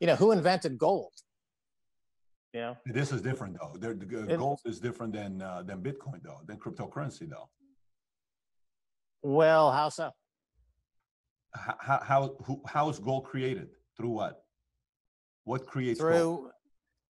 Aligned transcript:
you 0.00 0.06
know, 0.06 0.16
who 0.16 0.32
invented 0.32 0.78
gold? 0.78 1.12
You 2.52 2.60
know, 2.60 2.76
This 2.86 3.12
is 3.12 3.20
different 3.20 3.58
though. 3.60 3.72
The, 3.78 3.94
the 3.94 4.34
It- 4.34 4.38
gold 4.38 4.60
is 4.64 4.80
different 4.80 5.12
than 5.12 5.42
uh, 5.42 5.62
than 5.62 5.82
Bitcoin 5.82 6.22
though, 6.22 6.40
than 6.46 6.56
cryptocurrency 6.58 7.28
though. 7.28 7.48
well, 9.22 9.70
how 9.72 9.88
so? 9.88 10.10
How 11.54 11.76
how 11.80 12.00
how, 12.02 12.36
who, 12.44 12.62
how 12.66 12.88
is 12.88 12.98
gold 12.98 13.24
created? 13.24 13.68
Through 13.96 14.10
what? 14.10 14.42
What 15.44 15.66
creates 15.66 16.00
gold? 16.00 16.12
Through 16.12 16.50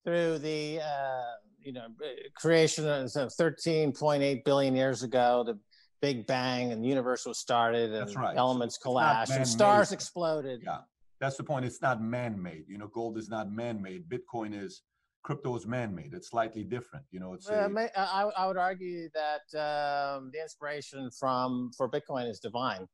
through 0.04 0.38
the 0.38 0.80
uh, 0.80 1.32
you 1.60 1.72
know 1.72 1.88
creation 2.36 2.88
of 2.88 3.10
so 3.10 3.26
13.8 3.26 4.44
billion 4.44 4.74
years 4.76 5.02
ago, 5.02 5.42
the 5.44 5.58
Big 6.00 6.26
Bang 6.26 6.72
and 6.72 6.82
the 6.82 6.88
universe 6.88 7.24
was 7.26 7.38
started, 7.38 7.90
and 7.92 8.02
That's 8.02 8.16
right. 8.16 8.36
Elements 8.36 8.76
it's 8.76 8.84
not 8.84 8.90
collapsed, 8.90 9.32
and 9.32 9.46
stars 9.48 9.92
exploded. 9.92 10.62
Yeah, 10.64 10.78
that's 11.20 11.36
the 11.36 11.44
point. 11.44 11.64
It's 11.64 11.80
not 11.82 12.02
man-made. 12.02 12.64
You 12.68 12.78
know, 12.78 12.88
gold 12.88 13.18
is 13.18 13.28
not 13.28 13.50
man-made. 13.50 14.08
Bitcoin 14.08 14.60
is 14.60 14.82
crypto 15.22 15.56
is 15.56 15.66
man-made. 15.66 16.14
It's 16.14 16.30
slightly 16.30 16.62
different. 16.62 17.04
You 17.10 17.20
know, 17.20 17.34
it's 17.34 17.48
a, 17.48 17.68
may, 17.68 17.88
I, 17.96 18.30
I 18.36 18.46
would 18.46 18.56
argue 18.56 19.08
that 19.14 19.58
um, 19.58 20.30
the 20.32 20.40
inspiration 20.40 21.10
from 21.18 21.70
for 21.76 21.90
Bitcoin 21.90 22.28
is 22.30 22.38
divine, 22.38 22.86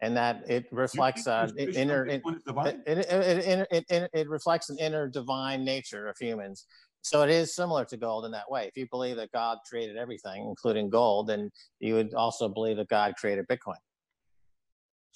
and 0.00 0.16
that 0.16 0.48
it 0.48 0.66
reflects 0.72 1.26
uh, 1.26 1.48
inner 1.58 2.06
it, 2.06 2.22
Bitcoin 2.22 2.36
is 2.36 2.42
divine? 2.42 2.82
it, 2.86 2.98
it, 2.98 3.66
it, 3.70 3.84
it, 3.90 4.10
it 4.12 4.28
reflects 4.28 4.70
an 4.70 4.78
inner 4.78 5.08
divine 5.08 5.64
nature 5.64 6.06
of 6.08 6.16
humans. 6.18 6.66
So 7.02 7.22
it 7.22 7.30
is 7.30 7.54
similar 7.54 7.84
to 7.84 7.96
gold 7.96 8.24
in 8.24 8.32
that 8.32 8.50
way. 8.50 8.66
If 8.66 8.76
you 8.76 8.88
believe 8.90 9.14
that 9.16 9.30
God 9.30 9.58
created 9.70 9.96
everything, 9.96 10.44
including 10.48 10.90
gold, 10.90 11.28
then 11.28 11.50
you 11.78 11.94
would 11.94 12.14
also 12.14 12.48
believe 12.48 12.78
that 12.78 12.88
God 12.88 13.14
created 13.16 13.46
Bitcoin. 13.46 13.76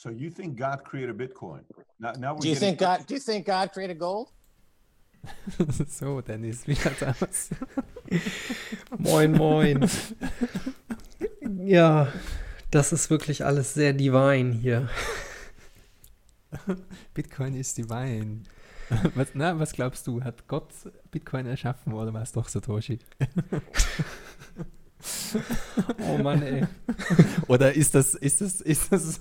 So 0.02 0.08
you 0.08 0.30
think 0.30 0.56
God 0.56 0.82
created 0.82 1.18
Bitcoin? 1.18 1.60
Now, 1.98 2.12
now 2.12 2.32
we're 2.32 2.40
Do 2.40 2.48
you 2.48 2.54
think 2.54 2.78
God? 2.78 3.06
Do 3.06 3.12
you 3.12 3.20
think 3.20 3.44
God 3.44 3.70
created 3.70 3.98
gold? 3.98 4.30
so, 5.88 6.22
Dennis, 6.22 6.66
wie 6.66 6.74
schaut's 6.74 7.02
aus? 7.02 7.50
Moin, 8.98 9.32
moin. 9.32 9.86
ja, 11.66 12.10
das 12.70 12.94
ist 12.94 13.10
wirklich 13.10 13.44
alles 13.44 13.74
sehr 13.74 13.92
divine 13.92 14.52
hier. 14.52 14.88
Bitcoin 17.12 17.54
ist 17.54 17.76
divine. 17.76 18.44
Was, 19.14 19.34
na, 19.34 19.58
was 19.58 19.74
glaubst 19.74 20.06
du? 20.06 20.24
Hat 20.24 20.48
Gott 20.48 20.72
Bitcoin 21.10 21.44
erschaffen 21.44 21.92
oder 21.92 22.14
war 22.14 22.22
es 22.22 22.32
doch 22.32 22.48
Satoshi? 22.48 23.00
Oh 26.08 26.18
Mann, 26.18 26.42
ey. 26.42 26.64
Oder 27.46 27.72
ist 27.72 27.94
das, 27.94 28.14
ist 28.14 28.40
das, 28.40 28.60
ist 28.60 28.92
das 28.92 29.20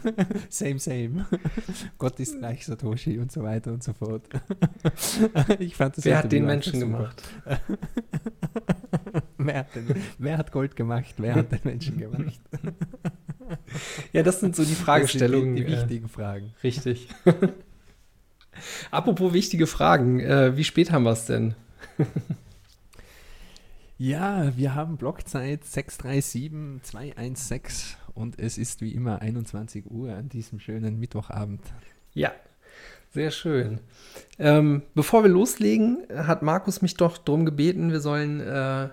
same, 0.48 0.78
same? 0.78 1.26
Gott 1.98 2.18
ist 2.20 2.38
gleich 2.38 2.66
Satoshi 2.66 3.18
und 3.18 3.30
so 3.30 3.42
weiter 3.42 3.72
und 3.72 3.82
so 3.82 3.92
fort. 3.92 4.28
Ich 5.58 5.76
fand 5.76 5.96
das 5.96 6.04
Wer 6.04 6.18
hat 6.18 6.32
den 6.32 6.46
Menschen 6.46 6.80
gemacht? 6.80 7.22
wer, 9.38 9.58
hat 9.58 9.74
den, 9.74 9.94
wer 10.18 10.38
hat 10.38 10.52
Gold 10.52 10.76
gemacht? 10.76 11.14
Wer 11.18 11.34
hat 11.34 11.52
den 11.52 11.60
Menschen 11.64 11.98
gemacht? 11.98 12.40
Ja, 14.12 14.22
das 14.22 14.40
sind 14.40 14.56
so 14.56 14.64
die 14.64 14.74
Fragestellungen. 14.74 15.56
Die, 15.56 15.64
die 15.64 15.72
äh, 15.72 15.76
wichtigen 15.76 16.08
Fragen. 16.08 16.54
Richtig. 16.62 17.08
Apropos 18.90 19.32
wichtige 19.32 19.66
Fragen, 19.66 20.20
äh, 20.20 20.56
wie 20.56 20.64
spät 20.64 20.90
haben 20.90 21.04
wir 21.04 21.12
es 21.12 21.26
denn? 21.26 21.54
Ja, 24.02 24.56
wir 24.56 24.74
haben 24.74 24.96
Blockzeit 24.96 25.62
637216 25.62 27.98
und 28.14 28.38
es 28.38 28.56
ist 28.56 28.80
wie 28.80 28.94
immer 28.94 29.20
21 29.20 29.90
Uhr 29.90 30.14
an 30.14 30.30
diesem 30.30 30.58
schönen 30.58 30.98
Mittwochabend. 30.98 31.60
Ja, 32.14 32.32
sehr 33.10 33.30
schön. 33.30 33.80
Ähm, 34.38 34.84
bevor 34.94 35.22
wir 35.22 35.28
loslegen, 35.28 35.98
hat 36.16 36.40
Markus 36.40 36.80
mich 36.80 36.94
doch 36.94 37.18
darum 37.18 37.44
gebeten, 37.44 37.92
wir 37.92 38.00
sollen 38.00 38.40
äh, 38.40 38.88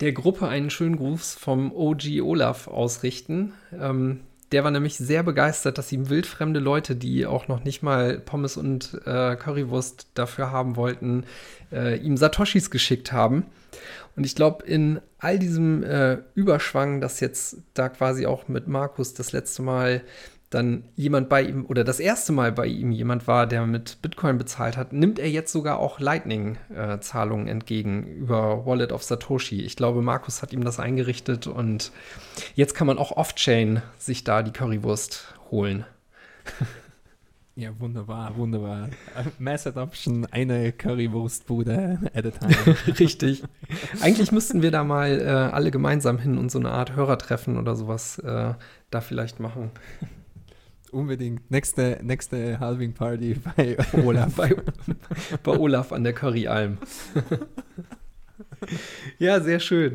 der 0.00 0.12
Gruppe 0.12 0.48
einen 0.48 0.70
schönen 0.70 0.96
Gruß 0.96 1.34
vom 1.34 1.70
OG 1.70 2.20
Olaf 2.22 2.66
ausrichten. 2.66 3.52
Ähm, 3.72 4.22
der 4.50 4.64
war 4.64 4.72
nämlich 4.72 4.96
sehr 4.96 5.22
begeistert, 5.22 5.78
dass 5.78 5.92
ihm 5.92 6.08
wildfremde 6.08 6.58
Leute, 6.58 6.96
die 6.96 7.26
auch 7.26 7.46
noch 7.46 7.62
nicht 7.62 7.84
mal 7.84 8.18
Pommes 8.18 8.56
und 8.56 9.00
äh, 9.06 9.36
Currywurst 9.36 10.08
dafür 10.14 10.50
haben 10.50 10.74
wollten, 10.74 11.22
äh, 11.70 11.96
ihm 11.98 12.16
Satoshis 12.16 12.72
geschickt 12.72 13.12
haben. 13.12 13.46
Und 14.18 14.24
ich 14.24 14.34
glaube, 14.34 14.66
in 14.66 15.00
all 15.18 15.38
diesem 15.38 15.84
äh, 15.84 16.18
Überschwang, 16.34 17.00
dass 17.00 17.20
jetzt 17.20 17.58
da 17.72 17.88
quasi 17.88 18.26
auch 18.26 18.48
mit 18.48 18.66
Markus 18.66 19.14
das 19.14 19.30
letzte 19.30 19.62
Mal 19.62 20.02
dann 20.50 20.82
jemand 20.96 21.28
bei 21.28 21.42
ihm 21.42 21.64
oder 21.66 21.84
das 21.84 22.00
erste 22.00 22.32
Mal 22.32 22.50
bei 22.50 22.66
ihm 22.66 22.90
jemand 22.90 23.28
war, 23.28 23.46
der 23.46 23.64
mit 23.64 24.02
Bitcoin 24.02 24.36
bezahlt 24.36 24.76
hat, 24.76 24.92
nimmt 24.92 25.20
er 25.20 25.30
jetzt 25.30 25.52
sogar 25.52 25.78
auch 25.78 26.00
Lightning-Zahlungen 26.00 27.46
entgegen 27.46 28.02
über 28.08 28.66
Wallet 28.66 28.90
of 28.90 29.04
Satoshi. 29.04 29.60
Ich 29.60 29.76
glaube, 29.76 30.02
Markus 30.02 30.42
hat 30.42 30.52
ihm 30.52 30.64
das 30.64 30.80
eingerichtet 30.80 31.46
und 31.46 31.92
jetzt 32.56 32.74
kann 32.74 32.88
man 32.88 32.98
auch 32.98 33.12
off-chain 33.12 33.82
sich 33.98 34.24
da 34.24 34.42
die 34.42 34.52
Currywurst 34.52 35.32
holen. 35.52 35.84
Ja, 37.58 37.70
wunderbar, 37.80 38.36
wunderbar. 38.36 38.88
Äh, 39.16 39.24
Mass 39.40 39.66
Adoption, 39.66 40.24
eine 40.26 40.70
Currywurstbude 40.70 41.98
at 42.14 42.24
a 42.24 42.30
time. 42.30 42.76
Richtig. 43.00 43.42
Eigentlich 44.00 44.30
müssten 44.30 44.62
wir 44.62 44.70
da 44.70 44.84
mal 44.84 45.20
äh, 45.20 45.24
alle 45.24 45.72
gemeinsam 45.72 46.18
hin 46.18 46.38
und 46.38 46.52
so 46.52 46.60
eine 46.60 46.70
Art 46.70 46.94
Hörertreffen 46.94 47.58
oder 47.58 47.74
sowas 47.74 48.20
äh, 48.20 48.54
da 48.92 49.00
vielleicht 49.00 49.40
machen. 49.40 49.72
Unbedingt. 50.92 51.50
Nächste, 51.50 51.98
nächste 52.00 52.60
Halving 52.60 52.92
Party 52.92 53.34
bei 53.34 53.76
Olaf. 54.04 54.36
bei, 54.36 54.54
bei 55.42 55.58
Olaf 55.58 55.90
an 55.90 56.04
der 56.04 56.12
Curryalm. 56.12 56.78
ja, 59.18 59.40
sehr 59.40 59.60
schön. 59.60 59.94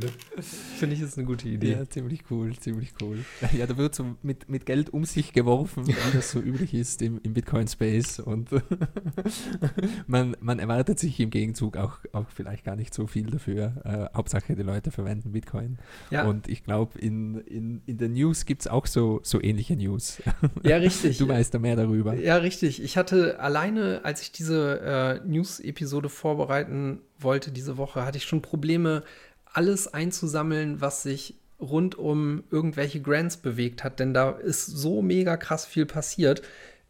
Finde 0.77 0.95
ich, 0.95 1.01
ist 1.01 1.17
eine 1.17 1.25
gute 1.25 1.47
Idee. 1.47 1.73
Ja, 1.73 1.89
ziemlich 1.89 2.23
cool, 2.29 2.55
ziemlich 2.57 2.93
cool. 3.01 3.19
Ja, 3.57 3.65
da 3.65 3.77
wird 3.77 3.95
so 3.95 4.15
mit, 4.21 4.49
mit 4.49 4.65
Geld 4.65 4.91
um 4.91 5.05
sich 5.05 5.33
geworfen, 5.33 5.87
wie 5.87 5.95
das 6.13 6.31
so 6.31 6.39
üblich 6.39 6.73
ist 6.73 7.01
im, 7.01 7.19
im 7.23 7.33
Bitcoin-Space. 7.33 8.19
Und 8.19 8.49
man, 10.07 10.35
man 10.39 10.59
erwartet 10.59 10.99
sich 10.99 11.19
im 11.19 11.29
Gegenzug 11.29 11.77
auch, 11.77 11.99
auch 12.11 12.29
vielleicht 12.29 12.63
gar 12.63 12.75
nicht 12.75 12.93
so 12.93 13.07
viel 13.07 13.27
dafür. 13.27 13.73
Äh, 13.83 14.15
Hauptsache, 14.17 14.55
die 14.55 14.63
Leute 14.63 14.91
verwenden 14.91 15.31
Bitcoin. 15.31 15.77
Ja. 16.09 16.25
Und 16.25 16.47
ich 16.47 16.63
glaube, 16.63 16.99
in, 16.99 17.39
in, 17.41 17.81
in 17.85 17.97
der 17.97 18.09
News 18.09 18.45
gibt 18.45 18.61
es 18.61 18.67
auch 18.67 18.85
so, 18.85 19.19
so 19.23 19.41
ähnliche 19.41 19.75
News. 19.75 20.21
Ja, 20.63 20.77
richtig. 20.77 21.17
Du 21.17 21.27
weißt 21.27 21.53
da 21.53 21.59
mehr 21.59 21.75
darüber. 21.75 22.13
Ja, 22.13 22.37
richtig. 22.37 22.81
Ich 22.81 22.95
hatte 22.95 23.39
alleine, 23.39 24.01
als 24.03 24.21
ich 24.21 24.31
diese 24.31 24.79
äh, 24.81 25.27
News-Episode 25.27 26.09
vorbereiten 26.09 27.01
wollte 27.23 27.51
diese 27.51 27.77
Woche, 27.77 28.05
hatte 28.05 28.17
ich 28.17 28.25
schon 28.25 28.41
Probleme, 28.41 29.03
alles 29.45 29.93
einzusammeln, 29.93 30.81
was 30.81 31.03
sich 31.03 31.35
rund 31.59 31.95
um 31.95 32.43
irgendwelche 32.51 33.01
Grants 33.01 33.37
bewegt 33.37 33.83
hat, 33.83 33.99
denn 33.99 34.13
da 34.13 34.31
ist 34.31 34.65
so 34.65 35.01
mega 35.01 35.37
krass 35.37 35.65
viel 35.65 35.85
passiert. 35.85 36.41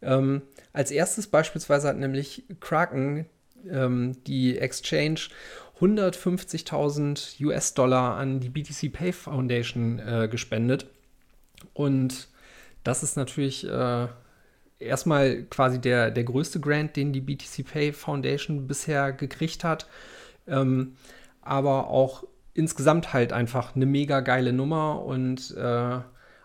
Ähm, 0.01 0.41
als 0.71 0.91
erstes 0.91 1.27
beispielsweise 1.27 1.87
hat 1.87 1.97
nämlich 1.97 2.43
Kraken, 2.59 3.25
ähm, 3.69 4.17
die 4.25 4.57
Exchange, 4.57 5.29
150.000 5.79 7.43
US-Dollar 7.45 8.15
an 8.15 8.39
die 8.39 8.49
BTC 8.49 8.91
Pay 8.91 9.11
Foundation 9.11 9.99
äh, 9.99 10.27
gespendet. 10.29 10.87
Und 11.73 12.29
das 12.83 13.03
ist 13.03 13.17
natürlich 13.17 13.67
äh, 13.67 14.07
erstmal 14.79 15.43
quasi 15.43 15.79
der, 15.79 16.11
der 16.11 16.23
größte 16.23 16.59
Grant, 16.59 16.95
den 16.95 17.13
die 17.13 17.21
BTC 17.21 17.65
Pay 17.65 17.93
Foundation 17.93 18.67
bisher 18.67 19.11
gekriegt 19.11 19.63
hat. 19.63 19.87
Ähm, 20.47 20.95
aber 21.41 21.87
auch 21.89 22.23
insgesamt 22.53 23.13
halt 23.13 23.33
einfach 23.33 23.75
eine 23.75 23.85
mega 23.85 24.19
geile 24.21 24.53
Nummer 24.53 25.03
und 25.03 25.55
äh, 25.57 25.99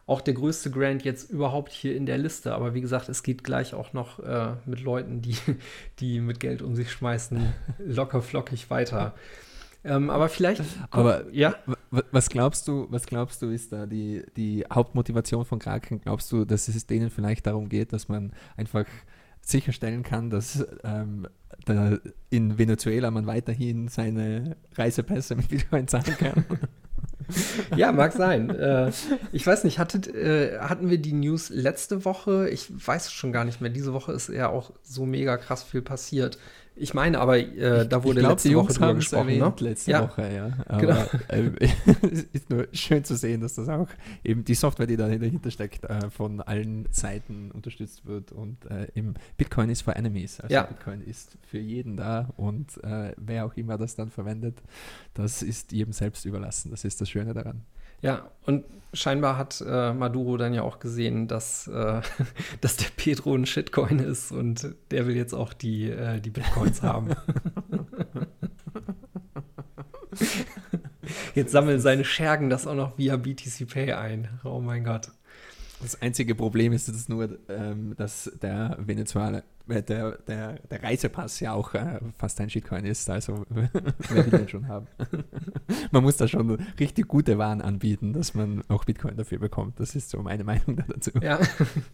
auch 0.07 0.23
der 0.23 0.35
größte 0.35 0.71
Grant 0.71 1.05
jetzt 1.05 1.31
überhaupt 1.31 1.71
hier 1.71 1.95
in 1.95 2.07
der 2.07 2.17
Liste. 2.17 2.55
Aber 2.55 2.73
wie 2.73 2.81
gesagt, 2.81 3.11
es 3.11 3.23
geht 3.23 3.45
gleich 3.45 3.75
auch 3.75 3.93
noch 3.93 4.19
äh, 4.21 4.55
mit 4.65 4.81
Leuten, 4.81 5.21
die, 5.21 5.37
die 5.99 6.21
mit 6.21 6.41
Geld 6.41 6.63
um 6.63 6.75
sich 6.75 6.91
schmeißen, 6.91 7.53
locker 7.79 8.23
flockig 8.23 8.71
weiter. 8.71 9.15
Ähm, 9.85 10.11
aber 10.11 10.29
vielleicht. 10.29 10.63
Aber 10.91 11.31
ja. 11.33 11.55
was 12.11 12.31
glaubst 12.31 12.67
du, 12.67 12.87
was 12.91 13.07
glaubst 13.07 13.43
du, 13.43 13.51
ist 13.51 13.73
da 13.73 13.87
die, 13.87 14.25
die 14.37 14.65
Hauptmotivation 14.73 15.45
von 15.45 15.59
Kraken? 15.59 16.01
Glaubst 16.01 16.33
du, 16.33 16.45
dass 16.45 16.69
es 16.69 16.87
denen 16.87 17.11
vielleicht 17.11 17.47
darum 17.47 17.69
geht, 17.69 17.93
dass 17.93 18.09
man 18.09 18.33
einfach 18.57 18.87
sicherstellen 19.41 20.03
kann, 20.03 20.31
dass 20.31 20.67
ähm, 20.85 21.29
da 21.65 21.99
in 22.31 22.59
Venezuela 22.59 23.11
man 23.11 23.27
weiterhin 23.27 23.89
seine 23.89 24.57
Reisepässe 24.75 25.37
mit 25.37 25.49
Bitcoin 25.49 25.89
zahlen 25.89 26.17
kann? 26.19 26.45
Ja, 27.77 27.93
mag 27.93 28.13
sein. 28.13 28.49
äh, 28.51 28.91
ich 29.33 29.47
weiß 29.47 29.65
nicht, 29.65 29.79
hattet, 29.79 30.09
äh, 30.09 30.59
hatten 30.61 30.89
wir 30.89 30.99
die 30.99 31.13
News 31.13 31.51
letzte 31.51 32.05
Woche? 32.07 32.49
Ich 32.49 32.69
weiß 32.71 33.13
schon 33.13 33.33
gar 33.33 33.45
nicht 33.45 33.61
mehr. 33.61 33.71
Diese 33.71 33.93
Woche 33.93 34.13
ist 34.13 34.31
ja 34.31 34.49
auch 34.49 34.73
so 34.83 35.05
mega 35.05 35.37
krass 35.37 35.63
viel 35.63 35.83
passiert 35.83 36.39
Ich 36.81 36.95
meine, 36.95 37.19
aber 37.21 37.39
äh, 37.39 37.87
da 37.89 38.05
wurde 38.05 38.21
glaub, 38.21 38.33
letzte 38.33 38.55
Woche 38.55 38.73
drüber 38.73 38.95
gesprochen, 38.95 39.29
erwähnt 39.29 39.61
ne? 39.61 39.69
letzte 39.69 39.91
Ja. 39.91 40.03
Woche, 40.03 40.33
ja. 40.33 40.53
Aber 40.67 40.81
Genau. 40.81 41.05
äh, 41.29 41.51
es 42.13 42.23
ist 42.33 42.51
nur 42.51 42.69
schön 42.73 43.05
zu 43.05 43.17
sehen, 43.17 43.41
dass 43.41 43.55
das 43.55 43.69
auch 43.69 43.89
eben 44.25 44.45
die 44.45 44.55
Software, 44.55 44.87
die 44.87 44.97
da 44.97 45.09
dahinter 45.09 45.51
steckt, 45.51 45.85
äh, 45.85 46.11
von 46.11 46.41
allen 46.41 46.87
Seiten 46.91 47.51
unterstützt 47.51 48.07
wird. 48.07 48.33
Und 48.33 48.65
äh, 48.71 48.87
eben 48.95 49.15
Bitcoin 49.37 49.71
ist 49.71 49.83
for 49.83 49.97
enemies. 49.97 50.41
Also 50.41 50.55
Ja. 50.55 50.63
Bitcoin 50.63 51.01
ist 51.03 51.37
für 51.43 51.59
jeden 51.59 51.97
da 51.97 52.31
und 52.37 52.83
äh, 52.85 53.13
wer 53.17 53.45
auch 53.47 53.57
immer 53.57 53.77
das 53.79 53.95
dann 53.97 54.11
verwendet, 54.11 54.63
das 55.15 55.43
ist 55.43 55.73
jedem 55.73 55.93
selbst 55.93 56.25
überlassen. 56.25 56.71
Das 56.71 56.85
ist 56.85 57.01
das 57.01 57.11
Schöne 57.11 57.35
daran. 57.35 57.63
Ja, 58.01 58.31
und 58.47 58.65
scheinbar 58.93 59.37
hat 59.37 59.63
äh, 59.67 59.93
Maduro 59.93 60.37
dann 60.37 60.55
ja 60.55 60.63
auch 60.63 60.79
gesehen, 60.79 61.29
dass, 61.29 61.67
äh, 61.69 62.01
dass 62.61 62.77
der 62.77 62.89
Pedro 62.97 63.35
ein 63.35 63.47
Shitcoin 63.47 63.99
ist 63.99 64.33
und 64.33 64.75
der 64.91 65.07
will 65.07 65.17
jetzt 65.17 65.35
auch 65.35 65.53
die, 65.53 65.91
äh, 65.91 66.21
die 66.21 66.31
Bitcoins 66.31 66.83
haben. 66.83 67.11
Jetzt 71.35 71.53
sammeln 71.53 71.81
seine 71.81 72.05
Schergen 72.05 72.51
das 72.51 72.67
auch 72.67 72.75
noch 72.75 72.99
via 72.99 73.17
BTC 73.17 73.69
Pay 73.69 73.93
ein. 73.93 74.29
Oh 74.45 74.61
mein 74.61 74.85
Gott. 74.85 75.09
Das 75.81 76.01
einzige 76.03 76.35
Problem 76.35 76.73
ist 76.73 76.89
jetzt 76.89 77.09
nur, 77.09 77.39
ähm, 77.49 77.95
dass 77.97 78.31
der 78.43 78.77
Venezuela, 78.81 79.43
äh, 79.69 79.83
der, 79.83 80.19
der, 80.27 80.55
der 80.71 80.83
Reisepass 80.83 81.39
ja 81.39 81.53
auch 81.53 81.75
äh, 81.75 82.01
fast 82.17 82.41
ein 82.41 82.51
Shitcoin 82.51 82.85
ist. 82.85 83.09
Also 83.09 83.45
wer 83.51 83.73
will 83.73 84.39
den 84.39 84.49
schon 84.49 84.67
haben? 84.67 84.89
man 85.93 86.03
muss 86.03 86.17
da 86.17 86.27
schon 86.27 86.59
richtig 86.81 87.07
gute 87.07 87.39
Waren 87.39 87.61
anbieten, 87.61 88.13
dass 88.13 88.35
man 88.35 88.65
auch 88.69 88.85
Bitcoin 88.85 89.17
dafür 89.17 89.39
bekommt. 89.39 89.79
Das 89.79 89.95
ist 89.95 90.11
so 90.11 90.21
meine 90.21 90.43
Meinung 90.43 90.77
da 90.77 90.85
dazu. 90.89 91.11
Ja. 91.23 91.39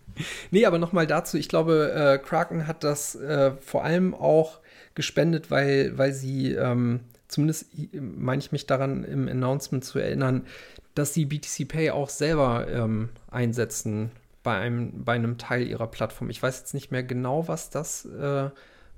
nee, 0.50 0.64
aber 0.64 0.78
nochmal 0.78 1.06
dazu. 1.06 1.36
Ich 1.36 1.48
glaube, 1.48 1.92
äh, 1.92 2.18
Kraken 2.18 2.66
hat 2.66 2.84
das 2.84 3.14
äh, 3.16 3.52
vor 3.60 3.84
allem 3.84 4.14
auch 4.14 4.60
gespendet, 4.94 5.50
weil, 5.50 5.98
weil 5.98 6.12
sie, 6.12 6.52
ähm, 6.52 7.00
zumindest 7.28 7.66
meine 7.92 8.40
ich 8.40 8.50
mich 8.50 8.66
daran 8.66 9.04
im 9.04 9.28
Announcement 9.28 9.84
zu 9.84 9.98
erinnern, 9.98 10.46
dass 10.94 11.14
sie 11.14 11.24
BTC 11.26 11.66
Pay 11.68 11.90
auch 11.90 12.08
selber 12.08 12.68
ähm, 12.68 13.08
einsetzen 13.30 14.10
bei 14.42 14.58
einem, 14.58 15.04
bei 15.04 15.14
einem 15.14 15.38
Teil 15.38 15.66
ihrer 15.66 15.86
Plattform. 15.86 16.30
Ich 16.30 16.42
weiß 16.42 16.58
jetzt 16.60 16.74
nicht 16.74 16.90
mehr 16.90 17.02
genau, 17.02 17.48
was 17.48 17.70
das, 17.70 18.04
äh, 18.04 18.50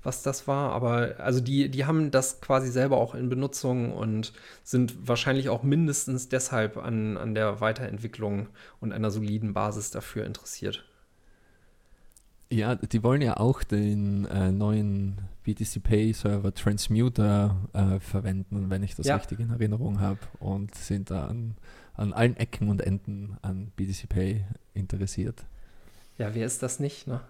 was 0.03 0.21
das 0.23 0.47
war, 0.47 0.71
aber 0.73 1.15
also 1.19 1.39
die, 1.39 1.69
die 1.69 1.85
haben 1.85 2.11
das 2.11 2.39
quasi 2.41 2.69
selber 2.69 2.97
auch 2.97 3.15
in 3.15 3.29
Benutzung 3.29 3.91
und 3.93 4.31
sind 4.63 5.07
wahrscheinlich 5.07 5.49
auch 5.49 5.63
mindestens 5.63 6.29
deshalb 6.29 6.77
an, 6.77 7.17
an 7.17 7.33
der 7.33 7.61
Weiterentwicklung 7.61 8.47
und 8.79 8.93
einer 8.93 9.09
soliden 9.11 9.53
Basis 9.53 9.89
dafür 9.91 10.25
interessiert. 10.25 10.85
Ja, 12.49 12.75
die 12.75 13.03
wollen 13.03 13.21
ja 13.21 13.35
auch 13.37 13.61
den 13.63 14.25
äh, 14.25 14.51
neuen 14.53 15.17
BTC 15.43 15.83
Pay 15.83 16.13
Server 16.13 16.53
Transmuter 16.53 17.57
äh, 17.73 17.99
verwenden, 17.99 18.69
wenn 18.69 18.83
ich 18.83 18.95
das 18.95 19.05
Ja. 19.07 19.17
richtig 19.17 19.39
in 19.39 19.49
Erinnerung 19.49 19.99
habe, 19.99 20.19
und 20.39 20.73
sind 20.73 21.11
da 21.11 21.27
an, 21.27 21.55
an 21.97 22.13
allen 22.13 22.37
Ecken 22.37 22.69
und 22.69 22.81
Enden 22.81 23.37
an 23.41 23.71
BTC 23.75 24.07
Pay 24.07 24.45
interessiert. 24.73 25.43
Ja, 26.17 26.33
wer 26.33 26.47
ist 26.47 26.63
das 26.63 26.79
nicht, 26.79 27.05
ne? 27.05 27.21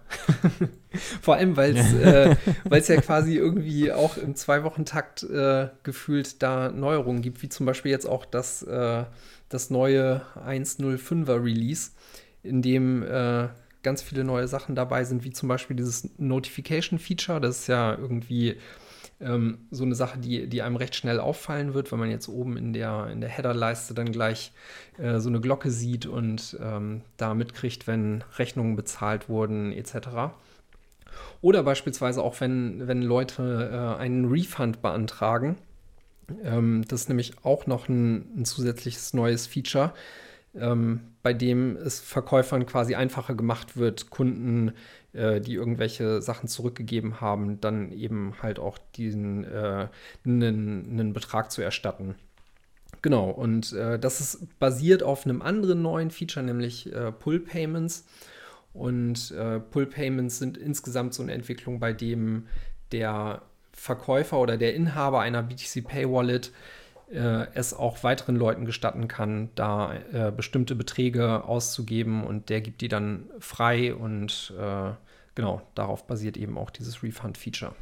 Vor 1.20 1.34
allem, 1.34 1.56
weil 1.56 1.76
es 1.76 1.92
äh, 1.94 2.36
weil's 2.64 2.88
ja 2.88 2.98
quasi 3.00 3.36
irgendwie 3.36 3.92
auch 3.92 4.16
im 4.16 4.34
Zwei-Wochen-Takt 4.34 5.24
äh, 5.24 5.68
gefühlt 5.82 6.42
da 6.42 6.70
Neuerungen 6.70 7.20
gibt, 7.20 7.42
wie 7.42 7.50
zum 7.50 7.66
Beispiel 7.66 7.90
jetzt 7.90 8.06
auch 8.06 8.24
das, 8.24 8.62
äh, 8.62 9.04
das 9.50 9.68
neue 9.68 10.22
1.05er 10.36 11.44
Release, 11.44 11.90
in 12.42 12.62
dem 12.62 13.02
äh, 13.02 13.48
ganz 13.82 14.02
viele 14.02 14.24
neue 14.24 14.48
Sachen 14.48 14.74
dabei 14.74 15.04
sind, 15.04 15.22
wie 15.22 15.32
zum 15.32 15.50
Beispiel 15.50 15.76
dieses 15.76 16.08
Notification-Feature. 16.18 17.40
Das 17.42 17.60
ist 17.60 17.66
ja 17.66 17.94
irgendwie 17.94 18.56
ähm, 19.20 19.66
so 19.70 19.84
eine 19.84 19.94
Sache, 19.94 20.18
die, 20.18 20.46
die 20.46 20.62
einem 20.62 20.76
recht 20.76 20.94
schnell 20.94 21.20
auffallen 21.20 21.74
wird, 21.74 21.90
wenn 21.90 21.98
man 21.98 22.10
jetzt 22.10 22.28
oben 22.28 22.56
in 22.56 22.72
der, 22.72 23.08
in 23.12 23.20
der 23.20 23.30
Header-Leiste 23.30 23.94
dann 23.94 24.12
gleich 24.12 24.52
äh, 24.98 25.18
so 25.18 25.28
eine 25.28 25.40
Glocke 25.40 25.70
sieht 25.70 26.06
und 26.06 26.56
ähm, 26.60 27.02
da 27.16 27.34
mitkriegt, 27.34 27.86
wenn 27.86 28.22
Rechnungen 28.38 28.76
bezahlt 28.76 29.28
wurden, 29.28 29.72
etc. 29.72 30.32
Oder 31.40 31.62
beispielsweise 31.62 32.22
auch, 32.22 32.40
wenn, 32.40 32.86
wenn 32.86 33.02
Leute 33.02 33.70
äh, 33.72 34.00
einen 34.00 34.26
Refund 34.26 34.82
beantragen. 34.82 35.56
Ähm, 36.44 36.84
das 36.88 37.02
ist 37.02 37.08
nämlich 37.08 37.32
auch 37.42 37.66
noch 37.66 37.88
ein, 37.88 38.40
ein 38.40 38.44
zusätzliches 38.44 39.14
neues 39.14 39.46
Feature, 39.46 39.94
ähm, 40.54 41.00
bei 41.22 41.32
dem 41.32 41.76
es 41.76 42.00
Verkäufern 42.00 42.66
quasi 42.66 42.94
einfacher 42.94 43.34
gemacht 43.34 43.76
wird, 43.76 44.10
Kunden, 44.10 44.72
äh, 45.12 45.40
die 45.40 45.54
irgendwelche 45.54 46.20
Sachen 46.22 46.48
zurückgegeben 46.48 47.20
haben, 47.20 47.60
dann 47.60 47.92
eben 47.92 48.34
halt 48.42 48.58
auch 48.58 48.78
diesen 48.96 49.44
äh, 49.44 49.88
einen, 50.24 50.90
einen 50.90 51.12
Betrag 51.12 51.50
zu 51.50 51.62
erstatten. 51.62 52.14
Genau, 53.02 53.30
und 53.30 53.72
äh, 53.72 53.98
das 53.98 54.20
ist 54.20 54.58
basiert 54.58 55.02
auf 55.02 55.24
einem 55.24 55.42
anderen 55.42 55.82
neuen 55.82 56.10
Feature, 56.10 56.44
nämlich 56.44 56.92
äh, 56.92 57.12
Pull 57.12 57.40
Payments. 57.40 58.06
Und 58.74 59.30
äh, 59.32 59.60
Pull 59.60 59.86
Payments 59.86 60.38
sind 60.38 60.56
insgesamt 60.56 61.14
so 61.14 61.22
eine 61.22 61.32
Entwicklung, 61.32 61.80
bei 61.80 61.92
dem 61.92 62.46
der 62.92 63.42
Verkäufer 63.72 64.38
oder 64.38 64.56
der 64.56 64.74
Inhaber 64.74 65.20
einer 65.20 65.42
BTC 65.42 65.86
Pay 65.86 66.10
Wallet 66.10 66.52
äh, 67.12 67.46
es 67.54 67.74
auch 67.74 68.02
weiteren 68.04 68.36
Leuten 68.36 68.64
gestatten 68.64 69.08
kann, 69.08 69.50
da 69.54 69.94
äh, 70.12 70.30
bestimmte 70.30 70.74
Beträge 70.74 71.44
auszugeben 71.44 72.24
und 72.24 72.48
der 72.48 72.60
gibt 72.60 72.80
die 72.80 72.88
dann 72.88 73.24
frei 73.38 73.94
und 73.94 74.52
äh, 74.58 74.90
genau, 75.34 75.62
darauf 75.74 76.06
basiert 76.06 76.36
eben 76.36 76.58
auch 76.58 76.70
dieses 76.70 77.02
Refund-Feature. 77.02 77.72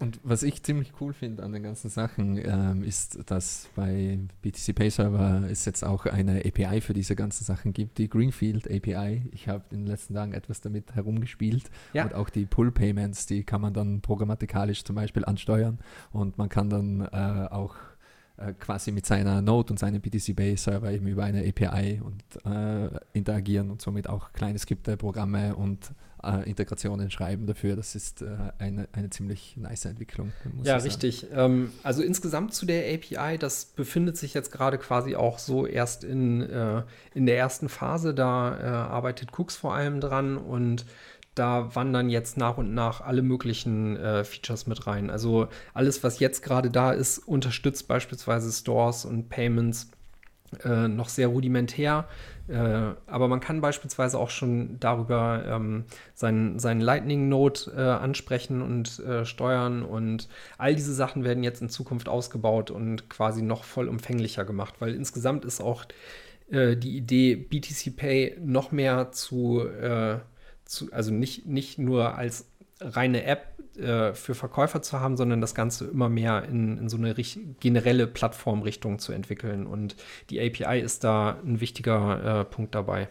Und 0.00 0.18
was 0.24 0.42
ich 0.42 0.62
ziemlich 0.62 0.92
cool 1.00 1.12
finde 1.12 1.42
an 1.42 1.52
den 1.52 1.62
ganzen 1.62 1.88
Sachen, 1.88 2.36
ähm, 2.36 2.82
ist, 2.82 3.30
dass 3.30 3.68
bei 3.76 4.18
BTC 4.42 4.74
Pay 4.74 4.90
Server 4.90 5.44
es 5.48 5.64
jetzt 5.64 5.84
auch 5.84 6.06
eine 6.06 6.42
API 6.44 6.80
für 6.80 6.94
diese 6.94 7.14
ganzen 7.14 7.44
Sachen 7.44 7.72
gibt, 7.72 7.98
die 7.98 8.08
Greenfield 8.08 8.66
API. 8.70 9.22
Ich 9.32 9.48
habe 9.48 9.64
in 9.70 9.78
den 9.82 9.86
letzten 9.86 10.14
Tagen 10.14 10.32
etwas 10.32 10.60
damit 10.60 10.94
herumgespielt 10.94 11.70
Ja. 11.92 12.04
und 12.04 12.14
auch 12.14 12.28
die 12.28 12.44
Pull 12.44 12.72
Payments, 12.72 13.26
die 13.26 13.44
kann 13.44 13.60
man 13.60 13.72
dann 13.72 14.00
programmatikalisch 14.00 14.84
zum 14.84 14.96
Beispiel 14.96 15.24
ansteuern 15.24 15.78
und 16.12 16.38
man 16.38 16.48
kann 16.48 16.70
dann 16.70 17.00
äh, 17.00 17.48
auch 17.50 17.76
äh, 18.36 18.52
quasi 18.54 18.90
mit 18.90 19.06
seiner 19.06 19.42
Node 19.42 19.72
und 19.74 19.78
seinem 19.78 20.00
BTC 20.00 20.34
Pay 20.34 20.56
Server 20.56 20.90
eben 20.90 21.06
über 21.06 21.22
eine 21.24 21.46
API 21.48 22.00
und 22.04 22.22
äh, 22.44 22.90
interagieren 23.12 23.70
und 23.70 23.80
somit 23.80 24.08
auch 24.08 24.32
kleine 24.32 24.58
Skripte, 24.58 24.96
Programme 24.96 25.54
und 25.54 25.92
äh, 26.24 26.48
Integrationen 26.48 27.10
schreiben 27.10 27.46
dafür. 27.46 27.76
Das 27.76 27.94
ist 27.94 28.22
äh, 28.22 28.36
eine, 28.58 28.88
eine 28.92 29.10
ziemlich 29.10 29.56
nice 29.56 29.84
Entwicklung. 29.84 30.32
Ja, 30.62 30.76
richtig. 30.76 31.26
Ähm, 31.32 31.72
also 31.82 32.02
insgesamt 32.02 32.54
zu 32.54 32.66
der 32.66 32.92
API, 32.94 33.38
das 33.38 33.64
befindet 33.64 34.16
sich 34.16 34.34
jetzt 34.34 34.50
gerade 34.52 34.78
quasi 34.78 35.16
auch 35.16 35.38
so 35.38 35.66
erst 35.66 36.04
in, 36.04 36.42
äh, 36.42 36.82
in 37.14 37.26
der 37.26 37.38
ersten 37.38 37.68
Phase. 37.68 38.14
Da 38.14 38.58
äh, 38.58 38.64
arbeitet 38.64 39.38
Cooks 39.38 39.56
vor 39.56 39.74
allem 39.74 40.00
dran 40.00 40.36
und 40.36 40.84
da 41.34 41.74
wandern 41.74 42.10
jetzt 42.10 42.36
nach 42.36 42.58
und 42.58 42.74
nach 42.74 43.00
alle 43.00 43.22
möglichen 43.22 43.96
äh, 43.96 44.24
Features 44.24 44.66
mit 44.66 44.86
rein. 44.86 45.10
Also 45.10 45.48
alles, 45.72 46.04
was 46.04 46.20
jetzt 46.20 46.42
gerade 46.42 46.70
da 46.70 46.92
ist, 46.92 47.18
unterstützt 47.18 47.88
beispielsweise 47.88 48.52
Stores 48.52 49.04
und 49.04 49.28
Payments 49.28 49.90
äh, 50.64 50.88
noch 50.88 51.08
sehr 51.08 51.28
rudimentär. 51.28 52.06
Äh, 52.46 52.92
aber 53.06 53.28
man 53.28 53.40
kann 53.40 53.60
beispielsweise 53.60 54.18
auch 54.18 54.30
schon 54.30 54.78
darüber 54.78 55.44
ähm, 55.46 55.84
seinen, 56.14 56.58
seinen 56.58 56.80
Lightning-Node 56.80 57.72
äh, 57.76 57.80
ansprechen 57.80 58.60
und 58.60 58.98
äh, 59.00 59.24
steuern. 59.24 59.82
Und 59.82 60.28
all 60.58 60.74
diese 60.74 60.94
Sachen 60.94 61.24
werden 61.24 61.42
jetzt 61.42 61.62
in 61.62 61.68
Zukunft 61.68 62.08
ausgebaut 62.08 62.70
und 62.70 63.08
quasi 63.08 63.42
noch 63.42 63.64
vollumfänglicher 63.64 64.44
gemacht, 64.44 64.74
weil 64.80 64.94
insgesamt 64.94 65.44
ist 65.44 65.60
auch 65.60 65.86
äh, 66.50 66.76
die 66.76 66.96
Idee, 66.96 67.36
BTC 67.36 67.96
Pay 67.96 68.36
noch 68.40 68.72
mehr 68.72 69.12
zu, 69.12 69.64
zu 70.64 70.92
also 70.92 71.12
nicht, 71.12 71.46
nicht 71.46 71.78
nur 71.78 72.16
als 72.16 72.46
reine 72.80 73.24
App 73.24 73.54
äh, 73.78 74.14
für 74.14 74.34
Verkäufer 74.34 74.82
zu 74.82 75.00
haben, 75.00 75.16
sondern 75.16 75.40
das 75.40 75.54
Ganze 75.54 75.86
immer 75.86 76.08
mehr 76.08 76.44
in, 76.44 76.78
in 76.78 76.88
so 76.88 76.96
eine 76.96 77.14
generelle 77.60 78.06
Plattformrichtung 78.06 78.98
zu 78.98 79.12
entwickeln. 79.12 79.66
Und 79.66 79.96
die 80.30 80.40
API 80.40 80.80
ist 80.80 81.04
da 81.04 81.38
ein 81.44 81.60
wichtiger 81.60 82.40
äh, 82.40 82.44
Punkt 82.44 82.74
dabei. 82.74 83.08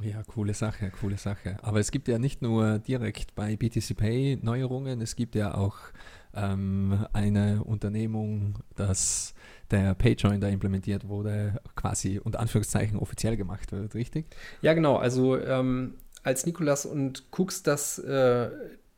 Ja, 0.00 0.22
coole 0.26 0.54
Sache, 0.54 0.90
coole 1.00 1.16
Sache. 1.16 1.56
Aber 1.62 1.78
es 1.78 1.92
gibt 1.92 2.08
ja 2.08 2.18
nicht 2.18 2.42
nur 2.42 2.78
direkt 2.80 3.34
bei 3.34 3.56
BTC 3.56 3.96
Pay 3.96 4.38
Neuerungen, 4.42 5.00
es 5.00 5.14
gibt 5.14 5.34
ja 5.36 5.54
auch 5.54 5.76
ähm, 6.34 7.06
eine 7.12 7.62
Unternehmung, 7.62 8.58
dass 8.74 9.34
der 9.70 9.94
PayJoin 9.94 10.40
da 10.40 10.48
implementiert 10.48 11.06
wurde, 11.06 11.60
quasi 11.76 12.18
unter 12.18 12.40
Anführungszeichen 12.40 12.98
offiziell 12.98 13.36
gemacht 13.36 13.70
wird, 13.72 13.94
richtig? 13.94 14.26
Ja, 14.60 14.74
genau. 14.74 14.96
Also 14.96 15.38
ähm, 15.38 15.94
als 16.22 16.46
Nikolas 16.46 16.86
und 16.86 17.24
Cooks 17.30 17.62
das, 17.62 17.98
äh, 17.98 18.50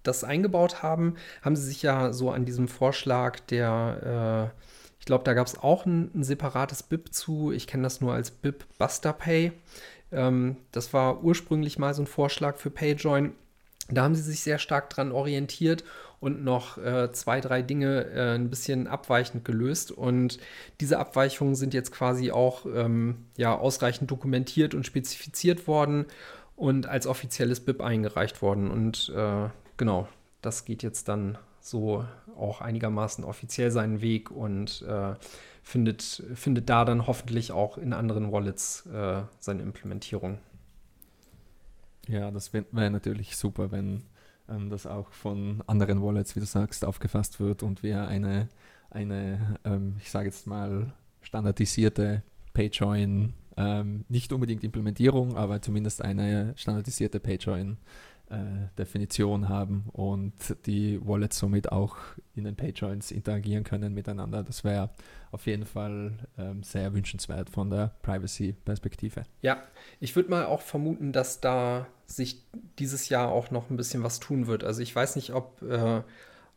das 0.03 0.25
eingebaut 0.25 0.83
haben, 0.83 1.17
haben 1.43 1.57
sie 1.57 1.65
sich 1.65 1.83
ja 1.83 2.13
so 2.13 2.31
an 2.31 2.45
diesem 2.45 2.69
Vorschlag 2.69 3.41
der, 3.41 4.53
äh, 4.55 4.61
ich 4.99 5.07
glaube, 5.07 5.25
da 5.25 5.35
gab 5.35 5.47
es 5.47 5.59
auch 5.59 5.87
ein, 5.87 6.11
ein 6.15 6.25
separates 6.25 6.83
BIP 6.83 7.13
zu. 7.13 7.53
Ich 7.53 7.67
kenne 7.67 7.83
das 7.83 8.01
nur 8.01 8.15
als 8.15 8.31
BIP 8.31 8.65
Buster 8.79 9.13
Pay. 9.13 9.53
Ähm, 10.13 10.57
das 10.73 10.93
war 10.93 11.23
ursprünglich 11.23 11.79
mal 11.79 11.95
so 11.95 12.03
ein 12.03 12.07
Vorschlag 12.07 12.57
für 12.57 12.71
PayJoin. 12.71 13.33
Da 13.91 14.05
haben 14.05 14.15
sie 14.15 14.23
sich 14.23 14.41
sehr 14.41 14.59
stark 14.59 14.89
dran 14.89 15.13
orientiert 15.13 15.85
und 16.21 16.43
noch 16.43 16.79
äh, 16.79 17.13
zwei, 17.13 17.43
drei 17.43 17.61
Dinge 17.61 18.07
äh, 18.07 18.35
ein 18.35 18.49
bisschen 18.49 18.87
abweichend 18.87 19.45
gelöst. 19.45 19.93
Und 19.93 20.39
diese 20.81 20.99
Abweichungen 20.99 21.55
sind 21.55 21.75
jetzt 21.75 21.93
quasi 21.93 22.31
auch 22.31 22.65
ähm, 22.65 23.27
ja, 23.37 23.55
ausreichend 23.55 24.11
dokumentiert 24.11 24.75
und 24.75 24.87
spezifiziert 24.87 25.67
worden 25.67 26.07
und 26.57 26.87
als 26.87 27.07
offizielles 27.07 27.61
BIP 27.61 27.81
eingereicht 27.81 28.43
worden. 28.43 28.71
Und 28.71 29.13
äh, 29.15 29.49
genau, 29.77 30.09
das 30.41 30.65
geht 30.65 30.83
jetzt 30.83 31.09
dann 31.09 31.39
so 31.61 32.05
auch 32.37 32.61
einigermaßen 32.61 33.25
offiziell 33.25 33.71
seinen 33.71 34.01
Weg 34.01 34.31
und 34.31 34.83
äh, 34.83 35.15
findet, 35.63 36.23
findet 36.35 36.69
da 36.69 36.85
dann 36.85 37.07
hoffentlich 37.07 37.53
auch 37.53 37.79
in 37.79 37.93
anderen 37.93 38.31
Wallets 38.31 38.87
äh, 38.87 39.23
seine 39.41 39.63
Implementierung. 39.63 40.39
Ja, 42.07 42.31
das 42.31 42.53
wäre 42.53 42.67
wär 42.71 42.91
natürlich 42.91 43.37
super, 43.37 43.73
wenn 43.73 44.03
ähm, 44.49 44.69
das 44.69 44.87
auch 44.87 45.11
von 45.13 45.63
anderen 45.67 46.03
Wallets, 46.03 46.37
wie 46.37 46.41
du 46.41 46.47
sagst, 46.47 46.85
aufgefasst 46.85 47.41
wird 47.41 47.63
und 47.63 47.83
wir 47.83 48.07
eine, 48.07 48.49
eine 48.91 49.59
ähm, 49.65 49.97
ich 49.99 50.11
sage 50.11 50.27
jetzt 50.27 50.47
mal, 50.47 50.93
standardisierte 51.23 52.23
PayJoin, 52.53 53.33
ähm, 53.57 54.05
nicht 54.09 54.33
unbedingt 54.33 54.65
Implementierung, 54.65 55.37
aber 55.37 55.63
zumindest 55.63 56.03
eine 56.03 56.53
standardisierte 56.57 57.21
PayJoin 57.21 57.79
äh, 58.31 59.49
haben 59.49 59.85
und 59.93 60.57
die 60.67 61.01
Wallets 61.07 61.39
somit 61.39 61.71
auch 61.73 61.97
in 62.35 62.45
den 62.45 62.57
Payjoins 62.57 63.11
interagieren 63.11 63.65
können 63.65 63.95
miteinander. 63.95 64.43
Das 64.43 64.65
wäre 64.65 64.91
auf 65.31 65.47
jeden 65.47 65.67
Fall 65.67 66.13
ähm, 66.39 66.63
sehr 66.63 66.95
wünschenswert 66.95 67.51
von 67.51 67.71
der 67.71 67.95
Privacy-Perspektive. 68.03 69.25
Ja, 69.43 69.63
ich 70.01 70.17
würde 70.17 70.31
mal 70.31 70.47
auch 70.47 70.63
vermuten, 70.63 71.13
dass 71.13 71.41
da 71.41 71.87
sich 72.07 72.43
dieses 72.79 73.09
Jahr 73.09 73.31
auch 73.31 73.51
noch 73.51 73.71
ein 73.71 73.77
bisschen 73.77 74.03
was 74.03 74.21
tun 74.21 74.47
wird. 74.47 74.65
Also 74.65 74.83
ich 74.83 74.95
weiß 74.95 75.17
nicht, 75.17 75.33
ob, 75.33 75.63
äh, 75.63 76.03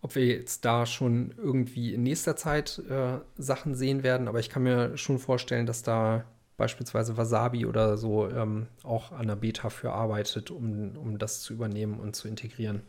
ob 0.02 0.16
wir 0.16 0.26
jetzt 0.26 0.66
da 0.66 0.86
schon 0.86 1.34
irgendwie 1.38 1.94
in 1.94 2.04
nächster 2.04 2.36
Zeit 2.36 2.82
äh, 2.90 3.20
Sachen 3.38 3.76
sehen 3.76 4.04
werden, 4.04 4.28
aber 4.28 4.40
ich 4.40 4.50
kann 4.50 4.64
mir 4.64 4.98
schon 4.98 5.20
vorstellen, 5.20 5.66
dass 5.66 5.84
da 5.84 6.26
beispielsweise 6.58 7.18
Wasabi 7.18 7.66
oder 7.66 7.98
so 7.98 8.30
ähm, 8.30 8.68
auch 8.84 9.12
an 9.12 9.28
der 9.28 9.36
Beta 9.36 9.70
für 9.70 9.94
arbeitet, 9.94 10.52
um, 10.52 10.98
um 10.98 11.18
das 11.20 11.42
zu 11.42 11.54
übernehmen 11.54 12.00
und 12.00 12.16
zu 12.16 12.28
integrieren. 12.28 12.82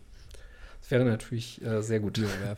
Das 0.80 0.90
wäre 0.90 1.04
natürlich 1.04 1.62
äh, 1.62 1.82
sehr 1.82 2.00
gut. 2.00 2.18
Ja, 2.18 2.25
wäre 2.25 2.56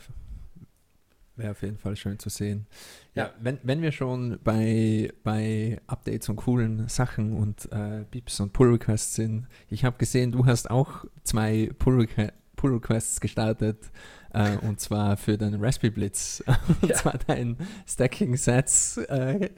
wär 1.35 1.51
auf 1.51 1.61
jeden 1.61 1.77
Fall 1.77 1.95
schön 1.95 2.17
zu 2.19 2.29
sehen. 2.29 2.67
Ja, 3.13 3.25
ja, 3.25 3.33
wenn, 3.41 3.59
wenn 3.63 3.81
wir 3.81 3.91
schon 3.91 4.39
bei, 4.43 5.11
bei 5.23 5.81
Updates 5.87 6.29
und 6.29 6.37
coolen 6.37 6.87
Sachen 6.87 7.33
und 7.33 7.69
äh, 7.71 8.05
Bips 8.09 8.39
und 8.39 8.53
Pull-Requests 8.53 9.15
sind, 9.15 9.47
ich 9.69 9.83
habe 9.83 9.97
gesehen, 9.97 10.31
du 10.31 10.45
hast 10.45 10.69
auch 10.69 11.05
zwei 11.23 11.71
Pull-Requests 11.77 13.19
gestartet. 13.19 13.91
Uh, 14.33 14.65
und 14.65 14.79
zwar 14.79 15.17
für 15.17 15.37
den 15.37 15.61
Raspberry 15.61 15.91
Blitz. 15.91 16.41
und 16.81 16.89
ja. 16.89 16.95
zwar 16.95 17.17
dein 17.27 17.57
Stacking 17.85 18.37
Sets 18.37 18.95
äh, 18.95 19.49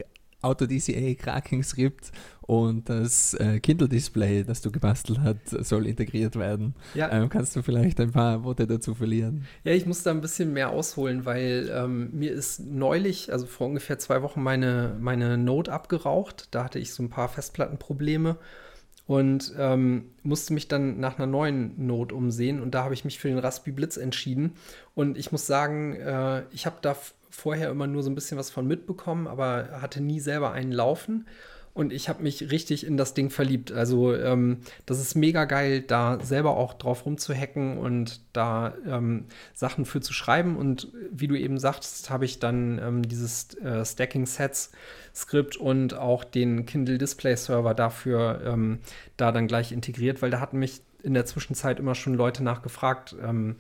AutoDCA 0.43 1.15
Cracking 1.15 1.63
Script 1.63 2.11
und 2.41 2.89
das 2.89 3.33
äh, 3.35 3.59
Kindle-Display, 3.59 4.43
das 4.43 4.61
du 4.61 4.71
gebastelt 4.71 5.19
hast, 5.21 5.49
soll 5.65 5.87
integriert 5.87 6.35
werden. 6.35 6.75
Ja. 6.93 7.11
Ähm, 7.11 7.29
kannst 7.29 7.55
du 7.55 7.61
vielleicht 7.61 7.99
ein 8.01 8.11
paar 8.11 8.43
Worte 8.43 8.67
dazu 8.67 8.93
verlieren? 8.93 9.45
Ja, 9.63 9.71
ich 9.71 9.85
muss 9.85 10.03
da 10.03 10.11
ein 10.11 10.21
bisschen 10.21 10.51
mehr 10.51 10.69
ausholen, 10.69 11.25
weil 11.25 11.71
ähm, 11.73 12.09
mir 12.11 12.31
ist 12.31 12.59
neulich, 12.59 13.31
also 13.31 13.45
vor 13.45 13.67
ungefähr 13.67 13.97
zwei 13.97 14.21
Wochen, 14.21 14.43
meine, 14.43 14.97
meine 14.99 15.37
Note 15.37 15.71
abgeraucht. 15.71 16.49
Da 16.51 16.65
hatte 16.65 16.79
ich 16.79 16.93
so 16.93 17.01
ein 17.01 17.09
paar 17.09 17.29
Festplattenprobleme 17.29 18.37
und 19.05 19.53
ähm, 19.57 20.11
musste 20.23 20.53
mich 20.53 20.67
dann 20.67 20.99
nach 20.99 21.17
einer 21.17 21.27
neuen 21.27 21.85
Note 21.85 22.15
umsehen 22.15 22.61
und 22.61 22.73
da 22.73 22.83
habe 22.83 22.93
ich 22.93 23.05
mich 23.05 23.19
für 23.19 23.27
den 23.27 23.39
Raspberry 23.39 23.71
Blitz 23.71 23.97
entschieden 23.97 24.53
und 24.95 25.17
ich 25.17 25.31
muss 25.31 25.45
sagen, 25.45 25.95
äh, 25.95 26.43
ich 26.51 26.65
habe 26.65 26.77
da 26.81 26.95
vorher 27.29 27.69
immer 27.69 27.87
nur 27.87 28.03
so 28.03 28.09
ein 28.09 28.15
bisschen 28.15 28.37
was 28.37 28.51
von 28.51 28.67
mitbekommen, 28.67 29.27
aber 29.27 29.81
hatte 29.81 30.01
nie 30.01 30.19
selber 30.19 30.51
einen 30.51 30.71
laufen. 30.71 31.25
Und 31.73 31.91
ich 31.91 32.07
habe 32.07 32.21
mich 32.21 32.51
richtig 32.51 32.85
in 32.85 32.97
das 32.97 33.15
Ding 33.15 33.31
verliebt. 33.31 33.71
Also 33.71 34.15
ähm, 34.15 34.59
das 34.85 34.99
ist 34.99 35.15
mega 35.15 35.45
geil, 35.45 35.81
da 35.81 36.19
selber 36.21 36.55
auch 36.55 36.75
drauf 36.75 37.07
rumzuhacken 37.07 37.79
und 37.79 38.21
da 38.31 38.75
ähm, 38.85 39.25
Sachen 39.55 39.85
für 39.85 39.99
zu 39.99 40.13
schreiben. 40.13 40.55
Und 40.55 40.89
wie 41.11 41.27
du 41.27 41.35
eben 41.35 41.57
sagst, 41.57 42.11
habe 42.11 42.25
ich 42.25 42.39
dann 42.39 42.77
ähm, 42.77 43.01
dieses 43.01 43.55
äh, 43.55 43.83
Stacking 43.83 44.27
Sets 44.27 44.71
Skript 45.15 45.57
und 45.57 45.93
auch 45.93 46.23
den 46.23 46.65
Kindle 46.65 46.97
Display 46.97 47.35
Server 47.35 47.73
dafür 47.73 48.41
ähm, 48.45 48.79
da 49.17 49.31
dann 49.31 49.47
gleich 49.47 49.71
integriert, 49.71 50.21
weil 50.21 50.31
da 50.31 50.39
hatten 50.39 50.57
mich 50.57 50.81
in 51.03 51.13
der 51.13 51.25
Zwischenzeit 51.25 51.79
immer 51.79 51.95
schon 51.95 52.15
Leute 52.15 52.43
nachgefragt, 52.43 53.15
ähm, 53.21 53.57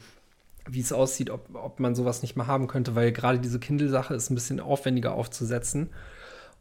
wie 0.67 0.79
es 0.79 0.93
aussieht, 0.93 1.29
ob, 1.29 1.53
ob 1.53 1.79
man 1.79 1.93
sowas 1.93 2.21
nicht 2.21 2.35
mal 2.35 2.47
haben 2.47 2.67
könnte, 2.67 2.95
weil 2.95 3.11
gerade 3.11 3.39
diese 3.39 3.59
Kindle-Sache 3.59 4.15
ist 4.15 4.29
ein 4.29 4.35
bisschen 4.35 4.59
aufwendiger 4.59 5.13
aufzusetzen. 5.13 5.89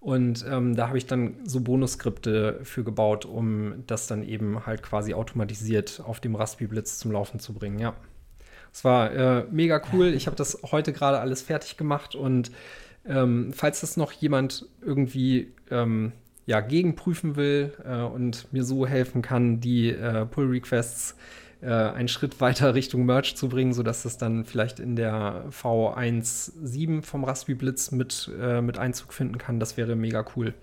Und 0.00 0.44
ähm, 0.49 0.75
da 0.75 0.88
habe 0.88 0.99
ich 0.99 1.06
dann 1.06 1.37
so 1.44 1.61
Bonusskripte 1.61 2.58
für 2.64 2.82
gebaut, 2.82 3.25
um 3.25 3.84
das 3.87 4.08
dann 4.08 4.25
eben 4.25 4.66
halt 4.66 4.82
quasi 4.82 5.14
automatisiert 5.14 6.02
auf 6.04 6.18
dem 6.18 6.34
Raspberry 6.34 6.66
Blitz 6.66 6.99
zum 6.99 7.12
Laufen 7.12 7.38
zu 7.38 7.52
bringen, 7.54 7.78
ja. 7.78 7.94
Es 8.72 8.84
war 8.84 9.12
äh, 9.12 9.44
mega 9.50 9.80
cool. 9.92 10.14
Ich 10.14 10.26
habe 10.26 10.34
das 10.34 10.58
heute 10.72 10.92
gerade 10.92 11.20
alles 11.20 11.42
fertig 11.42 11.76
gemacht 11.76 12.14
und 12.14 12.50
ähm, 13.06 13.52
falls 13.52 13.80
das 13.80 13.97
noch 13.97 14.12
jemand 14.12 14.66
irgendwie 14.80 15.52
ähm, 15.71 16.12
ja, 16.47 16.61
gegenprüfen 16.61 17.37
will 17.37 17.73
äh, 17.85 18.00
und 18.02 18.52
mir 18.52 18.64
so 18.64 18.87
helfen 18.87 19.23
kann, 19.23 19.61
die 19.61 19.90
äh, 19.90 20.26
Pull-Requests 20.26 21.16
äh, 21.61 21.71
einen 21.71 22.09
Schritt 22.09 22.40
weiter 22.40 22.75
Richtung 22.75 23.06
Merch 23.06 23.37
zu 23.37 23.49
bringen, 23.49 23.73
sodass 23.73 24.02
das 24.02 24.18
dann 24.18 24.44
vielleicht 24.44 24.80
in 24.80 24.97
der 24.97 25.47
V1.7 25.50 27.02
vom 27.02 27.25
Raspberry 27.25 27.54
Blitz 27.56 27.90
mit, 27.92 28.30
äh, 28.38 28.61
mit 28.61 28.78
Einzug 28.78 29.12
finden 29.12 29.38
kann. 29.38 29.61
Das 29.61 29.76
wäre 29.76 29.97
mega 29.97 30.25
cool. 30.37 30.54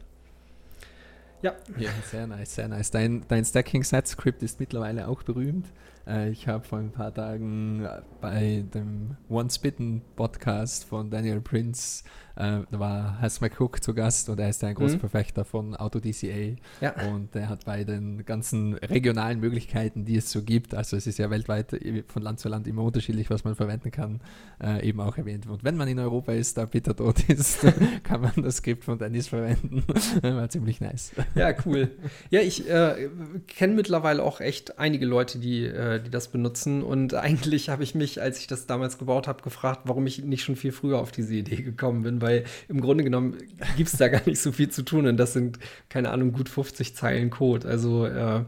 Ja. 1.41 1.53
Ja, 1.77 1.89
sehr 2.11 2.27
nice, 2.27 2.55
sehr 2.55 2.67
nice. 2.67 2.91
Dein, 2.91 3.23
dein 3.29 3.45
Stacking-Set-Script 3.45 4.43
ist 4.43 4.59
mittlerweile 4.59 5.07
auch 5.07 5.23
berühmt. 5.23 5.67
Äh, 6.05 6.31
ich 6.31 6.49
habe 6.49 6.65
vor 6.65 6.79
ein 6.79 6.91
paar 6.91 7.13
Tagen 7.13 7.87
bei 8.19 8.65
dem 8.73 9.15
One 9.29 9.49
Spitten 9.49 10.01
Podcast 10.17 10.83
von 10.83 11.09
Daniel 11.09 11.39
Prince 11.39 12.03
äh, 12.39 12.61
da 12.71 12.79
war 12.79 13.21
Has 13.21 13.41
McCook 13.41 13.83
zu 13.83 13.93
Gast 13.93 14.29
und 14.29 14.39
er 14.39 14.49
ist 14.49 14.63
ein 14.63 14.75
großer 14.75 14.95
mhm. 14.95 14.99
Verfechter 15.01 15.43
von 15.45 15.75
AutoDCA. 15.75 16.55
Ja. 16.81 16.93
Und 17.11 17.35
er 17.35 17.49
hat 17.49 17.65
bei 17.65 17.83
den 17.83 18.25
ganzen 18.25 18.75
regionalen 18.75 19.39
Möglichkeiten, 19.39 20.05
die 20.05 20.15
es 20.15 20.31
so 20.31 20.41
gibt, 20.41 20.73
also 20.73 20.95
es 20.95 21.05
ist 21.05 21.19
ja 21.19 21.29
weltweit 21.29 21.77
von 22.07 22.21
Land 22.21 22.39
zu 22.39 22.49
Land 22.49 22.67
immer 22.67 22.83
unterschiedlich, 22.83 23.29
was 23.29 23.43
man 23.43 23.55
verwenden 23.55 23.91
kann, 23.91 24.21
äh, 24.63 24.87
eben 24.87 25.01
auch 25.01 25.17
erwähnt. 25.17 25.47
Und 25.47 25.63
wenn 25.63 25.75
man 25.75 25.87
in 25.87 25.99
Europa 25.99 26.31
ist, 26.31 26.57
da 26.57 26.65
Peter 26.65 26.95
tot 26.95 27.27
ist, 27.29 27.59
kann 28.03 28.21
man 28.21 28.31
das 28.37 28.57
Skript 28.57 28.85
von 28.85 28.97
Dennis 28.97 29.27
verwenden. 29.27 29.83
war 30.21 30.49
ziemlich 30.49 30.79
nice. 30.79 31.11
Ja, 31.35 31.53
cool. 31.65 31.91
Ja, 32.29 32.39
ich 32.39 32.69
äh, 32.69 33.09
kenne 33.47 33.73
mittlerweile 33.73 34.23
auch 34.23 34.39
echt 34.39 34.79
einige 34.79 35.05
Leute, 35.05 35.39
die, 35.39 35.65
äh, 35.65 36.01
die 36.01 36.09
das 36.09 36.29
benutzen. 36.29 36.83
Und 36.83 37.13
eigentlich 37.15 37.69
habe 37.69 37.83
ich 37.83 37.95
mich, 37.95 38.21
als 38.21 38.39
ich 38.39 38.47
das 38.47 38.65
damals 38.65 38.97
gebaut 38.97 39.27
habe, 39.27 39.43
gefragt, 39.43 39.81
warum 39.85 40.07
ich 40.07 40.23
nicht 40.23 40.43
schon 40.43 40.55
viel 40.55 40.71
früher 40.71 40.99
auf 40.99 41.11
diese 41.11 41.33
Idee 41.33 41.57
gekommen 41.57 42.03
bin, 42.03 42.21
weil 42.21 42.28
weil 42.29 42.43
im 42.67 42.79
Grunde 42.79 43.03
genommen 43.03 43.37
gibt 43.75 43.91
es 43.91 43.97
da 43.97 44.07
gar 44.07 44.25
nicht 44.25 44.39
so 44.39 44.51
viel 44.51 44.69
zu 44.69 44.83
tun 44.83 45.07
und 45.07 45.17
das 45.17 45.33
sind, 45.33 45.59
keine 45.89 46.11
Ahnung, 46.11 46.31
gut 46.31 46.47
50 46.47 46.95
Zeilen 46.95 47.31
Code. 47.31 47.67
Also 47.67 48.05
äh, 48.05 48.45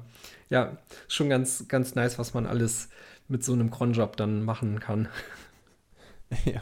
ja, 0.50 0.77
schon 1.07 1.29
ganz, 1.29 1.67
ganz 1.67 1.95
nice, 1.95 2.19
was 2.19 2.33
man 2.33 2.45
alles 2.45 2.89
mit 3.27 3.43
so 3.43 3.53
einem 3.53 3.71
Cronjob 3.71 4.17
dann 4.17 4.43
machen 4.43 4.79
kann. 4.79 5.07
Ja, 6.45 6.61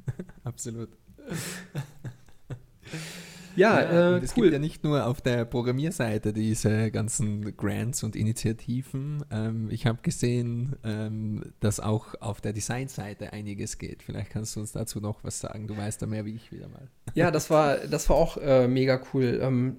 absolut. 0.44 0.88
Ja, 3.60 3.82
ja 3.82 4.16
äh, 4.16 4.20
es 4.20 4.36
cool. 4.36 4.44
gibt 4.44 4.54
ja 4.54 4.58
nicht 4.58 4.84
nur 4.84 5.06
auf 5.06 5.20
der 5.20 5.44
Programmierseite 5.44 6.32
diese 6.32 6.90
ganzen 6.90 7.56
Grants 7.56 8.02
und 8.02 8.16
Initiativen. 8.16 9.22
Ähm, 9.30 9.68
ich 9.70 9.86
habe 9.86 9.98
gesehen, 10.02 10.76
ähm, 10.82 11.42
dass 11.60 11.78
auch 11.78 12.14
auf 12.20 12.40
der 12.40 12.54
Designseite 12.54 13.32
einiges 13.34 13.76
geht. 13.76 14.02
Vielleicht 14.02 14.30
kannst 14.30 14.56
du 14.56 14.60
uns 14.60 14.72
dazu 14.72 15.00
noch 15.00 15.22
was 15.24 15.40
sagen. 15.40 15.66
Du 15.66 15.76
weißt 15.76 16.00
da 16.00 16.06
mehr 16.06 16.24
wie 16.24 16.34
ich 16.34 16.50
wieder 16.52 16.68
mal. 16.68 16.88
Ja, 17.14 17.30
das 17.30 17.50
war, 17.50 17.76
das 17.76 18.08
war 18.08 18.16
auch 18.16 18.38
äh, 18.38 18.66
mega 18.66 19.00
cool. 19.12 19.40
Ähm, 19.42 19.76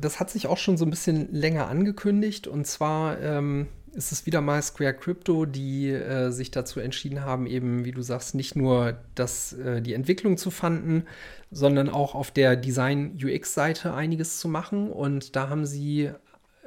das 0.00 0.18
hat 0.18 0.30
sich 0.30 0.46
auch 0.46 0.58
schon 0.58 0.78
so 0.78 0.86
ein 0.86 0.90
bisschen 0.90 1.32
länger 1.32 1.68
angekündigt 1.68 2.46
und 2.46 2.66
zwar 2.66 3.20
ähm, 3.20 3.68
ist 3.94 4.12
es 4.12 4.26
wieder 4.26 4.40
mal 4.40 4.62
Square 4.62 4.94
Crypto, 4.94 5.46
die 5.46 5.90
äh, 5.90 6.30
sich 6.30 6.50
dazu 6.50 6.80
entschieden 6.80 7.22
haben, 7.22 7.46
eben, 7.46 7.84
wie 7.84 7.92
du 7.92 8.02
sagst, 8.02 8.34
nicht 8.34 8.56
nur 8.56 8.98
das, 9.14 9.52
äh, 9.54 9.80
die 9.80 9.94
Entwicklung 9.94 10.36
zu 10.36 10.50
fanden, 10.50 11.04
sondern 11.50 11.88
auch 11.88 12.14
auf 12.14 12.30
der 12.30 12.56
Design-UX-Seite 12.56 13.94
einiges 13.94 14.38
zu 14.38 14.48
machen. 14.48 14.90
Und 14.90 15.36
da 15.36 15.48
haben 15.48 15.66
sie, 15.66 16.10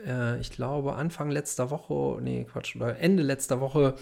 äh, 0.06 0.40
ich 0.40 0.52
glaube, 0.52 0.96
Anfang 0.96 1.30
letzter 1.30 1.70
Woche, 1.70 2.22
nee, 2.22 2.46
Quatsch, 2.46 2.76
oder 2.76 3.00
Ende 3.00 3.24
letzter 3.24 3.60
Woche 3.60 3.96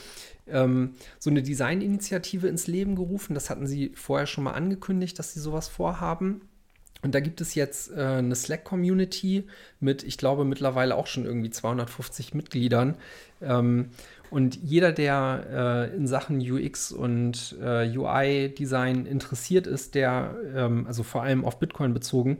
ähm, 0.47 0.93
so 1.19 1.29
eine 1.29 1.41
Design-Initiative 1.41 2.47
ins 2.47 2.67
Leben 2.67 2.95
gerufen. 2.95 3.33
Das 3.33 3.49
hatten 3.49 3.67
sie 3.67 3.91
vorher 3.95 4.27
schon 4.27 4.43
mal 4.43 4.53
angekündigt, 4.53 5.17
dass 5.17 5.33
sie 5.33 5.39
sowas 5.39 5.67
vorhaben. 5.67 6.41
Und 7.05 7.13
da 7.13 7.19
gibt 7.19 7.39
es 7.39 7.53
jetzt 7.53 7.91
äh, 7.91 8.01
eine 8.01 8.33
Slack-Community 8.33 9.43
mit, 9.79 10.01
ich 10.01 10.17
glaube, 10.17 10.43
mittlerweile 10.43 10.95
auch 10.95 11.05
schon 11.05 11.23
irgendwie 11.23 11.51
250 11.51 12.33
Mitgliedern. 12.33 12.95
Ähm, 13.43 13.91
und 14.31 14.55
jeder, 14.55 14.91
der 14.91 15.91
äh, 15.91 15.95
in 15.95 16.07
Sachen 16.07 16.39
UX 16.39 16.91
und 16.91 17.57
äh, 17.61 17.95
UI-Design 17.95 19.05
interessiert 19.05 19.67
ist, 19.67 19.93
der, 19.93 20.35
ähm, 20.55 20.87
also 20.87 21.03
vor 21.03 21.21
allem 21.21 21.45
auf 21.45 21.59
Bitcoin 21.59 21.93
bezogen, 21.93 22.39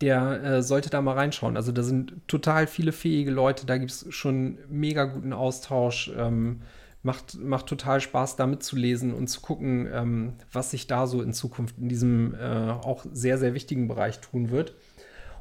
der 0.00 0.44
äh, 0.44 0.62
sollte 0.62 0.90
da 0.90 1.02
mal 1.02 1.14
reinschauen. 1.14 1.56
Also 1.56 1.72
da 1.72 1.82
sind 1.82 2.12
total 2.28 2.68
viele 2.68 2.92
fähige 2.92 3.32
Leute, 3.32 3.66
da 3.66 3.78
gibt 3.78 3.90
es 3.90 4.06
schon 4.10 4.58
mega 4.70 5.06
guten 5.06 5.32
Austausch. 5.32 6.12
Ähm, 6.16 6.60
macht, 7.02 7.38
macht 7.38 7.66
total 7.66 8.00
Spaß, 8.00 8.36
da 8.36 8.46
mitzulesen 8.46 9.14
und 9.14 9.28
zu 9.28 9.40
gucken, 9.40 9.88
ähm, 9.92 10.32
was 10.52 10.70
sich 10.70 10.86
da 10.86 11.06
so 11.06 11.22
in 11.22 11.32
Zukunft 11.32 11.78
in 11.78 11.88
diesem 11.88 12.34
äh, 12.34 12.70
auch 12.70 13.04
sehr, 13.12 13.38
sehr 13.38 13.54
wichtigen 13.54 13.88
Bereich 13.88 14.20
tun 14.20 14.50
wird. 14.50 14.74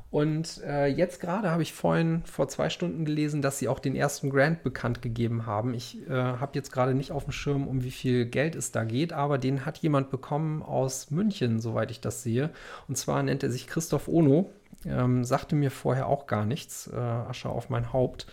Und 0.10 0.62
äh, 0.64 0.88
jetzt 0.88 1.20
gerade 1.20 1.52
habe 1.52 1.64
ich 1.64 1.74
vorhin 1.74 2.22
vor 2.24 2.48
zwei 2.48 2.70
Stunden 2.70 3.04
gelesen, 3.04 3.42
dass 3.42 3.60
sie 3.60 3.68
auch 3.68 3.80
den 3.80 3.96
ersten 3.96 4.30
Grant 4.30 4.64
bekannt 4.64 5.02
gegeben 5.02 5.46
haben. 5.46 5.74
Ich 5.74 6.08
äh, 6.08 6.14
habe 6.14 6.54
jetzt 6.54 6.72
gerade 6.72 6.94
nicht 6.94 7.12
auf 7.12 7.26
dem 7.26 7.34
Schirm, 7.34 7.68
um 7.68 7.84
wie 7.84 7.92
viel 7.92 8.26
Geld 8.26 8.56
es 8.56 8.72
da 8.72 8.86
geht, 8.86 9.12
aber 9.12 9.38
den 9.38 9.66
hat 9.66 9.80
jemand 9.80 10.10
bekommen 10.10 10.64
aus 10.64 11.12
München, 11.12 11.60
soweit 11.60 11.92
ich 11.92 12.00
das 12.00 12.24
sehe. 12.24 12.52
Und 12.88 12.98
zwar 12.98 13.22
nennt 13.22 13.44
er 13.44 13.52
sich 13.52 13.68
Christoph 13.68 14.08
Ono. 14.08 14.50
Ähm, 14.86 15.26
sagte 15.26 15.56
mir 15.56 15.72
vorher 15.72 16.08
auch 16.08 16.26
gar 16.26 16.46
nichts. 16.46 16.88
Äh, 16.88 16.96
Asche 16.96 17.50
auf 17.50 17.70
mein 17.70 17.92
Haupt. 17.92 18.28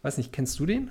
Weiß 0.00 0.16
nicht, 0.16 0.32
kennst 0.32 0.58
du 0.58 0.64
den? 0.64 0.90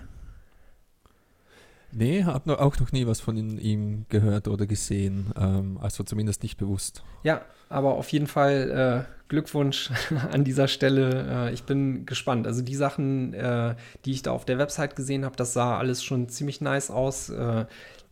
Nee, 1.92 2.24
habe 2.24 2.60
auch 2.60 2.80
noch 2.80 2.92
nie 2.92 3.08
was 3.08 3.22
von 3.22 3.38
ihm 3.38 4.06
gehört 4.10 4.48
oder 4.48 4.66
gesehen. 4.66 5.32
Ähm, 5.40 5.78
also 5.82 6.04
zumindest 6.04 6.44
nicht 6.44 6.58
bewusst. 6.58 7.04
Ja, 7.24 7.42
aber 7.70 7.96
auf 7.96 8.12
jeden 8.12 8.28
Fall 8.28 9.06
äh, 9.08 9.14
Glückwunsch 9.30 9.92
an 10.32 10.44
dieser 10.44 10.68
Stelle. 10.68 11.48
Äh, 11.50 11.54
ich 11.54 11.64
bin 11.64 12.06
gespannt. 12.06 12.48
Also 12.48 12.62
die 12.62 12.76
Sachen, 12.76 13.34
äh, 13.34 13.76
die 14.06 14.12
ich 14.12 14.22
da 14.22 14.32
auf 14.32 14.46
der 14.46 14.58
Website 14.58 14.96
gesehen 14.96 15.26
habe, 15.26 15.36
das 15.36 15.54
sah 15.54 15.78
alles 15.78 16.04
schon 16.04 16.30
ziemlich 16.30 16.62
nice 16.62 16.92
aus. 16.92 17.30
Äh, 17.30 17.66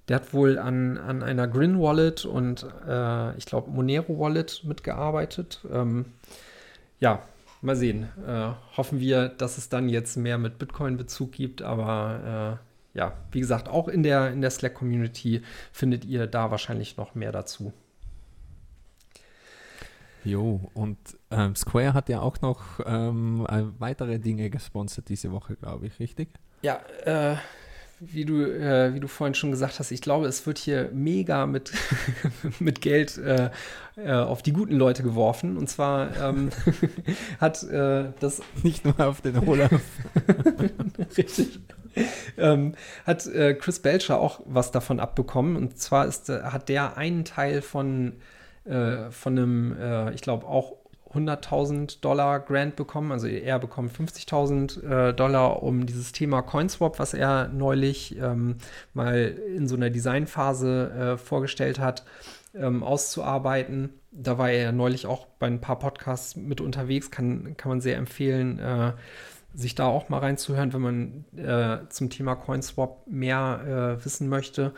der 0.08 0.16
hat 0.18 0.34
wohl 0.34 0.60
an, 0.60 0.98
an 0.98 1.24
einer 1.24 1.48
Grin 1.48 1.80
Wallet 1.80 2.26
und 2.26 2.66
äh, 2.88 3.36
ich 3.38 3.46
glaube 3.46 3.72
Monero 3.72 4.20
Wallet 4.20 4.64
mitgearbeitet. 4.64 5.66
Ähm, 5.72 6.06
ja, 7.00 7.24
mal 7.62 7.76
sehen. 7.76 8.08
Äh, 8.26 8.52
hoffen 8.78 9.00
wir, 9.00 9.30
dass 9.30 9.58
es 9.58 9.68
dann 9.70 9.90
jetzt 9.90 10.16
mehr 10.16 10.38
mit 10.38 10.60
Bitcoin-Bezug 10.60 11.32
gibt, 11.32 11.62
aber 11.64 12.60
ja, 12.96 13.14
wie 13.32 13.42
gesagt, 13.42 13.68
auch 13.68 13.88
in 13.88 14.02
der, 14.02 14.32
in 14.32 14.42
der 14.42 14.50
Slack-Community 14.50 15.44
findet 15.72 16.06
ihr 16.06 16.26
da 16.28 16.50
wahrscheinlich 16.50 16.98
noch 16.98 17.14
mehr 17.14 17.32
dazu. 17.32 17.74
Jo, 20.24 20.72
und 20.74 20.98
ähm, 21.30 21.56
Square 21.56 21.94
hat 21.94 22.10
ja 22.10 22.22
auch 22.22 22.42
noch 22.42 22.80
ähm, 22.84 23.46
äh, 23.48 23.64
weitere 23.78 24.18
Dinge 24.18 24.50
gesponsert 24.50 25.10
diese 25.10 25.32
Woche, 25.32 25.56
glaube 25.56 25.86
ich, 25.86 26.00
richtig? 26.00 26.30
Ja, 26.64 26.80
äh, 27.04 27.36
wie, 28.00 28.26
du, 28.26 28.42
äh, 28.42 28.94
wie 28.94 29.00
du 29.00 29.08
vorhin 29.08 29.36
schon 29.36 29.52
gesagt 29.52 29.80
hast, 29.80 29.92
ich 29.92 30.02
glaube, 30.02 30.28
es 30.28 30.46
wird 30.46 30.58
hier 30.58 30.90
mega 30.94 31.46
mit, 31.46 31.72
mit 32.60 32.82
Geld 32.82 33.18
äh, 33.18 33.50
äh, 33.96 34.12
auf 34.12 34.42
die 34.42 34.54
guten 34.54 34.76
Leute 34.76 35.04
geworfen. 35.04 35.58
Und 35.58 35.70
zwar 35.70 36.16
ähm, 36.18 36.50
hat 37.40 37.64
äh, 37.64 38.12
das. 38.20 38.42
Nicht 38.64 38.84
nur 38.84 39.00
auf 39.00 39.22
den 39.22 39.38
Olaf. 39.48 39.82
Richtig. 41.18 41.60
ähm, 42.38 42.76
hat 43.06 43.26
äh, 43.28 43.54
Chris 43.54 43.80
Belcher 43.80 44.20
auch 44.20 44.42
was 44.46 44.72
davon 44.72 45.00
abbekommen. 45.00 45.56
Und 45.56 45.80
zwar 45.80 46.06
ist, 46.06 46.30
äh, 46.30 46.44
hat 46.44 46.68
der 46.68 46.98
einen 46.98 47.26
Teil 47.26 47.62
von, 47.62 48.14
von 48.68 49.38
einem, 49.38 50.12
ich 50.16 50.22
glaube, 50.22 50.48
auch 50.48 50.74
100.000 51.16 52.02
Dollar 52.02 52.40
Grant 52.40 52.76
bekommen. 52.76 53.12
Also 53.12 53.28
er 53.28 53.60
bekommt 53.60 53.92
50.000 53.92 54.84
äh, 55.10 55.14
Dollar, 55.14 55.64
um 55.64 55.86
dieses 55.86 56.12
Thema 56.12 56.42
CoinSwap, 56.42 57.00
was 57.00 57.14
er 57.14 57.48
neulich 57.50 58.18
ähm, 58.18 58.58
mal 58.94 59.36
in 59.56 59.68
so 59.68 59.76
einer 59.76 59.90
Designphase 59.90 60.92
äh, 60.92 61.18
vorgestellt 61.18 61.80
hat, 61.80 62.04
ähm, 62.54 62.84
auszuarbeiten. 62.84 63.90
Da 64.12 64.38
war 64.38 64.50
er 64.50 64.72
neulich 64.72 65.08
auch 65.08 65.28
bei 65.40 65.48
ein 65.48 65.62
paar 65.62 65.80
Podcasts 65.80 66.36
mit 66.36 66.62
unterwegs, 66.62 67.12
kann, 67.12 67.56
kann 67.58 67.70
man 67.70 67.82
sehr 67.82 67.98
empfehlen 67.98 68.60
sich 69.56 69.74
da 69.74 69.86
auch 69.86 70.10
mal 70.10 70.20
reinzuhören, 70.20 70.74
wenn 70.74 70.82
man 70.82 71.26
äh, 71.38 71.88
zum 71.90 72.10
Thema 72.10 72.36
CoinSwap 72.36 73.08
mehr 73.08 73.98
äh, 74.00 74.06
wissen 74.06 74.28
möchte. 74.28 74.74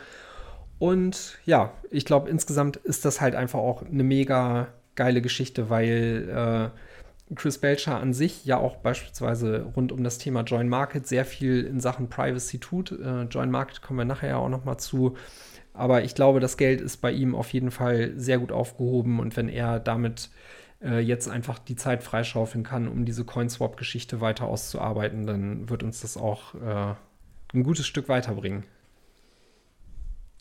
Und 0.78 1.38
ja, 1.44 1.72
ich 1.90 2.04
glaube, 2.04 2.30
insgesamt 2.30 2.76
ist 2.76 3.04
das 3.04 3.20
halt 3.20 3.34
einfach 3.34 3.58
auch 3.58 3.82
eine 3.82 4.04
mega 4.04 4.68
geile 4.98 5.22
Geschichte, 5.22 5.70
weil 5.70 6.28
äh, 7.30 7.34
Chris 7.34 7.58
Belcher 7.58 8.00
an 8.00 8.12
sich 8.12 8.44
ja 8.44 8.58
auch 8.58 8.76
beispielsweise 8.76 9.66
rund 9.76 9.92
um 9.92 10.02
das 10.02 10.18
Thema 10.18 10.42
Join 10.42 10.68
Market 10.68 11.06
sehr 11.06 11.24
viel 11.24 11.64
in 11.64 11.78
Sachen 11.80 12.10
Privacy 12.10 12.58
tut. 12.58 12.92
Äh, 12.92 13.22
Join 13.22 13.50
Market 13.50 13.80
kommen 13.80 13.98
wir 13.98 14.04
nachher 14.04 14.30
ja 14.30 14.36
auch 14.36 14.48
noch 14.48 14.64
mal 14.64 14.78
zu. 14.78 15.16
Aber 15.72 16.02
ich 16.02 16.14
glaube, 16.14 16.40
das 16.40 16.56
Geld 16.56 16.80
ist 16.80 16.96
bei 16.98 17.12
ihm 17.12 17.34
auf 17.34 17.52
jeden 17.52 17.70
Fall 17.70 18.12
sehr 18.16 18.38
gut 18.38 18.50
aufgehoben 18.50 19.20
und 19.20 19.36
wenn 19.36 19.48
er 19.48 19.78
damit 19.78 20.30
äh, 20.82 20.98
jetzt 20.98 21.28
einfach 21.28 21.60
die 21.60 21.76
Zeit 21.76 22.02
freischaufeln 22.02 22.64
kann, 22.64 22.88
um 22.88 23.04
diese 23.04 23.24
Coinswap-Geschichte 23.24 24.20
weiter 24.20 24.46
auszuarbeiten, 24.46 25.26
dann 25.26 25.70
wird 25.70 25.84
uns 25.84 26.00
das 26.00 26.16
auch 26.16 26.54
äh, 26.54 26.94
ein 27.54 27.62
gutes 27.62 27.86
Stück 27.86 28.08
weiterbringen. 28.08 28.64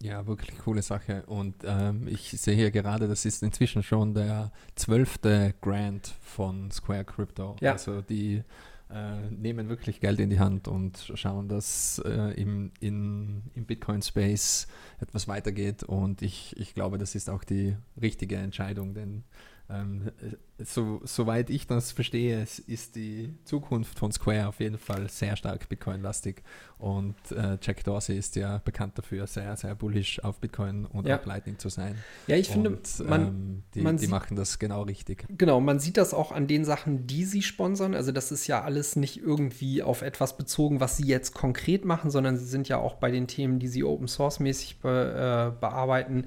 Ja, 0.02 0.28
wirklich 0.28 0.58
coole 0.60 0.82
Sache. 0.82 1.24
Und 1.26 1.56
ähm, 1.66 2.08
ich 2.08 2.30
sehe 2.30 2.56
hier 2.56 2.72
gerade, 2.72 3.08
das 3.08 3.26
ist 3.26 3.42
inzwischen 3.42 3.82
schon 3.82 4.14
der 4.14 4.52
zwölfte 4.76 5.56
Grant 5.62 6.14
von 6.22 6.70
Square 6.72 7.06
Crypto. 7.06 7.56
Ja. 7.62 7.74
Also 7.74 8.02
die 8.02 8.44
äh, 8.90 9.30
nehmen 9.32 9.70
wirklich 9.70 10.00
Geld 10.00 10.20
in 10.20 10.30
die 10.30 10.40
Hand 10.40 10.68
und 10.68 11.12
schauen, 11.16 11.50
dass 11.50 12.02
äh, 12.06 12.40
im, 12.40 12.72
in, 12.80 13.44
im 13.56 13.66
Bitcoin-Space 13.66 14.68
etwas 15.00 15.28
weitergeht. 15.28 15.84
Und 15.84 16.22
ich, 16.22 16.56
ich 16.58 16.74
glaube, 16.74 16.98
das 16.98 17.16
ist 17.16 17.30
auch 17.30 17.44
die 17.44 17.76
richtige 18.00 18.38
Entscheidung, 18.38 18.94
denn 18.94 19.24
ähm, 19.70 20.12
so, 20.60 21.02
soweit 21.04 21.50
ich 21.50 21.68
das 21.68 21.92
verstehe, 21.92 22.46
ist 22.68 22.96
die 22.96 23.34
Zukunft 23.44 24.00
von 24.00 24.12
Square 24.12 24.48
auf 24.48 24.60
jeden 24.60 24.78
Fall 24.78 25.10
sehr 25.10 25.36
stark 25.36 25.68
Bitcoin-lastig. 25.70 26.42
Und 26.80 27.16
äh, 27.32 27.58
Jack 27.62 27.84
Dorsey 27.84 28.18
ist 28.18 28.36
ja 28.36 28.60
bekannt 28.64 28.98
dafür, 28.98 29.28
sehr, 29.28 29.56
sehr 29.58 29.76
bullish 29.76 30.24
auf 30.24 30.40
Bitcoin 30.40 30.86
und 30.86 31.06
ja. 31.06 31.18
auf 31.18 31.26
Lightning 31.26 31.60
zu 31.60 31.70
sein. 31.70 31.96
Ja, 32.28 32.38
ich 32.38 32.50
finde, 32.50 32.78
man, 33.06 33.22
ähm, 33.28 33.64
die, 33.74 33.82
man 33.82 33.98
die 33.98 34.08
machen 34.08 34.36
das 34.36 34.58
genau 34.58 34.84
richtig. 34.84 35.26
Genau, 35.38 35.60
man 35.60 35.80
sieht 35.80 35.98
das 35.98 36.14
auch 36.14 36.32
an 36.32 36.48
den 36.48 36.66
Sachen, 36.66 37.06
die 37.06 37.26
sie 37.26 37.42
sponsern. 37.42 37.94
Also 37.94 38.12
das 38.12 38.32
ist 38.32 38.48
ja 38.48 38.64
alles 38.64 38.96
nicht 38.96 39.18
irgendwie 39.18 39.84
auf 39.84 40.02
etwas 40.02 40.38
bezogen, 40.38 40.80
was 40.80 40.98
sie 40.98 41.06
jetzt 41.06 41.34
konkret 41.34 41.84
machen, 41.84 42.10
sondern 42.10 42.38
sie 42.38 42.46
sind 42.46 42.70
ja 42.70 42.78
auch 42.78 42.96
bei 42.96 43.12
den 43.12 43.28
Themen, 43.28 43.60
die 43.60 43.68
sie 43.68 43.84
Open 43.84 44.08
Source-mäßig 44.08 44.80
be, 44.80 45.52
äh, 45.56 45.60
bearbeiten, 45.60 46.26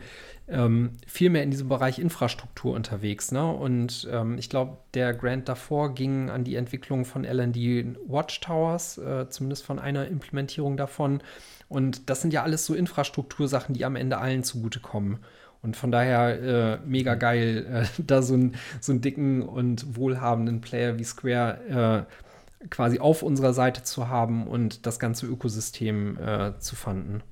ähm, 0.51 0.91
viel 1.07 1.31
mehr 1.31 1.43
in 1.43 1.51
diesem 1.51 1.69
Bereich 1.69 1.99
Infrastruktur 1.99 2.75
unterwegs. 2.75 3.33
Ne? 3.33 3.47
Und 3.47 4.09
ähm, 4.11 4.37
ich 4.39 4.51
glaube, 4.51 4.79
der 4.95 5.15
Grant 5.15 5.49
davor 5.49 5.95
ging 5.95 6.31
an 6.31 6.45
die 6.45 6.57
Entwicklung 6.57 7.05
von 7.05 7.25
LND 7.25 7.99
Watchtowers, 8.07 8.99
äh, 8.99 9.29
zumindest 9.29 9.65
von 9.65 9.79
einer 9.79 10.07
Implementierung 10.07 10.77
davon. 10.77 11.23
Und 11.69 12.11
das 12.11 12.21
sind 12.21 12.33
ja 12.33 12.43
alles 12.43 12.67
so 12.67 12.75
Infrastruktursachen, 12.75 13.75
die 13.75 13.85
am 13.85 13.97
Ende 13.97 14.19
allen 14.19 14.43
zugutekommen. 14.43 15.19
Und 15.63 15.77
von 15.77 15.93
daher 15.93 16.43
äh, 16.43 16.79
mega 16.87 17.15
geil, 17.15 17.67
äh, 17.99 18.03
da 18.07 18.23
so, 18.23 18.35
ein, 18.35 18.57
so 18.81 18.93
einen 18.93 19.01
dicken 19.01 19.43
und 19.43 19.97
wohlhabenden 19.97 20.61
Player 20.61 20.99
wie 20.99 21.05
Square 21.05 22.07
äh, 22.09 22.67
quasi 22.69 22.99
auf 22.99 23.23
unserer 23.23 23.53
Seite 23.53 23.83
zu 23.83 24.09
haben 24.09 24.47
und 24.47 24.87
das 24.87 24.99
ganze 24.99 25.27
Ökosystem 25.27 26.19
äh, 26.19 26.59
zu 26.59 26.77
fanden. 26.77 27.23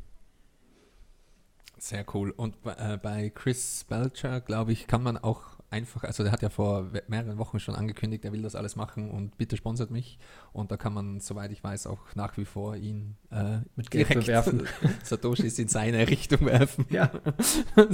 Sehr 1.79 2.05
cool. 2.13 2.31
Und 2.33 2.57
äh, 2.65 2.97
bei 2.97 3.31
Chris 3.31 3.85
Belcher, 3.89 4.41
glaube 4.41 4.73
ich, 4.73 4.87
kann 4.87 5.03
man 5.03 5.17
auch 5.17 5.58
einfach, 5.71 6.05
also 6.05 6.23
der 6.23 6.33
hat 6.33 6.43
ja 6.43 6.49
vor 6.49 6.91
mehreren 7.09 7.39
Wochen 7.39 7.61
schon 7.61 7.75
angekündigt, 7.75 8.25
er 8.25 8.33
will 8.33 8.43
das 8.43 8.55
alles 8.55 8.77
machen 8.77 9.11
und 9.11 9.37
bitte 9.37 9.57
sponsert 9.57 9.91
mich. 9.91 10.19
Und 10.53 10.71
da 10.71 10.77
kann 10.77 10.95
man, 10.95 11.21
soweit 11.21 11.53
ich 11.53 11.63
weiß, 11.63 11.87
auch 11.87 12.15
nach 12.15 12.37
wie 12.39 12.45
vor 12.45 12.77
ihn 12.77 13.17
äh, 13.31 13.59
mit 13.77 13.91
Geld 13.91 14.09
bewerfen. 14.09 14.67
Satoshis 15.05 15.59
in 15.59 15.69
seine 15.69 16.09
Richtung 16.09 16.47
werfen. 16.47 16.87
Ja. 16.91 17.11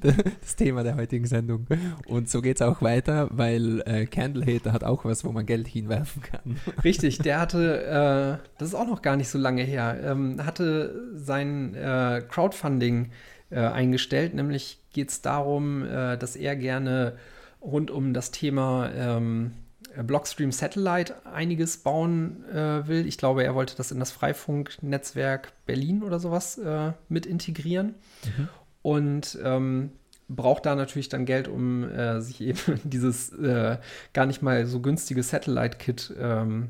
das 0.00 0.56
Thema 0.56 0.82
der 0.82 0.96
heutigen 0.96 1.26
Sendung. 1.26 1.66
Und 2.06 2.28
so 2.28 2.42
geht 2.42 2.56
es 2.56 2.62
auch 2.62 2.82
weiter, 2.82 3.28
weil 3.30 3.80
äh, 3.86 4.06
Candle 4.06 4.44
Hater 4.44 4.72
hat 4.72 4.84
auch 4.84 5.04
was, 5.04 5.24
wo 5.24 5.32
man 5.32 5.46
Geld 5.46 5.68
hinwerfen 5.68 6.22
kann. 6.22 6.58
Richtig, 6.84 7.18
der 7.18 7.40
hatte, 7.40 8.40
äh, 8.42 8.48
das 8.58 8.68
ist 8.68 8.74
auch 8.74 8.86
noch 8.86 9.00
gar 9.00 9.16
nicht 9.16 9.28
so 9.28 9.38
lange 9.38 9.62
her, 9.62 9.98
ähm, 10.02 10.44
hatte 10.44 11.12
sein 11.14 11.74
äh, 11.74 12.22
Crowdfunding 12.28 13.10
äh, 13.50 13.60
eingestellt. 13.60 14.34
Nämlich 14.34 14.77
geht 14.92 15.10
es 15.10 15.22
darum, 15.22 15.84
äh, 15.84 16.16
dass 16.16 16.36
er 16.36 16.56
gerne 16.56 17.16
rund 17.60 17.90
um 17.90 18.14
das 18.14 18.30
Thema 18.30 18.90
ähm, 18.94 19.52
Blockstream 19.96 20.52
Satellite 20.52 21.14
einiges 21.26 21.78
bauen 21.78 22.44
äh, 22.50 22.86
will. 22.86 23.06
Ich 23.06 23.18
glaube, 23.18 23.44
er 23.44 23.54
wollte 23.54 23.76
das 23.76 23.90
in 23.90 23.98
das 23.98 24.12
Freifunknetzwerk 24.12 25.52
Berlin 25.66 26.02
oder 26.02 26.20
sowas 26.20 26.58
äh, 26.58 26.92
mit 27.08 27.26
integrieren. 27.26 27.94
Mhm. 28.24 28.48
Und 28.82 29.38
ähm, 29.42 29.90
braucht 30.28 30.66
da 30.66 30.74
natürlich 30.74 31.08
dann 31.08 31.24
Geld, 31.24 31.48
um 31.48 31.84
äh, 31.84 32.20
sich 32.20 32.40
eben 32.40 32.80
dieses 32.84 33.32
äh, 33.32 33.78
gar 34.12 34.26
nicht 34.26 34.42
mal 34.42 34.66
so 34.66 34.80
günstige 34.80 35.22
Satellite-Kit 35.22 36.14
ähm, 36.18 36.68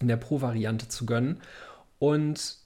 in 0.00 0.08
der 0.08 0.16
Pro-Variante 0.16 0.88
zu 0.88 1.06
gönnen. 1.06 1.40
Und 1.98 2.58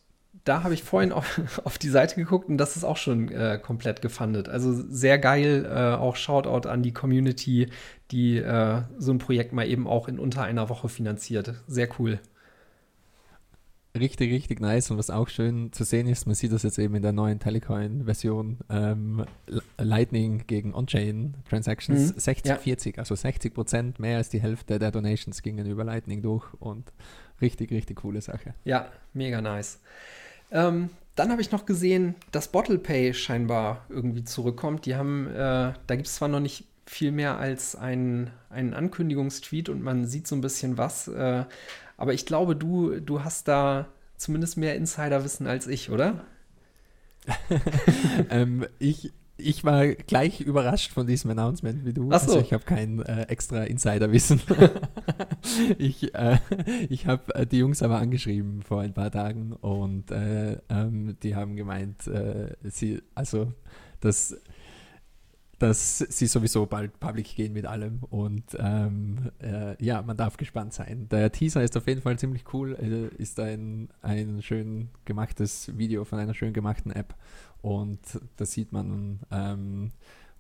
da 0.44 0.62
habe 0.64 0.74
ich 0.74 0.82
vorhin 0.82 1.12
auf, 1.12 1.60
auf, 1.64 1.78
die 1.78 1.88
Seite 1.88 2.16
geguckt 2.16 2.48
und 2.48 2.58
das 2.58 2.76
ist 2.76 2.84
auch 2.84 2.96
schon 2.96 3.28
äh, 3.30 3.58
komplett 3.62 4.02
gefundet. 4.02 4.48
Also 4.48 4.72
sehr 4.72 5.18
geil, 5.18 5.66
äh, 5.68 5.94
auch 5.94 6.16
Shoutout 6.16 6.68
an 6.68 6.82
die 6.82 6.92
Community, 6.92 7.68
die 8.10 8.38
äh, 8.38 8.82
so 8.98 9.12
ein 9.12 9.18
Projekt 9.18 9.52
mal 9.52 9.66
eben 9.66 9.86
auch 9.86 10.08
in 10.08 10.18
unter 10.18 10.42
einer 10.42 10.68
Woche 10.68 10.88
finanziert. 10.88 11.54
Sehr 11.66 11.88
cool. 11.98 12.18
Richtig, 13.98 14.32
richtig 14.32 14.60
nice. 14.60 14.90
Und 14.90 14.96
was 14.96 15.10
auch 15.10 15.28
schön 15.28 15.70
zu 15.72 15.84
sehen 15.84 16.08
ist, 16.08 16.26
man 16.26 16.34
sieht 16.34 16.50
das 16.50 16.62
jetzt 16.62 16.78
eben 16.78 16.94
in 16.94 17.02
der 17.02 17.12
neuen 17.12 17.38
Telecoin-Version, 17.38 18.58
ähm, 18.70 19.26
Lightning 19.76 20.44
gegen 20.46 20.74
On-Chain 20.74 21.34
Transactions, 21.46 22.12
mhm. 22.14 22.18
60-40, 22.18 22.86
ja. 22.86 22.98
also 22.98 23.14
60 23.14 23.52
Prozent 23.52 23.98
mehr 23.98 24.16
als 24.16 24.30
die 24.30 24.40
Hälfte 24.40 24.78
der 24.78 24.92
Donations 24.92 25.42
gingen 25.42 25.66
über 25.66 25.84
Lightning 25.84 26.22
durch 26.22 26.46
und 26.54 26.90
richtig, 27.42 27.70
richtig 27.70 27.98
coole 27.98 28.22
Sache. 28.22 28.54
Ja, 28.64 28.90
mega 29.12 29.42
nice. 29.42 29.78
Ähm, 30.52 30.90
dann 31.14 31.30
habe 31.30 31.42
ich 31.42 31.50
noch 31.50 31.66
gesehen, 31.66 32.14
dass 32.30 32.48
Bottle 32.48 32.78
Pay 32.78 33.12
scheinbar 33.14 33.84
irgendwie 33.88 34.24
zurückkommt. 34.24 34.86
Die 34.86 34.96
haben, 34.96 35.26
äh, 35.28 35.72
da 35.86 35.96
gibt 35.96 36.06
es 36.06 36.14
zwar 36.14 36.28
noch 36.28 36.40
nicht 36.40 36.64
viel 36.86 37.12
mehr 37.12 37.38
als 37.38 37.76
einen, 37.76 38.30
einen 38.50 38.74
Ankündigungstweet 38.74 39.68
und 39.68 39.82
man 39.82 40.06
sieht 40.06 40.26
so 40.26 40.34
ein 40.34 40.40
bisschen 40.40 40.78
was, 40.78 41.08
äh, 41.08 41.44
aber 41.96 42.14
ich 42.14 42.26
glaube, 42.26 42.56
du, 42.56 43.00
du 43.00 43.24
hast 43.24 43.48
da 43.48 43.88
zumindest 44.16 44.56
mehr 44.56 44.76
Insiderwissen 44.76 45.46
als 45.46 45.66
ich, 45.66 45.90
oder? 45.90 46.24
ähm, 48.30 48.66
ich, 48.78 49.12
ich 49.36 49.64
war 49.64 49.86
gleich 49.88 50.40
überrascht 50.40 50.92
von 50.92 51.06
diesem 51.06 51.30
Announcement 51.30 51.84
wie 51.84 51.92
du. 51.92 52.08
Ach 52.12 52.20
so. 52.20 52.32
Also 52.32 52.40
ich 52.40 52.52
habe 52.52 52.64
kein 52.64 53.00
äh, 53.02 53.22
extra 53.22 53.64
Insiderwissen. 53.64 54.40
ich 55.78 56.14
äh, 56.14 56.38
ich 56.88 57.06
habe 57.06 57.34
äh, 57.34 57.46
die 57.46 57.58
Jungs 57.58 57.82
aber 57.82 57.98
angeschrieben 57.98 58.62
vor 58.62 58.80
ein 58.80 58.94
paar 58.94 59.10
Tagen 59.10 59.52
und 59.52 60.10
äh, 60.10 60.58
ähm, 60.68 61.16
die 61.22 61.34
haben 61.34 61.56
gemeint, 61.56 62.06
äh, 62.06 62.54
sie, 62.62 63.02
also 63.14 63.52
das 64.00 64.36
dass 65.62 65.98
sie 65.98 66.26
sowieso 66.26 66.66
bald 66.66 66.98
public 66.98 67.36
gehen 67.36 67.52
mit 67.52 67.66
allem 67.66 68.00
und 68.10 68.42
ähm, 68.58 69.30
äh, 69.40 69.80
ja, 69.82 70.02
man 70.02 70.16
darf 70.16 70.36
gespannt 70.36 70.72
sein. 70.72 71.06
Der 71.08 71.30
Teaser 71.30 71.62
ist 71.62 71.76
auf 71.76 71.86
jeden 71.86 72.02
Fall 72.02 72.18
ziemlich 72.18 72.52
cool, 72.52 72.72
ist 73.16 73.38
ein, 73.38 73.88
ein 74.02 74.42
schön 74.42 74.88
gemachtes 75.04 75.70
Video 75.78 76.04
von 76.04 76.18
einer 76.18 76.34
schön 76.34 76.52
gemachten 76.52 76.90
App 76.90 77.14
und 77.62 78.00
da 78.36 78.44
sieht 78.44 78.72
man 78.72 79.20
ähm, 79.30 79.92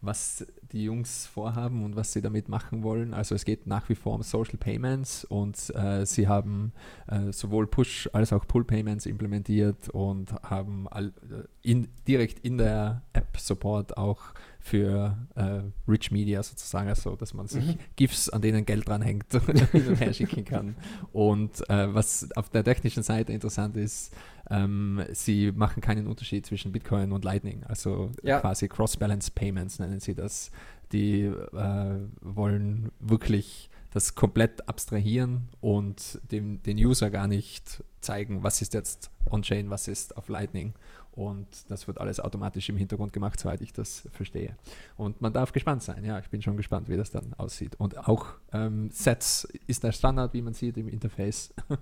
was 0.02 0.44
die 0.72 0.84
Jungs 0.84 1.26
vorhaben 1.26 1.84
und 1.84 1.94
was 1.94 2.12
sie 2.12 2.20
damit 2.20 2.48
machen 2.48 2.82
wollen. 2.82 3.14
Also 3.14 3.34
es 3.36 3.44
geht 3.44 3.66
nach 3.66 3.88
wie 3.88 3.94
vor 3.94 4.14
um 4.16 4.22
Social 4.22 4.56
Payments 4.58 5.24
und 5.24 5.56
äh, 5.76 6.04
sie 6.04 6.26
haben 6.26 6.72
äh, 7.06 7.32
sowohl 7.32 7.68
Push 7.68 8.10
als 8.12 8.32
auch 8.32 8.46
Pull 8.46 8.64
Payments 8.64 9.06
implementiert 9.06 9.88
und 9.90 10.32
haben 10.42 10.88
all, 10.88 11.08
äh, 11.30 11.44
in, 11.62 11.88
direkt 12.08 12.40
in 12.40 12.58
der 12.58 13.02
App 13.12 13.38
Support 13.38 13.96
auch 13.96 14.20
für 14.58 15.16
äh, 15.36 15.60
Rich 15.88 16.10
Media 16.10 16.42
sozusagen, 16.42 16.88
also 16.88 17.14
dass 17.14 17.32
man 17.32 17.46
sich 17.46 17.64
mhm. 17.64 17.78
GIFs, 17.96 18.28
an 18.28 18.42
denen 18.42 18.66
Geld 18.66 18.88
dranhängt, 18.88 19.32
und 19.34 20.00
her 20.00 20.12
schicken 20.12 20.44
kann. 20.44 20.76
Und 21.12 21.68
äh, 21.70 21.94
was 21.94 22.28
auf 22.32 22.50
der 22.50 22.64
technischen 22.64 23.04
Seite 23.04 23.32
interessant 23.32 23.76
ist, 23.76 24.12
ähm, 24.52 25.02
sie 25.12 25.50
machen 25.50 25.80
keinen 25.80 26.06
Unterschied 26.06 26.44
zwischen 26.44 26.72
Bitcoin 26.72 27.12
und 27.12 27.24
Lightning, 27.24 27.64
also 27.64 28.10
ja. 28.22 28.40
quasi 28.40 28.68
Cross-Balance 28.68 29.30
Payments 29.34 29.78
nennen 29.78 30.00
sie 30.00 30.14
das. 30.14 30.50
Die 30.92 31.22
äh, 31.22 31.98
wollen 32.20 32.92
wirklich 33.00 33.70
das 33.92 34.14
komplett 34.14 34.68
abstrahieren 34.68 35.48
und 35.60 36.20
dem, 36.30 36.62
den 36.62 36.76
User 36.76 37.10
gar 37.10 37.28
nicht 37.28 37.82
zeigen, 38.00 38.42
was 38.42 38.60
ist 38.60 38.74
jetzt 38.74 39.10
on-chain, 39.30 39.70
was 39.70 39.88
ist 39.88 40.16
auf 40.16 40.28
Lightning. 40.28 40.74
Und 41.12 41.46
das 41.68 41.86
wird 41.86 42.00
alles 42.00 42.20
automatisch 42.20 42.70
im 42.70 42.78
Hintergrund 42.78 43.12
gemacht, 43.12 43.38
soweit 43.38 43.60
ich 43.60 43.74
das 43.74 44.08
verstehe. 44.12 44.56
Und 44.96 45.20
man 45.20 45.32
darf 45.34 45.52
gespannt 45.52 45.82
sein. 45.82 46.04
Ja, 46.04 46.18
ich 46.18 46.30
bin 46.30 46.40
schon 46.40 46.56
gespannt, 46.56 46.88
wie 46.88 46.96
das 46.96 47.10
dann 47.10 47.34
aussieht. 47.34 47.74
Und 47.78 48.08
auch 48.08 48.28
ähm, 48.52 48.90
Sets 48.90 49.46
ist 49.66 49.84
der 49.84 49.92
Standard, 49.92 50.32
wie 50.32 50.40
man 50.40 50.54
sieht 50.54 50.76
im 50.76 50.88
Interface. 50.88 51.54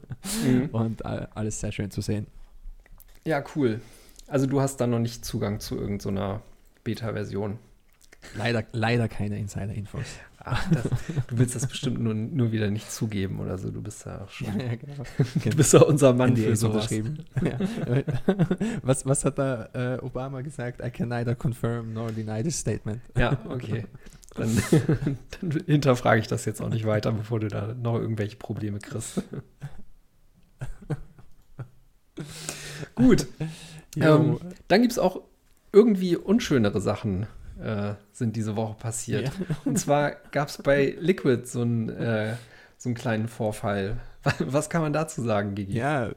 Mhm. 0.45 0.69
Und 0.73 1.01
äh, 1.03 1.27
alles 1.35 1.61
sehr 1.61 1.73
schön 1.73 1.91
zu 1.91 2.01
sehen. 2.01 2.27
Ja, 3.31 3.45
cool. 3.55 3.81
Also 4.27 4.49
du 4.49 4.61
hast 4.61 4.79
da 4.79 4.89
noch 4.89 4.99
nicht 4.99 5.25
Zugang 5.25 5.61
zu 5.61 5.77
irgendeiner 5.77 6.39
so 6.39 6.43
Beta-Version. 6.83 7.59
Leider, 8.35 8.65
leider 8.73 9.07
keine 9.07 9.39
Insider-Infos. 9.39 10.05
du 11.29 11.39
willst 11.39 11.55
das 11.55 11.69
bestimmt 11.69 12.01
nur, 12.01 12.13
nur 12.13 12.51
wieder 12.51 12.73
nicht 12.73 12.91
zugeben 12.91 13.39
oder 13.39 13.57
so. 13.57 13.71
Du 13.71 13.83
bist 13.83 14.05
ja 14.05 14.23
auch 14.23 14.31
schon. 14.31 14.49
Ja, 14.59 14.65
ja, 14.65 14.75
genau. 14.75 15.05
Du 15.45 15.57
bist 15.57 15.73
ja 15.73 15.83
unser 15.83 16.13
Mann 16.13 16.37
für 16.37 16.57
sowas. 16.57 16.91
Ja. 16.91 17.05
Was, 18.83 19.07
was 19.07 19.25
hat 19.25 19.39
da 19.39 19.69
äh, 19.75 19.99
Obama 20.01 20.41
gesagt? 20.41 20.85
I 20.85 20.91
can 20.91 21.09
neither 21.09 21.37
confirm 21.37 21.93
nor 21.93 22.11
deny 22.11 22.43
this 22.43 22.59
statement. 22.59 23.01
Ja, 23.17 23.39
okay. 23.49 23.85
Dann, 24.35 24.61
dann 25.41 25.51
hinterfrage 25.67 26.21
ich 26.21 26.27
das 26.27 26.47
jetzt 26.47 26.61
auch 26.61 26.69
nicht 26.69 26.85
weiter, 26.85 27.13
bevor 27.13 27.39
du 27.39 27.47
da 27.47 27.75
noch 27.81 27.95
irgendwelche 27.95 28.35
Probleme 28.37 28.81
kriegst. 28.81 29.23
Gut. 32.95 33.27
Ähm, 33.97 34.39
dann 34.69 34.83
gibt 34.83 34.93
es 34.93 35.01
auch 35.01 35.21
irgendwie 35.73 36.15
unschönere 36.17 36.81
Sachen, 36.81 37.27
äh, 37.61 37.95
sind 38.13 38.37
diese 38.37 38.55
Woche 38.55 38.75
passiert. 38.75 39.25
Ja. 39.25 39.57
Und 39.65 39.81
zwar 39.81 40.13
gab 40.31 40.47
es 40.47 40.59
bei 40.59 40.97
Liquid 41.01 41.45
so, 41.45 41.63
ein, 41.63 41.89
äh, 41.89 42.37
so 42.79 42.89
einen 42.89 42.95
kleinen 42.95 43.27
Vorfall. 43.27 43.97
Was 44.39 44.71
kann 44.71 44.83
man 44.83 44.93
dazu 44.93 45.23
sagen, 45.23 45.57
Gigi? 45.57 45.77
Ja, 45.77 46.11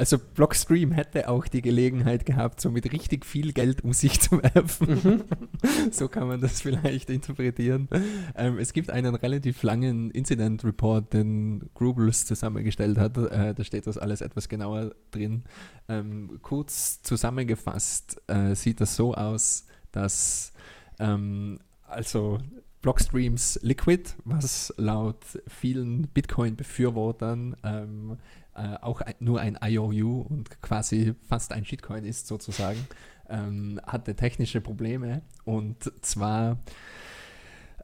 also 0.00 0.18
Blockstream 0.18 0.92
hätte 0.92 1.28
auch 1.28 1.46
die 1.46 1.60
Gelegenheit 1.60 2.24
gehabt, 2.24 2.58
so 2.62 2.70
mit 2.70 2.90
richtig 2.90 3.26
viel 3.26 3.52
Geld 3.52 3.84
um 3.84 3.92
sich 3.92 4.18
zu 4.18 4.42
werfen. 4.42 4.88
Mhm. 4.88 5.24
so 5.92 6.08
kann 6.08 6.26
man 6.26 6.40
das 6.40 6.62
vielleicht 6.62 7.10
interpretieren. 7.10 7.86
Ähm, 8.34 8.56
es 8.58 8.72
gibt 8.72 8.88
einen 8.88 9.14
relativ 9.14 9.62
langen 9.62 10.10
Incident 10.10 10.64
Report, 10.64 11.12
den 11.12 11.68
Grubels 11.74 12.24
zusammengestellt 12.24 12.96
hat. 12.96 13.18
Äh, 13.18 13.54
da 13.54 13.62
steht 13.62 13.86
das 13.86 13.98
alles 13.98 14.22
etwas 14.22 14.48
genauer 14.48 14.94
drin. 15.10 15.44
Ähm, 15.86 16.38
kurz 16.40 17.02
zusammengefasst 17.02 18.22
äh, 18.26 18.54
sieht 18.54 18.80
das 18.80 18.96
so 18.96 19.12
aus, 19.12 19.66
dass 19.92 20.54
ähm, 20.98 21.58
also 21.86 22.38
Blockstreams 22.80 23.58
Liquid, 23.62 24.14
was 24.24 24.72
laut 24.78 25.22
vielen 25.46 26.08
Bitcoin-Befürwortern 26.08 27.54
ähm, 27.62 28.16
äh, 28.54 28.76
auch 28.80 29.02
nur 29.20 29.40
ein 29.40 29.58
IOU 29.62 30.22
und 30.22 30.60
quasi 30.62 31.14
fast 31.28 31.52
ein 31.52 31.64
Shitcoin 31.64 32.04
ist 32.04 32.26
sozusagen, 32.26 32.86
ähm, 33.28 33.80
hatte 33.86 34.16
technische 34.16 34.60
Probleme 34.60 35.22
und 35.44 35.90
zwar 36.04 36.58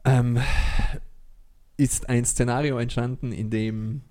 ähm, 0.05 0.39
ist 1.77 2.09
ein 2.09 2.25
Szenario 2.25 2.79
entstanden, 2.79 3.31
in 3.31 3.49
dem 3.49 4.01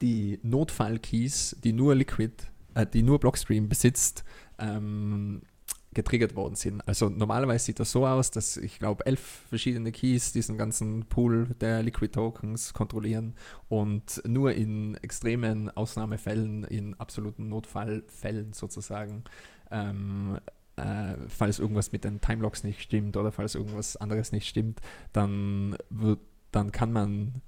die 0.00 0.40
Notfall-Keys, 0.42 1.56
die 1.62 1.72
nur 1.72 1.94
Liquid, 1.94 2.34
äh, 2.74 2.86
die 2.86 3.02
nur 3.02 3.20
Blockstream 3.20 3.68
besitzt, 3.68 4.24
ähm, 4.58 5.42
getriggert 5.94 6.34
worden 6.34 6.54
sind. 6.54 6.86
Also 6.88 7.08
normalerweise 7.08 7.66
sieht 7.66 7.80
das 7.80 7.92
so 7.92 8.06
aus, 8.06 8.30
dass 8.30 8.56
ich 8.56 8.78
glaube 8.78 9.06
elf 9.06 9.44
verschiedene 9.48 9.92
Keys 9.92 10.32
diesen 10.32 10.56
ganzen 10.56 11.04
Pool 11.04 11.48
der 11.60 11.82
Liquid 11.82 12.12
Tokens 12.12 12.72
kontrollieren 12.72 13.34
und 13.68 14.22
nur 14.26 14.52
in 14.52 14.96
extremen 14.96 15.70
Ausnahmefällen, 15.70 16.64
in 16.64 16.94
absoluten 16.94 17.48
Notfallfällen 17.48 18.52
sozusagen, 18.52 19.24
ähm, 19.70 20.38
äh, 20.76 21.14
falls 21.28 21.58
irgendwas 21.58 21.92
mit 21.92 22.04
den 22.04 22.20
Timelocks 22.20 22.64
nicht 22.64 22.80
stimmt 22.80 23.16
oder 23.16 23.32
falls 23.32 23.54
irgendwas 23.54 23.96
anderes 23.96 24.32
nicht 24.32 24.48
stimmt, 24.48 24.80
dann 25.12 25.76
wird, 25.90 26.20
dann 26.50 26.72
kann 26.72 26.92
man 26.92 27.42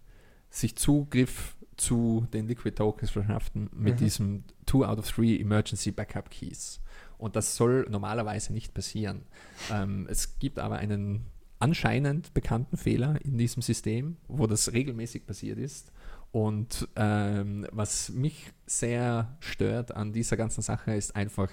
sich 0.51 0.77
Zugriff 0.77 1.57
zu 1.77 2.27
den 2.33 2.47
Liquid 2.47 2.77
Tokens 2.77 3.11
verschaffen 3.11 3.69
mit 3.75 3.95
mhm. 3.95 3.99
diesem 3.99 4.45
2 4.67 4.87
out 4.87 4.99
of 4.99 5.11
3 5.11 5.39
Emergency 5.41 5.91
Backup 5.91 6.31
Keys. 6.31 6.81
Und 7.19 7.37
das 7.37 7.57
soll 7.57 7.87
normalerweise 7.91 8.53
nicht 8.53 8.75
passieren. 8.75 9.23
Ähm, 9.71 10.07
es 10.11 10.39
gibt 10.39 10.59
aber 10.59 10.77
einen 10.77 11.27
anscheinend 11.59 12.35
bekannten 12.35 12.77
Fehler 12.77 13.19
in 13.25 13.39
diesem 13.39 13.63
System, 13.63 14.17
wo 14.29 14.47
das 14.47 14.73
regelmäßig 14.73 15.27
passiert 15.27 15.59
ist. 15.59 15.93
Und 16.31 16.89
ähm, 16.97 17.67
was 17.71 18.11
mich 18.11 18.53
sehr 18.67 19.37
stört 19.39 19.95
an 19.95 20.13
dieser 20.13 20.37
ganzen 20.37 20.63
Sache 20.63 20.93
ist 20.95 21.15
einfach, 21.15 21.49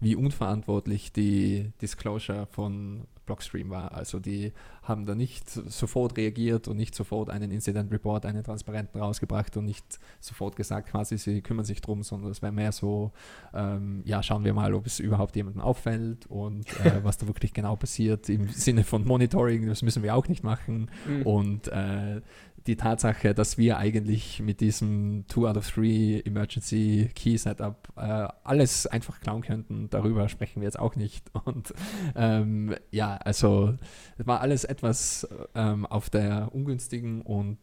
wie 0.00 0.16
unverantwortlich 0.16 1.12
die 1.12 1.72
Disclosure 1.80 2.46
von 2.50 3.06
Blockstream 3.26 3.70
war. 3.70 3.92
Also 3.92 4.18
die 4.20 4.52
haben 4.82 5.06
da 5.06 5.14
nicht 5.14 5.48
sofort 5.50 6.16
reagiert 6.16 6.68
und 6.68 6.76
nicht 6.76 6.94
sofort 6.94 7.30
einen 7.30 7.50
Incident 7.50 7.90
Report, 7.90 8.26
einen 8.26 8.44
Transparenten 8.44 9.00
rausgebracht 9.00 9.56
und 9.56 9.64
nicht 9.64 9.98
sofort 10.20 10.56
gesagt, 10.56 10.90
quasi 10.90 11.16
sie 11.18 11.40
kümmern 11.40 11.64
sich 11.64 11.80
drum, 11.80 12.02
sondern 12.02 12.30
es 12.30 12.42
wäre 12.42 12.52
mehr 12.52 12.72
so, 12.72 13.12
ähm, 13.54 14.02
ja, 14.04 14.22
schauen 14.22 14.44
wir 14.44 14.54
mal, 14.54 14.74
ob 14.74 14.86
es 14.86 15.00
überhaupt 15.00 15.36
jemandem 15.36 15.62
auffällt 15.62 16.26
und 16.26 16.68
äh, 16.80 17.00
was 17.02 17.18
da 17.18 17.26
wirklich 17.26 17.52
genau 17.52 17.76
passiert 17.76 18.28
im 18.28 18.48
Sinne 18.48 18.84
von 18.84 19.04
Monitoring, 19.04 19.66
das 19.66 19.82
müssen 19.82 20.02
wir 20.02 20.14
auch 20.14 20.28
nicht 20.28 20.44
machen. 20.44 20.90
Mhm. 21.06 21.22
Und 21.22 21.68
äh, 21.68 22.20
die 22.66 22.76
Tatsache, 22.76 23.34
dass 23.34 23.58
wir 23.58 23.78
eigentlich 23.78 24.40
mit 24.40 24.60
diesem 24.60 25.24
2 25.28 25.50
out 25.50 25.56
of 25.56 25.70
3 25.70 26.22
Emergency 26.24 27.10
Key 27.14 27.36
Setup 27.36 27.88
äh, 27.96 28.28
alles 28.42 28.86
einfach 28.86 29.20
klauen 29.20 29.42
könnten, 29.42 29.90
darüber 29.90 30.28
sprechen 30.28 30.60
wir 30.60 30.66
jetzt 30.66 30.78
auch 30.78 30.96
nicht. 30.96 31.30
Und 31.44 31.74
ähm, 32.16 32.74
ja, 32.90 33.16
also 33.16 33.76
es 34.16 34.26
war 34.26 34.40
alles 34.40 34.64
etwas 34.64 35.28
ähm, 35.54 35.84
auf 35.86 36.10
der 36.10 36.54
ungünstigen 36.54 37.22
und 37.22 37.58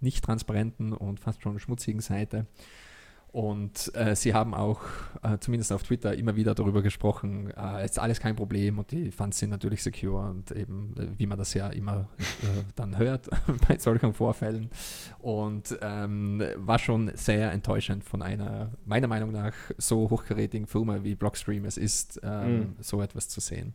nicht 0.00 0.24
transparenten 0.24 0.92
und 0.92 1.20
fast 1.20 1.42
schon 1.42 1.58
schmutzigen 1.58 2.00
Seite. 2.00 2.46
Und 3.32 3.94
äh, 3.94 4.16
sie 4.16 4.34
haben 4.34 4.54
auch, 4.54 4.80
äh, 5.22 5.38
zumindest 5.38 5.72
auf 5.72 5.84
Twitter, 5.84 6.14
immer 6.14 6.34
wieder 6.34 6.54
darüber 6.54 6.82
gesprochen, 6.82 7.52
äh, 7.56 7.84
ist 7.84 7.98
alles 7.98 8.18
kein 8.18 8.34
Problem 8.34 8.78
und 8.78 8.90
die 8.90 9.12
Funds 9.12 9.38
sind 9.38 9.50
natürlich 9.50 9.84
secure 9.84 10.30
und 10.30 10.50
eben, 10.50 10.94
äh, 10.96 11.06
wie 11.16 11.26
man 11.26 11.38
das 11.38 11.54
ja 11.54 11.68
immer 11.68 12.08
äh, 12.18 12.64
dann 12.74 12.98
hört 12.98 13.28
bei 13.68 13.78
solchen 13.78 14.14
Vorfällen. 14.14 14.70
Und 15.20 15.78
ähm, 15.80 16.42
war 16.56 16.80
schon 16.80 17.12
sehr 17.14 17.52
enttäuschend 17.52 18.02
von 18.02 18.22
einer, 18.22 18.72
meiner 18.84 19.06
Meinung 19.06 19.30
nach, 19.30 19.54
so 19.78 20.10
hochkarätigen 20.10 20.66
Firma 20.66 21.04
wie 21.04 21.14
Blockstream 21.14 21.64
es 21.66 21.76
ist, 21.76 22.20
ähm, 22.24 22.58
mhm. 22.58 22.76
so 22.80 23.00
etwas 23.00 23.28
zu 23.28 23.40
sehen. 23.40 23.74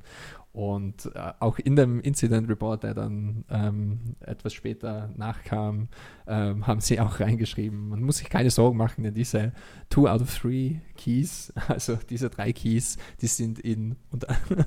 Und 0.56 1.12
äh, 1.14 1.34
auch 1.42 1.60
in 1.60 1.76
dem 1.76 2.00
Incident 2.00 2.48
Report, 2.48 2.84
der 2.84 2.94
dann 2.94 3.44
ähm, 3.50 4.16
etwas 4.22 4.54
später 4.54 5.10
nachkam, 5.18 5.90
ähm, 6.28 6.66
haben 6.66 6.80
sie 6.80 6.98
auch 7.02 7.20
reingeschrieben, 7.20 7.90
man 7.90 8.02
muss 8.02 8.20
sich 8.20 8.30
keine 8.30 8.50
Sorgen 8.50 8.78
machen, 8.78 9.04
denn 9.04 9.14
diese 9.14 9.52
two 9.90 10.08
out 10.08 10.22
of 10.22 10.34
three 10.34 10.78
Keys, 10.96 11.52
also 11.68 12.00
diese 12.10 12.30
drei 12.30 12.54
Keys, 12.54 12.98
die 13.20 13.28
sind 13.28 13.60
in, 13.60 13.98
und, 14.12 14.26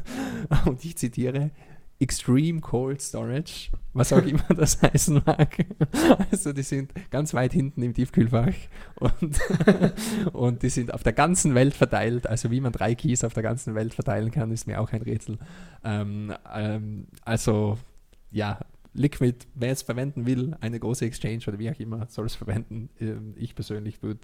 und 0.66 0.85
ich 0.85 0.98
zitiere, 0.98 1.53
Extreme 2.01 2.61
Cold 2.61 3.03
Storage, 3.03 3.71
was 3.93 4.13
auch 4.13 4.23
immer 4.23 4.45
das 4.57 4.81
heißen 4.83 5.23
mag. 5.27 5.67
Also 6.31 6.53
die 6.53 6.63
sind 6.63 6.93
ganz 7.11 7.35
weit 7.35 7.53
hinten 7.53 7.83
im 7.83 7.93
Tiefkühlfach 7.93 8.55
und, 8.97 9.39
und 10.33 10.63
die 10.63 10.69
sind 10.69 10.95
auf 10.95 11.03
der 11.03 11.13
ganzen 11.13 11.57
Welt 11.57 11.75
verteilt. 11.75 12.29
Also 12.29 12.51
wie 12.53 12.61
man 12.61 12.73
drei 12.73 12.95
Keys 12.95 13.25
auf 13.25 13.35
der 13.35 13.43
ganzen 13.43 13.75
Welt 13.75 13.95
verteilen 13.95 14.31
kann, 14.31 14.53
ist 14.53 14.67
mir 14.67 14.81
auch 14.81 14.93
ein 14.93 15.03
Rätsel. 15.03 15.39
Ähm, 15.83 16.33
ähm, 16.55 17.09
also 17.25 17.79
ja, 18.31 18.61
Liquid, 18.94 19.46
wer 19.55 19.72
es 19.72 19.83
verwenden 19.83 20.27
will, 20.27 20.57
eine 20.61 20.81
große 20.81 21.05
Exchange 21.05 21.40
oder 21.46 21.59
wie 21.59 21.70
auch 21.70 21.79
immer, 21.79 22.07
soll 22.09 22.27
es 22.27 22.35
verwenden. 22.35 22.88
Ähm, 23.01 23.35
ich 23.37 23.55
persönlich 23.55 24.03
würde 24.03 24.20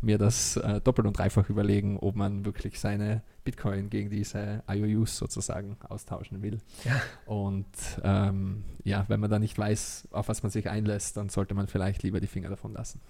mir 0.00 0.18
das 0.18 0.56
äh, 0.56 0.80
doppelt 0.80 1.06
und 1.06 1.18
dreifach 1.18 1.48
überlegen, 1.48 1.98
ob 1.98 2.14
man 2.14 2.44
wirklich 2.44 2.78
seine 2.78 3.22
Bitcoin 3.44 3.90
gegen 3.90 4.10
diese 4.10 4.62
IOUs 4.68 5.16
sozusagen 5.16 5.76
austauschen 5.88 6.42
will. 6.42 6.58
Ja. 6.84 7.00
Und 7.26 7.66
ähm, 8.02 8.64
ja, 8.84 9.04
wenn 9.08 9.20
man 9.20 9.30
da 9.30 9.38
nicht 9.38 9.58
weiß, 9.58 10.08
auf 10.12 10.28
was 10.28 10.42
man 10.42 10.50
sich 10.50 10.68
einlässt, 10.68 11.16
dann 11.16 11.28
sollte 11.28 11.54
man 11.54 11.66
vielleicht 11.66 12.02
lieber 12.02 12.20
die 12.20 12.26
Finger 12.26 12.48
davon 12.48 12.72
lassen. 12.72 13.00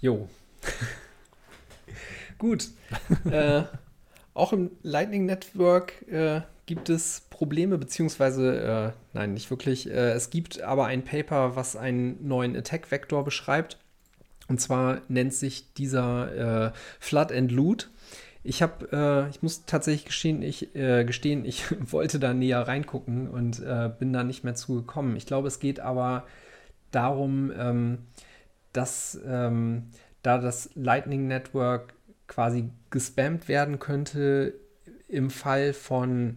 Jo. 0.00 0.28
Gut. 2.38 2.68
äh, 3.30 3.62
auch 4.34 4.52
im 4.52 4.70
Lightning 4.82 5.26
Network 5.26 6.06
äh, 6.08 6.42
gibt 6.66 6.88
es 6.88 7.22
Probleme, 7.30 7.78
beziehungsweise, 7.78 8.92
äh, 8.94 8.98
nein, 9.12 9.34
nicht 9.34 9.50
wirklich. 9.50 9.88
Äh, 9.88 10.12
es 10.12 10.30
gibt 10.30 10.60
aber 10.62 10.86
ein 10.86 11.04
Paper, 11.04 11.56
was 11.56 11.76
einen 11.76 12.26
neuen 12.26 12.56
Attack-Vektor 12.56 13.24
beschreibt. 13.24 13.78
Und 14.48 14.60
zwar 14.60 15.00
nennt 15.08 15.34
sich 15.34 15.72
dieser 15.74 16.68
äh, 16.68 16.72
Flood 17.00 17.32
and 17.32 17.50
Loot. 17.50 17.90
Ich 18.42 18.62
habe, 18.62 18.88
äh, 18.92 19.30
ich 19.30 19.42
muss 19.42 19.64
tatsächlich 19.64 20.04
gestehen, 20.04 20.42
ich, 20.42 20.74
äh, 20.74 21.04
gestehen, 21.04 21.44
ich 21.44 21.64
wollte 21.92 22.18
da 22.18 22.34
näher 22.34 22.60
reingucken 22.60 23.28
und 23.28 23.60
äh, 23.60 23.90
bin 23.98 24.12
da 24.12 24.22
nicht 24.22 24.44
mehr 24.44 24.54
zugekommen. 24.54 25.16
Ich 25.16 25.26
glaube, 25.26 25.48
es 25.48 25.60
geht 25.60 25.80
aber 25.80 26.26
darum, 26.90 27.52
ähm, 27.58 27.98
dass 28.72 29.18
ähm, 29.26 29.90
da 30.22 30.38
das 30.38 30.70
Lightning 30.74 31.26
Network 31.26 31.94
quasi 32.26 32.70
gespammt 32.90 33.48
werden 33.48 33.78
könnte 33.78 34.54
im 35.08 35.30
Fall 35.30 35.72
von 35.72 36.36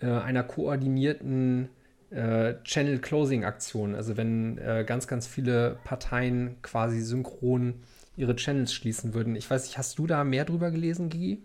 äh, 0.00 0.06
einer 0.06 0.42
koordinierten 0.42 1.68
äh, 2.10 2.54
Channel 2.64 2.98
Closing 3.00 3.44
Aktion. 3.44 3.94
Also 3.94 4.16
wenn 4.16 4.58
äh, 4.58 4.84
ganz, 4.86 5.06
ganz 5.06 5.26
viele 5.26 5.78
Parteien 5.84 6.56
quasi 6.62 7.00
synchron 7.00 7.74
ihre 8.16 8.36
Channels 8.36 8.72
schließen 8.72 9.14
würden. 9.14 9.34
Ich 9.34 9.50
weiß 9.50 9.64
nicht, 9.64 9.78
hast 9.78 9.98
du 9.98 10.06
da 10.06 10.22
mehr 10.24 10.44
drüber 10.44 10.70
gelesen, 10.70 11.08
Gigi? 11.08 11.42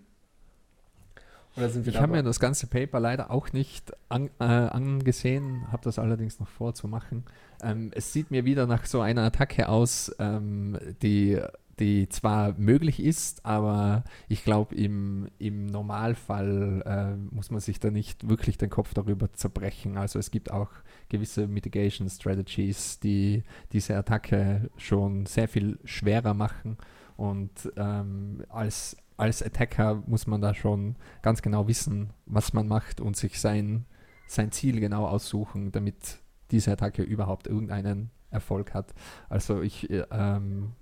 Oder 1.58 1.70
sind 1.70 1.86
wir 1.86 1.94
ich 1.94 2.00
habe 2.00 2.14
mir 2.14 2.24
das 2.24 2.40
ganze 2.40 2.68
Paper 2.68 3.00
leider 3.00 3.32
auch 3.32 3.52
nicht 3.52 3.92
an, 4.08 4.30
äh, 4.40 4.44
angesehen, 4.44 5.72
habe 5.72 5.84
das 5.84 5.98
allerdings 5.98 6.40
noch 6.40 6.48
vorzumachen. 6.48 7.24
Ähm, 7.62 7.92
es 7.96 8.14
sieht 8.14 8.30
mir 8.30 8.46
wieder 8.46 8.68
nach 8.68 8.86
so 8.86 9.02
einer 9.02 9.24
Attacke 9.24 9.68
aus, 9.68 10.16
ähm, 10.20 10.78
die 11.02 11.40
die 11.80 12.10
zwar 12.10 12.54
möglich 12.58 13.02
ist, 13.02 13.46
aber 13.46 14.04
ich 14.28 14.44
glaube, 14.44 14.76
im, 14.76 15.30
im 15.40 15.66
Normalfall 15.66 16.84
äh, 16.86 17.34
muss 17.34 17.52
man 17.52 17.62
sich 17.62 17.80
da 17.80 17.90
nicht 17.90 18.28
wirklich 18.28 18.58
den 18.58 18.70
Kopf 18.70 18.94
darüber 18.94 19.32
zerbrechen. 19.34 19.98
Also 19.98 20.20
es 20.20 20.30
gibt 20.30 20.52
auch 20.52 20.70
gewisse 21.08 21.48
Mitigation 21.48 22.10
Strategies, 22.10 23.00
die 23.00 23.44
diese 23.72 23.96
Attacke 23.96 24.70
schon 24.78 25.26
sehr 25.26 25.48
viel 25.48 25.80
schwerer 25.86 26.34
machen. 26.34 26.78
Und 27.16 27.72
ähm, 27.78 28.44
als, 28.50 28.98
als 29.18 29.42
Attacker 29.42 30.04
muss 30.06 30.28
man 30.28 30.42
da 30.42 30.54
schon 30.54 30.96
ganz 31.22 31.42
genau 31.42 31.68
wissen, 31.68 32.12
was 32.26 32.54
man 32.54 32.68
macht 32.68 33.00
und 33.02 33.16
sich 33.16 33.40
sein, 33.40 33.86
sein 34.28 34.52
Ziel 34.52 34.80
genau 34.80 35.06
aussuchen, 35.08 35.72
damit 35.72 36.20
diese 36.52 36.72
Attacke 36.72 37.04
überhaupt 37.04 37.48
irgendeinen 37.48 38.12
Erfolg 38.32 38.74
hat. 38.74 38.94
Also 39.28 39.62
ich 39.62 39.90
äh, 39.90 40.06
ähm, 40.12 40.74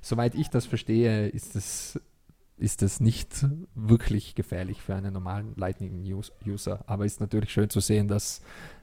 soweit 0.00 0.34
ich 0.34 0.48
das 0.48 0.66
verstehe, 0.66 1.28
ist 1.28 1.56
es 1.56 2.00
ist 2.58 2.80
das 2.80 3.00
nicht 3.00 3.44
wirklich 3.74 4.34
gefährlich 4.34 4.80
für 4.80 4.94
einen 4.94 5.12
normalen 5.12 5.54
Lightning-User. 5.56 6.84
Aber 6.86 7.04
ist 7.04 7.20
natürlich 7.20 7.52
schön 7.52 7.68
zu 7.68 7.80
sehen, 7.80 8.08
dass 8.08 8.40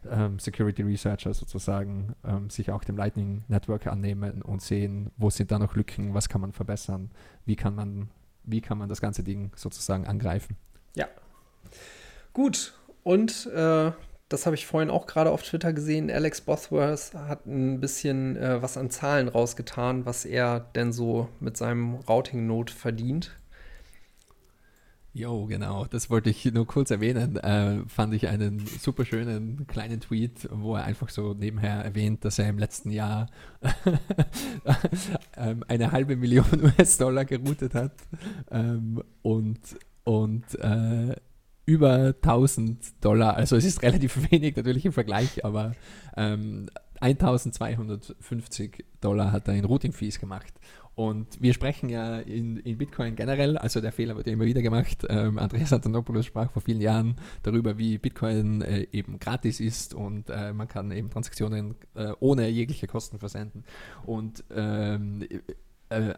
ähm, 0.10 0.38
Security 0.38 0.84
Researcher 0.84 1.34
sozusagen 1.34 2.16
ähm, 2.24 2.50
sich 2.50 2.70
auch 2.72 2.84
dem 2.84 2.98
Lightning 2.98 3.44
Network 3.48 3.88
annehmen 3.88 4.44
und 4.44 4.62
sehen, 4.62 5.12
wo 5.18 5.30
sind 5.32 5.52
da 5.52 5.58
noch 5.58 5.76
Lücken, 5.76 6.14
was 6.14 6.30
kann 6.30 6.42
man 6.42 6.54
verbessern, 6.54 7.10
wie 7.46 7.56
kann 7.56 7.74
man, 7.74 8.10
wie 8.44 8.62
kann 8.62 8.78
man 8.78 8.90
das 8.90 9.02
ganze 9.02 9.24
Ding 9.24 9.52
sozusagen 9.56 10.06
angreifen. 10.06 10.56
Ja. 10.96 11.08
Gut. 12.32 12.76
Und 13.02 13.48
äh, 13.48 13.92
das 14.34 14.48
habe 14.48 14.56
ich 14.56 14.66
vorhin 14.66 14.90
auch 14.90 15.06
gerade 15.06 15.32
auf 15.32 15.44
Twitter 15.44 15.74
gesehen. 15.74 16.10
Alex 16.10 16.42
Bothworth 16.42 17.14
hat 17.14 17.46
ein 17.46 17.80
bisschen 17.80 18.36
äh, 18.36 18.62
was 18.62 18.78
an 18.78 18.90
Zahlen 18.90 19.28
rausgetan, 19.28 20.08
was 20.08 20.26
er 20.26 20.60
denn 20.60 20.92
so 20.92 21.30
mit 21.40 21.56
seinem 21.56 21.96
Routing-Node 21.96 22.74
verdient. 22.74 23.32
Jo, 25.16 25.46
genau, 25.46 25.86
das 25.86 26.10
wollte 26.10 26.32
ich 26.32 26.44
nur 26.46 26.66
kurz 26.66 26.90
erwähnen. 26.90 27.38
Äh, 27.38 27.88
fand 27.88 28.16
ich 28.16 28.28
einen 28.28 28.66
super 28.66 29.06
schönen 29.06 29.68
kleinen 29.68 30.00
Tweet, 30.00 30.50
wo 30.52 30.76
er 30.76 30.86
einfach 30.86 31.10
so 31.10 31.36
nebenher 31.36 31.86
erwähnt, 31.86 32.26
dass 32.26 32.40
er 32.40 32.50
im 32.50 32.58
letzten 32.58 32.90
Jahr 32.90 33.28
ähm, 35.38 35.64
eine 35.68 35.92
halbe 35.92 36.16
Million 36.16 36.48
US-Dollar 36.64 37.26
geroutet 37.26 37.76
hat 37.76 37.94
ähm, 38.50 39.04
und, 39.22 39.60
und 40.04 40.56
äh, 40.56 41.16
über 41.66 42.14
1000 42.22 43.04
Dollar, 43.04 43.36
also 43.36 43.56
es 43.56 43.66
ist 43.66 43.82
relativ 43.82 44.18
wenig 44.32 44.56
natürlich 44.56 44.86
im 44.86 44.92
Vergleich, 44.92 45.46
aber 45.46 45.74
ähm, 46.18 46.70
1250 47.00 48.86
Dollar 49.02 49.32
hat 49.32 49.48
er 49.48 49.56
in 49.56 49.66
Routing-Fees 49.66 50.20
gemacht. 50.20 50.54
Und 50.96 51.42
wir 51.42 51.54
sprechen 51.54 51.90
ja 51.90 52.20
in, 52.20 52.58
in 52.58 52.78
Bitcoin 52.78 53.16
generell, 53.16 53.58
also 53.58 53.82
der 53.82 53.92
Fehler 53.92 54.16
wird 54.16 54.28
ja 54.28 54.34
immer 54.34 54.46
wieder 54.46 54.62
gemacht. 54.62 55.06
Ähm, 55.10 55.40
Andreas 55.40 55.74
Antonopoulos 55.74 56.28
sprach 56.28 56.52
vor 56.52 56.62
vielen 56.62 56.82
Jahren 56.82 57.16
darüber, 57.42 57.80
wie 57.80 57.98
Bitcoin 57.98 58.62
äh, 58.62 58.86
eben 58.92 59.18
gratis 59.18 59.60
ist 59.60 59.96
und 59.96 60.30
äh, 60.30 60.54
man 60.54 60.68
kann 60.68 60.92
eben 60.92 61.10
Transaktionen 61.10 61.76
äh, 61.96 62.12
ohne 62.20 62.48
jegliche 62.48 62.86
Kosten 62.86 63.18
versenden. 63.18 63.64
Und 64.06 64.44
ähm, 64.56 65.28
äh, 65.90 66.14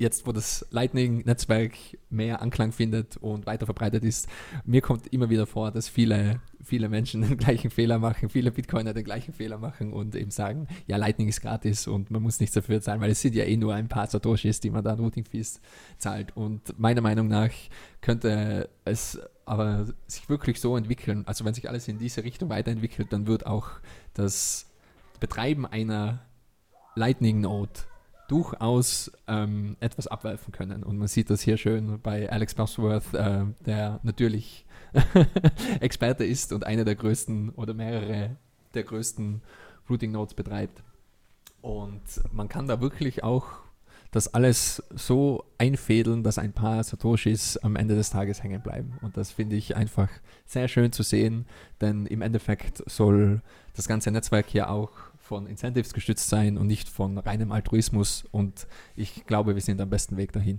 jetzt, 0.00 0.26
wo 0.26 0.32
das 0.32 0.66
Lightning-Netzwerk 0.70 1.74
mehr 2.08 2.40
Anklang 2.40 2.72
findet 2.72 3.18
und 3.18 3.46
weiter 3.46 3.66
verbreitet 3.66 4.02
ist, 4.02 4.28
mir 4.64 4.80
kommt 4.80 5.06
immer 5.08 5.28
wieder 5.28 5.46
vor, 5.46 5.70
dass 5.70 5.88
viele, 5.88 6.40
viele 6.64 6.88
Menschen 6.88 7.20
den 7.28 7.36
gleichen 7.36 7.70
Fehler 7.70 7.98
machen, 7.98 8.30
viele 8.30 8.50
Bitcoiner 8.50 8.94
den 8.94 9.04
gleichen 9.04 9.34
Fehler 9.34 9.58
machen 9.58 9.92
und 9.92 10.16
eben 10.16 10.30
sagen, 10.30 10.68
ja, 10.86 10.96
Lightning 10.96 11.28
ist 11.28 11.42
gratis 11.42 11.86
und 11.86 12.10
man 12.10 12.22
muss 12.22 12.40
nichts 12.40 12.54
dafür 12.54 12.80
zahlen, 12.80 13.02
weil 13.02 13.10
es 13.10 13.20
sind 13.20 13.34
ja 13.34 13.44
eh 13.44 13.56
nur 13.56 13.74
ein 13.74 13.88
paar 13.88 14.06
Satoshis, 14.06 14.60
die 14.60 14.70
man 14.70 14.82
da 14.82 14.94
an 14.94 15.00
Routing-Fees 15.00 15.60
zahlt. 15.98 16.34
Und 16.34 16.78
meiner 16.78 17.02
Meinung 17.02 17.28
nach 17.28 17.50
könnte 18.00 18.70
es 18.86 19.20
aber 19.44 19.86
sich 20.06 20.30
wirklich 20.30 20.60
so 20.60 20.76
entwickeln, 20.76 21.24
also 21.26 21.44
wenn 21.44 21.52
sich 21.52 21.68
alles 21.68 21.88
in 21.88 21.98
diese 21.98 22.24
Richtung 22.24 22.48
weiterentwickelt, 22.48 23.12
dann 23.12 23.26
wird 23.26 23.44
auch 23.44 23.68
das 24.14 24.70
Betreiben 25.18 25.66
einer 25.66 26.20
Lightning 26.94 27.42
Node 27.42 27.80
durchaus 28.30 29.10
ähm, 29.26 29.76
etwas 29.80 30.06
abwerfen 30.06 30.52
können. 30.52 30.84
Und 30.84 30.98
man 30.98 31.08
sieht 31.08 31.30
das 31.30 31.40
hier 31.40 31.56
schön 31.56 32.00
bei 32.00 32.30
Alex 32.30 32.54
Bosworth, 32.54 33.12
äh, 33.12 33.44
der 33.66 33.98
natürlich 34.04 34.64
Experte 35.80 36.24
ist 36.24 36.52
und 36.52 36.64
einer 36.64 36.84
der 36.84 36.94
größten 36.94 37.50
oder 37.50 37.74
mehrere 37.74 38.36
der 38.74 38.84
größten 38.84 39.42
Routing 39.88 40.12
Nodes 40.12 40.34
betreibt. 40.34 40.84
Und 41.60 42.02
man 42.32 42.48
kann 42.48 42.68
da 42.68 42.80
wirklich 42.80 43.24
auch 43.24 43.46
das 44.12 44.32
alles 44.32 44.82
so 44.90 45.44
einfädeln, 45.58 46.22
dass 46.22 46.38
ein 46.38 46.52
paar 46.52 46.82
Satoshis 46.84 47.56
am 47.58 47.74
Ende 47.74 47.96
des 47.96 48.10
Tages 48.10 48.42
hängen 48.42 48.62
bleiben. 48.62 48.94
Und 49.02 49.16
das 49.16 49.32
finde 49.32 49.56
ich 49.56 49.76
einfach 49.76 50.08
sehr 50.46 50.68
schön 50.68 50.92
zu 50.92 51.02
sehen, 51.02 51.46
denn 51.80 52.06
im 52.06 52.22
Endeffekt 52.22 52.82
soll 52.88 53.42
das 53.74 53.88
ganze 53.88 54.10
Netzwerk 54.10 54.46
hier 54.46 54.70
auch 54.70 54.90
von 55.30 55.46
Incentives 55.46 55.94
gestützt 55.94 56.28
sein 56.28 56.58
und 56.58 56.66
nicht 56.66 56.88
von 56.88 57.16
reinem 57.16 57.52
Altruismus. 57.52 58.24
Und 58.32 58.66
ich 58.96 59.26
glaube, 59.26 59.54
wir 59.54 59.62
sind 59.62 59.80
am 59.80 59.88
besten 59.88 60.16
Weg 60.16 60.32
dahin. 60.32 60.58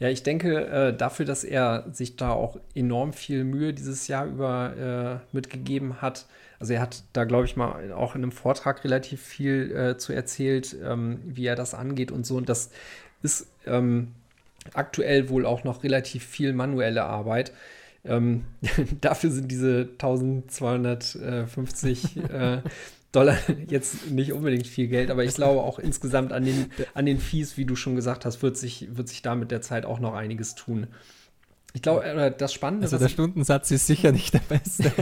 Ja, 0.00 0.08
ich 0.08 0.24
denke, 0.24 0.66
äh, 0.66 0.96
dafür, 0.96 1.24
dass 1.24 1.44
er 1.44 1.86
sich 1.92 2.16
da 2.16 2.32
auch 2.32 2.58
enorm 2.74 3.12
viel 3.12 3.44
Mühe 3.44 3.72
dieses 3.72 4.08
Jahr 4.08 4.26
über 4.26 5.20
äh, 5.32 5.32
mitgegeben 5.32 6.02
hat. 6.02 6.26
Also 6.58 6.72
er 6.72 6.80
hat 6.80 7.04
da, 7.12 7.22
glaube 7.22 7.44
ich, 7.44 7.54
mal 7.54 7.92
auch 7.92 8.16
in 8.16 8.24
einem 8.24 8.32
Vortrag 8.32 8.82
relativ 8.82 9.22
viel 9.22 9.70
äh, 9.70 9.96
zu 9.96 10.12
erzählt, 10.12 10.74
ähm, 10.84 11.20
wie 11.24 11.46
er 11.46 11.54
das 11.54 11.74
angeht 11.74 12.10
und 12.10 12.26
so. 12.26 12.36
Und 12.36 12.48
das 12.48 12.70
ist 13.22 13.46
ähm, 13.64 14.08
aktuell 14.74 15.28
wohl 15.28 15.46
auch 15.46 15.62
noch 15.62 15.84
relativ 15.84 16.26
viel 16.26 16.52
manuelle 16.52 17.04
Arbeit. 17.04 17.52
Ähm, 18.04 18.44
dafür 19.00 19.30
sind 19.30 19.52
diese 19.52 19.90
1250 19.92 22.16
äh, 22.16 22.62
Dollar 23.12 23.36
jetzt 23.68 24.10
nicht 24.10 24.32
unbedingt 24.32 24.66
viel 24.66 24.88
Geld, 24.88 25.10
aber 25.10 25.24
ich 25.24 25.34
glaube 25.36 25.62
auch 25.62 25.78
insgesamt 25.78 26.32
an 26.32 26.44
den, 26.44 26.66
an 26.94 27.06
den 27.06 27.18
Fees, 27.18 27.56
wie 27.56 27.64
du 27.64 27.76
schon 27.76 27.96
gesagt 27.96 28.24
hast, 28.24 28.42
wird 28.42 28.56
sich, 28.56 28.96
wird 28.96 29.08
sich 29.08 29.22
da 29.22 29.34
mit 29.34 29.50
der 29.50 29.62
Zeit 29.62 29.84
auch 29.84 30.00
noch 30.00 30.14
einiges 30.14 30.54
tun. 30.54 30.86
Ich 31.72 31.82
glaube, 31.82 32.04
äh, 32.04 32.34
das 32.36 32.52
Spannende 32.52 32.86
Also 32.86 32.98
der 32.98 33.08
Stundensatz 33.08 33.70
ist 33.70 33.86
sicher 33.86 34.12
nicht 34.12 34.34
der 34.34 34.40
beste. 34.40 34.92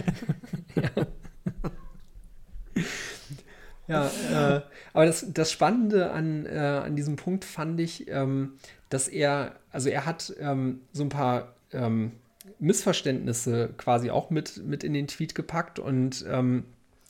ja, 3.86 4.10
ja 4.30 4.56
äh, 4.56 4.62
aber 4.92 5.06
das, 5.06 5.26
das 5.32 5.50
Spannende 5.50 6.10
an, 6.10 6.44
äh, 6.44 6.58
an 6.58 6.94
diesem 6.94 7.16
Punkt 7.16 7.44
fand 7.44 7.80
ich, 7.80 8.08
ähm, 8.08 8.54
dass 8.90 9.08
er, 9.08 9.56
also 9.70 9.88
er 9.88 10.04
hat 10.04 10.34
ähm, 10.40 10.80
so 10.92 11.04
ein 11.04 11.08
paar 11.08 11.54
ähm, 11.72 12.12
Missverständnisse 12.58 13.70
quasi 13.76 14.10
auch 14.10 14.30
mit, 14.30 14.64
mit 14.64 14.84
in 14.84 14.92
den 14.92 15.06
Tweet 15.06 15.34
gepackt 15.34 15.78
und 15.78 16.24
ähm, 16.28 16.64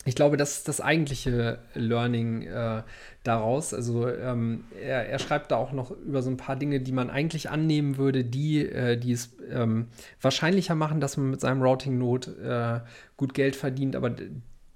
ich 0.08 0.14
glaube, 0.14 0.38
das 0.38 0.58
ist 0.58 0.68
das 0.68 0.80
eigentliche 0.80 1.58
Learning 1.74 2.42
äh, 2.42 2.82
daraus. 3.24 3.74
Also 3.74 4.08
ähm, 4.08 4.64
er, 4.82 5.06
er, 5.06 5.18
schreibt 5.18 5.50
da 5.50 5.56
auch 5.56 5.72
noch 5.72 5.90
über 5.90 6.22
so 6.22 6.30
ein 6.30 6.38
paar 6.38 6.56
Dinge, 6.56 6.80
die 6.80 6.92
man 6.92 7.10
eigentlich 7.10 7.50
annehmen 7.50 7.98
würde, 7.98 8.24
die, 8.24 8.64
äh, 8.64 8.96
die 8.96 9.12
es 9.12 9.36
ähm, 9.50 9.88
wahrscheinlicher 10.22 10.74
machen, 10.74 11.00
dass 11.00 11.18
man 11.18 11.30
mit 11.30 11.40
seinem 11.42 11.60
Routing-Node 11.60 12.82
äh, 12.84 12.88
gut 13.18 13.34
Geld 13.34 13.54
verdient. 13.54 13.96
Aber 13.96 14.14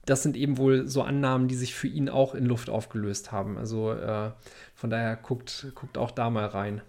das 0.05 0.23
sind 0.23 0.37
eben 0.37 0.59
wohl 0.59 0.87
so 0.87 1.01
Annahmen, 1.01 1.49
die 1.49 1.55
sich 1.55 1.75
für 1.75 1.89
ihn 1.89 2.11
auch 2.11 2.35
in 2.35 2.45
Luft 2.45 2.69
aufgelöst 2.69 3.33
haben. 3.33 3.57
Also 3.57 3.91
äh, 3.91 4.33
von 4.75 4.91
daher 4.91 5.17
guckt, 5.17 5.69
guckt 5.75 5.97
auch 5.97 6.11
da 6.11 6.29
mal 6.29 6.47
rein. 6.47 6.83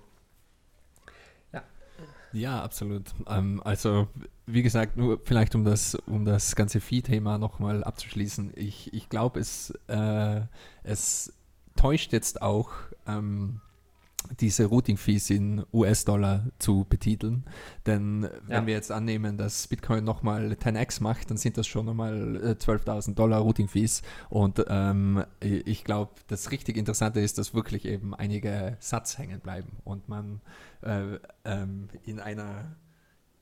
Ja, 2.34 2.64
absolut. 2.64 3.04
Ähm, 3.28 3.62
also, 3.64 4.08
wie 4.48 4.64
gesagt, 4.64 4.98
nur 4.98 5.20
vielleicht 5.24 5.54
um 5.54 5.64
das, 5.64 5.96
um 6.08 6.26
das 6.26 6.56
ganze 6.56 6.82
Vieh-Thema 6.82 7.38
nochmal 7.38 7.84
abzuschließen. 7.84 8.54
Ich, 8.56 8.92
ich 8.94 9.08
glaube, 9.08 9.40
es, 9.40 9.72
äh, 9.88 10.42
es 10.84 11.32
täuscht 11.76 12.12
jetzt 12.12 12.42
auch, 12.42 12.72
ähm, 13.08 13.62
diese 14.40 14.66
Routing-Fees 14.66 15.30
in 15.30 15.64
US-Dollar 15.74 16.48
zu 16.60 16.86
betiteln. 16.88 17.46
Denn 17.86 18.28
wenn 18.48 18.56
ja. 18.56 18.66
wir 18.66 18.74
jetzt 18.74 18.92
annehmen, 18.92 19.38
dass 19.38 19.68
Bitcoin 19.68 20.04
nochmal 20.04 20.54
10x 20.54 21.02
macht, 21.02 21.30
dann 21.30 21.38
sind 21.38 21.58
das 21.58 21.68
schon 21.68 21.86
nochmal 21.86 22.56
12.000 22.60 23.12
äh, 23.12 23.14
Dollar 23.16 23.40
Routing-Fees. 23.40 24.02
Und 24.30 24.64
ähm, 24.68 25.24
ich 25.40 25.84
glaube, 25.84 26.12
das 26.28 26.52
richtig 26.52 26.78
Interessante 26.78 27.20
ist, 27.20 27.38
dass 27.38 27.54
wirklich 27.54 27.86
eben 27.86 28.14
einige 28.14 28.78
Satz 28.80 29.18
hängen 29.18 29.40
bleiben 29.40 29.78
und 29.84 30.10
man 30.10 30.42
äh, 30.82 31.20
ähm, 31.46 31.90
in 32.04 32.20
einer 32.20 32.76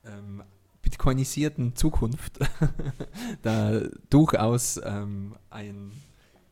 ähm, 0.06 0.44
bitcoinisierten 0.82 1.76
Zukunft 1.76 2.39
da 3.41 3.82
durchaus 4.10 4.80
ähm, 4.84 5.36
ein, 5.50 5.91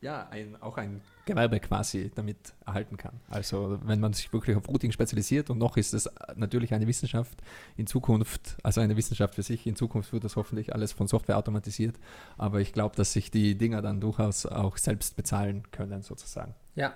ja, 0.00 0.28
ein, 0.30 0.60
auch 0.62 0.78
ein 0.78 1.02
Gewerbe 1.26 1.60
quasi 1.60 2.10
damit 2.14 2.54
erhalten 2.66 2.96
kann. 2.96 3.20
Also 3.28 3.78
wenn 3.84 4.00
man 4.00 4.12
sich 4.12 4.32
wirklich 4.32 4.56
auf 4.56 4.68
Routing 4.68 4.92
spezialisiert 4.92 5.50
und 5.50 5.58
noch 5.58 5.76
ist 5.76 5.92
es 5.92 6.08
natürlich 6.36 6.72
eine 6.72 6.86
Wissenschaft 6.86 7.38
in 7.76 7.86
Zukunft, 7.86 8.56
also 8.62 8.80
eine 8.80 8.96
Wissenschaft 8.96 9.34
für 9.34 9.42
sich, 9.42 9.66
in 9.66 9.76
Zukunft 9.76 10.12
wird 10.12 10.24
das 10.24 10.36
hoffentlich 10.36 10.74
alles 10.74 10.92
von 10.92 11.06
Software 11.06 11.36
automatisiert, 11.36 11.96
aber 12.38 12.60
ich 12.60 12.72
glaube, 12.72 12.96
dass 12.96 13.12
sich 13.12 13.30
die 13.30 13.56
Dinger 13.56 13.82
dann 13.82 14.00
durchaus 14.00 14.46
auch 14.46 14.78
selbst 14.78 15.16
bezahlen 15.16 15.70
können 15.70 16.02
sozusagen. 16.02 16.54
Ja, 16.74 16.94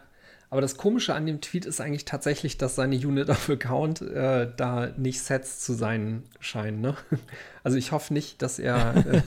aber 0.55 0.61
das 0.61 0.77
Komische 0.77 1.17
an 1.17 1.27
dem 1.27 1.41
Tweet 1.41 1.67
ist 1.67 1.81
eigentlich 1.81 2.05
tatsächlich, 2.05 2.57
dass 2.57 2.77
seine 2.77 2.95
Unit 2.95 3.29
of 3.29 3.51
Account 3.51 4.03
äh, 4.03 4.49
da 4.57 4.87
nicht 4.97 5.21
Sets 5.21 5.59
zu 5.59 5.73
sein 5.73 6.23
scheinen. 6.39 6.81
Ne? 6.81 6.95
Also 7.65 7.77
ich 7.77 7.91
hoffe 7.91 8.13
nicht, 8.15 8.41
dass 8.41 8.61
er, 8.61 8.95
äh, 9.05 9.23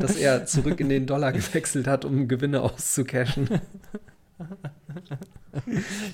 dass 0.00 0.16
er 0.16 0.44
zurück 0.46 0.80
in 0.80 0.88
den 0.88 1.06
Dollar 1.06 1.30
gewechselt 1.32 1.86
hat, 1.86 2.04
um 2.04 2.26
Gewinne 2.26 2.62
auszucashen. 2.62 3.60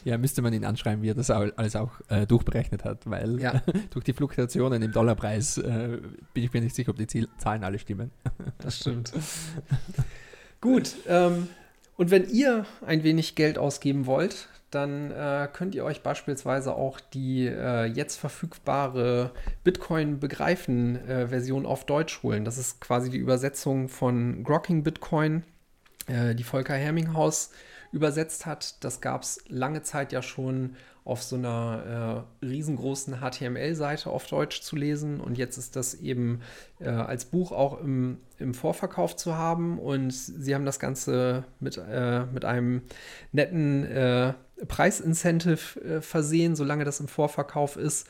ja, 0.04 0.18
müsste 0.18 0.42
man 0.42 0.52
ihn 0.52 0.66
anschreiben, 0.66 1.02
wie 1.02 1.08
er 1.08 1.14
das 1.14 1.30
alles 1.30 1.74
auch 1.74 1.92
äh, 2.08 2.26
durchberechnet 2.26 2.84
hat, 2.84 3.08
weil 3.08 3.40
ja. 3.40 3.62
durch 3.90 4.04
die 4.04 4.12
Fluktuationen 4.12 4.82
im 4.82 4.92
Dollarpreis 4.92 5.56
äh, 5.56 5.98
bin 6.34 6.44
ich 6.44 6.52
mir 6.52 6.60
nicht 6.60 6.74
sicher, 6.74 6.90
ob 6.90 6.98
die 6.98 7.06
Ziel 7.06 7.26
Zahlen 7.38 7.64
alle 7.64 7.78
stimmen. 7.78 8.10
das 8.58 8.80
stimmt. 8.80 9.14
Gut, 10.60 10.94
ähm, 11.06 11.48
und 11.98 12.12
wenn 12.12 12.28
ihr 12.28 12.64
ein 12.86 13.02
wenig 13.02 13.34
Geld 13.34 13.58
ausgeben 13.58 14.06
wollt, 14.06 14.48
dann 14.70 15.10
äh, 15.10 15.48
könnt 15.52 15.74
ihr 15.74 15.84
euch 15.84 16.02
beispielsweise 16.02 16.74
auch 16.74 17.00
die 17.00 17.46
äh, 17.46 17.86
jetzt 17.86 18.16
verfügbare 18.16 19.32
Bitcoin 19.64 20.20
begreifen 20.20 20.96
äh, 21.08 21.28
Version 21.28 21.64
auf 21.64 21.86
Deutsch 21.86 22.22
holen. 22.22 22.44
Das 22.44 22.58
ist 22.58 22.80
quasi 22.80 23.08
die 23.10 23.18
Übersetzung 23.18 23.88
von 23.88 24.44
Grocking 24.44 24.82
Bitcoin, 24.82 25.42
äh, 26.06 26.34
die 26.34 26.44
Volker 26.44 26.74
Herminghaus 26.74 27.50
übersetzt 27.92 28.44
hat. 28.44 28.84
Das 28.84 29.00
gab 29.00 29.22
es 29.22 29.42
lange 29.48 29.82
Zeit 29.82 30.12
ja 30.12 30.20
schon 30.20 30.76
auf 31.04 31.22
so 31.22 31.36
einer 31.36 32.26
äh, 32.42 32.44
riesengroßen 32.44 33.20
HTML-Seite 33.22 34.10
auf 34.10 34.26
Deutsch 34.26 34.60
zu 34.60 34.76
lesen. 34.76 35.20
Und 35.20 35.38
jetzt 35.38 35.56
ist 35.56 35.76
das 35.76 35.94
eben 35.94 36.42
äh, 36.80 36.90
als 36.90 37.24
Buch 37.24 37.52
auch 37.52 37.80
im, 37.80 38.18
im, 38.38 38.52
Vorverkauf 38.52 39.16
zu 39.16 39.34
haben. 39.34 39.78
Und 39.78 40.12
sie 40.12 40.54
haben 40.54 40.66
das 40.66 40.78
Ganze 40.78 41.44
mit, 41.60 41.80
mit 42.34 42.44
einem 42.44 42.82
netten 43.32 44.36
Preisincentive 44.66 45.80
äh, 45.80 46.00
versehen, 46.00 46.56
solange 46.56 46.84
das 46.84 47.00
im 47.00 47.08
Vorverkauf 47.08 47.76
ist. 47.76 48.08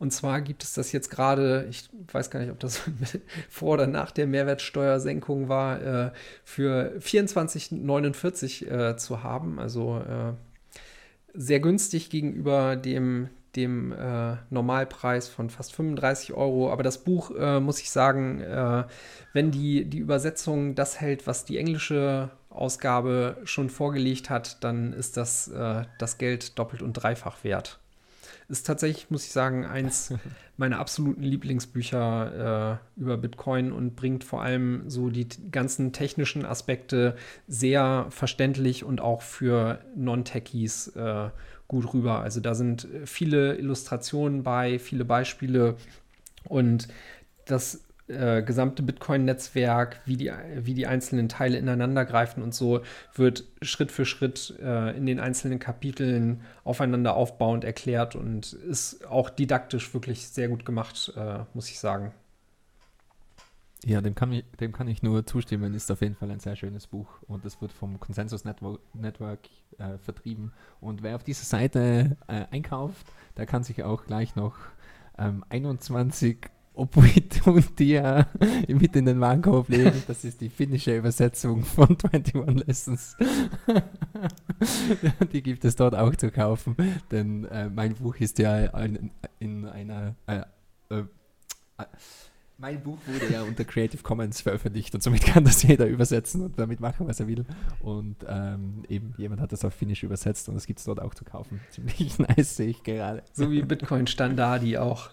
Und 0.00 0.12
zwar 0.12 0.40
gibt 0.40 0.64
es 0.64 0.72
das 0.72 0.92
jetzt 0.92 1.10
gerade, 1.10 1.66
ich 1.68 1.90
weiß 2.10 2.30
gar 2.30 2.40
nicht, 2.40 2.50
ob 2.50 2.58
das 2.58 2.80
vor 3.50 3.74
oder 3.74 3.86
nach 3.86 4.10
der 4.10 4.26
Mehrwertsteuersenkung 4.26 5.50
war, 5.50 5.82
äh, 5.82 6.10
für 6.42 6.94
24,49 6.98 8.66
äh, 8.66 8.96
zu 8.96 9.22
haben. 9.22 9.58
Also 9.58 9.98
äh, 9.98 10.32
sehr 11.34 11.60
günstig 11.60 12.08
gegenüber 12.08 12.76
dem, 12.76 13.28
dem 13.54 13.94
Normalpreis 14.50 15.28
von 15.28 15.48
fast 15.48 15.72
35 15.74 16.32
Euro. 16.32 16.72
Aber 16.72 16.82
das 16.82 16.98
Buch, 17.04 17.30
muss 17.60 17.80
ich 17.80 17.90
sagen, 17.90 18.42
wenn 19.32 19.52
die, 19.52 19.84
die 19.84 19.98
Übersetzung 19.98 20.74
das 20.74 21.00
hält, 21.00 21.28
was 21.28 21.44
die 21.44 21.56
englische 21.56 22.30
Ausgabe 22.50 23.38
schon 23.44 23.70
vorgelegt 23.70 24.28
hat, 24.28 24.62
dann 24.62 24.92
ist 24.92 25.16
das, 25.16 25.50
das 25.98 26.18
Geld 26.18 26.58
doppelt 26.58 26.82
und 26.82 26.92
dreifach 26.92 27.44
wert 27.44 27.80
ist 28.50 28.66
tatsächlich, 28.66 29.10
muss 29.10 29.24
ich 29.24 29.32
sagen, 29.32 29.64
eins 29.64 30.12
meiner 30.56 30.78
absoluten 30.78 31.22
Lieblingsbücher 31.22 32.80
äh, 32.98 33.00
über 33.00 33.16
Bitcoin 33.16 33.72
und 33.72 33.96
bringt 33.96 34.24
vor 34.24 34.42
allem 34.42 34.90
so 34.90 35.08
die 35.08 35.26
ganzen 35.50 35.92
technischen 35.92 36.44
Aspekte 36.44 37.16
sehr 37.48 38.06
verständlich 38.10 38.84
und 38.84 39.00
auch 39.00 39.22
für 39.22 39.78
Non-Techies 39.94 40.88
äh, 40.88 41.30
gut 41.68 41.94
rüber. 41.94 42.20
Also 42.20 42.40
da 42.40 42.54
sind 42.54 42.88
viele 43.04 43.56
Illustrationen 43.56 44.42
bei, 44.42 44.78
viele 44.78 45.04
Beispiele 45.04 45.76
und 46.44 46.88
das 47.46 47.84
äh, 48.10 48.42
gesamte 48.42 48.82
Bitcoin-Netzwerk, 48.82 50.00
wie 50.04 50.16
die, 50.16 50.32
wie 50.56 50.74
die 50.74 50.86
einzelnen 50.86 51.28
Teile 51.28 51.58
ineinander 51.58 52.04
greifen 52.04 52.42
und 52.42 52.54
so, 52.54 52.80
wird 53.14 53.44
Schritt 53.62 53.92
für 53.92 54.04
Schritt 54.04 54.54
äh, 54.60 54.96
in 54.96 55.06
den 55.06 55.20
einzelnen 55.20 55.58
Kapiteln 55.58 56.42
aufeinander 56.64 57.14
aufbauend 57.14 57.64
erklärt 57.64 58.16
und 58.16 58.52
ist 58.52 59.06
auch 59.06 59.30
didaktisch 59.30 59.94
wirklich 59.94 60.28
sehr 60.28 60.48
gut 60.48 60.64
gemacht, 60.64 61.12
äh, 61.16 61.40
muss 61.54 61.70
ich 61.70 61.78
sagen. 61.78 62.12
Ja, 63.84 64.02
dem 64.02 64.14
kann, 64.14 64.32
ich, 64.32 64.44
dem 64.60 64.72
kann 64.72 64.88
ich 64.88 65.02
nur 65.02 65.24
zustimmen. 65.24 65.72
Ist 65.72 65.90
auf 65.90 66.02
jeden 66.02 66.14
Fall 66.14 66.30
ein 66.30 66.40
sehr 66.40 66.54
schönes 66.54 66.86
Buch 66.86 67.08
und 67.26 67.44
das 67.46 67.62
wird 67.62 67.72
vom 67.72 67.98
Consensus 67.98 68.44
Network, 68.44 68.80
Network 68.94 69.48
äh, 69.78 69.96
vertrieben. 69.98 70.52
Und 70.80 71.02
wer 71.02 71.16
auf 71.16 71.24
dieser 71.24 71.44
Seite 71.44 72.16
äh, 72.28 72.44
einkauft, 72.50 73.06
der 73.38 73.46
kann 73.46 73.64
sich 73.64 73.82
auch 73.82 74.04
gleich 74.04 74.36
noch 74.36 74.56
ähm, 75.18 75.44
21 75.48 76.50
Opuituntia 76.80 78.26
mit 78.68 78.96
in 78.96 79.04
den 79.04 79.20
Warenkorb 79.20 79.68
legen. 79.68 80.02
Das 80.06 80.24
ist 80.24 80.40
die 80.40 80.48
finnische 80.48 80.96
Übersetzung 80.96 81.62
von 81.62 81.96
21 82.12 82.66
Lessons. 82.66 83.16
die 85.32 85.42
gibt 85.42 85.64
es 85.64 85.76
dort 85.76 85.94
auch 85.94 86.14
zu 86.16 86.30
kaufen, 86.30 86.76
denn 87.10 87.44
äh, 87.46 87.68
mein 87.68 87.94
Buch 87.94 88.16
ist 88.16 88.38
ja 88.38 88.64
in, 88.80 89.10
in 89.38 89.66
einer. 89.66 90.14
Äh, 90.26 90.42
äh, 90.90 91.04
mein 92.56 92.82
Buch 92.82 92.98
wurde 93.06 93.32
ja 93.32 93.42
unter 93.42 93.64
Creative 93.64 94.02
Commons 94.02 94.42
veröffentlicht 94.42 94.94
und 94.94 95.02
somit 95.02 95.22
kann 95.22 95.44
das 95.44 95.62
jeder 95.62 95.86
übersetzen 95.86 96.42
und 96.42 96.58
damit 96.58 96.78
machen, 96.80 97.08
was 97.08 97.18
er 97.18 97.26
will. 97.26 97.46
Und 97.80 98.16
ähm, 98.28 98.84
eben 98.88 99.14
jemand 99.16 99.40
hat 99.40 99.52
das 99.52 99.64
auf 99.64 99.72
Finnisch 99.72 100.02
übersetzt 100.02 100.48
und 100.48 100.56
das 100.56 100.66
gibt 100.66 100.78
es 100.78 100.84
dort 100.84 101.00
auch 101.00 101.14
zu 101.14 101.24
kaufen. 101.24 101.60
Ziemlich 101.70 102.18
nice, 102.18 102.56
sehe 102.56 102.68
ich 102.68 102.82
gerade. 102.82 103.22
So 103.32 103.50
wie 103.50 103.62
Bitcoin 103.62 104.06
Standardi 104.06 104.76
auch. 104.76 105.08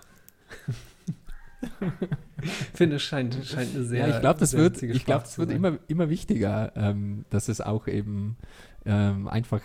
Finde, 2.74 3.00
scheint, 3.00 3.38
scheint 3.44 3.76
eine 3.76 3.84
sehr. 3.84 4.08
Ja, 4.08 4.16
ich 4.16 4.22
glaube, 4.22 4.40
das 4.40 4.54
wird, 4.54 4.82
ich 4.84 5.06
glaub, 5.06 5.24
das 5.24 5.38
wird 5.38 5.52
immer, 5.52 5.78
immer 5.88 6.10
wichtiger, 6.10 6.72
ähm, 6.76 7.26
dass 7.30 7.48
es 7.48 7.62
auch 7.62 7.88
eben 7.88 8.38
ähm, 8.86 9.28
einfach 9.28 9.62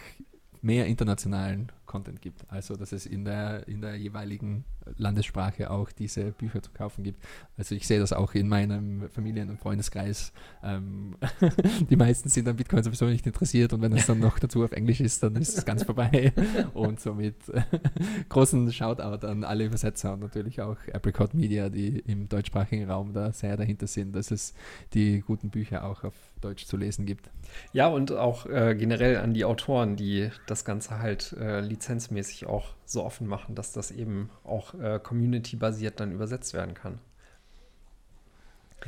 mehr 0.62 0.86
internationalen 0.86 1.70
Content 1.93 2.22
gibt. 2.22 2.51
Also, 2.51 2.74
dass 2.74 2.93
es 2.93 3.05
in 3.05 3.26
der, 3.26 3.68
in 3.68 3.82
der 3.82 3.97
jeweiligen 3.97 4.64
Landessprache 4.97 5.70
auch 5.70 5.93
diese 5.93 6.32
Bücher 6.32 6.62
zu 6.62 6.70
kaufen 6.72 7.05
gibt. 7.05 7.22
Also, 7.59 7.74
ich 7.74 7.86
sehe 7.86 8.01
das 8.01 8.14
auch 8.14 8.32
in 8.32 8.49
meinem 8.49 9.11
Familien- 9.11 9.51
und 9.51 9.61
Freundeskreis. 9.61 10.32
Ähm, 10.62 11.16
die 11.90 11.97
meisten 11.97 12.30
sind 12.30 12.49
an 12.49 12.57
Bitcoin 12.57 12.82
sowieso 12.82 13.05
nicht 13.05 13.26
interessiert 13.26 13.74
und 13.74 13.82
wenn 13.82 13.93
es 13.93 14.07
dann 14.07 14.20
noch 14.20 14.38
dazu 14.38 14.64
auf 14.64 14.72
Englisch 14.72 15.01
ist, 15.01 15.22
dann 15.22 15.36
ist 15.36 15.59
es 15.59 15.66
ganz 15.66 15.82
vorbei. 15.84 16.32
Und 16.74 17.01
somit 17.01 17.49
äh, 17.51 17.62
großen 18.28 18.72
Shoutout 18.72 19.26
an 19.26 19.45
alle 19.45 19.66
Übersetzer 19.66 20.14
und 20.14 20.20
natürlich 20.20 20.61
auch 20.61 20.76
Apricot 20.93 21.34
Media, 21.34 21.68
die 21.68 21.99
im 21.99 22.28
deutschsprachigen 22.28 22.90
Raum 22.90 23.12
da 23.12 23.32
sehr 23.32 23.57
dahinter 23.57 23.86
sind, 23.86 24.16
dass 24.16 24.30
es 24.30 24.55
die 24.95 25.20
guten 25.20 25.51
Bücher 25.51 25.84
auch 25.84 26.05
auf 26.05 26.14
Deutsch 26.43 26.66
zu 26.66 26.76
lesen 26.76 27.07
gibt. 27.07 27.30
Ja, 27.72 27.88
und 27.88 28.12
auch 28.12 28.47
äh, 28.47 28.74
generell 28.74 29.16
an 29.18 29.34
die 29.34 29.45
Autoren, 29.45 29.97
die 29.97 30.30
das 30.47 30.64
Ganze 30.64 30.99
halt 30.99 31.32
äh, 31.38 31.61
lizenzmäßig 31.61 32.47
auch 32.47 32.74
so 32.84 33.05
offen 33.05 33.26
machen, 33.26 33.55
dass 33.55 33.72
das 33.72 33.90
eben 33.90 34.30
auch 34.45 34.74
äh, 34.74 35.01
community-basiert 35.03 36.01
dann 36.01 36.12
übersetzt 36.12 36.55
werden 36.55 36.74
kann. 36.74 36.99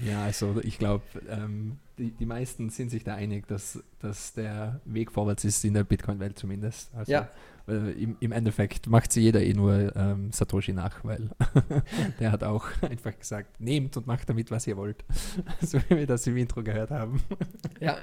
Ja, 0.04 0.24
also 0.24 0.60
ich 0.62 0.78
glaube, 0.78 1.04
ähm, 1.28 1.78
die, 1.98 2.10
die 2.10 2.26
meisten 2.26 2.70
sind 2.70 2.90
sich 2.90 3.04
da 3.04 3.14
einig, 3.14 3.46
dass, 3.46 3.82
dass 4.00 4.32
der 4.32 4.80
Weg 4.84 5.12
vorwärts 5.12 5.44
ist 5.44 5.64
in 5.64 5.74
der 5.74 5.84
Bitcoin-Welt 5.84 6.38
zumindest. 6.38 6.92
Also 6.94 7.12
ja. 7.12 7.28
Äh, 7.66 7.92
im, 7.92 8.16
im, 8.20 8.32
Endeffekt 8.32 8.88
macht 8.88 9.10
sie 9.10 9.22
jeder 9.22 9.42
eh 9.42 9.54
nur 9.54 9.96
ähm, 9.96 10.30
Satoshi 10.32 10.74
nach, 10.74 11.02
weil 11.02 11.30
der 12.20 12.30
hat 12.30 12.44
auch 12.44 12.66
einfach 12.82 13.18
gesagt, 13.18 13.58
nehmt 13.58 13.96
und 13.96 14.06
macht 14.06 14.28
damit, 14.28 14.50
was 14.50 14.66
ihr 14.66 14.76
wollt. 14.76 15.02
so 15.62 15.78
wie 15.88 15.96
wir 15.96 16.06
das 16.06 16.26
im 16.26 16.36
Intro 16.36 16.62
gehört 16.62 16.90
haben. 16.90 17.22
ja. 17.80 17.96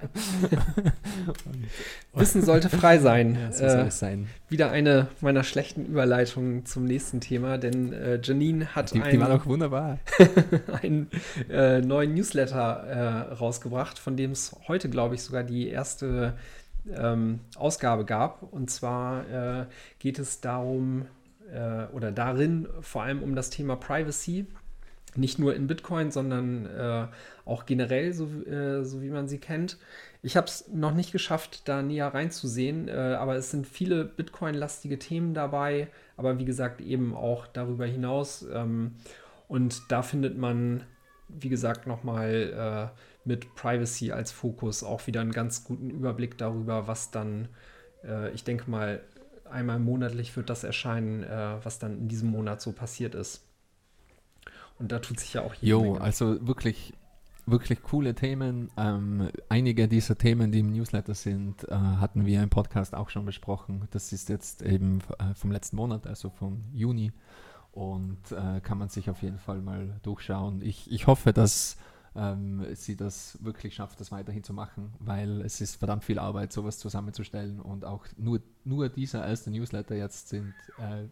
Wissen 2.14 2.42
sollte 2.42 2.70
frei 2.70 2.98
sein. 2.98 3.36
Ja, 3.36 3.52
so 3.52 3.66
äh, 3.66 3.92
sein. 3.92 4.28
Wieder 4.50 4.72
eine 4.72 5.10
meiner 5.22 5.44
schlechten 5.44 5.86
Überleitungen 5.86 6.66
zum 6.66 6.86
nächsten 6.86 7.22
Thema, 7.22 7.60
denn 7.60 7.94
äh, 7.94 8.20
Janine 8.24 8.74
hat 8.74 8.96
die, 8.96 9.02
ein, 9.02 9.12
die 9.12 9.20
war 9.20 9.30
doch 9.30 9.46
wunderbar. 9.46 10.00
einen 10.82 11.08
äh, 11.50 11.82
neuen 11.82 12.16
Newsletter 12.16 12.84
äh, 13.30 13.34
rausgebracht, 13.34 14.00
von 14.00 14.18
dem 14.18 14.32
es 14.32 14.56
heute, 14.68 14.90
glaube 14.90 15.14
ich, 15.14 15.22
sogar 15.22 15.44
die 15.44 15.68
erste 15.68 16.34
ähm, 16.94 17.40
Ausgabe 17.56 18.06
gab. 18.06 18.44
Und 18.44 18.70
zwar 18.70 19.30
äh, 19.62 19.66
geht 20.00 20.20
es 20.20 20.42
darum, 20.42 21.06
äh, 21.54 21.86
oder 21.94 22.12
darin 22.12 22.68
vor 22.82 23.04
allem 23.04 23.22
um 23.22 23.36
das 23.36 23.50
Thema 23.50 23.76
Privacy. 23.76 24.46
Nicht 25.16 25.40
nur 25.40 25.56
in 25.56 25.68
Bitcoin, 25.68 26.10
sondern 26.10 26.66
äh, 26.68 27.08
auch 27.44 27.66
generell, 27.66 28.14
so, 28.14 28.28
äh, 28.46 28.86
so, 28.86 29.02
wie 29.02 29.10
man 29.10 29.28
sie 29.28 29.40
kennt. 29.40 29.78
Ich 30.24 30.38
habe 30.38 30.48
es 30.48 30.70
noch 30.70 30.94
nicht 30.94 31.12
geschafft, 31.12 31.68
da 31.68 31.82
näher 31.82 32.14
reinzusehen, 32.14 32.88
äh, 32.88 32.94
aber 32.94 33.36
es 33.36 33.52
sind 33.52 33.68
viele 33.68 34.06
Bitcoin-lastige 34.06 35.00
Themen 35.00 35.34
dabei, 35.34 35.90
aber 36.16 36.40
wie 36.40 36.46
gesagt 36.46 36.80
eben 36.80 37.14
auch 37.14 37.48
darüber 37.48 37.86
hinaus. 37.86 38.46
Ähm, 38.54 38.96
und 39.50 39.92
da 39.92 40.02
findet 40.02 40.38
man, 40.38 40.84
wie 41.40 41.50
gesagt, 41.50 41.88
nochmal 41.88 42.92
äh, 42.94 43.00
mit 43.28 43.56
Privacy 43.56 44.12
als 44.12 44.32
Fokus 44.32 44.84
auch 44.84 45.08
wieder 45.08 45.22
einen 45.22 45.32
ganz 45.32 45.64
guten 45.64 45.90
Überblick 45.90 46.38
darüber, 46.38 46.88
was 46.88 47.12
dann, 47.12 47.48
äh, 48.04 48.32
ich 48.32 48.44
denke 48.44 48.70
mal, 48.70 49.02
einmal 49.50 49.80
monatlich 49.80 50.36
wird 50.36 50.50
das 50.50 50.64
erscheinen, 50.64 51.24
äh, 51.24 51.58
was 51.64 51.80
dann 51.80 51.98
in 51.98 52.08
diesem 52.08 52.30
Monat 52.30 52.62
so 52.62 52.72
passiert 52.72 53.16
ist. 53.16 53.46
Und 54.80 54.92
da 54.92 55.00
tut 55.00 55.20
sich 55.20 55.34
ja 55.34 55.42
auch 55.42 55.54
jede 55.54 55.68
Jo, 55.68 55.82
Menge. 55.82 56.02
also 56.02 56.48
wirklich, 56.48 56.94
wirklich 57.46 57.84
coole 57.84 58.16
Themen. 58.16 58.72
Ähm, 58.78 59.30
einige 59.50 59.88
dieser 59.88 60.18
Themen, 60.18 60.52
die 60.52 60.60
im 60.60 60.72
Newsletter 60.72 61.14
sind, 61.14 61.68
äh, 61.70 61.76
hatten 61.76 62.26
wir 62.26 62.42
im 62.42 62.50
Podcast 62.50 62.96
auch 62.96 63.10
schon 63.10 63.26
besprochen. 63.26 63.88
Das 63.92 64.12
ist 64.12 64.30
jetzt 64.30 64.64
eben 64.64 65.00
äh, 65.20 65.36
vom 65.36 65.52
letzten 65.52 65.76
Monat, 65.76 66.08
also 66.08 66.30
vom 66.30 66.64
Juni. 66.74 67.12
Und 67.72 68.20
äh, 68.32 68.60
kann 68.62 68.78
man 68.78 68.90
sich 68.90 69.10
auf 69.10 69.22
jeden 69.22 69.38
Fall 69.38 69.62
mal 69.62 70.00
durchschauen. 70.04 70.62
Ich, 70.62 70.92
ich 70.92 71.08
hoffe, 71.08 71.32
dass 71.32 71.78
ähm, 72.16 72.66
sie 72.76 72.96
das 72.96 73.38
wirklich 73.42 73.76
schafft, 73.76 74.00
das 74.00 74.12
weiterhin 74.12 74.44
zu 74.44 74.54
machen, 74.54 74.94
weil 75.00 75.42
es 75.42 75.62
ist 75.62 75.78
verdammt 75.78 76.04
viel 76.04 76.20
Arbeit, 76.20 76.52
sowas 76.52 76.78
zusammenzustellen 76.78 77.60
und 77.60 77.86
auch 77.86 78.06
nur, 78.18 78.42
nur 78.66 78.90
dieser 78.90 79.26
erste 79.26 79.52
Newsletter 79.52 79.96
jetzt 79.96 80.30
sind 80.30 80.54
äh, 80.78 81.08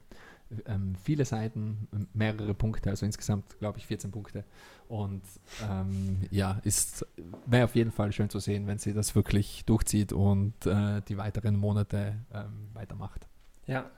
ähm, 0.65 0.95
viele 1.01 1.25
Seiten, 1.25 1.87
mehrere 2.13 2.53
Punkte, 2.53 2.89
also 2.89 3.05
insgesamt 3.05 3.59
glaube 3.59 3.77
ich 3.77 3.85
14 3.85 4.11
Punkte 4.11 4.43
und 4.87 5.21
ähm, 5.69 6.21
ja, 6.31 6.59
ist 6.63 7.05
wäre 7.45 7.65
auf 7.65 7.75
jeden 7.75 7.91
Fall 7.91 8.11
schön 8.11 8.29
zu 8.29 8.39
sehen, 8.39 8.67
wenn 8.67 8.79
sie 8.79 8.93
das 8.93 9.15
wirklich 9.15 9.63
durchzieht 9.65 10.11
und 10.11 10.65
äh, 10.65 11.01
die 11.07 11.17
weiteren 11.17 11.55
Monate 11.55 12.15
ähm, 12.33 12.69
weitermacht. 12.73 13.27
Ja, 13.67 13.89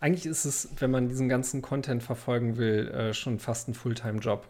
eigentlich 0.00 0.26
ist 0.26 0.44
es, 0.44 0.68
wenn 0.78 0.90
man 0.90 1.08
diesen 1.08 1.28
ganzen 1.28 1.62
Content 1.62 2.02
verfolgen 2.02 2.56
will, 2.56 2.88
äh, 2.88 3.14
schon 3.14 3.38
fast 3.38 3.68
ein 3.68 3.74
Fulltime-Job. 3.74 4.46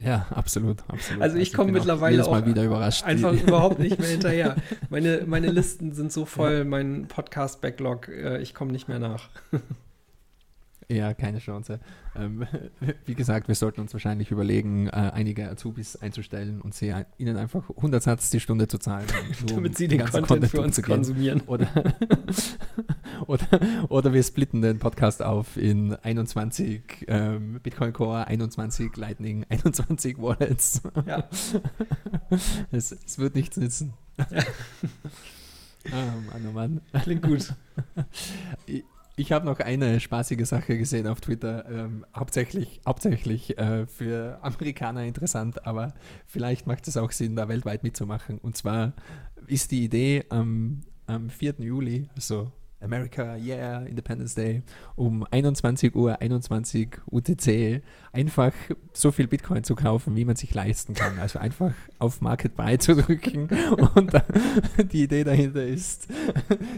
Ja, 0.00 0.26
absolut, 0.30 0.82
absolut. 0.88 1.22
Also 1.22 1.36
ich 1.36 1.52
komme 1.52 1.72
mittlerweile 1.72 2.24
auch 2.24 2.30
mal 2.30 2.46
wieder 2.46 2.64
überrascht. 2.64 3.04
einfach 3.04 3.32
überhaupt 3.32 3.78
nicht 3.78 3.98
mehr 3.98 4.08
hinterher. 4.10 4.56
Meine, 4.90 5.22
meine 5.26 5.50
Listen 5.50 5.92
sind 5.92 6.12
so 6.12 6.26
voll, 6.26 6.58
ja. 6.58 6.64
mein 6.64 7.06
Podcast-Backlog, 7.06 8.08
äh, 8.08 8.38
ich 8.42 8.54
komme 8.54 8.72
nicht 8.72 8.88
mehr 8.88 8.98
nach. 8.98 9.28
Ja, 10.88 11.14
keine 11.14 11.38
Chance. 11.38 11.80
Ähm, 12.14 12.46
wie 13.06 13.14
gesagt, 13.14 13.48
wir 13.48 13.54
sollten 13.54 13.80
uns 13.80 13.92
wahrscheinlich 13.92 14.30
überlegen, 14.30 14.88
äh, 14.88 14.90
einige 14.90 15.48
Azubis 15.48 15.96
einzustellen 15.96 16.60
und 16.60 16.74
sie 16.74 16.92
ein, 16.92 17.06
ihnen 17.18 17.36
einfach 17.36 17.68
100 17.70 18.02
Satz 18.02 18.30
die 18.30 18.40
Stunde 18.40 18.68
zu 18.68 18.78
zahlen. 18.78 19.06
Damit 19.38 19.68
um 19.68 19.74
sie 19.74 19.88
den 19.88 20.00
Content, 20.00 20.26
Content 20.26 20.50
für 20.50 20.60
uns 20.60 20.82
konsumieren. 20.82 21.42
Oder, 21.46 21.68
oder, 23.26 23.46
oder 23.88 24.12
wir 24.12 24.22
splitten 24.22 24.62
den 24.62 24.78
Podcast 24.78 25.22
auf 25.22 25.56
in 25.56 25.94
21 25.94 27.06
ähm, 27.08 27.60
Bitcoin 27.62 27.92
Core, 27.92 28.26
21 28.26 28.96
Lightning, 28.96 29.44
21 29.48 30.18
Wallets. 30.18 30.82
Ja. 31.06 31.28
es, 32.70 32.92
es 32.92 33.18
wird 33.18 33.34
nichts 33.34 33.56
nützen. 33.56 33.94
Ja. 34.18 34.26
Oh 35.92 36.32
Mann, 36.32 36.46
oh 36.48 36.52
Mann. 36.52 36.80
Klingt 37.02 37.22
gut. 37.22 37.54
Ich 39.16 39.30
habe 39.30 39.46
noch 39.46 39.60
eine 39.60 40.00
spaßige 40.00 40.44
Sache 40.44 40.76
gesehen 40.76 41.06
auf 41.06 41.20
Twitter, 41.20 41.64
ähm, 41.70 42.04
hauptsächlich, 42.16 42.80
hauptsächlich 42.84 43.56
äh, 43.58 43.86
für 43.86 44.40
Amerikaner 44.42 45.04
interessant, 45.04 45.66
aber 45.66 45.94
vielleicht 46.26 46.66
macht 46.66 46.88
es 46.88 46.96
auch 46.96 47.12
Sinn, 47.12 47.36
da 47.36 47.48
weltweit 47.48 47.84
mitzumachen. 47.84 48.38
Und 48.38 48.56
zwar 48.56 48.92
ist 49.46 49.70
die 49.70 49.84
Idee 49.84 50.24
am, 50.30 50.82
am 51.06 51.30
4. 51.30 51.54
Juli, 51.58 52.08
also 52.16 52.50
America, 52.84 53.36
yeah, 53.36 53.82
Independence 53.82 54.34
Day, 54.34 54.62
um 54.94 55.26
21 55.30 55.94
Uhr, 55.94 56.20
21 56.20 56.98
UTC 57.10 57.82
einfach 58.12 58.52
so 58.92 59.10
viel 59.10 59.26
Bitcoin 59.26 59.64
zu 59.64 59.74
kaufen, 59.74 60.14
wie 60.16 60.24
man 60.24 60.36
sich 60.36 60.54
leisten 60.54 60.94
kann. 60.94 61.18
Also 61.18 61.38
einfach 61.38 61.72
auf 61.98 62.20
Market 62.20 62.54
Buy 62.54 62.78
zu 62.78 62.94
drücken. 62.94 63.48
Und 63.94 64.12
die 64.92 65.02
Idee 65.02 65.24
dahinter 65.24 65.64
ist, 65.64 66.08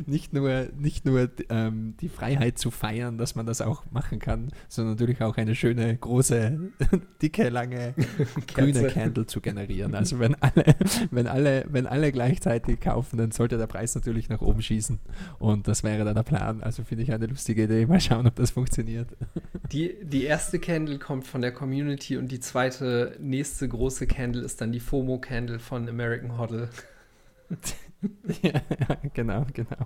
nicht 0.06 0.32
nur, 0.32 0.68
nicht 0.78 1.04
nur 1.04 1.28
ähm, 1.50 1.94
die 2.00 2.08
Freiheit 2.08 2.58
zu 2.58 2.70
feiern, 2.70 3.18
dass 3.18 3.34
man 3.34 3.44
das 3.44 3.60
auch 3.60 3.84
machen 3.90 4.18
kann, 4.18 4.48
sondern 4.68 4.94
natürlich 4.94 5.20
auch 5.22 5.36
eine 5.36 5.54
schöne, 5.54 5.96
große, 5.96 6.58
dicke, 7.22 7.48
lange 7.48 7.94
grüne 8.54 8.88
Candle 8.88 9.26
zu 9.26 9.40
generieren. 9.40 9.94
Also 9.94 10.18
wenn 10.18 10.34
alle, 10.36 10.74
wenn 11.10 11.26
alle, 11.26 11.64
wenn 11.68 11.86
alle 11.86 12.12
gleichzeitig 12.12 12.80
kaufen, 12.80 13.18
dann 13.18 13.30
sollte 13.30 13.58
der 13.58 13.66
Preis 13.66 13.94
natürlich 13.94 14.28
nach 14.28 14.40
oben 14.40 14.62
schießen. 14.62 14.98
Und 15.38 15.68
das 15.68 15.82
wäre 15.82 15.95
wäre 15.96 16.04
da 16.04 16.14
der 16.14 16.22
Plan. 16.22 16.62
Also 16.62 16.84
finde 16.84 17.04
ich 17.04 17.12
eine 17.12 17.26
lustige 17.26 17.64
Idee. 17.64 17.86
Mal 17.86 18.00
schauen, 18.00 18.26
ob 18.26 18.34
das 18.36 18.50
funktioniert. 18.50 19.08
Die, 19.72 19.96
die 20.02 20.24
erste 20.24 20.58
Candle 20.58 20.98
kommt 20.98 21.26
von 21.26 21.40
der 21.40 21.52
Community 21.52 22.16
und 22.16 22.30
die 22.30 22.40
zweite, 22.40 23.16
nächste 23.18 23.68
große 23.68 24.06
Candle 24.06 24.42
ist 24.42 24.60
dann 24.60 24.72
die 24.72 24.80
FOMO-Candle 24.80 25.58
von 25.58 25.88
American 25.88 26.38
Hoddle. 26.38 26.68
ja, 28.42 28.60
genau, 29.14 29.46
genau. 29.52 29.76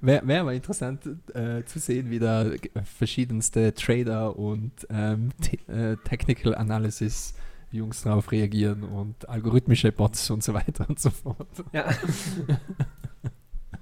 Wäre 0.00 0.26
wär 0.26 0.40
aber 0.40 0.54
interessant 0.54 1.02
äh, 1.34 1.64
zu 1.64 1.78
sehen, 1.78 2.10
wie 2.10 2.18
da 2.18 2.46
verschiedenste 2.82 3.74
Trader 3.74 4.38
und 4.38 4.72
ähm, 4.90 5.30
äh, 5.68 5.96
Technical 6.04 6.54
Analysis 6.54 7.34
Jungs 7.70 8.02
drauf 8.02 8.30
reagieren 8.30 8.84
und 8.84 9.28
algorithmische 9.28 9.90
Bots 9.90 10.30
und 10.30 10.42
so 10.44 10.54
weiter 10.54 10.88
und 10.88 11.00
so 11.00 11.10
fort. 11.10 11.48
Ja. 11.72 11.90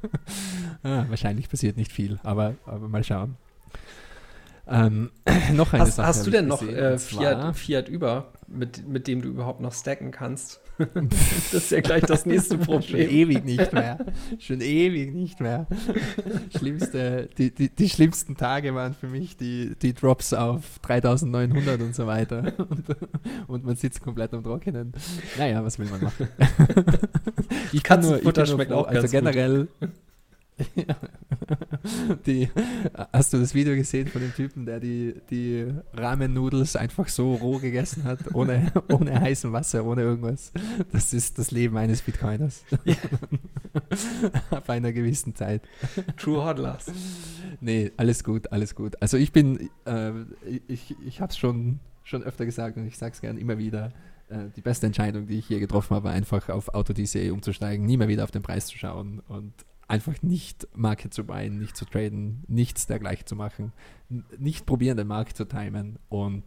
ah, 0.82 1.04
wahrscheinlich 1.08 1.48
passiert 1.48 1.76
nicht 1.76 1.92
viel, 1.92 2.18
aber, 2.22 2.54
aber 2.66 2.88
mal 2.88 3.04
schauen. 3.04 3.36
Ähm, 4.66 5.10
noch 5.52 5.72
eine 5.72 5.82
hast, 5.82 5.96
Sache. 5.96 6.06
Hast 6.06 6.26
du 6.26 6.30
denn 6.30 6.46
noch 6.46 6.62
äh, 6.62 6.98
Fiat, 6.98 7.56
Fiat 7.56 7.88
über, 7.88 8.32
mit, 8.46 8.88
mit 8.88 9.06
dem 9.06 9.20
du 9.20 9.28
überhaupt 9.28 9.60
noch 9.60 9.74
stacken 9.74 10.10
kannst? 10.10 10.61
das 11.52 11.54
ist 11.54 11.70
ja 11.70 11.80
gleich 11.80 12.04
das 12.04 12.26
nächste 12.26 12.58
Problem. 12.58 12.82
Schon 12.82 13.10
ewig 13.10 13.44
nicht 13.44 13.72
mehr. 13.72 13.98
Schon 14.38 14.60
ewig 14.60 15.14
nicht 15.14 15.40
mehr. 15.40 15.66
Schlimmste, 16.56 17.28
die, 17.38 17.50
die, 17.50 17.68
die 17.68 17.88
schlimmsten 17.88 18.36
Tage 18.36 18.74
waren 18.74 18.94
für 18.94 19.08
mich 19.08 19.36
die, 19.36 19.74
die 19.80 19.94
Drops 19.94 20.32
auf 20.32 20.78
3900 20.82 21.80
und 21.80 21.94
so 21.94 22.06
weiter. 22.06 22.52
Und, 22.58 22.84
und 23.48 23.64
man 23.64 23.76
sitzt 23.76 24.02
komplett 24.02 24.32
am 24.34 24.42
Trockenen. 24.42 24.92
Naja, 25.38 25.64
was 25.64 25.78
will 25.78 25.88
man 25.88 26.02
machen? 26.02 26.28
ich 27.72 27.82
kann 27.82 28.00
nur, 28.00 28.16
ich 28.16 28.32
bin 28.32 28.44
nur 28.46 28.66
froh, 28.66 28.82
also 28.82 29.08
generell. 29.08 29.68
die, 32.26 32.48
hast 33.12 33.32
du 33.32 33.38
das 33.38 33.54
Video 33.54 33.74
gesehen 33.74 34.08
von 34.08 34.20
dem 34.20 34.34
Typen, 34.34 34.66
der 34.66 34.80
die, 34.80 35.14
die 35.30 35.72
Ramen-Nudels 35.94 36.76
einfach 36.76 37.08
so 37.08 37.34
roh 37.34 37.58
gegessen 37.58 38.04
hat, 38.04 38.34
ohne, 38.34 38.72
ohne 38.88 39.20
heißem 39.20 39.52
Wasser, 39.52 39.84
ohne 39.84 40.02
irgendwas? 40.02 40.52
Das 40.92 41.12
ist 41.12 41.38
das 41.38 41.50
Leben 41.50 41.76
eines 41.76 42.02
Bitcoiners. 42.02 42.64
Ab 44.50 44.68
einer 44.70 44.92
gewissen 44.92 45.34
Zeit. 45.34 45.62
True 46.16 46.44
Hodlers. 46.44 46.90
Nee, 47.60 47.92
alles 47.96 48.24
gut, 48.24 48.52
alles 48.52 48.74
gut. 48.74 49.00
Also 49.00 49.16
ich 49.16 49.32
bin, 49.32 49.70
äh, 49.84 50.12
ich, 50.68 50.94
ich 51.06 51.20
habe 51.20 51.30
es 51.30 51.38
schon, 51.38 51.80
schon 52.02 52.22
öfter 52.22 52.44
gesagt 52.44 52.76
und 52.76 52.86
ich 52.86 52.98
sage 52.98 53.12
es 53.12 53.20
gerne 53.20 53.38
immer 53.40 53.58
wieder 53.58 53.92
äh, 54.32 54.50
die 54.56 54.62
beste 54.62 54.86
Entscheidung, 54.86 55.26
die 55.26 55.38
ich 55.38 55.48
je 55.48 55.60
getroffen 55.60 55.94
habe, 55.94 56.10
einfach 56.10 56.48
auf 56.48 56.74
AutoDCA 56.74 57.32
umzusteigen, 57.32 57.84
nie 57.84 57.96
mehr 57.96 58.08
wieder 58.08 58.24
auf 58.24 58.30
den 58.30 58.42
Preis 58.42 58.66
zu 58.66 58.78
schauen 58.78 59.20
und 59.28 59.52
einfach 59.92 60.22
nicht 60.22 60.66
Market 60.74 61.12
zu 61.12 61.24
buyen, 61.24 61.58
nicht 61.58 61.76
zu 61.76 61.84
traden, 61.84 62.44
nichts 62.48 62.86
dergleichen 62.86 63.26
zu 63.26 63.36
machen, 63.36 63.74
nicht 64.38 64.64
probieren, 64.64 64.96
den 64.96 65.06
Markt 65.06 65.36
zu 65.36 65.44
timen 65.44 65.98
und 66.08 66.44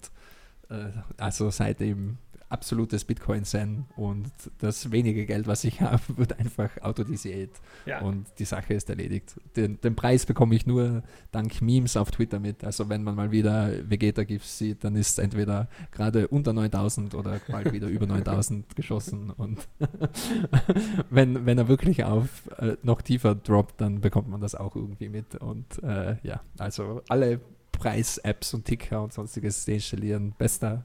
äh, 0.70 0.90
also 1.18 1.52
seitdem 1.52 2.18
absolutes 2.56 3.04
Bitcoin-Zen 3.04 3.84
und 3.98 4.32
das 4.60 4.90
wenige 4.90 5.26
Geld, 5.26 5.46
was 5.46 5.66
ich 5.66 5.82
habe, 5.82 6.02
wird 6.16 6.40
einfach 6.40 6.70
autodisiert 6.82 7.52
ja. 7.86 8.00
und 8.00 8.28
die 8.40 8.46
Sache 8.46 8.74
ist 8.74 8.90
erledigt. 8.90 9.38
Den, 9.58 9.82
den, 9.82 9.96
Preis 9.96 10.26
bekomme 10.26 10.56
ich 10.56 10.66
nur 10.66 11.04
dank 11.34 11.62
Memes 11.62 11.98
auf 11.98 12.12
Twitter 12.12 12.40
mit. 12.40 12.64
Also 12.64 12.88
wenn 12.88 13.04
man 13.04 13.16
mal 13.16 13.32
wieder 13.32 13.72
Vegeta-GIFs 13.90 14.58
sieht, 14.58 14.86
dann 14.86 14.96
ist 14.96 15.20
entweder 15.20 15.68
gerade 15.92 16.30
unter 16.30 16.54
9000 16.54 17.14
oder 17.14 17.42
bald 17.50 17.74
wieder 17.74 17.88
über 17.88 18.08
9000 18.08 18.74
geschossen 18.78 19.32
und 19.32 19.68
wenn, 21.10 21.46
wenn 21.46 21.58
er 21.58 21.68
wirklich 21.68 22.06
auf 22.06 22.30
äh, 22.58 22.78
noch 22.84 23.02
tiefer 23.02 23.36
droppt, 23.36 23.82
dann 23.82 24.00
bekommt 24.00 24.30
man 24.30 24.40
das 24.40 24.56
auch 24.56 24.78
irgendwie 24.78 25.10
mit 25.10 25.36
und 25.36 25.84
äh, 25.84 26.16
ja, 26.24 26.40
also 26.58 27.02
alle 27.10 27.42
Preis-Apps 27.76 28.54
und 28.54 28.66
Ticker 28.66 29.04
und 29.04 29.14
sonstiges 29.14 29.66
deinstallieren. 29.66 30.34
Bester 30.38 30.84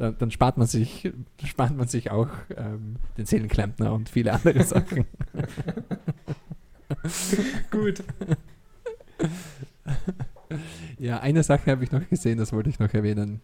dann, 0.00 0.16
dann, 0.18 0.30
spart 0.30 0.56
man 0.56 0.66
sich, 0.66 1.12
spart 1.44 1.76
man 1.76 1.86
sich 1.86 2.10
auch 2.10 2.30
ähm, 2.56 2.96
den 3.18 3.26
Seelenklempner 3.26 3.92
und 3.92 4.08
viele 4.08 4.32
andere 4.32 4.64
Sachen. 4.64 5.04
Gut. 7.70 8.02
ja, 10.98 11.20
eine 11.20 11.42
Sache 11.42 11.70
habe 11.70 11.84
ich 11.84 11.92
noch 11.92 12.08
gesehen, 12.08 12.38
das 12.38 12.52
wollte 12.52 12.70
ich 12.70 12.78
noch 12.78 12.92
erwähnen. 12.94 13.42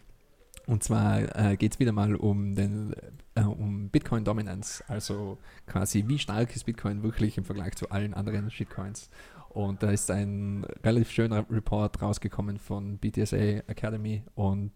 Und 0.65 0.83
zwar 0.83 1.35
äh, 1.37 1.55
geht 1.57 1.73
es 1.73 1.79
wieder 1.79 1.91
mal 1.91 2.15
um 2.15 2.55
den 2.55 2.93
äh, 3.35 3.43
um 3.43 3.89
Bitcoin 3.89 4.25
Dominance, 4.25 4.83
also 4.87 5.37
quasi 5.67 6.05
wie 6.07 6.19
stark 6.19 6.55
ist 6.55 6.65
Bitcoin 6.65 7.03
wirklich 7.03 7.37
im 7.37 7.45
Vergleich 7.45 7.75
zu 7.75 7.89
allen 7.91 8.13
anderen 8.15 8.49
Shitcoins. 8.49 9.09
Und 9.49 9.83
da 9.83 9.91
ist 9.91 10.11
ein 10.11 10.65
relativ 10.83 11.11
schöner 11.11 11.45
Report 11.49 12.01
rausgekommen 12.01 12.57
von 12.57 12.97
BTSA 12.97 13.63
Academy 13.67 14.23
und 14.35 14.71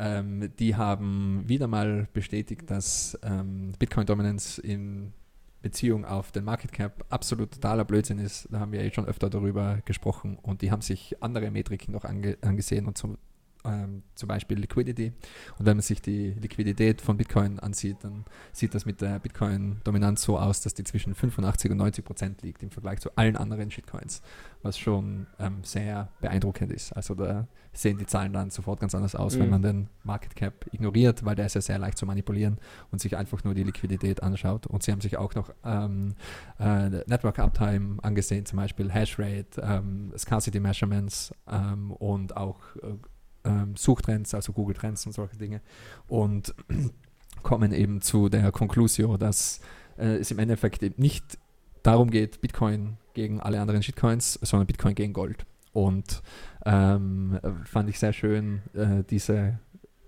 ähm, 0.00 0.50
die 0.58 0.76
haben 0.76 1.44
wieder 1.46 1.66
mal 1.66 2.08
bestätigt, 2.14 2.70
dass 2.70 3.18
ähm, 3.22 3.72
Bitcoin 3.78 4.06
Dominance 4.06 4.60
in 4.60 5.12
Beziehung 5.60 6.06
auf 6.06 6.32
den 6.32 6.44
Market 6.44 6.72
Cap 6.72 7.04
absolut 7.10 7.52
totaler 7.52 7.84
Blödsinn 7.84 8.18
ist. 8.18 8.48
Da 8.50 8.60
haben 8.60 8.72
wir 8.72 8.80
eh 8.80 8.90
schon 8.90 9.04
öfter 9.04 9.28
darüber 9.28 9.80
gesprochen 9.84 10.38
und 10.40 10.62
die 10.62 10.70
haben 10.70 10.80
sich 10.80 11.22
andere 11.22 11.50
Metriken 11.50 11.92
noch 11.92 12.04
ange 12.04 12.38
angesehen 12.40 12.86
und 12.86 12.96
zum, 12.96 13.18
ähm, 13.66 14.02
zum 14.14 14.26
Beispiel 14.26 14.58
Liquidity. 14.58 15.12
Und 15.58 15.66
wenn 15.66 15.76
man 15.76 15.82
sich 15.82 16.00
die 16.00 16.30
Liquidität 16.30 17.02
von 17.02 17.18
Bitcoin 17.18 17.58
ansieht, 17.58 17.98
dann 18.00 18.24
sieht 18.52 18.74
das 18.74 18.86
mit 18.86 19.02
der 19.02 19.18
Bitcoin-Dominanz 19.18 20.22
so 20.22 20.38
aus, 20.38 20.62
dass 20.62 20.72
die 20.72 20.84
zwischen 20.84 21.14
85 21.14 21.72
und 21.72 21.76
90 21.76 22.04
Prozent 22.06 22.42
liegt 22.42 22.62
im 22.62 22.70
Vergleich 22.70 23.00
zu 23.00 23.14
allen 23.16 23.36
anderen 23.36 23.70
Shitcoins, 23.70 24.22
was 24.62 24.78
schon 24.78 25.26
ähm, 25.38 25.62
sehr 25.62 26.08
beeindruckend 26.22 26.72
ist. 26.72 26.92
Also 26.92 27.14
da 27.14 27.46
sehen 27.72 27.98
die 27.98 28.06
Zahlen 28.06 28.32
dann 28.32 28.50
sofort 28.50 28.80
ganz 28.80 28.94
anders 28.94 29.14
aus, 29.14 29.36
mhm. 29.36 29.40
wenn 29.40 29.50
man 29.50 29.62
den 29.62 29.88
Market 30.02 30.34
Cap 30.34 30.66
ignoriert, 30.72 31.24
weil 31.24 31.36
der 31.36 31.46
ist 31.46 31.54
ja 31.54 31.60
sehr 31.60 31.78
leicht 31.78 31.98
zu 31.98 32.06
manipulieren 32.06 32.58
und 32.90 33.00
sich 33.00 33.16
einfach 33.16 33.44
nur 33.44 33.54
die 33.54 33.62
Liquidität 33.62 34.22
anschaut. 34.22 34.66
Und 34.66 34.82
sie 34.82 34.92
haben 34.92 35.00
sich 35.00 35.16
auch 35.16 35.34
noch 35.34 35.50
ähm, 35.64 36.14
äh, 36.58 36.88
Network 36.88 37.38
Uptime 37.38 37.98
angesehen, 38.02 38.44
zum 38.46 38.56
Beispiel 38.58 38.92
Hashrate, 38.92 39.60
ähm, 39.62 40.12
Scarcity 40.16 40.58
Measurements 40.60 41.32
ähm, 41.48 41.92
und 41.92 42.36
auch 42.36 42.58
äh, 42.82 43.48
ähm, 43.48 43.76
Suchtrends, 43.76 44.34
also 44.34 44.52
Google 44.52 44.74
Trends 44.74 45.06
und 45.06 45.12
solche 45.12 45.36
Dinge. 45.36 45.60
Und 46.08 46.54
kommen 47.42 47.72
eben 47.72 48.02
zu 48.02 48.28
der 48.28 48.50
Conclusio, 48.52 49.16
dass 49.16 49.60
äh, 49.96 50.16
es 50.16 50.30
im 50.30 50.38
Endeffekt 50.38 50.82
eben 50.82 51.00
nicht 51.00 51.38
darum 51.82 52.10
geht, 52.10 52.40
Bitcoin 52.40 52.96
gegen 53.14 53.40
alle 53.40 53.60
anderen 53.60 53.82
Shitcoins, 53.82 54.34
sondern 54.42 54.66
Bitcoin 54.66 54.94
gegen 54.94 55.12
Gold. 55.12 55.46
Und 55.72 56.22
ähm, 56.64 57.38
fand 57.64 57.88
ich 57.88 57.98
sehr 57.98 58.12
schön, 58.12 58.62
äh, 58.74 59.04
diese 59.08 59.58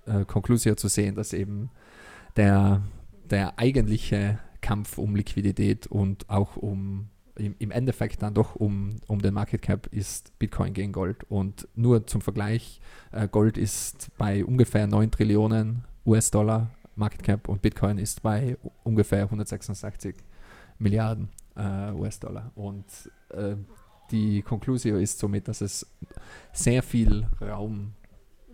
äh, 0.07 0.25
Conclusio 0.25 0.75
zu 0.75 0.89
sehen, 0.89 1.15
dass 1.15 1.33
eben 1.33 1.71
der, 2.37 2.83
der 3.25 3.59
eigentliche 3.59 4.39
Kampf 4.61 4.99
um 4.99 5.15
Liquidität 5.15 5.87
und 5.87 6.29
auch 6.29 6.57
um 6.57 7.09
im, 7.37 7.55
im 7.59 7.71
Endeffekt 7.71 8.23
dann 8.23 8.35
doch 8.35 8.57
um, 8.57 8.97
um 9.07 9.21
den 9.21 9.35
Market 9.35 9.63
Cap 9.63 9.87
ist 9.91 10.39
Bitcoin 10.39 10.75
gegen 10.75 10.93
Gold. 10.93 11.25
Und 11.25 11.69
nur 11.75 12.07
zum 12.07 12.21
Vergleich, 12.21 12.81
äh, 13.11 13.29
Gold 13.29 13.59
ist 13.59 14.11
bei 14.19 14.45
ungefähr 14.45 14.87
9 14.87 15.11
Trillionen 15.11 15.85
US-Dollar 16.05 16.71
Market 16.95 17.23
Cap 17.23 17.49
und 17.49 17.63
Bitcoin 17.63 17.99
ist 17.99 18.23
bei 18.23 18.59
ungefähr 18.85 19.25
166 19.25 20.15
Milliarden 20.79 21.31
äh, 21.57 21.93
US-Dollar. 21.93 22.53
Und 22.55 22.85
äh, 23.31 23.57
die 24.13 24.43
Conclusio 24.43 24.99
ist 24.99 25.19
somit, 25.19 25.49
dass 25.49 25.61
es 25.61 25.87
sehr 26.53 26.83
viel 26.83 27.27
Raum 27.41 27.95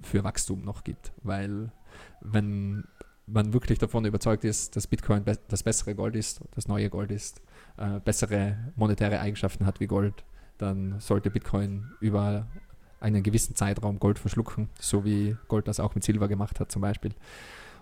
für 0.02 0.24
Wachstum 0.24 0.64
noch 0.64 0.84
gibt, 0.84 1.12
weil 1.22 1.72
wenn 2.20 2.84
man 3.26 3.52
wirklich 3.52 3.78
davon 3.78 4.04
überzeugt 4.04 4.44
ist, 4.44 4.76
dass 4.76 4.86
Bitcoin 4.86 5.24
be 5.24 5.38
das 5.48 5.62
bessere 5.62 5.94
Gold 5.94 6.16
ist, 6.16 6.40
das 6.54 6.68
neue 6.68 6.88
Gold 6.88 7.10
ist, 7.10 7.42
äh, 7.76 8.00
bessere 8.00 8.56
monetäre 8.76 9.20
Eigenschaften 9.20 9.66
hat 9.66 9.80
wie 9.80 9.86
Gold, 9.86 10.24
dann 10.56 10.98
sollte 11.00 11.30
Bitcoin 11.30 11.90
über 12.00 12.46
einen 13.00 13.22
gewissen 13.22 13.54
Zeitraum 13.54 13.98
Gold 13.98 14.18
verschlucken, 14.18 14.70
so 14.80 15.04
wie 15.04 15.36
Gold 15.48 15.68
das 15.68 15.80
auch 15.80 15.94
mit 15.94 16.04
Silber 16.04 16.28
gemacht 16.28 16.58
hat 16.58 16.72
zum 16.72 16.82
Beispiel. 16.82 17.14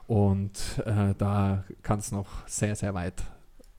Und 0.06 0.82
äh, 0.84 1.14
da 1.16 1.64
kann 1.82 1.98
es 1.98 2.12
noch 2.12 2.46
sehr, 2.46 2.76
sehr 2.76 2.94
weit 2.94 3.22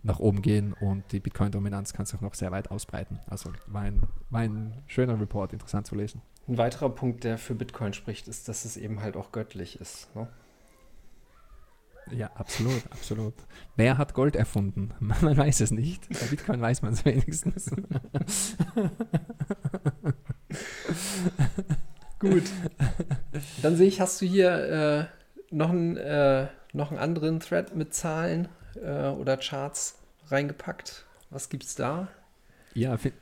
nach 0.07 0.19
oben 0.19 0.41
gehen 0.41 0.73
und 0.73 1.11
die 1.11 1.19
Bitcoin-Dominanz 1.19 1.93
kann 1.93 2.05
sich 2.05 2.15
auch 2.17 2.21
noch 2.21 2.33
sehr 2.33 2.51
weit 2.51 2.71
ausbreiten. 2.71 3.19
Also 3.27 3.51
war 3.67 3.81
ein, 3.83 4.01
war 4.29 4.41
ein 4.41 4.81
schöner 4.87 5.19
Report, 5.19 5.53
interessant 5.53 5.85
zu 5.85 5.95
lesen. 5.95 6.21
Ein 6.47 6.57
weiterer 6.57 6.89
Punkt, 6.89 7.23
der 7.23 7.37
für 7.37 7.53
Bitcoin 7.53 7.93
spricht, 7.93 8.27
ist, 8.27 8.47
dass 8.47 8.65
es 8.65 8.77
eben 8.77 9.01
halt 9.01 9.15
auch 9.17 9.31
göttlich 9.31 9.79
ist. 9.79 10.15
Ne? 10.15 10.27
Ja, 12.11 12.31
absolut, 12.35 12.83
absolut. 12.89 13.33
Wer 13.75 13.97
hat 13.97 14.13
Gold 14.13 14.37
erfunden? 14.37 14.93
Man 14.99 15.35
weiß 15.37 15.59
es 15.59 15.71
nicht. 15.71 16.07
Bei 16.09 16.25
Bitcoin 16.27 16.61
weiß 16.61 16.81
man 16.81 16.93
es 16.93 17.03
wenigstens. 17.03 17.69
Gut. 22.19 22.43
Dann 23.61 23.75
sehe 23.75 23.87
ich, 23.87 23.99
hast 23.99 24.21
du 24.21 24.25
hier 24.25 24.51
äh, 24.51 25.05
noch, 25.53 25.69
einen, 25.69 25.97
äh, 25.97 26.47
noch 26.71 26.91
einen 26.91 26.99
anderen 26.99 27.41
Thread 27.41 27.75
mit 27.75 27.93
Zahlen 27.93 28.47
äh, 28.83 29.09
oder 29.09 29.37
Charts 29.37 29.99
reingepackt. 30.27 31.05
Was 31.29 31.49
gibt's 31.49 31.75
da? 31.75 32.07
Ja, 32.73 32.95
ich 32.95 33.13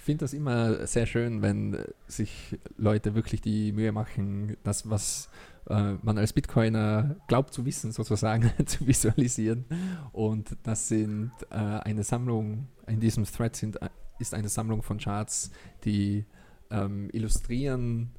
finde 0.00 0.24
das 0.24 0.32
immer 0.32 0.86
sehr 0.86 1.06
schön, 1.06 1.42
wenn 1.42 1.84
sich 2.06 2.58
Leute 2.76 3.14
wirklich 3.14 3.40
die 3.40 3.72
Mühe 3.72 3.92
machen, 3.92 4.56
das, 4.64 4.88
was 4.90 5.28
äh, 5.68 5.94
man 6.02 6.18
als 6.18 6.32
Bitcoiner 6.32 7.16
glaubt 7.28 7.54
zu 7.54 7.64
wissen, 7.64 7.92
sozusagen 7.92 8.50
zu 8.66 8.86
visualisieren. 8.86 9.64
Und 10.12 10.56
das 10.62 10.88
sind 10.88 11.32
äh, 11.50 11.54
eine 11.54 12.02
Sammlung, 12.02 12.68
in 12.86 13.00
diesem 13.00 13.24
Thread 13.24 13.56
sind, 13.56 13.80
äh, 13.80 13.88
ist 14.18 14.34
eine 14.34 14.48
Sammlung 14.48 14.82
von 14.82 14.98
Charts, 14.98 15.50
die 15.84 16.24
ähm, 16.70 17.08
illustrieren, 17.12 18.10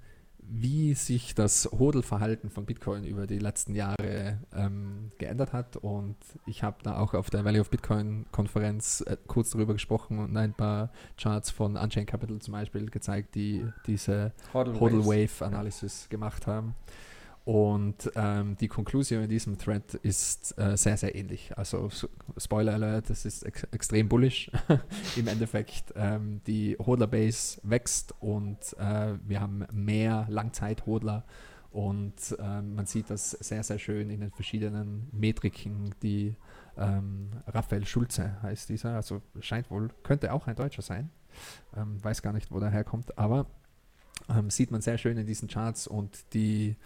wie 0.50 0.94
sich 0.94 1.36
das 1.36 1.70
Hodl-Verhalten 1.72 2.50
von 2.50 2.66
Bitcoin 2.66 3.04
über 3.04 3.28
die 3.28 3.40
letzten 3.40 3.76
Jahre 3.76 4.40
ähm, 4.54 5.12
geändert 5.18 5.54
hat. 5.54 5.78
Und 5.78 6.18
ich 6.46 6.64
habe 6.64 6.78
da 6.84 6.98
auch 7.00 7.14
auf 7.14 7.30
der 7.30 7.46
Valley 7.46 7.60
of 7.60 7.70
Bitcoin-Konferenz 7.70 9.02
äh, 9.02 9.18
kurz 9.28 9.52
darüber 9.52 9.74
gesprochen 9.74 10.20
und 10.20 10.36
ein 10.38 10.54
paar 10.54 10.92
Charts 11.18 11.52
von 11.52 11.78
Unchained 11.78 12.10
Capital 12.10 12.40
zum 12.40 12.54
Beispiel 12.54 12.90
gezeigt, 12.90 13.36
die 13.36 13.66
diese 13.88 14.34
Hodl-Wave-Analysis 14.54 16.10
gemacht 16.10 16.48
haben. 16.48 16.76
Und 17.46 18.12
ähm, 18.16 18.58
die 18.58 18.68
Konklusion 18.68 19.22
in 19.22 19.30
diesem 19.30 19.60
Thread 19.60 19.94
ist 19.94 20.58
äh, 20.58 20.76
sehr, 20.76 20.98
sehr 20.98 21.14
ähnlich. 21.14 21.56
Also 21.56 21.90
Spoiler 22.38 22.74
Alert, 22.74 23.12
das 23.12 23.24
ist 23.24 23.44
ex 23.44 23.64
extrem 23.66 24.10
bullish. 24.10 24.50
Im 25.16 25.28
Endeffekt, 25.28 25.94
ähm, 25.96 26.42
die 26.48 26.76
Hodler-Base 26.80 27.62
wächst 27.62 28.16
und 28.20 28.58
äh, 28.80 29.14
wir 29.28 29.42
haben 29.42 29.64
mehr 29.72 30.26
Langzeit-Hodler 30.28 31.24
und 31.70 32.16
äh, 32.40 32.62
man 32.62 32.88
sieht 32.88 33.12
das 33.12 33.32
sehr, 33.32 33.62
sehr 33.62 33.78
schön 33.78 34.10
in 34.10 34.22
den 34.22 34.32
verschiedenen 34.32 35.10
Metriken, 35.12 35.94
die 36.02 36.36
ähm, 36.78 37.30
Raphael 37.48 37.86
Schulze 37.86 38.42
heißt 38.42 38.70
dieser, 38.70 38.96
also 38.96 39.22
scheint 39.42 39.70
wohl, 39.70 39.90
könnte 40.02 40.34
auch 40.34 40.48
ein 40.48 40.56
Deutscher 40.56 40.82
sein, 40.82 41.10
ähm, 41.76 42.04
weiß 42.04 42.22
gar 42.22 42.34
nicht, 42.34 42.50
wo 42.50 42.60
der 42.60 42.70
herkommt, 42.70 43.18
aber 43.20 43.46
ähm, 44.30 44.50
sieht 44.50 44.72
man 44.72 44.82
sehr 44.82 44.98
schön 44.98 45.18
in 45.18 45.28
diesen 45.28 45.48
Charts 45.48 45.86
und 45.86 46.34
die 46.34 46.78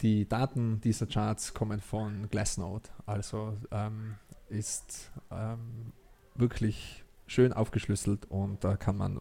die 0.00 0.28
Daten 0.28 0.80
dieser 0.80 1.06
Charts 1.06 1.54
kommen 1.54 1.80
von 1.80 2.28
Glassnode, 2.28 2.88
also 3.06 3.56
ähm, 3.70 4.16
ist 4.48 5.10
ähm, 5.30 5.92
wirklich 6.34 7.04
schön 7.26 7.52
aufgeschlüsselt 7.52 8.26
und 8.30 8.64
da 8.64 8.76
kann 8.76 8.96
man 8.96 9.20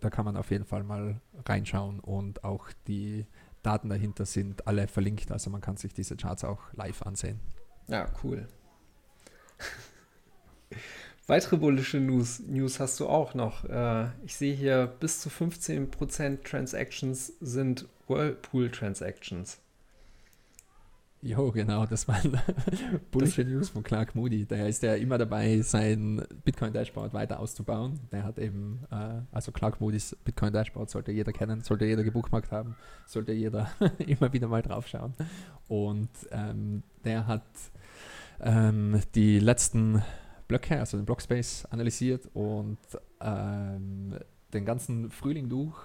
da 0.00 0.10
kann 0.10 0.24
man 0.24 0.36
auf 0.36 0.50
jeden 0.50 0.64
Fall 0.64 0.84
mal 0.84 1.20
reinschauen 1.44 2.00
und 2.00 2.44
auch 2.44 2.68
die 2.86 3.26
Daten 3.62 3.88
dahinter 3.88 4.24
sind 4.24 4.66
alle 4.66 4.88
verlinkt, 4.88 5.30
also 5.32 5.50
man 5.50 5.60
kann 5.60 5.76
sich 5.76 5.92
diese 5.92 6.16
Charts 6.16 6.44
auch 6.44 6.60
live 6.72 7.02
ansehen. 7.02 7.40
Ja, 7.88 8.06
cool. 8.22 8.46
Weitere 11.26 11.56
bullische 11.56 11.98
News, 11.98 12.38
News 12.40 12.78
hast 12.78 13.00
du 13.00 13.08
auch 13.08 13.34
noch. 13.34 13.64
Äh, 13.64 14.10
ich 14.24 14.36
sehe 14.36 14.54
hier, 14.54 14.86
bis 14.86 15.20
zu 15.20 15.28
15% 15.28 16.44
Transactions 16.44 17.32
sind 17.40 17.88
Whirlpool-Transactions. 18.06 19.58
Jo, 21.22 21.50
genau, 21.50 21.86
das 21.86 22.06
waren 22.06 22.38
bullische 23.10 23.42
News 23.42 23.70
von 23.70 23.82
Clark 23.82 24.14
Moody. 24.14 24.44
Der 24.44 24.68
ist 24.68 24.82
ja 24.82 24.94
immer 24.94 25.18
dabei, 25.18 25.60
sein 25.62 26.22
Bitcoin-Dashboard 26.44 27.14
weiter 27.14 27.40
auszubauen. 27.40 27.98
Der 28.12 28.22
hat 28.22 28.38
eben, 28.38 28.80
äh, 28.90 29.22
also 29.32 29.50
Clark 29.50 29.80
Moody's 29.80 30.16
Bitcoin-Dashboard 30.24 30.90
sollte 30.90 31.12
jeder 31.12 31.32
kennen, 31.32 31.62
sollte 31.62 31.86
jeder 31.86 32.04
gebuchmarkt 32.04 32.52
haben, 32.52 32.76
sollte 33.06 33.32
jeder 33.32 33.70
immer 33.98 34.32
wieder 34.32 34.46
mal 34.46 34.62
draufschauen. 34.62 35.14
Und 35.68 36.10
ähm, 36.30 36.82
der 37.04 37.26
hat 37.26 37.46
ähm, 38.40 39.00
die 39.14 39.40
letzten 39.40 40.02
Blöcke, 40.46 40.78
also 40.78 40.96
den 40.96 41.06
Blockspace, 41.06 41.64
analysiert 41.70 42.28
und 42.34 42.78
ähm, 43.20 44.16
den 44.52 44.64
ganzen 44.64 45.10
Frühling 45.10 45.48
durch 45.48 45.76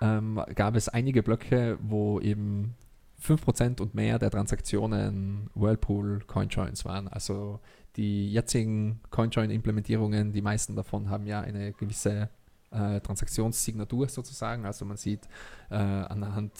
ähm, 0.00 0.40
gab 0.54 0.76
es 0.76 0.88
einige 0.88 1.22
Blöcke, 1.22 1.78
wo 1.82 2.20
eben 2.20 2.74
5% 3.22 3.80
und 3.80 3.94
mehr 3.94 4.18
der 4.18 4.30
Transaktionen 4.30 5.50
Whirlpool 5.54 6.20
Coinjoins 6.26 6.84
waren. 6.84 7.08
Also 7.08 7.60
die 7.96 8.32
jetzigen 8.32 9.00
Coinjoin-Implementierungen, 9.10 10.32
die 10.32 10.42
meisten 10.42 10.76
davon 10.76 11.10
haben 11.10 11.26
ja 11.26 11.40
eine 11.40 11.72
gewisse 11.72 12.30
äh, 12.70 13.00
Transaktionssignatur 13.00 14.08
sozusagen. 14.08 14.66
Also 14.66 14.84
man 14.84 14.96
sieht 14.96 15.28
äh, 15.70 15.74
anhand 15.74 16.52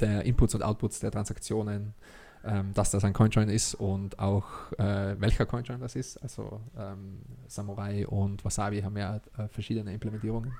der 0.00 0.24
Inputs 0.24 0.54
und 0.54 0.62
Outputs 0.62 1.00
der 1.00 1.10
Transaktionen, 1.10 1.94
ähm, 2.44 2.72
dass 2.74 2.90
das 2.90 3.04
ein 3.04 3.12
Coinjoin 3.12 3.48
ist 3.48 3.74
und 3.74 4.18
auch 4.18 4.72
äh, 4.78 5.14
welcher 5.20 5.46
Coinjoin 5.46 5.80
das 5.80 5.94
ist. 5.94 6.16
Also 6.22 6.60
ähm, 6.76 7.20
Samurai 7.46 8.06
und 8.06 8.44
Wasabi 8.44 8.80
haben 8.80 8.96
ja 8.96 9.20
äh, 9.36 9.48
verschiedene 9.48 9.92
Implementierungen. 9.92 10.52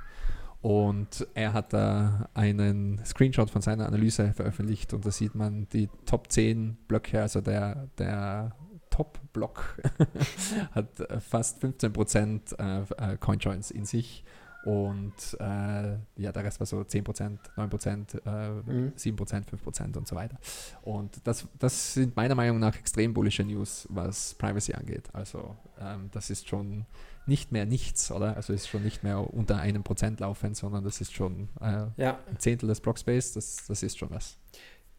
Und 0.62 1.26
er 1.34 1.54
hat 1.54 1.72
da 1.72 2.28
einen 2.34 3.02
Screenshot 3.04 3.48
von 3.48 3.62
seiner 3.62 3.86
Analyse 3.86 4.34
veröffentlicht 4.34 4.92
und 4.92 5.06
da 5.06 5.10
sieht 5.10 5.34
man 5.34 5.66
die 5.72 5.88
Top 6.04 6.30
10 6.30 6.76
Blöcke, 6.86 7.22
also 7.22 7.40
der, 7.40 7.88
der 7.96 8.54
Top-Block 8.90 9.80
hat 10.72 10.88
fast 11.26 11.64
15% 11.64 12.58
äh, 12.58 13.12
äh, 13.12 13.16
Coinjoins 13.16 13.70
in 13.70 13.86
sich 13.86 14.22
und 14.64 15.14
äh, 15.40 15.96
ja, 16.16 16.32
der 16.32 16.44
Rest 16.44 16.60
war 16.60 16.66
so 16.66 16.80
10%, 16.80 17.38
9%, 17.56 18.26
äh, 18.26 18.50
mhm. 18.70 18.92
7%, 18.94 19.44
5% 19.46 19.96
und 19.96 20.06
so 20.06 20.14
weiter. 20.14 20.36
Und 20.82 21.26
das, 21.26 21.48
das 21.58 21.94
sind 21.94 22.14
meiner 22.14 22.34
Meinung 22.34 22.58
nach 22.58 22.76
extrem 22.76 23.14
bullische 23.14 23.42
News, 23.42 23.86
was 23.90 24.34
Privacy 24.34 24.74
angeht. 24.74 25.08
Also 25.14 25.56
ähm, 25.80 26.10
das 26.12 26.28
ist 26.28 26.46
schon 26.46 26.84
nicht 27.30 27.52
mehr 27.52 27.64
nichts, 27.64 28.10
oder? 28.10 28.36
Also 28.36 28.52
ist 28.52 28.68
schon 28.68 28.82
nicht 28.82 29.04
mehr 29.04 29.32
unter 29.32 29.58
einem 29.58 29.84
Prozent 29.84 30.18
laufend, 30.18 30.56
sondern 30.56 30.82
das 30.82 31.00
ist 31.00 31.14
schon 31.14 31.48
äh, 31.60 31.86
ja. 31.96 32.18
ein 32.28 32.38
Zehntel 32.38 32.68
des 32.68 32.80
Blockspace, 32.80 33.32
das, 33.32 33.64
das 33.68 33.82
ist 33.82 33.96
schon 33.96 34.10
was. 34.10 34.36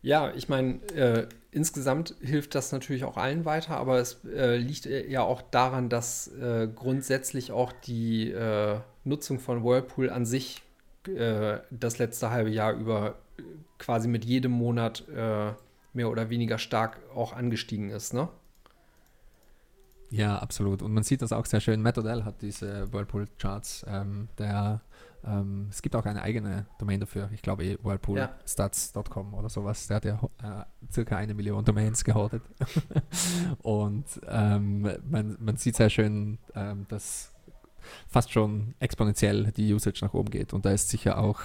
Ja, 0.01 0.33
ich 0.33 0.49
meine, 0.49 0.81
äh, 0.95 1.27
insgesamt 1.51 2.15
hilft 2.21 2.55
das 2.55 2.71
natürlich 2.71 3.03
auch 3.03 3.17
allen 3.17 3.43
weiter, 3.45 3.75
aber 3.77 3.99
es 3.99 4.23
äh, 4.25 4.55
liegt 4.55 4.85
ja 4.85 5.21
auch 5.21 5.41
daran, 5.41 5.89
dass 5.89 6.27
äh, 6.29 6.69
grundsätzlich 6.73 7.51
auch 7.51 7.71
die 7.71 8.31
äh, 8.31 8.79
Nutzung 9.03 9.39
von 9.39 9.63
Whirlpool 9.63 10.09
an 10.09 10.25
sich 10.25 10.63
äh, 11.07 11.59
das 11.69 11.99
letzte 11.99 12.31
halbe 12.31 12.49
Jahr 12.49 12.73
über 12.73 13.15
quasi 13.77 14.07
mit 14.07 14.23
jedem 14.23 14.51
Monat 14.51 15.03
mehr 15.93 16.09
oder 16.09 16.29
weniger 16.29 16.59
stark 16.59 16.99
auch 17.15 17.33
angestiegen 17.33 17.89
ist, 17.89 18.13
ne? 18.13 18.29
Ja, 20.11 20.37
absolut. 20.37 20.81
Und 20.81 20.93
man 20.93 21.03
sieht 21.03 21.21
das 21.21 21.31
auch 21.31 21.45
sehr 21.45 21.61
schön. 21.61 21.81
Matt 21.81 21.97
Odell 21.97 22.25
hat 22.25 22.41
diese 22.41 22.91
Whirlpool-Charts. 22.91 23.85
Ähm, 23.87 24.27
der, 24.37 24.81
ähm, 25.23 25.67
es 25.71 25.81
gibt 25.81 25.95
auch 25.95 26.05
eine 26.05 26.21
eigene 26.21 26.65
Domain 26.79 26.99
dafür. 26.99 27.29
Ich 27.33 27.41
glaube, 27.41 27.63
eh 27.63 27.77
whirlpoolstats.com 27.81 29.33
oder 29.33 29.47
sowas. 29.47 29.87
Der 29.87 29.95
hat 29.95 30.05
ja 30.05 30.19
äh, 30.43 30.91
circa 30.91 31.15
eine 31.15 31.33
Million 31.33 31.63
Domains 31.63 32.03
gehortet. 32.03 32.43
Und 33.61 34.05
ähm, 34.27 34.81
man, 35.09 35.37
man 35.39 35.55
sieht 35.55 35.77
sehr 35.77 35.89
schön, 35.89 36.39
ähm, 36.55 36.85
dass 36.89 37.31
fast 38.07 38.31
schon 38.31 38.73
exponentiell 38.79 39.51
die 39.51 39.73
Usage 39.73 39.99
nach 40.03 40.13
oben 40.13 40.29
geht. 40.29 40.53
Und 40.53 40.65
da 40.65 40.71
ist 40.71 40.89
sicher 40.89 41.17
auch 41.17 41.39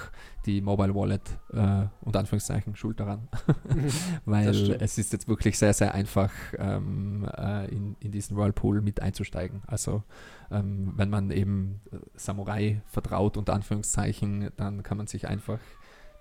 die 0.44 0.60
Mobile 0.60 0.94
Wallet 0.94 1.22
äh, 1.52 1.86
unter 2.00 2.20
Anführungszeichen 2.20 2.76
schuld 2.76 3.00
daran. 3.00 3.28
Weil 4.24 4.72
es 4.80 4.98
ist 4.98 5.12
jetzt 5.12 5.28
wirklich 5.28 5.58
sehr, 5.58 5.72
sehr 5.74 5.94
einfach, 5.94 6.30
ähm, 6.58 7.28
äh, 7.36 7.68
in, 7.68 7.96
in 8.00 8.12
diesen 8.12 8.36
Whirlpool 8.36 8.80
mit 8.80 9.02
einzusteigen. 9.02 9.62
Also 9.66 10.02
ähm, 10.50 10.92
wenn 10.96 11.10
man 11.10 11.30
eben 11.30 11.80
Samurai 12.14 12.82
vertraut, 12.86 13.36
unter 13.36 13.54
Anführungszeichen, 13.54 14.50
dann 14.56 14.82
kann 14.82 14.96
man 14.96 15.06
sich 15.06 15.28
einfach 15.28 15.58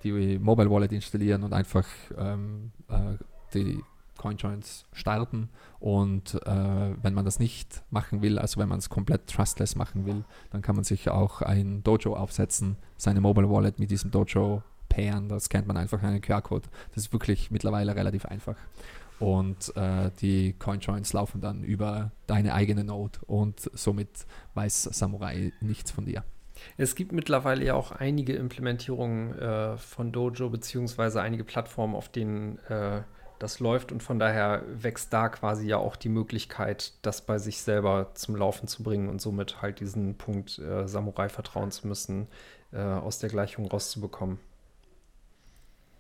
die 0.04 0.40
Mobile 0.40 0.70
Wallet 0.70 0.92
installieren 0.92 1.44
und 1.44 1.54
einfach 1.54 1.86
ähm, 2.18 2.72
äh, 2.90 3.18
die 3.54 3.82
CoinJoins 4.26 4.86
starten. 4.92 5.50
Und 5.80 6.34
äh, 6.46 6.96
wenn 7.02 7.14
man 7.14 7.26
das 7.26 7.38
nicht 7.40 7.84
machen 7.92 8.24
will, 8.24 8.40
also 8.40 8.60
wenn 8.60 8.68
man 8.68 8.80
es 8.80 8.90
komplett 8.90 9.28
trustless 9.28 9.76
machen 9.76 10.06
will, 10.06 10.24
dann 10.50 10.64
kann 10.64 10.76
man 10.76 10.84
sich 10.84 11.10
auch 11.10 11.44
ein 11.44 11.84
Dojo 11.84 12.16
aufsetzen, 12.16 12.78
seine 12.98 13.22
Mobile 13.22 13.50
Wallet 13.50 13.78
mit 13.78 13.92
diesem 13.92 14.10
Dojo 14.10 14.64
pairen. 14.90 15.30
Da 15.30 15.40
scannt 15.40 15.68
man 15.68 15.78
einfach 15.78 16.02
einen 16.02 16.22
QR-Code. 16.22 16.68
Das 16.96 17.06
ist 17.06 17.14
wirklich 17.14 17.52
mittlerweile 17.52 17.96
relativ 17.96 18.26
einfach. 18.26 18.56
Und 19.20 19.76
äh, 19.78 20.10
die 20.20 20.54
CoinJoins 20.54 21.14
laufen 21.14 21.40
dann 21.40 21.64
über 21.64 22.12
deine 22.26 22.54
eigene 22.54 22.84
Node 22.84 23.20
und 23.28 23.70
somit 23.74 24.26
weiß 24.56 24.84
Samurai 24.92 25.54
nichts 25.62 25.92
von 25.92 26.06
dir. 26.06 26.24
Es 26.78 26.96
gibt 26.96 27.12
mittlerweile 27.12 27.64
ja 27.64 27.76
auch 27.76 27.92
einige 27.92 28.34
Implementierungen 28.34 29.38
äh, 29.38 29.78
von 29.78 30.12
Dojo, 30.12 30.50
beziehungsweise 30.50 31.22
einige 31.22 31.44
Plattformen, 31.44 31.96
auf 31.96 32.10
denen 32.10 32.58
äh, 32.70 33.04
das 33.40 33.60
läuft 33.60 33.92
und 33.92 34.02
von 34.02 34.20
daher 34.20 34.64
wächst 34.68 35.12
da 35.14 35.30
quasi 35.30 35.68
ja 35.68 35.78
auch 35.78 35.96
die 35.96 36.10
Möglichkeit, 36.10 36.94
das 37.02 37.22
bei 37.22 37.38
sich 37.38 37.62
selber 37.62 38.12
zum 38.14 38.36
Laufen 38.36 38.68
zu 38.68 38.84
bringen 38.84 39.10
und 39.10 39.22
somit 39.22 39.62
halt 39.62 39.80
diesen 39.80 40.16
Punkt 40.16 40.60
äh, 40.60 40.88
Samurai 40.88 41.30
vertrauen 41.30 41.72
zu 41.72 41.88
müssen, 41.88 42.28
äh, 42.72 42.80
aus 42.80 43.20
der 43.20 43.30
Gleichung 43.30 43.68
rauszubekommen. 43.68 44.40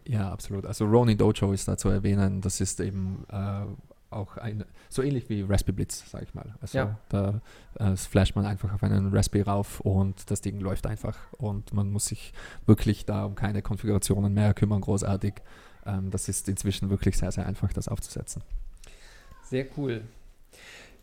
Ja, 0.08 0.32
absolut. 0.32 0.66
Also 0.66 0.86
Ronin 0.86 1.18
Dojo 1.18 1.52
ist 1.52 1.68
da 1.68 1.78
zu 1.78 1.90
erwähnen. 1.90 2.42
Das 2.42 2.62
ist 2.62 2.80
eben 2.80 3.26
äh, 3.32 3.66
auch 4.12 4.38
ein, 4.38 4.64
so 4.90 5.02
ähnlich 5.02 5.30
wie 5.30 5.42
Raspberry 5.42 5.74
Blitz, 5.74 6.10
sage 6.10 6.26
ich 6.26 6.34
mal. 6.34 6.54
Also 6.62 6.78
Ja. 6.78 7.00
da 7.10 7.42
äh, 7.80 7.96
flasht 7.96 8.36
man 8.36 8.46
einfach 8.46 8.74
auf 8.74 8.84
einen 8.84 9.14
Raspberry 9.14 9.44
rauf 9.44 9.80
und 9.82 10.30
das 10.30 10.42
Ding 10.42 10.60
läuft 10.60 10.88
einfach 10.88 11.18
und 11.38 11.74
man 11.74 11.92
muss 11.92 12.06
sich 12.06 12.34
wirklich 12.66 13.06
da 13.06 13.26
um 13.26 13.36
keine 13.36 13.62
Konfigurationen 13.62 14.34
mehr 14.34 14.54
kümmern, 14.54 14.82
großartig. 14.82 15.36
Ähm, 15.86 16.12
das 16.12 16.28
ist 16.30 16.48
inzwischen 16.50 16.90
wirklich 16.90 17.18
sehr, 17.18 17.32
sehr 17.32 17.46
einfach, 17.46 17.72
das 17.74 17.88
aufzusetzen. 17.88 18.42
Sehr 19.44 19.66
cool. 19.78 20.02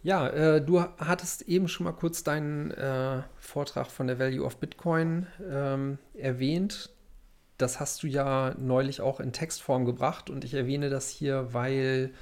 Ja, 0.03 0.29
äh, 0.29 0.61
du 0.61 0.81
hattest 0.81 1.43
eben 1.43 1.69
schon 1.69 1.85
mal 1.85 1.93
kurz 1.93 2.25
deinen 2.25 2.73
äh, 2.73 3.23
Vortrag 3.39 3.87
von 3.87 4.09
der 4.09 4.19
Value 4.19 4.45
of 4.45 4.57
Bitcoin 4.57 5.27
ähm, 5.49 5.99
erwähnt. 6.15 6.91
Das 7.57 7.79
hast 7.79 8.03
du 8.03 8.09
ja 8.09 8.55
neulich 8.59 9.01
auch 9.01 9.21
in 9.21 9.33
Textform 9.33 9.85
gebracht 9.85 10.29
und 10.29 10.43
ich 10.45 10.55
erwähne 10.55 10.91
das 10.91 11.09
hier, 11.09 11.55
weil 11.55 12.13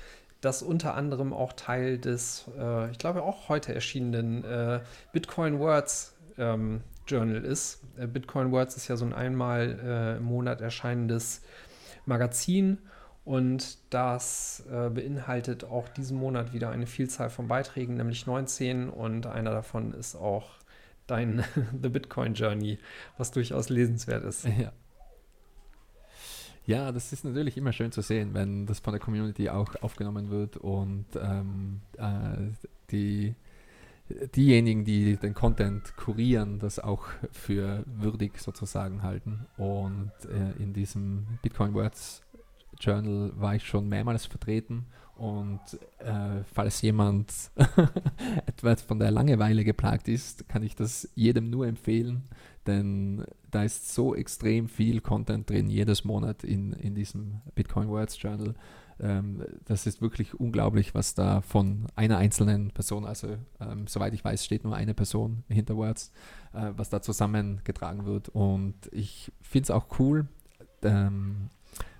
das 0.42 0.62
unter 0.62 0.94
anderem 0.94 1.32
auch 1.32 1.54
Teil 1.54 1.98
des, 1.98 2.46
äh, 2.58 2.90
ich 2.90 2.98
glaube 2.98 3.22
auch 3.22 3.48
heute 3.48 3.74
erschienenen 3.74 4.44
äh, 4.44 4.80
Bitcoin 5.12 5.58
Words 5.58 6.14
ähm, 6.36 6.82
Journal 7.06 7.42
ist. 7.44 7.80
Äh, 7.98 8.06
Bitcoin 8.06 8.52
Words 8.52 8.76
ist 8.76 8.88
ja 8.88 8.96
so 8.96 9.06
ein 9.06 9.14
einmal 9.14 9.78
äh, 9.82 10.16
im 10.18 10.24
Monat 10.24 10.60
erscheinendes 10.60 11.40
Magazin 12.06 12.78
und 13.24 13.78
das 13.92 14.64
äh, 14.70 14.90
beinhaltet 14.90 15.64
auch 15.64 15.88
diesen 15.88 16.18
Monat 16.18 16.52
wieder 16.52 16.70
eine 16.70 16.86
Vielzahl 16.86 17.30
von 17.30 17.48
Beiträgen, 17.48 17.96
nämlich 17.96 18.26
19 18.26 18.88
und 18.88 19.26
einer 19.26 19.50
davon 19.50 19.92
ist 19.92 20.16
auch 20.16 20.50
dein 21.06 21.44
The 21.82 21.88
Bitcoin 21.88 22.34
Journey, 22.34 22.78
was 23.18 23.30
durchaus 23.30 23.68
lesenswert 23.68 24.24
ist. 24.24 24.46
Ja. 24.46 24.72
Ja, 26.66 26.92
das 26.92 27.12
ist 27.12 27.24
natürlich 27.24 27.56
immer 27.56 27.72
schön 27.72 27.90
zu 27.90 28.00
sehen, 28.00 28.34
wenn 28.34 28.66
das 28.66 28.80
von 28.80 28.92
der 28.92 29.00
Community 29.00 29.48
auch 29.48 29.74
aufgenommen 29.82 30.30
wird 30.30 30.56
und 30.56 31.06
ähm, 31.20 31.80
äh, 31.96 32.52
die, 32.90 33.34
diejenigen, 34.34 34.84
die 34.84 35.16
den 35.16 35.34
Content 35.34 35.96
kurieren, 35.96 36.58
das 36.58 36.78
auch 36.78 37.06
für 37.32 37.84
würdig 37.86 38.38
sozusagen 38.38 39.02
halten. 39.02 39.46
Und 39.56 40.12
äh, 40.24 40.62
in 40.62 40.72
diesem 40.72 41.26
Bitcoin 41.42 41.74
Words 41.74 42.22
Journal 42.78 43.32
war 43.36 43.54
ich 43.54 43.64
schon 43.66 43.88
mehrmals 43.88 44.26
vertreten 44.26 44.86
und 45.20 45.60
äh, 45.98 46.42
falls 46.50 46.80
jemand 46.80 47.30
etwas 48.46 48.80
von 48.80 48.98
der 48.98 49.10
Langeweile 49.10 49.64
geplagt 49.64 50.08
ist, 50.08 50.48
kann 50.48 50.62
ich 50.62 50.74
das 50.74 51.10
jedem 51.14 51.50
nur 51.50 51.66
empfehlen, 51.66 52.22
denn 52.66 53.26
da 53.50 53.62
ist 53.62 53.92
so 53.92 54.14
extrem 54.14 54.66
viel 54.66 55.02
Content 55.02 55.50
drin, 55.50 55.68
jedes 55.68 56.04
Monat 56.06 56.42
in, 56.42 56.72
in 56.72 56.94
diesem 56.94 57.42
Bitcoin 57.54 57.90
Words 57.90 58.20
Journal. 58.22 58.54
Ähm, 59.00 59.44
das 59.64 59.86
ist 59.86 60.02
wirklich 60.02 60.38
unglaublich, 60.38 60.94
was 60.94 61.14
da 61.14 61.40
von 61.40 61.86
einer 61.96 62.18
einzelnen 62.18 62.70
Person, 62.70 63.06
also 63.06 63.36
ähm, 63.60 63.86
soweit 63.86 64.12
ich 64.14 64.24
weiß, 64.24 64.44
steht 64.44 64.64
nur 64.64 64.76
eine 64.76 64.94
Person 64.94 65.44
hinter 65.48 65.76
Words, 65.76 66.12
äh, 66.52 66.70
was 66.76 66.90
da 66.90 67.00
zusammengetragen 67.00 68.04
wird. 68.04 68.28
Und 68.28 68.74
ich 68.92 69.32
finde 69.40 69.64
es 69.64 69.70
auch 69.70 69.86
cool. 69.98 70.26
Ähm, 70.82 71.48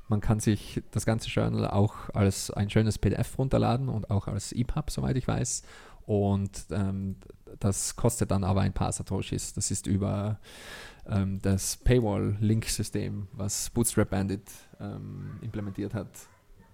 man 0.09 0.21
kann 0.21 0.41
sich 0.41 0.83
das 0.91 1.07
ganze 1.07 1.29
Journal 1.29 1.69
auch 1.69 1.95
als 2.13 2.51
ein 2.51 2.69
schönes 2.69 2.99
PDF 2.99 3.39
runterladen 3.39 3.89
und 3.89 4.11
auch 4.11 4.27
als 4.27 4.53
EPUB, 4.53 4.91
soweit 4.91 5.17
ich 5.17 5.29
weiß. 5.29 5.63
Und 6.05 6.65
ähm, 6.71 7.17
das 7.61 7.95
kostet 7.95 8.33
dann 8.33 8.43
aber 8.43 8.63
ein 8.63 8.73
paar 8.73 8.91
Satoshis. 8.91 9.55
Das 9.55 9.71
ist 9.71 9.87
über 9.87 10.41
ähm, 11.07 11.39
das 11.41 11.77
Paywall-Link-System, 11.77 13.29
was 13.33 13.71
Bootstrap 13.71 14.11
Bandit 14.11 14.51
ähm, 14.81 15.39
implementiert 15.43 15.95
hat, 15.95 16.09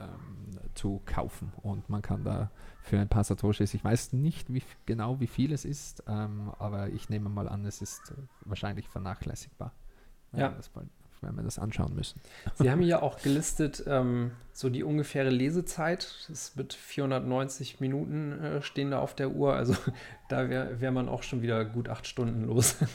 ähm, 0.00 0.58
zu 0.74 1.00
kaufen. 1.06 1.52
Und 1.62 1.88
man 1.88 2.02
kann 2.02 2.24
da 2.24 2.50
für 2.82 2.98
ein 2.98 3.08
paar 3.08 3.24
Satoshis, 3.24 3.74
ich 3.74 3.82
weiß 3.84 4.12
nicht 4.12 4.52
wie, 4.52 4.62
genau, 4.86 5.20
wie 5.20 5.26
viel 5.26 5.52
es 5.52 5.64
ist, 5.64 6.02
ähm, 6.06 6.52
aber 6.58 6.88
ich 6.90 7.08
nehme 7.08 7.28
mal 7.28 7.48
an, 7.48 7.64
es 7.64 7.82
ist 7.82 8.10
äh, 8.10 8.14
wahrscheinlich 8.44 8.88
vernachlässigbar. 8.88 9.72
wenn 10.32 10.40
Ja. 10.40 10.50
wir 10.50 10.56
das 10.56 10.68
bald- 10.68 10.88
Wenn 11.22 11.34
wir 11.34 11.42
das 11.42 11.58
anschauen 11.58 11.94
müssen. 11.94 12.20
Sie 12.56 12.70
haben 12.70 12.82
hier 12.82 13.02
auch 13.02 13.18
gelistet, 13.18 13.82
ähm, 13.86 14.32
so 14.52 14.68
die 14.68 14.84
ungefähre 14.84 15.30
Lesezeit. 15.30 16.26
Das 16.28 16.54
mit 16.56 16.74
490 16.74 17.80
Minuten 17.80 18.32
äh, 18.32 18.62
stehen 18.62 18.90
da 18.90 18.98
auf 19.00 19.14
der 19.14 19.30
Uhr. 19.30 19.54
Also 19.54 19.74
da 20.28 20.50
wäre 20.50 20.78
wär 20.80 20.92
man 20.92 21.08
auch 21.08 21.22
schon 21.22 21.40
wieder 21.40 21.64
gut 21.64 21.88
acht 21.88 22.06
Stunden 22.06 22.44
los. 22.44 22.76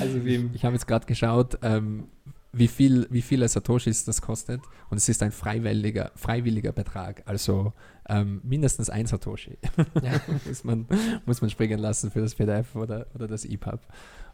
also 0.00 0.24
wem. 0.24 0.50
Ich 0.54 0.64
habe 0.64 0.74
jetzt 0.74 0.86
gerade 0.86 1.06
geschaut, 1.06 1.58
ähm, 1.62 2.08
wie, 2.54 2.68
viel, 2.68 3.06
wie 3.10 3.22
viele 3.22 3.48
Satoshis 3.48 4.04
das 4.04 4.22
kostet. 4.22 4.60
Und 4.90 4.96
es 4.96 5.08
ist 5.08 5.22
ein 5.22 5.32
freiwilliger, 5.32 6.12
freiwilliger 6.14 6.72
Betrag. 6.72 7.22
Also 7.26 7.72
ähm, 8.08 8.40
mindestens 8.44 8.90
ein 8.90 9.06
Satoshi 9.06 9.58
Ja. 10.02 10.20
muss, 10.46 10.64
man, 10.64 10.86
muss 11.26 11.40
man 11.40 11.50
springen 11.50 11.78
lassen 11.78 12.10
für 12.10 12.20
das 12.20 12.34
PDF 12.34 12.74
oder, 12.76 13.06
oder 13.14 13.26
das 13.26 13.44
EPUB. 13.44 13.80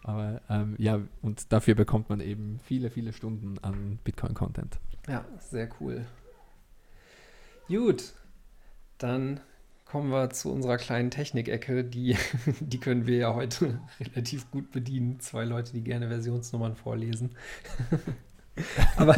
Aber 0.02 0.40
ähm, 0.48 0.74
ja, 0.78 1.00
und 1.22 1.52
dafür 1.52 1.74
bekommt 1.74 2.08
man 2.08 2.20
eben 2.20 2.58
viele, 2.64 2.90
viele 2.90 3.12
Stunden 3.12 3.58
an 3.60 3.98
Bitcoin-Content. 4.04 4.78
Ja, 5.08 5.24
sehr 5.38 5.68
cool. 5.80 6.06
Gut, 7.68 8.12
dann 8.98 9.40
kommen 9.90 10.10
wir 10.10 10.30
zu 10.30 10.52
unserer 10.52 10.76
kleinen 10.76 11.10
Technikecke. 11.10 11.82
Die, 11.82 12.16
die 12.60 12.78
können 12.78 13.06
wir 13.06 13.16
ja 13.16 13.34
heute 13.34 13.80
relativ 14.00 14.50
gut 14.50 14.70
bedienen. 14.70 15.18
Zwei 15.18 15.44
Leute, 15.44 15.72
die 15.72 15.82
gerne 15.82 16.08
Versionsnummern 16.08 16.76
vorlesen. 16.76 17.34
aber, 18.96 19.16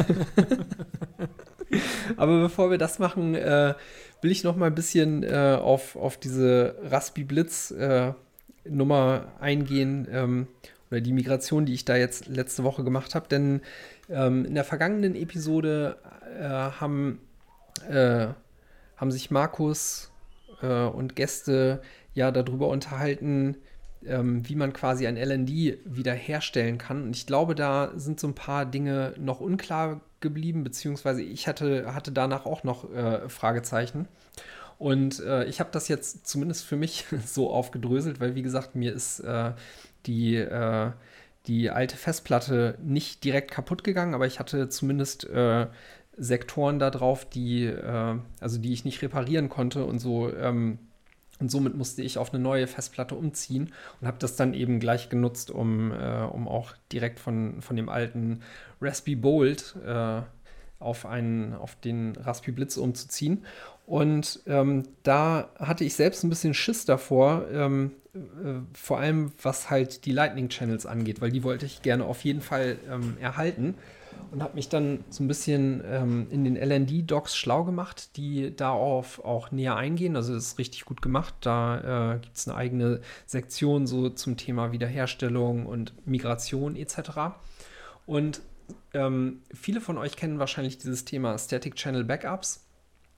aber 2.17 2.41
bevor 2.41 2.71
wir 2.71 2.79
das 2.79 2.99
machen, 2.99 3.35
äh, 3.35 3.75
will 4.23 4.31
ich 4.31 4.45
noch 4.45 4.57
mal 4.57 4.67
ein 4.67 4.75
bisschen 4.75 5.23
äh, 5.25 5.59
auf, 5.61 5.95
auf 5.95 6.17
diese 6.17 6.77
Raspi 6.85 7.25
Blitz 7.25 7.71
äh, 7.73 8.15
Nummer 8.65 9.27
eingehen 9.41 10.09
ähm, 10.11 10.47
oder 10.91 11.03
die 11.03 11.13
Migration, 11.13 11.67
die 11.67 11.75
ich 11.75 11.85
da 11.85 11.97
jetzt 11.97 12.29
letzte 12.29 12.65
Woche 12.65 12.83
gemacht 12.83 13.15
habe. 13.15 13.29
Denn 13.29 13.61
ähm, 14.09 14.47
in 14.47 14.55
der 14.55 14.65
vergangenen 14.65 15.17
Episode 15.17 15.99
äh, 16.39 16.45
haben, 16.45 17.21
äh, 17.91 18.29
haben 18.97 19.11
sich 19.11 19.31
Markus 19.31 20.12
äh, 20.63 20.85
und 20.85 21.17
Gäste 21.17 21.83
ja 22.15 22.31
darüber 22.31 22.69
unterhalten, 22.69 23.57
ähm, 24.07 24.49
wie 24.49 24.57
man 24.57 24.73
quasi 24.73 25.07
ein 25.07 25.17
LND 25.17 25.79
wiederherstellen 25.85 26.79
kann. 26.79 27.03
Und 27.03 27.17
ich 27.17 27.27
glaube, 27.27 27.55
da 27.55 27.93
sind 27.97 28.21
so 28.21 28.27
ein 28.27 28.35
paar 28.35 28.67
Dinge 28.67 29.15
noch 29.19 29.41
unklar 29.41 30.01
geblieben, 30.21 30.65
beziehungsweise 30.65 31.23
ich 31.23 31.49
hatte, 31.49 31.95
hatte 31.95 32.13
danach 32.13 32.47
auch 32.47 32.65
noch 32.65 32.93
äh, 32.93 33.29
Fragezeichen. 33.29 34.09
Und 34.79 35.21
äh, 35.21 35.45
ich 35.45 35.61
habe 35.61 35.71
das 35.73 35.89
jetzt 35.89 36.27
zumindest 36.27 36.65
für 36.65 36.77
mich 36.77 37.05
so 37.27 37.51
aufgedröselt, 37.53 38.21
weil 38.21 38.35
wie 38.35 38.43
gesagt, 38.43 38.75
mir 38.75 38.93
ist 38.93 39.21
äh, 39.21 39.53
die, 40.07 40.37
äh, 40.37 40.91
die 41.47 41.71
alte 41.71 41.97
Festplatte 41.97 42.77
nicht 42.83 43.25
direkt 43.25 43.51
kaputt 43.51 43.85
gegangen, 43.85 44.15
aber 44.15 44.27
ich 44.27 44.41
hatte 44.41 44.69
zumindest 44.69 45.25
äh, 45.29 45.67
Sektoren 46.23 46.79
da 46.79 46.91
drauf, 46.91 47.29
die, 47.29 47.65
äh, 47.65 48.17
also 48.41 48.59
die 48.59 48.73
ich 48.73 48.85
nicht 48.85 49.03
reparieren 49.03 49.49
konnte 49.49 49.85
und 49.85 49.99
so. 49.99 50.33
Ähm, 50.33 50.79
und 51.41 51.51
somit 51.51 51.77
musste 51.77 52.03
ich 52.03 52.19
auf 52.19 52.33
eine 52.33 52.41
neue 52.41 52.69
Festplatte 52.69 53.17
umziehen 53.17 53.73
und 54.01 54.07
habe 54.07 54.19
das 54.21 54.37
dann 54.37 54.55
eben 54.55 54.79
gleich 54.79 55.09
genutzt, 55.09 55.51
um, 55.51 55.91
äh, 55.91 56.23
um 56.23 56.47
auch 56.47 56.73
direkt 56.93 57.19
von, 57.19 57.61
von 57.61 57.75
dem 57.75 57.89
alten 57.89 58.43
Raspberry 58.81 59.17
Bolt 59.17 59.75
äh, 59.85 60.23
auf, 60.79 61.07
einen, 61.07 61.55
auf 61.55 61.75
den 61.81 62.15
Raspberry 62.15 62.53
Blitz 62.53 62.77
umzuziehen. 62.77 63.45
Und 63.85 64.41
ähm, 64.47 64.85
da 65.03 65.51
hatte 65.59 65.83
ich 65.83 65.95
selbst 65.95 66.23
ein 66.23 66.31
bisschen 66.31 66.55
Schiss 66.55 66.85
davor, 66.85 67.47
ähm, 67.53 67.91
äh, 68.15 68.61
vor 68.73 69.01
allem 69.01 69.33
was 69.43 69.71
halt 69.71 70.07
die 70.07 70.13
Lightning 70.13 70.49
Channels 70.49 70.87
angeht, 70.87 71.21
weil 71.21 71.33
die 71.33 71.43
wollte 71.43 71.67
ich 71.67 71.83
gerne 71.83 72.05
auf 72.05 72.23
jeden 72.23 72.43
Fall 72.43 72.79
ähm, 72.89 73.17
erhalten 73.21 73.75
und 74.33 74.43
habe 74.43 74.55
mich 74.55 74.71
dann 74.71 75.05
so 75.11 75.23
ein 75.23 75.29
bisschen 75.29 75.83
ähm, 75.87 76.27
in 76.31 76.45
den 76.45 76.57
LND-Docs 76.57 77.37
schlau 77.37 77.65
gemacht, 77.65 78.17
die 78.17 78.57
darauf 78.57 79.23
auch 79.23 79.51
näher 79.51 79.77
eingehen. 79.77 80.17
Also 80.17 80.33
das 80.33 80.47
ist 80.47 80.59
richtig 80.59 80.87
gut 80.87 81.03
gemacht. 81.03 81.35
Da 81.43 82.15
äh, 82.15 82.19
gibt 82.19 82.37
es 82.37 82.49
eine 82.49 82.57
eigene 82.57 83.03
Sektion 83.27 83.87
so 83.87 84.09
zum 84.09 84.39
Thema 84.39 84.73
Wiederherstellung 84.73 85.67
und 85.67 85.93
Migration 86.07 86.77
etc. 86.77 87.35
Und 88.07 88.41
ähm, 88.95 89.43
viele 89.53 89.83
von 89.83 89.99
euch 89.99 90.17
kennen 90.17 90.39
wahrscheinlich 90.39 90.79
dieses 90.79 91.05
Thema 91.05 91.37
Static 91.37 91.75
Channel 91.75 92.05
Backups, 92.05 92.65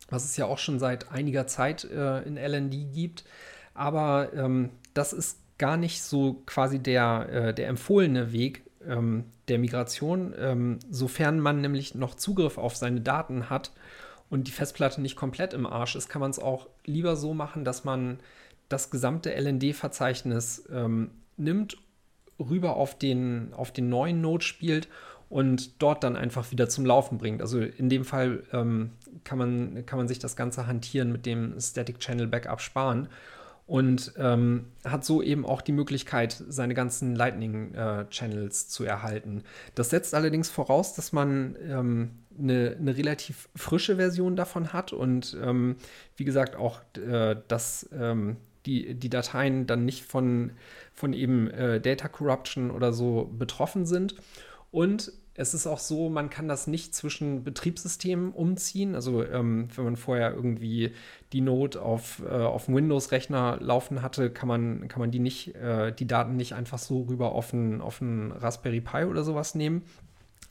was 0.09 0.25
es 0.25 0.37
ja 0.37 0.47
auch 0.47 0.59
schon 0.59 0.81
seit 0.81 1.13
einiger 1.13 1.47
Zeit 1.47 1.85
äh, 1.85 2.23
in 2.23 2.37
LND 2.37 2.93
gibt. 2.93 3.25
Aber 3.73 4.33
ähm, 4.35 4.71
das 4.95 5.13
ist 5.13 5.39
gar 5.59 5.77
nicht 5.77 6.03
so 6.03 6.43
quasi 6.45 6.81
der, 6.81 7.29
äh, 7.31 7.55
der 7.55 7.69
empfohlene 7.69 8.33
Weg 8.33 8.65
ähm, 8.89 9.25
der 9.49 9.59
Migration, 9.59 10.35
ähm, 10.39 10.79
sofern 10.91 11.41
man 11.41 11.61
nämlich 11.61 11.95
noch 11.95 12.15
Zugriff 12.15 12.59
auf 12.59 12.77
seine 12.77 13.01
Daten 13.01 13.51
hat 13.51 13.73
und 14.31 14.49
die 14.49 14.53
Festplatte 14.53 15.01
nicht 15.01 15.17
komplett 15.17 15.53
im 15.55 15.67
Arsch 15.67 15.97
ist, 15.97 16.09
kann 16.09 16.21
man 16.21 16.31
es 16.31 16.39
auch 16.39 16.69
lieber 16.85 17.17
so 17.17 17.35
machen, 17.35 17.65
dass 17.65 17.85
man 17.85 18.19
das 18.69 18.91
gesamte 18.91 19.35
LND-Verzeichnis 19.35 20.65
ähm, 20.73 21.11
nimmt, 21.37 21.77
rüber 22.39 22.77
auf 22.77 22.99
den, 22.99 23.53
auf 23.55 23.73
den 23.73 23.89
neuen 23.89 24.21
Node 24.21 24.45
spielt 24.45 24.89
und 25.29 25.83
dort 25.83 26.05
dann 26.05 26.17
einfach 26.17 26.51
wieder 26.51 26.69
zum 26.69 26.87
Laufen 26.87 27.19
bringt. 27.19 27.43
Also 27.43 27.61
in 27.61 27.89
dem 27.89 28.05
Fall 28.05 28.43
ähm, 28.53 28.91
kann, 29.25 29.39
man, 29.39 29.87
kann 29.87 29.99
man 29.99 30.09
sich 30.09 30.19
das 30.19 30.37
ganze 30.37 30.67
Hantieren 30.67 31.13
mit 31.13 31.27
dem 31.27 31.59
Static 31.61 32.01
Channel 32.01 32.27
Backup 32.27 32.61
sparen 32.61 33.09
und 33.67 34.13
ähm, 34.19 34.67
hat 34.85 35.05
so 35.05 35.23
eben 35.23 35.47
auch 35.47 35.63
die 35.63 35.73
Möglichkeit, 35.73 36.43
seine 36.49 36.75
ganzen 36.75 37.15
Lightning-Channels 37.15 38.65
äh, 38.65 38.69
zu 38.69 38.85
erhalten. 38.85 39.43
Das 39.75 39.91
setzt 39.91 40.15
allerdings 40.15 40.51
voraus, 40.51 40.95
dass 40.95 41.13
man 41.13 41.57
ähm, 41.67 42.11
eine, 42.39 42.77
eine, 42.79 42.97
relativ 42.97 43.49
frische 43.57 43.97
Version 43.97 44.37
davon 44.37 44.73
hat 44.73 44.93
und 44.93 45.37
ähm, 45.43 45.77
wie 46.17 46.25
gesagt 46.25 46.57
auch, 46.57 46.81
äh, 46.97 47.37
dass 47.49 47.89
ähm, 47.99 48.37
die, 48.67 48.95
die 48.95 49.11
Dateien 49.11 49.67
dann 49.67 49.85
nicht 49.85 50.05
von, 50.05 50.53
von 50.93 51.13
eben 51.13 51.51
äh, 51.51 51.81
Data 51.81 52.09
Corruption 52.09 52.71
oder 52.71 52.93
so 52.93 53.31
betroffen 53.39 53.87
sind. 53.87 54.17
Und 54.71 55.13
es 55.37 55.53
ist 55.53 55.67
auch 55.67 55.79
so, 55.79 56.09
man 56.09 56.31
kann 56.31 56.47
das 56.47 56.69
nicht 56.69 56.95
zwischen 56.95 57.43
Betriebssystemen 57.43 58.31
umziehen. 58.33 58.95
Also 58.95 59.25
ähm, 59.25 59.69
wenn 59.75 59.85
man 59.85 59.97
vorher 59.97 60.33
irgendwie 60.33 60.93
die 61.33 61.41
Node 61.41 61.83
auf, 61.83 62.23
äh, 62.25 62.31
auf 62.31 62.67
dem 62.67 62.77
Windows-Rechner 62.77 63.59
laufen 63.61 64.03
hatte, 64.03 64.31
kann 64.31 64.49
man, 64.49 64.87
kann 64.87 65.01
man 65.01 65.11
die 65.11 65.19
nicht, 65.19 65.55
äh, 65.57 65.93
die 65.93 66.07
Daten 66.07 66.37
nicht 66.37 66.55
einfach 66.55 66.79
so 66.79 67.03
rüber 67.03 67.33
auf 67.33 67.53
einen, 67.53 67.81
auf 67.81 68.01
einen 68.01 68.31
Raspberry 68.31 68.81
Pi 68.81 69.05
oder 69.05 69.25
sowas 69.25 69.57
nehmen. 69.57 69.83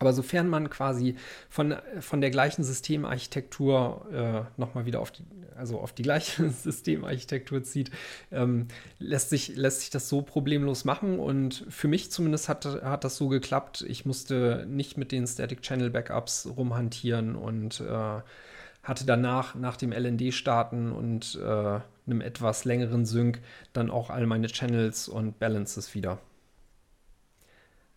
Aber 0.03 0.11
sofern 0.11 0.49
man 0.49 0.69
quasi 0.69 1.15
von, 1.47 1.75
von 2.01 2.19
der 2.19 2.29
gleichen 2.29 2.61
Systemarchitektur 2.61 4.05
äh, 4.11 4.59
nochmal 4.59 4.85
wieder 4.85 4.99
auf 4.99 5.11
die, 5.11 5.23
also 5.55 5.79
auf 5.79 5.93
die 5.93 6.01
gleiche 6.01 6.49
Systemarchitektur 6.63 7.63
zieht, 7.63 7.89
ähm, 8.29 8.67
lässt, 8.99 9.29
sich, 9.29 9.55
lässt 9.55 9.79
sich 9.79 9.91
das 9.91 10.09
so 10.09 10.21
problemlos 10.21 10.83
machen. 10.83 11.19
Und 11.19 11.65
für 11.69 11.87
mich 11.87 12.11
zumindest 12.11 12.49
hat, 12.49 12.65
hat 12.65 13.05
das 13.05 13.15
so 13.15 13.29
geklappt. 13.29 13.85
Ich 13.87 14.05
musste 14.05 14.65
nicht 14.67 14.97
mit 14.97 15.13
den 15.13 15.25
Static 15.25 15.61
Channel 15.61 15.89
Backups 15.89 16.49
rumhantieren 16.57 17.37
und 17.37 17.79
äh, 17.79 18.19
hatte 18.83 19.05
danach, 19.05 19.55
nach 19.55 19.77
dem 19.77 19.93
LND-Starten 19.93 20.91
und 20.91 21.39
äh, 21.41 21.79
einem 22.05 22.19
etwas 22.19 22.65
längeren 22.65 23.05
Sync, 23.05 23.39
dann 23.71 23.89
auch 23.89 24.09
all 24.09 24.27
meine 24.27 24.47
Channels 24.47 25.07
und 25.07 25.39
Balances 25.39 25.95
wieder. 25.95 26.19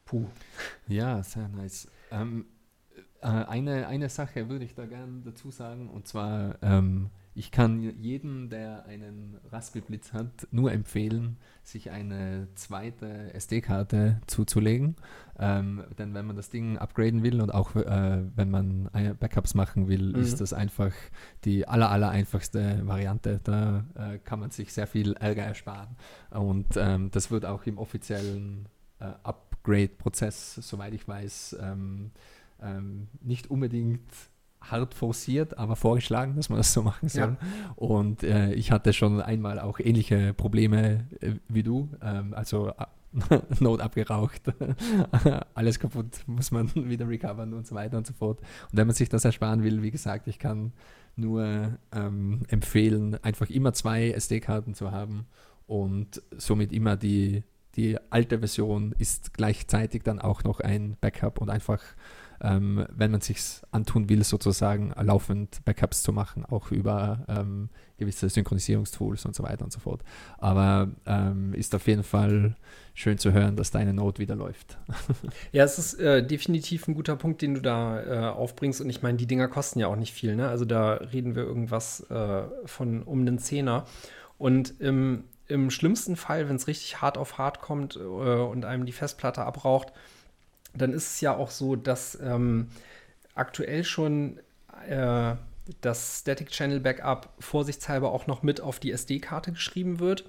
Puh. 0.05 0.27
Ja, 0.87 1.21
sehr 1.25 1.49
nice. 1.49 1.89
Ähm, 2.11 2.47
äh, 3.21 3.27
eine, 3.27 3.87
eine 3.87 4.09
Sache 4.09 4.49
würde 4.49 4.65
ich 4.65 4.75
da 4.75 4.87
gerne 4.87 5.23
dazu 5.25 5.51
sagen, 5.51 5.89
und 5.89 6.07
zwar, 6.07 6.57
ähm, 6.63 7.11
ich 7.35 7.51
kann 7.51 7.83
jedem, 7.83 8.49
der 8.49 8.87
einen 8.87 9.37
Raspberry 9.51 9.85
Blitz 9.85 10.13
hat, 10.15 10.49
nur 10.53 10.73
empfehlen, 10.73 11.37
sich 11.63 11.91
eine 11.91 12.49
zweite 12.55 13.35
SD-Karte 13.35 14.23
zuzulegen. 14.27 14.97
Ähm, 15.39 15.85
denn 15.99 16.15
wenn 16.15 16.25
man 16.25 16.37
das 16.37 16.49
Ding 16.49 16.79
upgraden 16.79 17.23
will 17.23 17.43
und 17.43 17.53
auch 17.53 17.77
äh, 17.77 18.23
wenn 18.35 18.51
man 18.51 18.89
Backups 19.21 19.55
machen 19.55 19.87
will, 19.87 20.15
mhm. 20.15 20.21
ist 20.21 20.41
das 20.41 20.55
einfach 20.55 20.93
die 21.45 21.69
aller, 21.69 21.91
aller 21.91 22.09
einfachste 22.09 22.87
Variante. 22.87 23.41
Da 23.45 23.85
äh, 23.97 24.19
kann 24.19 24.41
man 24.41 24.51
sich 24.51 24.73
sehr 24.73 24.87
viel 24.87 25.13
Ärger 25.15 25.43
ersparen. 25.43 25.97
Und 26.31 26.69
ähm, 26.77 27.11
das 27.11 27.31
wird 27.31 27.45
auch 27.45 27.67
im 27.67 27.77
offiziellen 27.77 28.67
äh, 28.99 29.11
Upgrade-Prozess, 29.67 30.55
soweit 30.57 30.95
ich 30.95 31.07
weiß, 31.07 31.57
ähm, 31.61 32.11
ähm, 32.62 33.09
nicht 33.21 33.51
unbedingt 33.51 34.01
hart 34.61 34.95
forciert, 34.95 35.59
aber 35.59 35.77
vorgeschlagen, 35.77 36.37
dass 36.37 36.49
man 36.49 36.59
das 36.59 36.73
so 36.73 36.83
machen 36.83 37.09
soll. 37.09 37.37
Ja. 37.41 37.73
Und 37.77 38.23
äh, 38.23 38.53
ich 38.55 38.73
hatte 38.73 38.93
schon 38.93 39.21
einmal 39.21 39.59
auch 39.61 39.79
ähnliche 39.79 40.35
Probleme 40.35 41.07
äh, 41.21 41.33
wie 41.49 41.62
du. 41.62 41.89
Ähm, 42.03 42.35
also 42.35 42.73
Not 43.61 43.81
abgeraucht, 43.81 44.43
alles 45.55 45.79
kaputt, 45.79 46.23
muss 46.27 46.51
man 46.51 46.71
wieder 46.75 47.09
recovern 47.09 47.55
und 47.55 47.67
so 47.67 47.75
weiter 47.75 47.97
und 47.97 48.07
so 48.07 48.12
fort. 48.12 48.41
Und 48.71 48.77
wenn 48.79 48.87
man 48.87 48.95
sich 48.95 49.09
das 49.09 49.25
ersparen 49.25 49.62
will, 49.62 49.83
wie 49.83 49.91
gesagt, 49.91 50.29
ich 50.29 50.39
kann 50.39 50.73
nur 51.14 51.79
ähm, 51.93 52.43
empfehlen, 52.49 53.17
einfach 53.23 53.49
immer 53.49 53.73
zwei 53.73 54.11
SD-Karten 54.11 54.75
zu 54.75 54.91
haben 54.91 55.27
und 55.67 56.21
somit 56.37 56.73
immer 56.73 56.97
die 56.97 57.43
die 57.77 57.99
alte 58.11 58.39
Version 58.39 58.95
ist 58.99 59.35
gleichzeitig 59.35 60.03
dann 60.03 60.18
auch 60.18 60.45
noch 60.45 60.61
ein 60.61 60.97
Backup 61.01 61.41
und 61.41 61.51
einfach, 61.51 61.83
ähm, 62.41 62.87
wenn 62.95 63.11
man 63.11 63.20
sich 63.20 63.61
antun 63.70 64.09
will, 64.09 64.24
sozusagen 64.24 64.93
laufend 65.01 65.64
Backups 65.64 66.03
zu 66.03 66.12
machen, 66.12 66.45
auch 66.45 66.70
über 66.70 67.24
ähm, 67.29 67.68
gewisse 67.99 68.29
Synchronisierungstools 68.29 69.27
und 69.27 69.35
so 69.35 69.43
weiter 69.43 69.64
und 69.64 69.72
so 69.72 69.81
fort. 69.81 70.03
Aber 70.39 70.91
ähm, 71.07 71.53
ist 71.55 71.74
auf 71.74 71.87
jeden 71.87 72.03
Fall 72.03 72.57
schön 72.95 73.18
zu 73.18 73.33
hören, 73.33 73.57
dass 73.57 73.70
deine 73.70 73.93
Note 73.93 74.20
wieder 74.20 74.37
läuft. 74.37 74.79
ja, 75.53 75.64
es 75.64 75.79
ist 75.79 75.95
äh, 75.95 76.27
definitiv 76.27 76.89
ein 76.89 76.95
guter 76.95 77.16
Punkt, 77.16 77.43
den 77.43 77.55
du 77.55 77.61
da 77.61 78.03
äh, 78.03 78.31
aufbringst. 78.31 78.81
Und 78.81 78.89
ich 78.89 79.03
meine, 79.03 79.18
die 79.18 79.27
Dinger 79.27 79.49
kosten 79.49 79.81
ja 79.81 79.87
auch 79.87 79.97
nicht 79.97 80.14
viel. 80.14 80.35
Ne? 80.35 80.49
Also 80.49 80.64
da 80.64 80.95
reden 80.95 81.35
wir 81.35 81.43
irgendwas 81.43 82.01
äh, 82.11 82.43
von 82.64 83.03
um 83.03 83.20
einen 83.20 83.39
Zehner. 83.39 83.85
Und 84.39 84.81
im 84.81 85.24
im 85.49 85.70
schlimmsten 85.70 86.16
Fall, 86.16 86.49
wenn 86.49 86.57
es 86.57 86.66
richtig 86.66 87.01
hart 87.01 87.18
auf 87.18 87.38
hart 87.38 87.61
kommt 87.61 87.97
äh, 87.97 88.01
und 88.01 88.64
einem 88.64 88.86
die 88.86 88.92
Festplatte 88.92 89.42
abraucht, 89.42 89.92
dann 90.74 90.92
ist 90.92 91.14
es 91.14 91.20
ja 91.20 91.34
auch 91.34 91.51
so, 91.51 91.76
dass 91.76 92.18
ähm, 92.20 92.68
aktuell 93.34 93.84
schon 93.84 94.38
äh, 94.88 95.34
das 95.80 96.20
Static 96.20 96.51
Channel 96.51 96.80
Backup 96.80 97.30
vorsichtshalber 97.38 98.12
auch 98.12 98.26
noch 98.26 98.42
mit 98.42 98.61
auf 98.61 98.78
die 98.78 98.92
SD-Karte 98.92 99.53
geschrieben 99.53 99.99
wird. 100.01 100.24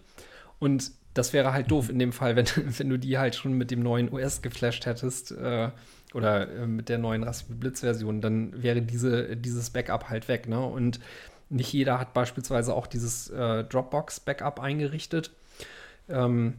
Und 0.59 0.91
das 1.13 1.33
wäre 1.33 1.53
halt 1.53 1.71
doof 1.71 1.89
in 1.89 1.99
dem 1.99 2.13
Fall, 2.13 2.35
wenn, 2.35 2.45
wenn 2.77 2.89
du 2.89 2.97
die 2.97 3.17
halt 3.17 3.35
schon 3.35 3.53
mit 3.53 3.71
dem 3.71 3.81
neuen 3.81 4.09
OS 4.09 4.41
geflasht 4.41 4.85
hättest 4.85 5.31
äh, 5.31 5.69
oder 6.13 6.49
äh, 6.49 6.67
mit 6.67 6.89
der 6.89 6.97
neuen 6.97 7.23
Raspberry 7.23 7.59
Blitz-Version, 7.59 8.21
dann 8.21 8.61
wäre 8.61 8.81
diese, 8.81 9.35
dieses 9.35 9.69
Backup 9.69 10.09
halt 10.09 10.27
weg. 10.27 10.47
Ne? 10.47 10.59
Und 10.59 10.99
nicht 11.49 11.71
jeder 11.73 11.99
hat 11.99 12.13
beispielsweise 12.13 12.73
auch 12.73 12.87
dieses 12.87 13.29
äh, 13.29 13.63
Dropbox-Backup 13.63 14.59
eingerichtet. 14.59 15.31
Ähm, 16.09 16.55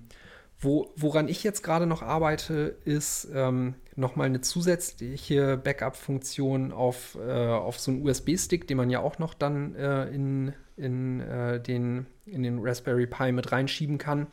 wo, 0.61 0.93
woran 0.97 1.29
ich 1.29 1.45
jetzt 1.45 1.63
gerade 1.63 1.87
noch 1.87 2.03
arbeite, 2.03 2.77
ist 2.85 3.29
ähm, 3.33 3.75
nochmal 3.95 4.27
eine 4.27 4.41
zusätzliche 4.41 5.57
Backup-Funktion 5.57 6.73
auf, 6.73 7.17
äh, 7.17 7.31
auf 7.31 7.79
so 7.79 7.93
einen 7.93 8.03
USB-Stick, 8.07 8.67
den 8.67 8.77
man 8.77 8.91
ja 8.91 9.01
auch 9.01 9.19
noch 9.19 9.35
dann 9.35 9.77
äh, 9.77 10.07
in, 10.09 10.53
in, 10.77 11.21
äh, 11.21 11.61
den, 11.61 12.07
in 12.27 12.43
den 12.43 12.59
Raspberry 12.61 13.07
Pi 13.07 13.31
mit 13.31 13.53
reinschieben 13.53 13.99
kann. 13.99 14.27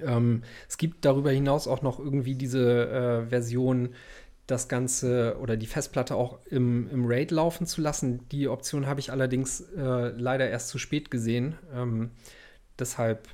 Ähm, 0.00 0.42
es 0.68 0.78
gibt 0.78 1.04
darüber 1.04 1.32
hinaus 1.32 1.66
auch 1.66 1.82
noch 1.82 1.98
irgendwie 1.98 2.36
diese 2.36 2.88
äh, 2.88 3.28
Version, 3.28 3.90
das 4.50 4.68
Ganze 4.68 5.36
oder 5.40 5.56
die 5.56 5.66
Festplatte 5.66 6.14
auch 6.16 6.38
im, 6.46 6.88
im 6.90 7.06
RAID 7.06 7.30
laufen 7.30 7.66
zu 7.66 7.80
lassen. 7.80 8.28
Die 8.30 8.48
Option 8.48 8.86
habe 8.86 9.00
ich 9.00 9.12
allerdings 9.12 9.60
äh, 9.76 10.08
leider 10.08 10.48
erst 10.48 10.68
zu 10.68 10.78
spät 10.78 11.10
gesehen. 11.10 11.56
Ähm, 11.74 12.10
deshalb 12.78 13.28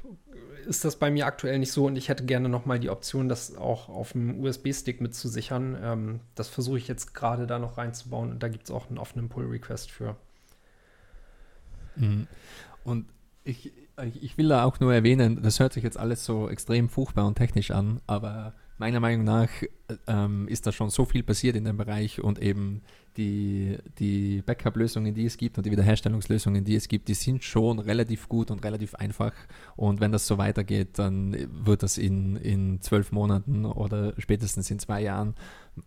ist 0.66 0.84
das 0.84 0.96
bei 0.96 1.10
mir 1.10 1.26
aktuell 1.26 1.58
nicht 1.58 1.72
so 1.72 1.86
und 1.86 1.96
ich 1.96 2.08
hätte 2.08 2.24
gerne 2.24 2.48
nochmal 2.48 2.78
die 2.78 2.90
Option, 2.90 3.28
das 3.28 3.56
auch 3.56 3.88
auf 3.88 4.12
dem 4.12 4.40
USB-Stick 4.40 5.00
mitzusichern. 5.00 5.78
Ähm, 5.80 6.20
das 6.34 6.48
versuche 6.48 6.78
ich 6.78 6.88
jetzt 6.88 7.14
gerade 7.14 7.46
da 7.46 7.58
noch 7.58 7.78
reinzubauen 7.78 8.30
und 8.32 8.42
da 8.42 8.48
gibt 8.48 8.64
es 8.64 8.70
auch 8.70 8.88
einen 8.88 8.98
offenen 8.98 9.28
Pull-Request 9.28 9.90
für. 9.90 10.16
Mhm. 11.96 12.26
Und 12.84 13.06
ich, 13.44 13.72
ich 14.20 14.36
will 14.36 14.48
da 14.48 14.64
auch 14.64 14.80
nur 14.80 14.92
erwähnen, 14.92 15.42
das 15.42 15.60
hört 15.60 15.72
sich 15.72 15.84
jetzt 15.84 15.98
alles 15.98 16.24
so 16.24 16.50
extrem 16.50 16.88
furchtbar 16.88 17.26
und 17.26 17.36
technisch 17.36 17.70
an, 17.70 18.00
aber 18.06 18.54
meiner 18.78 19.00
Meinung 19.00 19.24
nach 19.24 19.48
ähm, 20.06 20.48
ist 20.48 20.66
da 20.66 20.72
schon 20.72 20.90
so 20.90 21.04
viel 21.04 21.22
passiert 21.22 21.56
in 21.56 21.64
dem 21.64 21.76
Bereich 21.76 22.22
und 22.22 22.40
eben 22.40 22.82
die, 23.16 23.78
die 23.98 24.42
Backup-Lösungen, 24.42 25.14
die 25.14 25.24
es 25.24 25.36
gibt 25.36 25.56
und 25.56 25.64
die 25.64 25.70
Wiederherstellungslösungen, 25.70 26.64
die 26.64 26.76
es 26.76 26.88
gibt, 26.88 27.08
die 27.08 27.14
sind 27.14 27.44
schon 27.44 27.78
relativ 27.78 28.28
gut 28.28 28.50
und 28.50 28.62
relativ 28.64 28.94
einfach. 28.94 29.32
Und 29.76 30.00
wenn 30.00 30.12
das 30.12 30.26
so 30.26 30.38
weitergeht, 30.38 30.98
dann 30.98 31.36
wird 31.64 31.82
das 31.82 31.98
in, 31.98 32.36
in 32.36 32.80
zwölf 32.82 33.12
Monaten 33.12 33.64
oder 33.64 34.12
spätestens 34.18 34.70
in 34.70 34.78
zwei 34.78 35.02
Jahren 35.02 35.34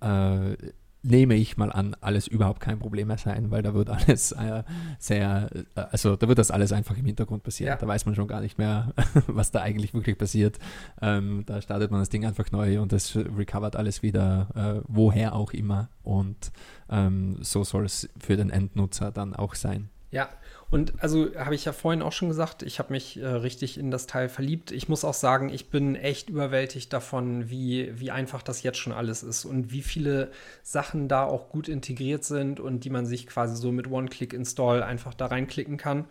äh, 0.01 0.55
nehme 1.01 1.35
ich 1.35 1.57
mal 1.57 1.71
an, 1.71 1.95
alles 2.01 2.27
überhaupt 2.27 2.59
kein 2.59 2.79
Problem 2.79 3.07
mehr 3.07 3.17
sein, 3.17 3.51
weil 3.51 3.61
da 3.61 3.73
wird 3.73 3.89
alles 3.89 4.31
äh, 4.33 4.63
sehr, 4.97 5.49
äh, 5.75 5.81
also 5.91 6.15
da 6.15 6.27
wird 6.27 6.39
das 6.39 6.51
alles 6.51 6.71
einfach 6.71 6.97
im 6.97 7.05
Hintergrund 7.05 7.43
passieren. 7.43 7.69
Ja. 7.69 7.77
Da 7.77 7.87
weiß 7.87 8.05
man 8.05 8.15
schon 8.15 8.27
gar 8.27 8.41
nicht 8.41 8.57
mehr, 8.57 8.93
was 9.27 9.51
da 9.51 9.61
eigentlich 9.61 9.93
wirklich 9.93 10.17
passiert. 10.17 10.59
Ähm, 11.01 11.43
da 11.45 11.61
startet 11.61 11.91
man 11.91 12.01
das 12.01 12.09
Ding 12.09 12.25
einfach 12.25 12.51
neu 12.51 12.81
und 12.81 12.91
es 12.93 13.15
recovert 13.15 13.75
alles 13.75 14.03
wieder, 14.03 14.49
äh, 14.55 14.83
woher 14.87 15.35
auch 15.35 15.53
immer. 15.53 15.89
Und 16.03 16.51
ähm, 16.89 17.37
so 17.41 17.63
soll 17.63 17.85
es 17.85 18.09
für 18.19 18.35
den 18.35 18.49
Endnutzer 18.49 19.11
dann 19.11 19.35
auch 19.35 19.55
sein. 19.55 19.89
Ja, 20.11 20.27
und 20.71 21.01
also 21.01 21.33
habe 21.35 21.55
ich 21.55 21.65
ja 21.65 21.73
vorhin 21.73 22.03
auch 22.03 22.11
schon 22.11 22.27
gesagt, 22.27 22.61
ich 22.61 22.77
habe 22.77 22.93
mich 22.93 23.17
äh, 23.17 23.25
richtig 23.25 23.77
in 23.77 23.89
das 23.89 24.05
Teil 24.05 24.29
verliebt. 24.29 24.71
Ich 24.71 24.87
muss 24.87 25.03
auch 25.03 25.15
sagen, 25.15 25.49
ich 25.49 25.69
bin 25.69 25.95
echt 25.95 26.29
überwältigt 26.29 26.93
davon, 26.93 27.49
wie, 27.49 27.99
wie 27.99 28.11
einfach 28.11 28.43
das 28.43 28.61
jetzt 28.61 28.77
schon 28.77 28.93
alles 28.93 29.23
ist 29.23 29.45
und 29.45 29.71
wie 29.71 29.81
viele 29.81 30.31
Sachen 30.61 31.07
da 31.07 31.23
auch 31.23 31.49
gut 31.49 31.69
integriert 31.69 32.23
sind 32.23 32.59
und 32.59 32.83
die 32.83 32.91
man 32.91 33.07
sich 33.07 33.25
quasi 33.25 33.55
so 33.55 33.71
mit 33.71 33.89
One-Click-Install 33.89 34.83
einfach 34.83 35.15
da 35.15 35.25
reinklicken 35.25 35.77
kann. 35.77 36.05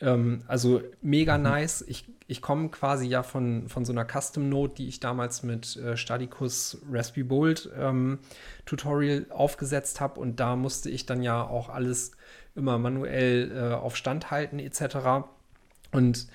Ähm, 0.00 0.42
also 0.46 0.80
mega 1.00 1.36
mhm. 1.36 1.44
nice. 1.44 1.84
Ich, 1.86 2.06
ich 2.26 2.40
komme 2.40 2.70
quasi 2.70 3.06
ja 3.06 3.22
von, 3.22 3.68
von 3.68 3.84
so 3.84 3.92
einer 3.92 4.06
Custom 4.06 4.48
Note, 4.48 4.74
die 4.76 4.88
ich 4.88 5.00
damals 5.00 5.42
mit 5.42 5.76
äh, 5.76 5.98
Stadicus 5.98 6.78
Raspberry 6.90 7.24
Bolt 7.24 7.70
ähm, 7.78 8.18
Tutorial 8.66 9.26
aufgesetzt 9.30 10.00
habe. 10.00 10.18
Und 10.18 10.40
da 10.40 10.56
musste 10.56 10.90
ich 10.90 11.04
dann 11.04 11.22
ja 11.22 11.46
auch 11.46 11.68
alles 11.68 12.12
immer 12.54 12.78
manuell 12.78 13.52
äh, 13.54 13.74
auf 13.74 13.96
Stand 13.96 14.30
halten, 14.30 14.58
etc. 14.58 15.26
Und 15.92 16.26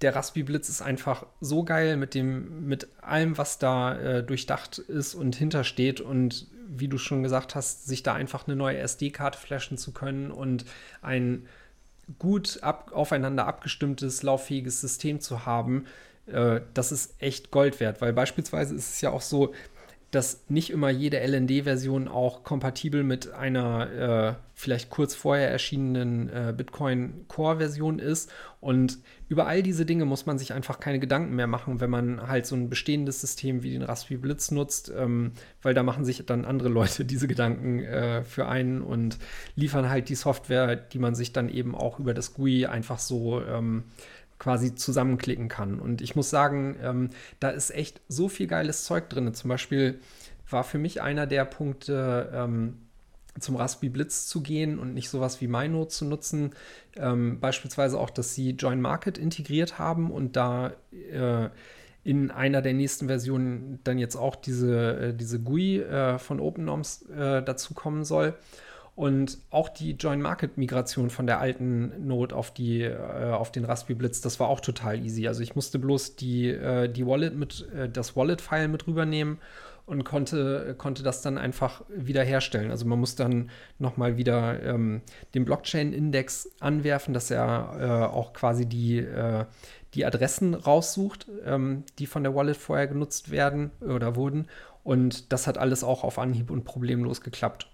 der 0.00 0.14
Raspi 0.14 0.42
Blitz 0.42 0.68
ist 0.68 0.82
einfach 0.82 1.26
so 1.40 1.64
geil 1.64 1.96
mit 1.96 2.14
dem, 2.14 2.66
mit 2.66 2.88
allem, 3.00 3.38
was 3.38 3.58
da 3.58 3.98
äh, 3.98 4.22
durchdacht 4.22 4.78
ist 4.78 5.14
und 5.14 5.36
hintersteht 5.36 6.00
und 6.00 6.46
wie 6.66 6.88
du 6.88 6.98
schon 6.98 7.22
gesagt 7.22 7.54
hast, 7.54 7.86
sich 7.86 8.02
da 8.02 8.14
einfach 8.14 8.46
eine 8.46 8.56
neue 8.56 8.78
SD-Karte 8.78 9.38
flashen 9.38 9.78
zu 9.78 9.92
können 9.92 10.30
und 10.30 10.64
ein 11.02 11.46
gut 12.18 12.58
ab, 12.62 12.90
aufeinander 12.92 13.46
abgestimmtes, 13.46 14.22
lauffähiges 14.22 14.80
System 14.80 15.20
zu 15.20 15.46
haben, 15.46 15.86
äh, 16.26 16.60
das 16.74 16.92
ist 16.92 17.14
echt 17.18 17.50
Gold 17.50 17.80
wert, 17.80 18.00
weil 18.00 18.12
beispielsweise 18.12 18.74
ist 18.74 18.94
es 18.94 19.00
ja 19.00 19.10
auch 19.10 19.22
so, 19.22 19.54
dass 20.14 20.44
nicht 20.48 20.70
immer 20.70 20.90
jede 20.90 21.18
LND-Version 21.18 22.08
auch 22.08 22.44
kompatibel 22.44 23.02
mit 23.02 23.32
einer 23.32 23.90
äh, 23.90 24.34
vielleicht 24.54 24.88
kurz 24.88 25.14
vorher 25.14 25.50
erschienenen 25.50 26.28
äh, 26.28 26.54
Bitcoin 26.56 27.26
Core-Version 27.26 27.98
ist. 27.98 28.30
Und 28.60 28.98
über 29.28 29.46
all 29.46 29.62
diese 29.62 29.84
Dinge 29.84 30.04
muss 30.04 30.26
man 30.26 30.38
sich 30.38 30.52
einfach 30.52 30.78
keine 30.78 31.00
Gedanken 31.00 31.34
mehr 31.34 31.48
machen, 31.48 31.80
wenn 31.80 31.90
man 31.90 32.28
halt 32.28 32.46
so 32.46 32.54
ein 32.54 32.70
bestehendes 32.70 33.20
System 33.20 33.62
wie 33.62 33.72
den 33.72 33.82
Raspberry 33.82 34.18
Blitz 34.18 34.52
nutzt, 34.52 34.92
ähm, 34.96 35.32
weil 35.60 35.74
da 35.74 35.82
machen 35.82 36.04
sich 36.04 36.24
dann 36.24 36.44
andere 36.44 36.68
Leute 36.68 37.04
diese 37.04 37.26
Gedanken 37.26 37.80
äh, 37.80 38.22
für 38.22 38.46
einen 38.46 38.80
und 38.80 39.18
liefern 39.56 39.90
halt 39.90 40.08
die 40.08 40.14
Software, 40.14 40.76
die 40.76 40.98
man 40.98 41.14
sich 41.14 41.32
dann 41.32 41.48
eben 41.48 41.74
auch 41.74 41.98
über 41.98 42.14
das 42.14 42.34
GUI 42.34 42.66
einfach 42.66 43.00
so 43.00 43.42
ähm, 43.42 43.84
quasi 44.44 44.74
zusammenklicken 44.74 45.48
kann. 45.48 45.80
Und 45.80 46.02
ich 46.02 46.16
muss 46.16 46.28
sagen, 46.28 46.76
ähm, 46.82 47.08
da 47.40 47.48
ist 47.48 47.70
echt 47.70 48.02
so 48.08 48.28
viel 48.28 48.46
geiles 48.46 48.84
Zeug 48.84 49.08
drin. 49.08 49.32
Zum 49.32 49.48
Beispiel 49.48 50.00
war 50.50 50.64
für 50.64 50.76
mich 50.76 51.00
einer 51.00 51.26
der 51.26 51.46
Punkte, 51.46 52.30
ähm, 52.34 52.76
zum 53.40 53.56
Raspberry 53.56 53.88
Blitz 53.88 54.26
zu 54.26 54.42
gehen 54.42 54.78
und 54.78 54.92
nicht 54.92 55.08
sowas 55.08 55.40
wie 55.40 55.48
MyNote 55.48 55.88
zu 55.88 56.04
nutzen. 56.04 56.50
Ähm, 56.94 57.40
beispielsweise 57.40 57.98
auch, 57.98 58.10
dass 58.10 58.34
sie 58.34 58.50
Join 58.50 58.82
Market 58.82 59.16
integriert 59.16 59.78
haben 59.78 60.10
und 60.10 60.36
da 60.36 60.74
äh, 60.92 61.48
in 62.04 62.30
einer 62.30 62.60
der 62.60 62.74
nächsten 62.74 63.06
Versionen 63.06 63.80
dann 63.82 63.98
jetzt 63.98 64.14
auch 64.14 64.36
diese, 64.36 64.98
äh, 64.98 65.14
diese 65.14 65.40
GUI 65.40 65.78
äh, 65.78 66.18
von 66.18 66.38
OpenNoms 66.38 67.08
äh, 67.08 67.42
dazu 67.42 67.72
kommen 67.72 68.04
soll. 68.04 68.34
Und 68.96 69.38
auch 69.50 69.68
die 69.68 69.92
Join 69.92 70.22
Market 70.22 70.56
Migration 70.56 71.10
von 71.10 71.26
der 71.26 71.40
alten 71.40 72.06
Node 72.06 72.34
auf 72.34 72.54
die 72.54 72.82
äh, 72.82 73.32
auf 73.32 73.50
den 73.50 73.64
Raspberry 73.64 73.94
Blitz, 73.94 74.20
das 74.20 74.38
war 74.38 74.48
auch 74.48 74.60
total 74.60 75.04
easy. 75.04 75.26
Also 75.26 75.42
ich 75.42 75.56
musste 75.56 75.80
bloß 75.80 76.14
die, 76.14 76.48
äh, 76.48 76.88
die 76.88 77.04
Wallet 77.04 77.34
mit 77.34 77.68
äh, 77.74 77.88
das 77.88 78.14
Wallet 78.14 78.40
File 78.40 78.68
mit 78.68 78.86
rübernehmen 78.86 79.38
und 79.86 80.04
konnte, 80.04 80.74
konnte 80.78 81.02
das 81.02 81.22
dann 81.22 81.38
einfach 81.38 81.82
wiederherstellen. 81.88 82.70
Also 82.70 82.86
man 82.86 82.98
muss 82.98 83.16
dann 83.16 83.50
nochmal 83.78 84.16
wieder 84.16 84.62
ähm, 84.62 85.02
den 85.34 85.44
Blockchain-Index 85.44 86.52
anwerfen, 86.60 87.12
dass 87.12 87.30
er 87.30 87.76
äh, 87.78 88.14
auch 88.14 88.32
quasi 88.32 88.66
die, 88.66 88.98
äh, 88.98 89.44
die 89.94 90.06
Adressen 90.06 90.54
raussucht, 90.54 91.26
ähm, 91.44 91.84
die 91.98 92.06
von 92.06 92.22
der 92.22 92.34
Wallet 92.34 92.56
vorher 92.56 92.86
genutzt 92.86 93.30
werden 93.30 93.72
oder 93.80 94.16
wurden. 94.16 94.46
Und 94.84 95.32
das 95.32 95.46
hat 95.46 95.58
alles 95.58 95.84
auch 95.84 96.04
auf 96.04 96.18
Anhieb 96.18 96.50
und 96.50 96.64
problemlos 96.64 97.20
geklappt. 97.20 97.68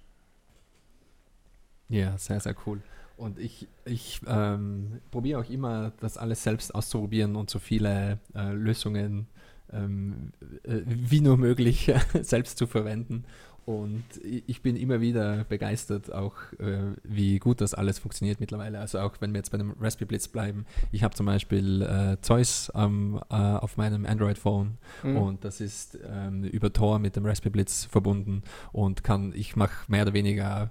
Ja, 1.91 2.16
sehr, 2.16 2.41
sehr 2.41 2.55
cool. 2.66 2.80
Und 3.16 3.38
ich, 3.38 3.68
ich 3.84 4.22
ähm, 4.26 5.01
probiere 5.11 5.41
auch 5.41 5.51
immer, 5.51 5.93
das 6.01 6.16
alles 6.16 6.43
selbst 6.43 6.74
auszuprobieren 6.74 7.36
und 7.36 7.51
so 7.51 7.59
viele 7.59 8.18
äh, 8.34 8.53
Lösungen 8.53 9.26
ähm, 9.72 10.32
äh, 10.62 10.80
wie 10.86 11.20
nur 11.20 11.36
möglich 11.36 11.93
selbst 12.22 12.57
zu 12.57 12.66
verwenden. 12.66 13.24
Und 13.66 14.05
ich 14.24 14.62
bin 14.62 14.74
immer 14.74 15.01
wieder 15.01 15.45
begeistert, 15.45 16.12
auch 16.12 16.34
äh, 16.59 16.95
wie 17.05 17.38
gut 17.38 17.61
das 17.61 17.74
alles 17.74 17.99
funktioniert 17.99 18.41
mittlerweile. 18.41 18.80
Also 18.80 18.99
auch 18.99 19.14
wenn 19.20 19.32
wir 19.32 19.38
jetzt 19.38 19.51
bei 19.51 19.59
dem 19.59 19.74
Raspberry 19.78 20.07
Blitz 20.07 20.28
bleiben. 20.28 20.64
Ich 20.91 21.05
habe 21.05 21.14
zum 21.14 21.26
Beispiel 21.26 21.82
äh, 21.82 22.16
Zeus 22.20 22.72
ähm, 22.74 23.20
äh, 23.30 23.34
auf 23.34 23.76
meinem 23.76 24.07
Android-Phone 24.07 24.78
mhm. 25.05 25.16
und 25.16 25.45
das 25.45 25.61
ist 25.61 25.99
ähm, 26.05 26.43
über 26.45 26.72
Tor 26.72 26.99
mit 26.99 27.16
dem 27.16 27.24
Raspberry 27.26 27.51
Blitz 27.51 27.84
verbunden 27.84 28.43
und 28.72 29.05
kann, 29.05 29.32
ich 29.36 29.55
mache 29.57 29.84
mehr 29.88 30.03
oder 30.03 30.14
weniger 30.14 30.70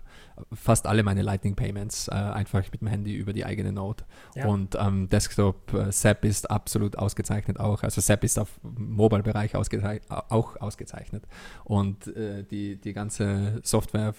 fast 0.53 0.87
alle 0.87 1.03
meine 1.03 1.21
Lightning 1.21 1.55
Payments 1.55 2.07
äh, 2.07 2.11
einfach 2.11 2.63
mit 2.71 2.81
dem 2.81 2.87
Handy 2.87 3.15
über 3.15 3.33
die 3.33 3.45
eigene 3.45 3.71
Node. 3.71 4.03
Ja. 4.35 4.47
Und 4.47 4.75
ähm, 4.79 5.09
Desktop 5.09 5.73
äh, 5.73 5.91
SAP 5.91 6.25
ist 6.25 6.49
absolut 6.49 6.97
ausgezeichnet 6.97 7.59
auch. 7.59 7.83
Also 7.83 8.01
SAP 8.01 8.23
ist 8.23 8.39
auf 8.39 8.59
Mobile-Bereich 8.63 9.55
ausgezei 9.55 10.01
auch 10.09 10.59
ausgezeichnet. 10.59 11.23
Und 11.63 12.07
äh, 12.15 12.43
die, 12.43 12.77
die 12.77 12.93
ganze 12.93 13.59
Software 13.63 14.13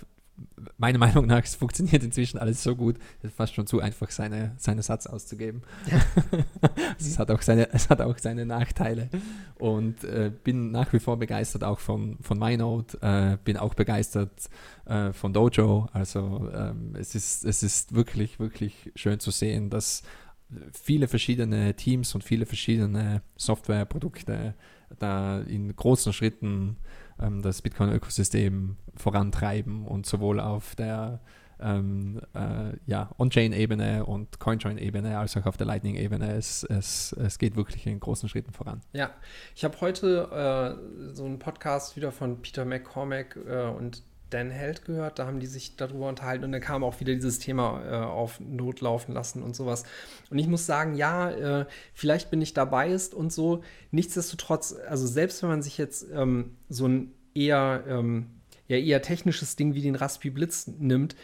meiner 0.78 0.98
Meinung 0.98 1.26
nach, 1.26 1.42
es 1.44 1.54
funktioniert 1.54 2.02
inzwischen 2.02 2.38
alles 2.38 2.62
so 2.62 2.76
gut, 2.76 2.96
es 3.18 3.30
ist 3.30 3.36
fast 3.36 3.54
schon 3.54 3.66
zu 3.66 3.80
einfach, 3.80 4.10
seine, 4.10 4.52
seine 4.56 4.82
Satz 4.82 5.06
auszugeben. 5.06 5.62
Ja. 5.90 6.00
es, 6.98 7.18
hat 7.18 7.30
auch 7.30 7.42
seine, 7.42 7.72
es 7.72 7.90
hat 7.90 8.00
auch 8.00 8.18
seine 8.18 8.46
Nachteile. 8.46 9.08
Und 9.58 10.04
äh, 10.04 10.32
bin 10.44 10.70
nach 10.70 10.92
wie 10.92 10.98
vor 10.98 11.18
begeistert 11.18 11.64
auch 11.64 11.78
von, 11.78 12.18
von 12.20 12.38
MyNote, 12.38 12.98
äh, 13.02 13.38
bin 13.44 13.56
auch 13.56 13.74
begeistert 13.74 14.48
äh, 14.86 15.12
von 15.12 15.32
Dojo. 15.32 15.88
Also 15.92 16.50
ähm, 16.54 16.94
es, 16.98 17.14
ist, 17.14 17.44
es 17.44 17.62
ist 17.62 17.94
wirklich, 17.94 18.38
wirklich 18.38 18.92
schön 18.94 19.20
zu 19.20 19.30
sehen, 19.30 19.70
dass 19.70 20.02
viele 20.72 21.08
verschiedene 21.08 21.74
Teams 21.74 22.14
und 22.14 22.24
viele 22.24 22.46
verschiedene 22.46 23.22
Softwareprodukte 23.36 24.54
da 24.98 25.40
in 25.42 25.74
großen 25.74 26.12
Schritten 26.12 26.76
ähm, 27.20 27.42
das 27.42 27.62
Bitcoin-Ökosystem 27.62 28.76
vorantreiben 28.96 29.86
und 29.86 30.06
sowohl 30.06 30.40
auf 30.40 30.74
der 30.74 31.20
ähm, 31.62 32.20
äh, 32.34 32.76
ja, 32.86 33.10
On-Chain-Ebene 33.18 34.06
und 34.06 34.40
Coinjoin-Ebene 34.40 35.18
als 35.18 35.36
auch 35.36 35.46
auf 35.46 35.56
der 35.56 35.66
Lightning-Ebene. 35.66 36.34
Es, 36.34 36.64
es, 36.64 37.12
es 37.12 37.38
geht 37.38 37.56
wirklich 37.56 37.86
in 37.86 38.00
großen 38.00 38.28
Schritten 38.28 38.52
voran. 38.52 38.80
Ja, 38.92 39.10
ich 39.54 39.64
habe 39.64 39.80
heute 39.80 40.78
äh, 41.10 41.14
so 41.14 41.24
einen 41.24 41.38
Podcast 41.38 41.96
wieder 41.96 42.12
von 42.12 42.40
Peter 42.42 42.64
McCormack 42.64 43.36
äh, 43.46 43.68
und 43.68 44.02
Dan 44.30 44.50
Held 44.50 44.84
gehört, 44.84 45.18
da 45.18 45.26
haben 45.26 45.40
die 45.40 45.46
sich 45.46 45.76
darüber 45.76 46.08
unterhalten 46.08 46.44
und 46.44 46.52
dann 46.52 46.60
kam 46.60 46.84
auch 46.84 47.00
wieder 47.00 47.14
dieses 47.14 47.38
Thema 47.38 47.82
äh, 47.84 48.04
auf 48.04 48.40
Not 48.40 48.80
laufen 48.80 49.12
lassen 49.12 49.42
und 49.42 49.54
sowas. 49.54 49.84
Und 50.30 50.38
ich 50.38 50.46
muss 50.46 50.66
sagen, 50.66 50.94
ja, 50.94 51.30
äh, 51.30 51.66
vielleicht 51.92 52.30
bin 52.30 52.40
ich 52.40 52.54
dabei 52.54 52.90
ist 52.90 53.14
und 53.14 53.32
so. 53.32 53.62
Nichtsdestotrotz, 53.90 54.74
also 54.88 55.06
selbst 55.06 55.42
wenn 55.42 55.50
man 55.50 55.62
sich 55.62 55.78
jetzt 55.78 56.06
ähm, 56.12 56.56
so 56.68 56.86
ein 56.86 57.12
eher, 57.34 57.84
ähm, 57.88 58.26
ja, 58.68 58.76
eher 58.76 59.02
technisches 59.02 59.56
Ding 59.56 59.74
wie 59.74 59.82
den 59.82 59.96
Raspi 59.96 60.30
Blitz 60.30 60.66
nimmt, 60.66 61.16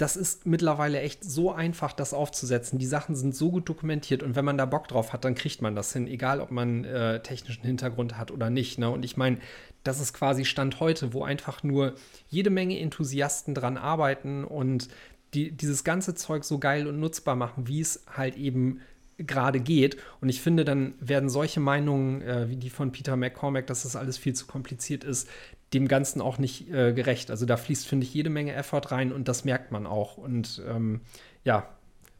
das 0.00 0.16
ist 0.16 0.46
mittlerweile 0.46 1.00
echt 1.00 1.24
so 1.24 1.52
einfach, 1.52 1.92
das 1.92 2.14
aufzusetzen. 2.14 2.78
Die 2.78 2.86
Sachen 2.86 3.14
sind 3.14 3.36
so 3.36 3.50
gut 3.50 3.68
dokumentiert 3.68 4.22
und 4.22 4.34
wenn 4.34 4.46
man 4.46 4.56
da 4.56 4.64
Bock 4.64 4.88
drauf 4.88 5.12
hat, 5.12 5.26
dann 5.26 5.34
kriegt 5.34 5.60
man 5.60 5.74
das 5.74 5.92
hin, 5.92 6.06
egal 6.06 6.40
ob 6.40 6.50
man 6.50 6.84
äh, 6.84 7.22
technischen 7.22 7.64
Hintergrund 7.64 8.16
hat 8.16 8.30
oder 8.30 8.48
nicht. 8.48 8.78
Ne? 8.78 8.88
Und 8.88 9.04
ich 9.04 9.18
meine, 9.18 9.38
das 9.82 10.00
ist 10.00 10.12
quasi 10.12 10.44
Stand 10.44 10.80
heute, 10.80 11.12
wo 11.12 11.24
einfach 11.24 11.62
nur 11.62 11.94
jede 12.28 12.50
Menge 12.50 12.78
Enthusiasten 12.78 13.54
dran 13.54 13.76
arbeiten 13.76 14.44
und 14.44 14.88
die, 15.34 15.52
dieses 15.52 15.84
ganze 15.84 16.14
Zeug 16.14 16.44
so 16.44 16.58
geil 16.58 16.86
und 16.86 16.98
nutzbar 16.98 17.36
machen, 17.36 17.68
wie 17.68 17.80
es 17.80 18.04
halt 18.14 18.36
eben 18.36 18.80
gerade 19.18 19.60
geht. 19.60 19.96
Und 20.20 20.28
ich 20.28 20.40
finde, 20.40 20.64
dann 20.64 20.94
werden 21.00 21.28
solche 21.28 21.60
Meinungen 21.60 22.22
äh, 22.22 22.48
wie 22.48 22.56
die 22.56 22.70
von 22.70 22.92
Peter 22.92 23.16
McCormack, 23.16 23.66
dass 23.66 23.82
das 23.82 23.96
alles 23.96 24.18
viel 24.18 24.34
zu 24.34 24.46
kompliziert 24.46 25.04
ist, 25.04 25.28
dem 25.72 25.88
Ganzen 25.88 26.20
auch 26.20 26.38
nicht 26.38 26.70
äh, 26.70 26.92
gerecht. 26.92 27.30
Also 27.30 27.46
da 27.46 27.56
fließt, 27.56 27.86
finde 27.86 28.06
ich, 28.06 28.14
jede 28.14 28.30
Menge 28.30 28.54
Effort 28.54 28.90
rein 28.90 29.12
und 29.12 29.28
das 29.28 29.44
merkt 29.44 29.72
man 29.72 29.86
auch. 29.86 30.16
Und 30.16 30.62
ähm, 30.68 31.00
ja, 31.44 31.68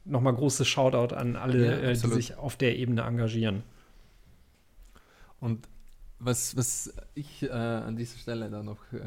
nochmal 0.05 0.35
großes 0.35 0.69
Shoutout 0.69 1.15
an 1.15 1.37
alle, 1.37 1.67
ja, 1.67 1.91
äh, 1.91 1.93
die 1.93 2.09
sich 2.09 2.37
auf 2.37 2.57
der 2.57 2.77
Ebene 2.77 3.03
engagieren. 3.03 3.63
Und 5.41 5.67
was, 6.21 6.57
was 6.57 6.93
ich 7.14 7.43
äh, 7.43 7.51
an 7.51 7.97
dieser 7.97 8.18
Stelle 8.18 8.51
da 8.51 8.62
noch 8.62 8.81
äh, 8.93 8.99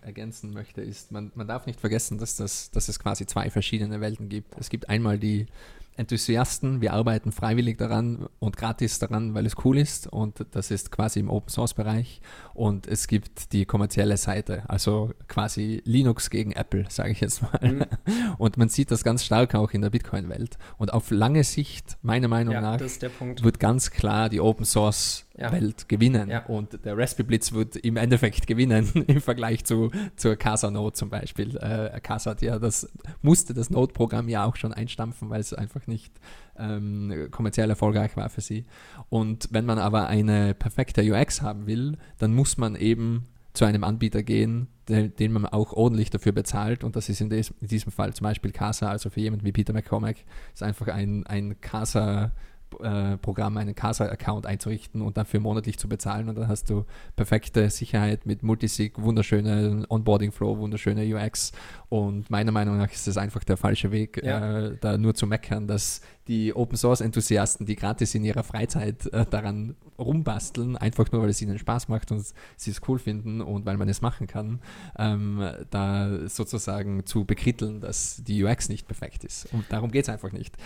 ergänzen 0.00 0.52
möchte, 0.52 0.80
ist, 0.80 1.12
man, 1.12 1.30
man 1.34 1.46
darf 1.46 1.66
nicht 1.66 1.80
vergessen, 1.80 2.18
dass, 2.18 2.36
das, 2.36 2.70
dass 2.70 2.88
es 2.88 2.98
quasi 2.98 3.26
zwei 3.26 3.50
verschiedene 3.50 4.00
Welten 4.00 4.28
gibt. 4.28 4.54
Es 4.58 4.70
gibt 4.70 4.88
einmal 4.88 5.18
die 5.18 5.46
Enthusiasten, 5.94 6.80
wir 6.80 6.94
arbeiten 6.94 7.32
freiwillig 7.32 7.76
daran 7.76 8.26
und 8.38 8.56
gratis 8.56 8.98
daran, 8.98 9.34
weil 9.34 9.44
es 9.44 9.56
cool 9.62 9.76
ist 9.76 10.06
und 10.06 10.46
das 10.52 10.70
ist 10.70 10.90
quasi 10.90 11.20
im 11.20 11.28
Open 11.28 11.50
Source 11.50 11.74
Bereich 11.74 12.22
und 12.54 12.86
es 12.86 13.08
gibt 13.08 13.52
die 13.52 13.66
kommerzielle 13.66 14.16
Seite, 14.16 14.62
also 14.68 15.12
quasi 15.28 15.82
Linux 15.84 16.30
gegen 16.30 16.52
Apple, 16.52 16.86
sage 16.88 17.10
ich 17.10 17.20
jetzt 17.20 17.42
mal. 17.42 17.60
Mhm. 17.60 17.84
Und 18.38 18.56
man 18.56 18.68
sieht 18.68 18.90
das 18.90 19.04
ganz 19.04 19.24
stark 19.24 19.54
auch 19.54 19.70
in 19.72 19.82
der 19.82 19.90
Bitcoin-Welt 19.90 20.58
und 20.78 20.92
auf 20.92 21.10
lange 21.10 21.44
Sicht, 21.44 21.98
meiner 22.02 22.28
Meinung 22.28 22.54
ja, 22.54 22.60
nach, 22.60 22.80
wird 22.80 23.60
ganz 23.60 23.90
klar 23.90 24.28
die 24.28 24.40
Open 24.40 24.64
Source 24.64 25.26
Windows-Welt 25.34 25.88
gewinnen. 25.88 26.30
Ja. 26.30 26.44
Und 26.46 26.84
der 26.84 26.96
Raspberry 26.96 27.26
Blitz 27.26 27.52
wird 27.52 27.76
im 27.76 27.96
Endeffekt 27.96 28.46
gewinnen 28.46 28.88
im 29.06 29.20
Vergleich 29.20 29.64
zu, 29.64 29.90
zur 30.16 30.36
Casa 30.36 30.70
Node 30.70 30.94
zum 30.94 31.10
Beispiel. 31.10 31.56
Äh, 31.56 32.00
Casa 32.00 32.32
hat 32.32 32.42
ja 32.42 32.58
das, 32.58 32.90
musste 33.22 33.54
das 33.54 33.70
Node-Programm 33.70 34.28
ja 34.28 34.44
auch 34.44 34.56
schon 34.56 34.72
einstampfen, 34.72 35.30
weil 35.30 35.40
es 35.40 35.54
einfach 35.54 35.86
nicht 35.86 36.12
ähm, 36.58 37.28
kommerziell 37.30 37.70
erfolgreich 37.70 38.16
war 38.16 38.28
für 38.28 38.40
sie. 38.40 38.64
Und 39.08 39.48
wenn 39.50 39.64
man 39.64 39.78
aber 39.78 40.06
eine 40.08 40.54
perfekte 40.54 41.02
UX 41.02 41.42
haben 41.42 41.66
will, 41.66 41.96
dann 42.18 42.34
muss 42.34 42.56
man 42.56 42.76
eben 42.76 43.26
zu 43.54 43.66
einem 43.66 43.84
Anbieter 43.84 44.22
gehen, 44.22 44.68
den, 44.88 45.14
den 45.14 45.32
man 45.32 45.46
auch 45.46 45.72
ordentlich 45.72 46.10
dafür 46.10 46.32
bezahlt. 46.32 46.84
Und 46.84 46.96
das 46.96 47.08
ist 47.08 47.20
in, 47.20 47.28
des, 47.28 47.52
in 47.60 47.68
diesem 47.68 47.92
Fall 47.92 48.14
zum 48.14 48.24
Beispiel 48.24 48.50
Casa, 48.50 48.88
also 48.88 49.10
für 49.10 49.20
jemanden 49.20 49.44
wie 49.44 49.52
Peter 49.52 49.72
McCormack, 49.72 50.16
ist 50.54 50.62
einfach 50.62 50.88
ein, 50.88 51.26
ein 51.26 51.60
Casa 51.60 52.32
äh, 52.80 53.16
Programm 53.18 53.56
einen 53.56 53.74
Casa-Account 53.74 54.46
einzurichten 54.46 55.02
und 55.02 55.16
dafür 55.16 55.40
monatlich 55.40 55.78
zu 55.78 55.88
bezahlen 55.88 56.28
und 56.28 56.36
dann 56.36 56.48
hast 56.48 56.70
du 56.70 56.84
perfekte 57.16 57.68
Sicherheit 57.70 58.26
mit 58.26 58.42
Multisig, 58.42 59.00
wunderschöne 59.00 59.84
Onboarding-Flow, 59.88 60.58
wunderschöne 60.58 61.04
UX 61.14 61.52
und 61.88 62.30
meiner 62.30 62.52
Meinung 62.52 62.78
nach 62.78 62.90
ist 62.92 63.06
das 63.06 63.16
einfach 63.16 63.44
der 63.44 63.56
falsche 63.56 63.90
Weg, 63.92 64.22
Ja. 64.24 64.60
äh, 64.66 64.76
da 64.80 64.98
nur 64.98 65.14
zu 65.14 65.26
meckern, 65.26 65.66
dass 65.66 66.00
die 66.28 66.54
Open-Source-Enthusiasten, 66.54 67.66
die 67.66 67.76
gratis 67.76 68.14
in 68.14 68.24
ihrer 68.24 68.44
Freizeit 68.44 69.06
äh, 69.12 69.26
daran 69.28 69.76
rumbasteln, 69.98 70.76
einfach 70.76 71.10
nur, 71.12 71.22
weil 71.22 71.30
es 71.30 71.42
ihnen 71.42 71.58
Spaß 71.58 71.88
macht 71.88 72.10
und 72.12 72.24
sie 72.56 72.70
es 72.70 72.80
cool 72.88 72.98
finden 72.98 73.40
und 73.40 73.66
weil 73.66 73.76
man 73.76 73.88
es 73.88 74.02
machen 74.02 74.26
kann, 74.26 74.60
ähm, 74.98 75.42
da 75.70 76.28
sozusagen 76.28 77.06
zu 77.06 77.24
bekritteln, 77.24 77.80
dass 77.80 78.22
die 78.24 78.42
UX 78.44 78.68
nicht 78.68 78.86
perfekt 78.86 79.24
ist. 79.24 79.52
Und 79.52 79.64
darum 79.70 79.90
geht 79.90 80.04
es 80.04 80.08
einfach 80.08 80.32
nicht. 80.32 80.56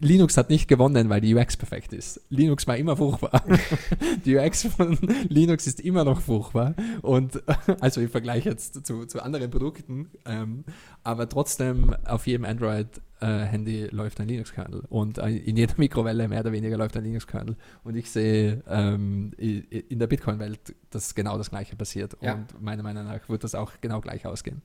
Linux 0.00 0.36
hat 0.36 0.50
nicht 0.50 0.68
gewonnen, 0.68 1.08
weil 1.08 1.20
die 1.20 1.34
UX 1.34 1.56
perfekt 1.56 1.92
ist. 1.92 2.20
Linux 2.28 2.66
war 2.66 2.76
immer 2.76 2.96
furchtbar. 2.96 3.42
die 4.24 4.36
UX 4.36 4.64
von 4.64 4.98
Linux 5.28 5.66
ist 5.66 5.80
immer 5.80 6.04
noch 6.04 6.20
furchtbar. 6.20 6.74
Und 7.02 7.42
also 7.80 8.00
im 8.00 8.10
Vergleich 8.10 8.44
jetzt 8.44 8.86
zu, 8.86 9.06
zu 9.06 9.22
anderen 9.22 9.50
Produkten. 9.50 10.10
Ähm, 10.24 10.64
aber 11.02 11.28
trotzdem 11.28 11.94
auf 12.04 12.26
jedem 12.26 12.44
Android 12.44 12.88
äh, 13.20 13.26
Handy 13.26 13.86
läuft 13.90 14.20
ein 14.20 14.28
Linux-Kernel 14.28 14.82
und 14.88 15.18
äh, 15.18 15.30
in 15.30 15.56
jeder 15.56 15.74
Mikrowelle 15.78 16.28
mehr 16.28 16.40
oder 16.40 16.52
weniger 16.52 16.76
läuft 16.76 16.96
ein 16.96 17.04
Linux-Kernel. 17.04 17.56
Und 17.84 17.96
ich 17.96 18.10
sehe 18.10 18.62
ähm, 18.68 19.32
in 19.38 19.98
der 19.98 20.06
Bitcoin-Welt, 20.06 20.74
dass 20.90 21.14
genau 21.14 21.38
das 21.38 21.50
Gleiche 21.50 21.76
passiert. 21.76 22.16
Ja. 22.20 22.34
Und 22.34 22.60
meiner 22.62 22.82
Meinung 22.82 23.04
nach 23.04 23.28
wird 23.28 23.44
das 23.44 23.54
auch 23.54 23.72
genau 23.80 24.00
gleich 24.00 24.26
ausgehen. 24.26 24.62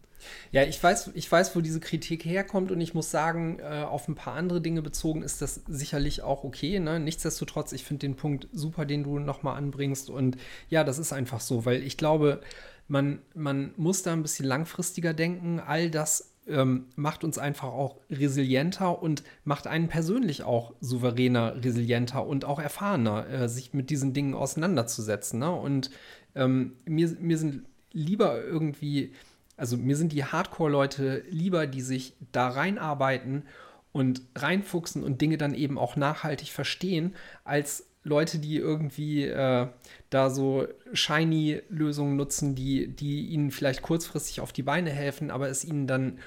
Ja, 0.51 0.63
ich 0.63 0.81
weiß, 0.81 1.11
ich 1.13 1.31
weiß, 1.31 1.55
wo 1.55 1.61
diese 1.61 1.79
Kritik 1.79 2.25
herkommt 2.25 2.71
und 2.71 2.81
ich 2.81 2.93
muss 2.93 3.09
sagen, 3.09 3.59
äh, 3.59 3.83
auf 3.83 4.07
ein 4.07 4.15
paar 4.15 4.35
andere 4.35 4.61
Dinge 4.61 4.81
bezogen 4.81 5.23
ist 5.23 5.41
das 5.41 5.61
sicherlich 5.67 6.21
auch 6.21 6.43
okay. 6.43 6.79
Ne? 6.79 6.99
Nichtsdestotrotz, 6.99 7.71
ich 7.71 7.83
finde 7.83 8.07
den 8.07 8.15
Punkt 8.15 8.47
super, 8.51 8.85
den 8.85 9.03
du 9.03 9.19
nochmal 9.19 9.57
anbringst 9.57 10.09
und 10.09 10.37
ja, 10.69 10.83
das 10.83 10.99
ist 10.99 11.13
einfach 11.13 11.39
so, 11.39 11.65
weil 11.65 11.83
ich 11.83 11.97
glaube, 11.97 12.41
man, 12.87 13.19
man 13.33 13.73
muss 13.77 14.03
da 14.03 14.11
ein 14.11 14.21
bisschen 14.21 14.45
langfristiger 14.45 15.13
denken. 15.13 15.59
All 15.59 15.89
das 15.89 16.30
ähm, 16.47 16.87
macht 16.95 17.23
uns 17.23 17.37
einfach 17.37 17.67
auch 17.67 17.97
resilienter 18.09 19.01
und 19.01 19.23
macht 19.43 19.67
einen 19.67 19.87
persönlich 19.87 20.43
auch 20.43 20.73
souveräner, 20.81 21.63
resilienter 21.63 22.25
und 22.25 22.45
auch 22.45 22.59
erfahrener, 22.59 23.27
äh, 23.29 23.49
sich 23.49 23.73
mit 23.73 23.89
diesen 23.89 24.13
Dingen 24.13 24.33
auseinanderzusetzen. 24.33 25.39
Ne? 25.39 25.51
Und 25.51 25.91
ähm, 26.35 26.73
mir, 26.85 27.15
mir 27.19 27.37
sind 27.37 27.65
lieber 27.91 28.43
irgendwie, 28.43 29.13
also 29.57 29.77
mir 29.77 29.95
sind 29.95 30.13
die 30.13 30.25
Hardcore-Leute 30.25 31.23
lieber, 31.29 31.67
die 31.67 31.81
sich 31.81 32.15
da 32.31 32.49
reinarbeiten 32.49 33.43
und 33.91 34.21
reinfuchsen 34.35 35.03
und 35.03 35.21
Dinge 35.21 35.37
dann 35.37 35.53
eben 35.53 35.77
auch 35.77 35.95
nachhaltig 35.95 36.49
verstehen, 36.49 37.15
als 37.43 37.90
Leute, 38.03 38.39
die 38.39 38.57
irgendwie 38.57 39.25
äh, 39.25 39.67
da 40.09 40.29
so 40.29 40.67
shiny 40.93 41.61
Lösungen 41.69 42.15
nutzen, 42.15 42.55
die, 42.55 42.87
die 42.87 43.27
ihnen 43.27 43.51
vielleicht 43.51 43.81
kurzfristig 43.81 44.41
auf 44.41 44.51
die 44.51 44.63
Beine 44.63 44.89
helfen, 44.89 45.29
aber 45.29 45.49
es 45.49 45.63
ihnen 45.63 45.87
dann 45.87 46.17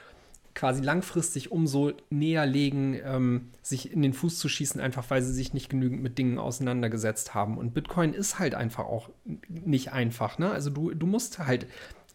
quasi 0.55 0.83
langfristig 0.83 1.51
umso 1.51 1.93
näher 2.11 2.47
legen, 2.47 2.99
ähm, 3.05 3.51
sich 3.61 3.93
in 3.93 4.03
den 4.03 4.13
Fuß 4.13 4.39
zu 4.39 4.49
schießen, 4.49 4.81
einfach 4.81 5.11
weil 5.11 5.21
sie 5.21 5.33
sich 5.33 5.53
nicht 5.53 5.69
genügend 5.69 6.01
mit 6.01 6.17
Dingen 6.17 6.39
auseinandergesetzt 6.39 7.35
haben. 7.35 7.59
Und 7.59 7.75
Bitcoin 7.75 8.15
ist 8.15 8.39
halt 8.39 8.55
einfach 8.55 8.85
auch 8.85 9.11
nicht 9.49 9.93
einfach. 9.93 10.39
Ne? 10.39 10.51
Also 10.51 10.71
du, 10.71 10.95
du 10.95 11.07
musst 11.07 11.41
halt 11.41 11.67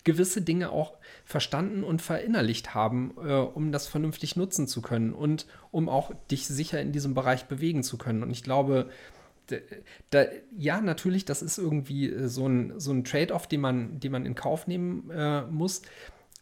gewisse 0.06 0.42
Dinge 0.42 0.72
auch 0.72 0.94
verstanden 1.26 1.84
und 1.84 2.02
verinnerlicht 2.02 2.74
haben, 2.74 3.14
äh, 3.22 3.34
um 3.34 3.74
das 3.74 3.88
vernünftig 3.88 4.38
nutzen 4.38 4.68
zu 4.68 4.82
können 4.82 5.12
und 5.12 5.46
um 5.72 5.90
auch 5.90 6.12
dich 6.32 6.48
sicher 6.48 6.82
in 6.82 6.94
diesem 6.94 7.14
Bereich 7.14 7.46
bewegen 7.46 7.84
zu 7.84 7.98
können. 7.98 8.24
Und 8.24 8.32
ich 8.32 8.44
glaube, 8.44 8.90
da, 10.10 10.26
ja, 10.58 10.82
natürlich, 10.82 11.26
das 11.26 11.42
ist 11.42 11.58
irgendwie 11.58 12.10
äh, 12.10 12.28
so 12.28 12.48
ein, 12.48 12.80
so 12.80 12.92
ein 12.92 13.04
Trade-off, 13.04 13.48
den 13.48 13.62
man, 13.62 14.00
den 14.00 14.12
man 14.12 14.26
in 14.26 14.36
Kauf 14.36 14.68
nehmen 14.68 15.10
äh, 15.12 15.44
muss. 15.44 15.82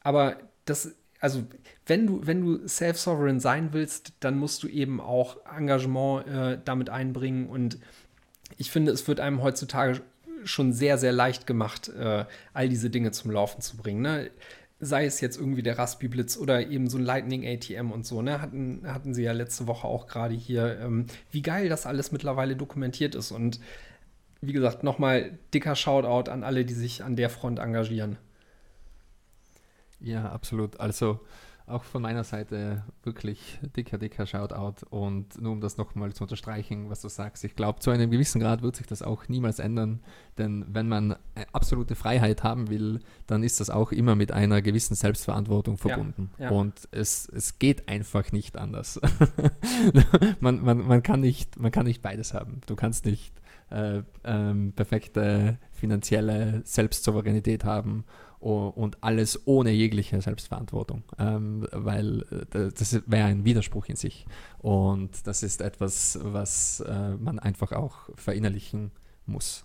Aber 0.01 0.37
das, 0.65 0.95
also 1.19 1.43
wenn 1.85 2.07
du, 2.07 2.25
wenn 2.25 2.41
du 2.41 2.67
self-sovereign 2.67 3.39
sein 3.39 3.73
willst, 3.73 4.13
dann 4.19 4.37
musst 4.37 4.63
du 4.63 4.67
eben 4.67 5.01
auch 5.01 5.37
Engagement 5.45 6.27
äh, 6.27 6.59
damit 6.63 6.89
einbringen. 6.89 7.47
Und 7.47 7.79
ich 8.57 8.71
finde, 8.71 8.91
es 8.91 9.07
wird 9.07 9.19
einem 9.19 9.41
heutzutage 9.41 10.01
schon 10.43 10.73
sehr, 10.73 10.97
sehr 10.97 11.11
leicht 11.11 11.47
gemacht, 11.47 11.89
äh, 11.89 12.25
all 12.53 12.69
diese 12.69 12.89
Dinge 12.89 13.11
zum 13.11 13.31
Laufen 13.31 13.61
zu 13.61 13.77
bringen. 13.77 14.01
Ne? 14.01 14.29
Sei 14.79 15.05
es 15.05 15.21
jetzt 15.21 15.37
irgendwie 15.37 15.63
der 15.63 15.77
Raspi 15.77 16.07
Blitz 16.07 16.37
oder 16.37 16.67
eben 16.67 16.89
so 16.89 16.97
ein 16.97 17.03
Lightning 17.03 17.45
ATM 17.47 17.91
und 17.91 18.05
so, 18.05 18.21
ne? 18.21 18.41
Hatten, 18.41 18.83
hatten 18.85 19.13
sie 19.15 19.23
ja 19.23 19.31
letzte 19.31 19.65
Woche 19.65 19.87
auch 19.87 20.07
gerade 20.07 20.35
hier, 20.35 20.79
ähm, 20.79 21.07
wie 21.31 21.41
geil 21.41 21.67
das 21.67 21.87
alles 21.87 22.11
mittlerweile 22.11 22.55
dokumentiert 22.55 23.15
ist. 23.15 23.31
Und 23.31 23.59
wie 24.41 24.53
gesagt, 24.53 24.83
nochmal 24.83 25.37
dicker 25.53 25.75
Shoutout 25.75 26.29
an 26.29 26.43
alle, 26.43 26.63
die 26.63 26.75
sich 26.75 27.03
an 27.03 27.15
der 27.15 27.29
Front 27.29 27.59
engagieren. 27.59 28.17
Ja, 29.99 30.29
absolut. 30.29 30.79
Also 30.79 31.19
auch 31.67 31.83
von 31.83 32.01
meiner 32.01 32.23
Seite 32.23 32.83
wirklich 33.03 33.59
dicker, 33.75 33.97
dicker 33.97 34.25
Shoutout. 34.25 34.85
Und 34.89 35.39
nur 35.41 35.51
um 35.51 35.61
das 35.61 35.77
nochmal 35.77 36.13
zu 36.13 36.23
unterstreichen, 36.23 36.89
was 36.89 37.01
du 37.01 37.09
sagst, 37.09 37.43
ich 37.43 37.55
glaube, 37.55 37.79
zu 37.79 37.91
einem 37.91 38.09
gewissen 38.09 38.39
Grad 38.39 38.61
wird 38.61 38.77
sich 38.77 38.87
das 38.87 39.01
auch 39.01 39.27
niemals 39.27 39.59
ändern. 39.59 39.99
Denn 40.37 40.65
wenn 40.69 40.87
man 40.87 41.17
eine 41.35 41.45
absolute 41.53 41.95
Freiheit 41.95 42.43
haben 42.43 42.69
will, 42.69 43.01
dann 43.27 43.43
ist 43.43 43.59
das 43.59 43.69
auch 43.69 43.91
immer 43.91 44.15
mit 44.15 44.31
einer 44.31 44.61
gewissen 44.61 44.95
Selbstverantwortung 44.95 45.77
verbunden. 45.77 46.31
ja. 46.39 46.49
Und 46.49 46.87
es, 46.91 47.27
es 47.27 47.59
geht 47.59 47.89
einfach 47.89 48.31
nicht 48.31 48.57
anders. 48.57 49.01
man, 50.39 50.63
man, 50.63 50.87
man, 50.87 51.03
kann 51.03 51.19
nicht, 51.19 51.59
man 51.59 51.71
kann 51.71 51.85
nicht 51.85 52.01
beides 52.01 52.33
haben. 52.33 52.61
Du 52.65 52.77
kannst 52.77 53.05
nicht 53.05 53.33
äh, 53.69 54.03
ähm, 54.23 54.71
perfekte 54.73 55.57
finanzielle 55.71 56.61
Selbstsouveränität 56.63 57.65
haben 57.65 58.05
und 58.39 59.03
alles 59.03 59.47
ohne 59.47 59.71
jegliche 59.71 60.21
Selbstverantwortung, 60.21 61.03
ähm, 61.17 61.67
weil 61.71 62.21
äh, 62.31 62.45
da- 62.49 62.69
das 62.69 63.01
wäre 63.07 63.27
ein 63.27 63.45
Widerspruch 63.45 63.85
in 63.87 63.95
sich. 63.95 64.25
Und 64.59 65.25
das 65.27 65.43
ist 65.43 65.61
etwas, 65.61 66.19
was 66.21 66.79
äh, 66.81 67.09
man 67.17 67.39
einfach 67.39 67.71
auch 67.71 68.09
verinnerlichen 68.15 68.91
muss. 69.25 69.63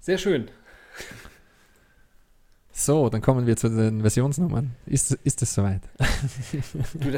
Sehr 0.00 0.18
schön. 0.18 0.50
So, 2.72 3.08
dann 3.08 3.22
kommen 3.22 3.46
wir 3.46 3.56
zu 3.56 3.70
den 3.70 4.02
Versionsnummern. 4.02 4.74
Ist, 4.84 5.12
ist 5.12 5.40
es 5.40 5.54
soweit? 5.54 5.80
Du, 6.92 7.10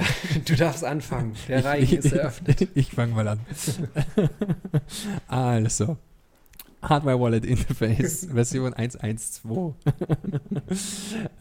du 0.44 0.54
darfst 0.54 0.84
anfangen. 0.84 1.34
Der 1.48 1.64
Reigen 1.64 1.82
ich, 1.82 1.92
ist 1.94 2.12
eröffnet. 2.12 2.68
Ich 2.76 2.92
fange 2.92 3.12
mal 3.14 3.26
an. 3.26 3.40
also, 5.26 5.96
Hardware 6.82 7.18
Wallet 7.18 7.44
Interface 7.44 8.26
Version 8.32 8.74
1.1.2. 8.74 9.74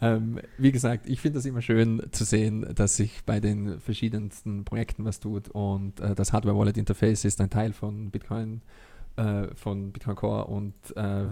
ähm, 0.02 0.40
wie 0.58 0.72
gesagt, 0.72 1.08
ich 1.08 1.20
finde 1.20 1.38
das 1.38 1.46
immer 1.46 1.62
schön 1.62 2.02
zu 2.10 2.24
sehen, 2.24 2.66
dass 2.74 2.96
sich 2.96 3.24
bei 3.24 3.40
den 3.40 3.80
verschiedensten 3.80 4.64
Projekten 4.64 5.04
was 5.04 5.20
tut 5.20 5.48
und 5.48 6.00
äh, 6.00 6.14
das 6.14 6.32
Hardware 6.32 6.56
Wallet 6.56 6.76
Interface 6.76 7.24
ist 7.24 7.40
ein 7.40 7.50
Teil 7.50 7.72
von 7.72 8.10
Bitcoin, 8.10 8.62
äh, 9.16 9.48
von 9.54 9.92
Bitcoin 9.92 10.16
Core 10.16 10.44
und 10.46 10.74
äh, 10.96 11.26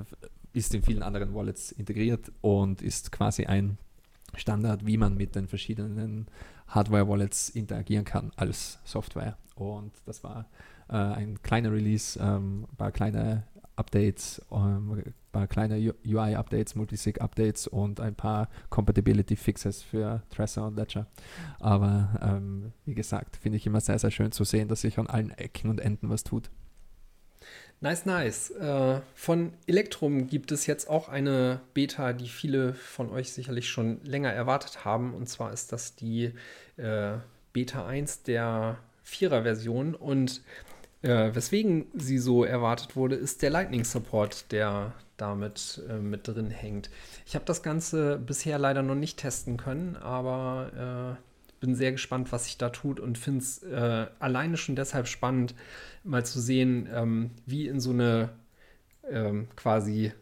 ist 0.53 0.75
in 0.75 0.83
vielen 0.83 1.03
anderen 1.03 1.35
Wallets 1.35 1.73
integriert 1.73 2.33
und 2.41 2.81
ist 2.81 3.13
quasi 3.13 3.45
ein 3.47 3.77
Standard, 4.37 4.87
wie 4.87 4.97
man 4.97 5.17
mit 5.17 5.35
den 5.35 5.49
verschiedenen 5.49 6.27
Hardware-Wallets 6.69 7.51
interagieren 7.51 8.05
kann 8.05 8.33
als 8.37 8.79
Software. 8.85 9.37
Und 9.57 9.93
das 10.07 10.25
war 10.25 10.47
äh, 10.89 10.95
ein 10.95 11.43
kleiner 11.43 11.73
Release, 11.73 12.19
ähm, 12.19 12.67
ein 12.71 12.77
paar 12.77 12.93
kleine 12.93 13.45
Updates, 13.77 14.41
ähm, 14.53 14.93
ein 14.93 15.15
paar 15.33 15.47
kleine 15.47 15.95
UI-Updates, 16.07 16.75
Multisig-Updates 16.75 17.67
und 17.67 18.01
ein 18.01 18.15
paar 18.15 18.49
Compatibility-Fixes 18.71 19.83
für 19.83 20.23
Trezor 20.31 20.69
und 20.69 20.77
Ledger. 20.77 21.07
Aber 21.59 22.21
ähm, 22.23 22.73
wie 22.85 22.95
gesagt, 22.95 23.37
finde 23.37 23.57
ich 23.57 23.67
immer 23.67 23.81
sehr, 23.81 23.99
sehr 23.99 24.11
schön 24.11 24.33
zu 24.33 24.45
sehen, 24.45 24.69
dass 24.69 24.83
sich 24.83 24.99
an 24.99 25.07
allen 25.07 25.31
Ecken 25.31 25.71
und 25.71 25.81
Enden 25.81 26.09
was 26.09 26.25
tut. 26.25 26.51
Nice, 27.81 28.07
nice. 28.07 28.51
Äh, 28.51 29.01
von 29.15 29.53
Electrum 29.67 30.27
gibt 30.27 30.53
es 30.53 30.67
jetzt 30.67 30.89
auch 30.89 31.09
eine 31.09 31.61
Beta, 31.75 32.13
die 32.13 32.29
viele 32.29 32.73
von 32.73 33.11
euch 33.11 33.33
sicherlich 33.33 33.69
schon 33.69 34.03
länger 34.05 34.33
erwartet 34.33 34.85
haben. 34.85 35.13
Und 35.13 35.29
zwar 35.29 35.53
ist 35.53 35.73
das 35.73 35.95
die 35.95 36.33
äh, 36.77 37.19
Beta 37.53 37.87
1 37.87 38.23
der 38.23 38.79
Vierer-Version. 39.03 39.95
Und 39.95 40.43
äh, 41.05 41.35
weswegen 41.35 41.87
sie 41.95 42.19
so 42.19 42.45
erwartet 42.45 42.97
wurde, 42.97 43.15
ist 43.15 43.43
der 43.43 43.51
Lightning 43.51 43.85
Support, 43.85 44.51
der 44.53 44.95
damit 45.17 45.83
äh, 45.89 45.99
mit 45.99 46.27
drin 46.27 46.51
hängt. 46.51 46.91
Ich 47.27 47.35
habe 47.35 47.45
das 47.45 47.63
Ganze 47.63 48.19
bisher 48.19 48.59
leider 48.59 48.83
noch 48.83 48.95
nicht 48.95 49.19
testen 49.19 49.57
können, 49.59 49.97
aber 49.97 51.19
äh, 51.21 51.61
bin 51.61 51.75
sehr 51.75 51.93
gespannt, 51.93 52.33
was 52.33 52.47
sich 52.47 52.59
da 52.59 52.71
tut 52.71 53.01
und 53.01 53.19
finde 53.19 53.41
es 53.41 53.63
äh, 53.63 54.07
alleine 54.19 54.57
schon 54.57 54.77
deshalb 54.77 55.07
spannend, 55.07 55.55
mal 56.05 56.25
zu 56.25 56.41
sehen, 56.41 56.89
ähm, 56.93 57.31
wie 57.47 57.69
in 57.69 57.81
so 57.81 57.91
eine 57.91 58.31
ähm, 59.09 59.49
quasi 59.57 60.13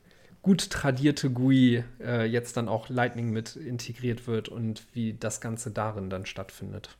gut 0.42 0.70
tradierte 0.70 1.30
GUI 1.30 1.84
äh, 2.00 2.24
jetzt 2.26 2.56
dann 2.56 2.68
auch 2.68 2.88
Lightning 2.88 3.30
mit 3.30 3.54
integriert 3.54 4.26
wird 4.26 4.48
und 4.48 4.84
wie 4.92 5.14
das 5.14 5.40
Ganze 5.40 5.70
darin 5.70 6.10
dann 6.10 6.26
stattfindet. 6.26 6.96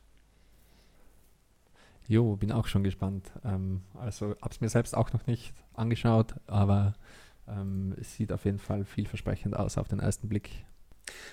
Jo, 2.07 2.35
bin 2.35 2.51
auch 2.51 2.67
schon 2.67 2.83
gespannt. 2.83 3.31
Ähm, 3.43 3.81
also 3.95 4.35
habe 4.41 4.51
es 4.51 4.61
mir 4.61 4.69
selbst 4.69 4.95
auch 4.95 5.13
noch 5.13 5.25
nicht 5.25 5.53
angeschaut, 5.73 6.35
aber 6.47 6.93
ähm, 7.47 7.95
es 7.99 8.15
sieht 8.15 8.31
auf 8.31 8.45
jeden 8.45 8.59
Fall 8.59 8.85
vielversprechend 8.85 9.55
aus 9.55 9.77
auf 9.77 9.87
den 9.87 9.99
ersten 9.99 10.27
Blick. 10.29 10.65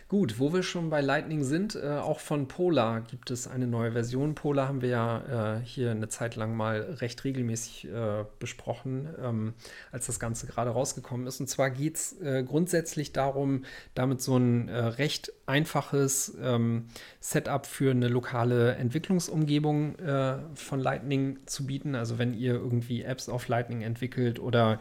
Gut, 0.08 0.40
wo 0.40 0.52
wir 0.52 0.64
schon 0.64 0.90
bei 0.90 1.00
Lightning 1.00 1.44
sind, 1.44 1.76
äh, 1.76 1.98
auch 1.98 2.18
von 2.18 2.48
Polar 2.48 3.00
gibt 3.02 3.30
es 3.30 3.46
eine 3.46 3.68
neue 3.68 3.92
Version. 3.92 4.34
Polar 4.34 4.66
haben 4.66 4.82
wir 4.82 4.88
ja 4.88 5.58
äh, 5.58 5.60
hier 5.64 5.92
eine 5.92 6.08
Zeit 6.08 6.34
lang 6.34 6.56
mal 6.56 6.80
recht 6.80 7.22
regelmäßig 7.22 7.86
äh, 7.88 8.24
besprochen, 8.40 9.08
ähm, 9.22 9.54
als 9.92 10.06
das 10.06 10.18
Ganze 10.18 10.48
gerade 10.48 10.70
rausgekommen 10.70 11.28
ist. 11.28 11.38
Und 11.38 11.46
zwar 11.46 11.70
geht 11.70 11.94
es 11.94 12.20
äh, 12.20 12.42
grundsätzlich 12.42 13.12
darum, 13.12 13.64
damit 13.94 14.20
so 14.20 14.36
ein 14.36 14.68
äh, 14.68 14.76
recht 14.78 15.32
einfaches 15.46 16.36
ähm, 16.42 16.88
Setup 17.20 17.64
für 17.64 17.92
eine 17.92 18.08
lokale 18.08 18.74
Entwicklungsumgebung 18.74 19.96
äh, 20.00 20.38
von 20.54 20.80
Lightning 20.80 21.38
zu 21.46 21.66
bieten. 21.66 21.94
Also 21.94 22.18
wenn 22.18 22.34
ihr 22.34 22.54
irgendwie 22.54 23.04
Apps 23.04 23.28
auf 23.28 23.46
Lightning 23.46 23.82
entwickelt 23.82 24.40
oder 24.40 24.80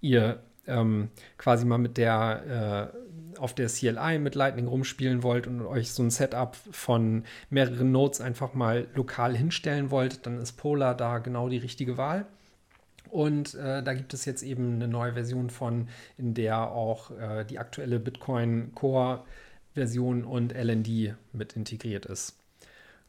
ihr 0.00 0.42
ähm, 0.66 1.10
quasi 1.36 1.66
mal 1.66 1.78
mit 1.78 1.96
der 1.96 2.94
auf 3.40 3.54
der 3.54 3.68
CLI 3.68 4.18
mit 4.18 4.34
Lightning 4.34 4.66
rumspielen 4.66 5.22
wollt 5.22 5.46
und 5.46 5.62
euch 5.62 5.92
so 5.92 6.02
ein 6.02 6.10
Setup 6.10 6.56
von 6.70 7.24
mehreren 7.48 7.90
Nodes 7.90 8.20
einfach 8.20 8.54
mal 8.54 8.86
lokal 8.94 9.36
hinstellen 9.36 9.90
wollt, 9.90 10.26
dann 10.26 10.38
ist 10.38 10.52
Polar 10.52 10.94
da 10.96 11.18
genau 11.18 11.48
die 11.48 11.58
richtige 11.58 11.96
Wahl. 11.96 12.26
Und 13.10 13.54
äh, 13.54 13.82
da 13.82 13.94
gibt 13.94 14.14
es 14.14 14.24
jetzt 14.24 14.42
eben 14.42 14.74
eine 14.74 14.86
neue 14.86 15.14
Version 15.14 15.50
von, 15.50 15.88
in 16.16 16.34
der 16.34 16.70
auch 16.70 17.10
äh, 17.10 17.44
die 17.44 17.58
aktuelle 17.58 17.98
Bitcoin 17.98 18.72
Core 18.74 19.24
Version 19.74 20.24
und 20.24 20.52
LND 20.52 21.14
mit 21.32 21.54
integriert 21.54 22.06
ist. 22.06 22.36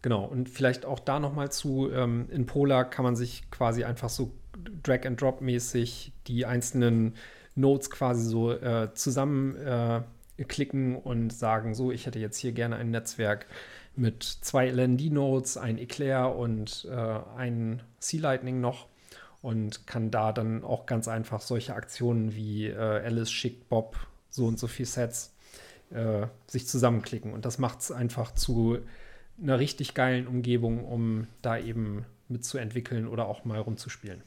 Genau, 0.02 0.26
und 0.26 0.50
vielleicht 0.50 0.86
auch 0.86 1.00
da 1.00 1.20
nochmal 1.20 1.52
zu, 1.52 1.92
ähm, 1.92 2.28
in 2.32 2.48
Polar 2.48 2.90
kann 2.90 3.04
man 3.04 3.16
sich 3.16 3.50
quasi 3.52 3.84
einfach 3.84 4.10
so 4.10 4.32
Drag-and-Drop-mäßig 4.84 6.14
die 6.28 6.46
einzelnen 6.46 7.16
Nodes 7.56 7.90
quasi 7.90 8.24
so 8.24 8.52
äh, 8.52 8.94
zusammenklicken 8.94 10.04
äh, 10.48 10.96
und 10.96 11.32
sagen, 11.32 11.74
so, 11.74 11.92
ich 11.92 12.06
hätte 12.06 12.20
jetzt 12.20 12.38
hier 12.38 12.52
gerne 12.52 12.76
ein 12.78 12.92
Netzwerk 12.92 13.48
mit 13.96 14.24
zwei 14.24 14.70
LND-Nodes, 14.70 15.58
ein 15.58 15.78
Eclair 15.78 16.36
und 16.36 16.88
äh, 16.90 17.20
ein 17.38 17.82
C-Lightning 18.00 18.62
noch 18.62 18.88
und 19.42 19.88
kann 19.88 20.12
da 20.12 20.32
dann 20.32 20.64
auch 20.64 20.86
ganz 20.86 21.08
einfach 21.08 21.42
solche 21.42 21.76
Aktionen 21.76 22.36
wie 22.36 22.68
äh, 22.68 22.78
Alice 22.78 23.32
schickt 23.32 23.70
Bob 23.70 23.98
so 24.30 24.46
und 24.46 24.60
so 24.60 24.68
viel 24.68 24.86
Sets 24.86 25.34
äh, 25.90 26.28
sich 26.48 26.68
zusammenklicken. 26.68 27.34
Und 27.34 27.46
das 27.46 27.58
macht 27.58 27.82
es 27.82 27.92
einfach 27.92 28.34
zu 28.34 28.80
einer 29.42 29.60
richtig 29.60 29.94
geilen 29.94 30.28
Umgebung, 30.28 30.86
um 30.86 31.28
da 31.42 31.58
eben 31.58 32.06
mitzuentwickeln 32.30 33.08
oder 33.08 33.28
auch 33.28 33.44
mal 33.44 33.60
rumzuspielen. 33.60 34.24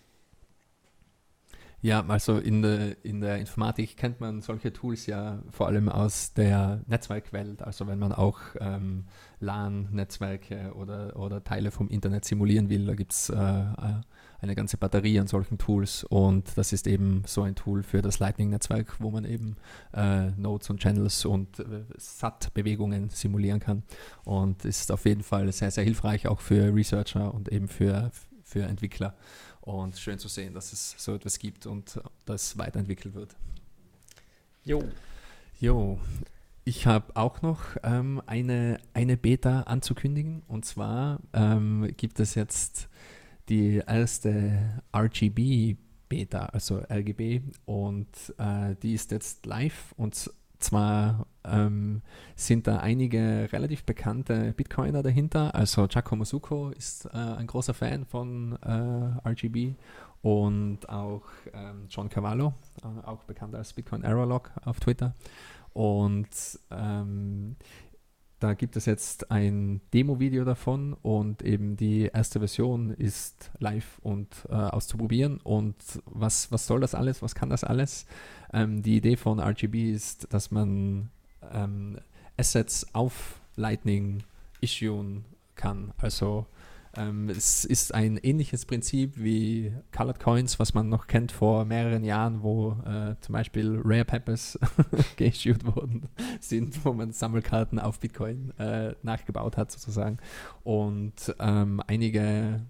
Ja, 1.84 2.02
also 2.08 2.38
in 2.38 2.62
der, 2.62 3.04
in 3.04 3.20
der 3.20 3.36
Informatik 3.36 3.98
kennt 3.98 4.18
man 4.18 4.40
solche 4.40 4.72
Tools 4.72 5.04
ja 5.04 5.42
vor 5.50 5.66
allem 5.66 5.90
aus 5.90 6.32
der 6.32 6.80
Netzwerkwelt. 6.86 7.60
Also 7.60 7.86
wenn 7.86 7.98
man 7.98 8.10
auch 8.10 8.40
ähm, 8.58 9.04
LAN-Netzwerke 9.40 10.72
oder, 10.76 11.14
oder 11.14 11.44
Teile 11.44 11.70
vom 11.70 11.90
Internet 11.90 12.24
simulieren 12.24 12.70
will, 12.70 12.86
da 12.86 12.94
gibt 12.94 13.12
es 13.12 13.28
äh, 13.28 13.34
äh, 13.36 14.00
eine 14.40 14.54
ganze 14.54 14.78
Batterie 14.78 15.20
an 15.20 15.26
solchen 15.26 15.58
Tools 15.58 16.04
und 16.04 16.56
das 16.56 16.72
ist 16.72 16.86
eben 16.86 17.22
so 17.26 17.42
ein 17.42 17.54
Tool 17.54 17.82
für 17.82 18.00
das 18.00 18.18
Lightning-Netzwerk, 18.18 18.96
wo 19.00 19.10
man 19.10 19.26
eben 19.26 19.56
äh, 19.92 20.30
Nodes 20.38 20.70
und 20.70 20.80
Channels 20.80 21.26
und 21.26 21.58
äh, 21.58 21.84
SAT-Bewegungen 21.98 23.10
simulieren 23.10 23.60
kann 23.60 23.82
und 24.24 24.64
ist 24.64 24.90
auf 24.90 25.04
jeden 25.04 25.22
Fall 25.22 25.52
sehr, 25.52 25.70
sehr 25.70 25.84
hilfreich 25.84 26.28
auch 26.28 26.40
für 26.40 26.74
Researcher 26.74 27.34
und 27.34 27.52
eben 27.52 27.68
für, 27.68 28.10
für 28.42 28.62
Entwickler. 28.62 29.14
Und 29.64 29.96
schön 29.96 30.18
zu 30.18 30.28
sehen, 30.28 30.52
dass 30.52 30.74
es 30.74 30.94
so 30.98 31.14
etwas 31.14 31.38
gibt 31.38 31.64
und 31.64 31.98
das 32.26 32.58
weiterentwickelt 32.58 33.14
wird. 33.14 33.34
Jo. 34.62 34.84
Jo. 35.58 35.98
Ich 36.64 36.86
habe 36.86 37.16
auch 37.16 37.40
noch 37.40 37.60
ähm, 37.82 38.20
eine, 38.26 38.78
eine 38.92 39.16
Beta 39.16 39.62
anzukündigen. 39.62 40.42
Und 40.48 40.66
zwar 40.66 41.18
ähm, 41.32 41.90
gibt 41.96 42.20
es 42.20 42.34
jetzt 42.34 42.90
die 43.48 43.82
erste 43.86 44.82
RGB-Beta, 44.94 46.44
also 46.46 46.82
RGB. 46.90 47.40
Und 47.64 48.34
äh, 48.36 48.76
die 48.82 48.92
ist 48.92 49.12
jetzt 49.12 49.46
live 49.46 49.94
und 49.96 50.30
zwar 50.64 51.26
ähm, 51.44 52.02
sind 52.34 52.66
da 52.66 52.78
einige 52.78 53.48
relativ 53.52 53.84
bekannte 53.84 54.52
Bitcoiner 54.56 55.02
dahinter. 55.02 55.54
Also 55.54 55.86
Giacomo 55.86 56.24
Succo 56.24 56.70
ist 56.70 57.06
äh, 57.06 57.18
ein 57.18 57.46
großer 57.46 57.74
Fan 57.74 58.04
von 58.06 58.58
äh, 58.62 59.28
RGB 59.28 59.74
und 60.22 60.88
auch 60.88 61.22
ähm, 61.52 61.86
John 61.88 62.08
Cavallo, 62.08 62.54
äh, 62.82 63.06
auch 63.06 63.24
bekannt 63.24 63.54
als 63.54 63.72
Bitcoin 63.74 64.02
Errorlog 64.02 64.50
auf 64.64 64.80
Twitter. 64.80 65.14
Und 65.74 66.28
ähm, 66.70 67.56
da 68.40 68.54
gibt 68.54 68.76
es 68.76 68.86
jetzt 68.86 69.30
ein 69.30 69.80
Demo-Video 69.92 70.44
davon 70.44 70.94
und 71.02 71.42
eben 71.42 71.76
die 71.76 72.10
erste 72.12 72.40
Version 72.40 72.90
ist 72.90 73.50
live 73.58 73.98
und 74.02 74.28
äh, 74.48 74.54
auszuprobieren. 74.54 75.38
Und 75.42 75.76
was, 76.04 76.52
was 76.52 76.66
soll 76.66 76.80
das 76.80 76.94
alles? 76.94 77.22
Was 77.22 77.34
kann 77.34 77.50
das 77.50 77.64
alles? 77.64 78.06
Ähm, 78.52 78.82
die 78.82 78.96
Idee 78.96 79.16
von 79.16 79.40
RGB 79.40 79.90
ist, 79.90 80.32
dass 80.32 80.50
man 80.50 81.10
ähm, 81.52 81.98
Assets 82.36 82.94
auf 82.94 83.40
Lightning 83.56 84.22
issuen 84.60 85.24
kann. 85.54 85.92
Also 85.98 86.46
ähm, 86.96 87.28
es 87.28 87.64
ist 87.64 87.94
ein 87.94 88.16
ähnliches 88.18 88.66
Prinzip 88.66 89.14
wie 89.16 89.72
Colored 89.92 90.20
Coins, 90.20 90.58
was 90.58 90.74
man 90.74 90.88
noch 90.88 91.06
kennt 91.06 91.32
vor 91.32 91.64
mehreren 91.64 92.04
Jahren, 92.04 92.42
wo 92.42 92.72
äh, 92.86 93.16
zum 93.20 93.32
Beispiel 93.32 93.80
Rare 93.84 94.04
Peppers 94.04 94.58
geissued 95.16 95.64
worden 95.64 96.08
sind, 96.40 96.84
wo 96.84 96.92
man 96.92 97.12
Sammelkarten 97.12 97.78
auf 97.78 98.00
Bitcoin 98.00 98.52
äh, 98.58 98.94
nachgebaut 99.02 99.56
hat 99.56 99.70
sozusagen. 99.72 100.18
Und 100.62 101.34
ähm, 101.38 101.80
einige 101.86 102.60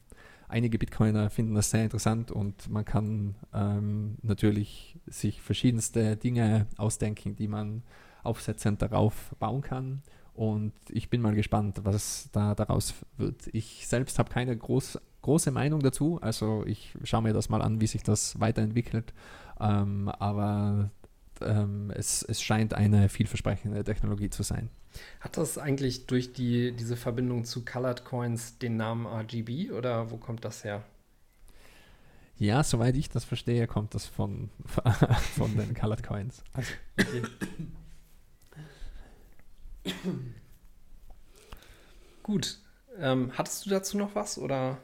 einige 0.49 0.79
Bitcoiner 0.79 1.31
finden 1.31 1.55
das 1.55 1.71
sehr 1.71 1.83
interessant 1.83 2.31
und 2.31 2.71
man 2.71 2.85
kann 2.85 3.35
ähm, 3.53 4.17
natürlich 4.23 4.99
sich 5.07 5.41
verschiedenste 5.41 6.17
Dinge 6.17 6.67
ausdenken, 6.77 7.35
die 7.35 7.49
man 7.49 7.83
aufsetzend 8.23 8.81
darauf 8.81 9.35
bauen 9.39 9.63
kann. 9.63 10.03
Und 10.35 10.73
ich 10.89 11.11
bin 11.11 11.21
mal 11.21 11.35
gespannt, 11.35 11.81
was 11.85 12.29
da 12.33 12.55
daraus 12.55 12.95
wird. 13.17 13.49
Ich 13.53 13.87
selbst 13.87 14.19
habe 14.19 14.31
keine 14.31 14.57
groß, 14.57 14.99
große 15.23 15.53
Meinung 15.53 15.81
dazu. 15.81 16.19
Also 16.21 16.65
ich 16.67 16.93
schaue 17.05 17.23
mir 17.23 17.33
das 17.33 17.49
mal 17.49 17.63
an, 17.63 17.81
wie 17.81 17.87
sich 17.87 18.03
das 18.03 18.41
weiterentwickelt. 18.41 19.15
Ähm, 19.61 20.09
aber 20.09 20.91
ähm, 21.41 21.93
es, 21.95 22.23
es 22.23 22.43
scheint 22.43 22.75
eine 22.75 23.09
vielversprechende 23.09 23.85
Technologie 23.85 24.29
zu 24.29 24.43
sein. 24.43 24.71
Hat 25.21 25.37
das 25.37 25.57
eigentlich 25.57 26.07
durch 26.07 26.33
die, 26.33 26.73
diese 26.73 26.97
Verbindung 26.97 27.45
zu 27.45 27.65
Colored 27.65 28.05
Coins 28.05 28.59
den 28.59 28.77
Namen 28.77 29.07
RGB 29.07 29.71
oder 29.71 30.11
wo 30.11 30.17
kommt 30.17 30.45
das 30.45 30.65
her? 30.65 30.85
Ja, 32.37 32.65
soweit 32.65 32.97
ich 32.97 33.09
das 33.09 33.25
verstehe, 33.25 33.69
kommt 33.69 33.95
das 33.95 34.07
von, 34.07 34.51
von 35.37 35.57
den 35.57 35.75
Colored 35.75 36.03
Coins. 36.03 36.43
Also, 36.53 36.73
okay. 36.99 37.23
Gut. 42.23 42.59
Ähm, 42.99 43.33
hattest 43.37 43.67
du 43.67 43.71
dazu 43.71 43.99
noch 43.99 44.15
was 44.15 44.39
oder? 44.39 44.79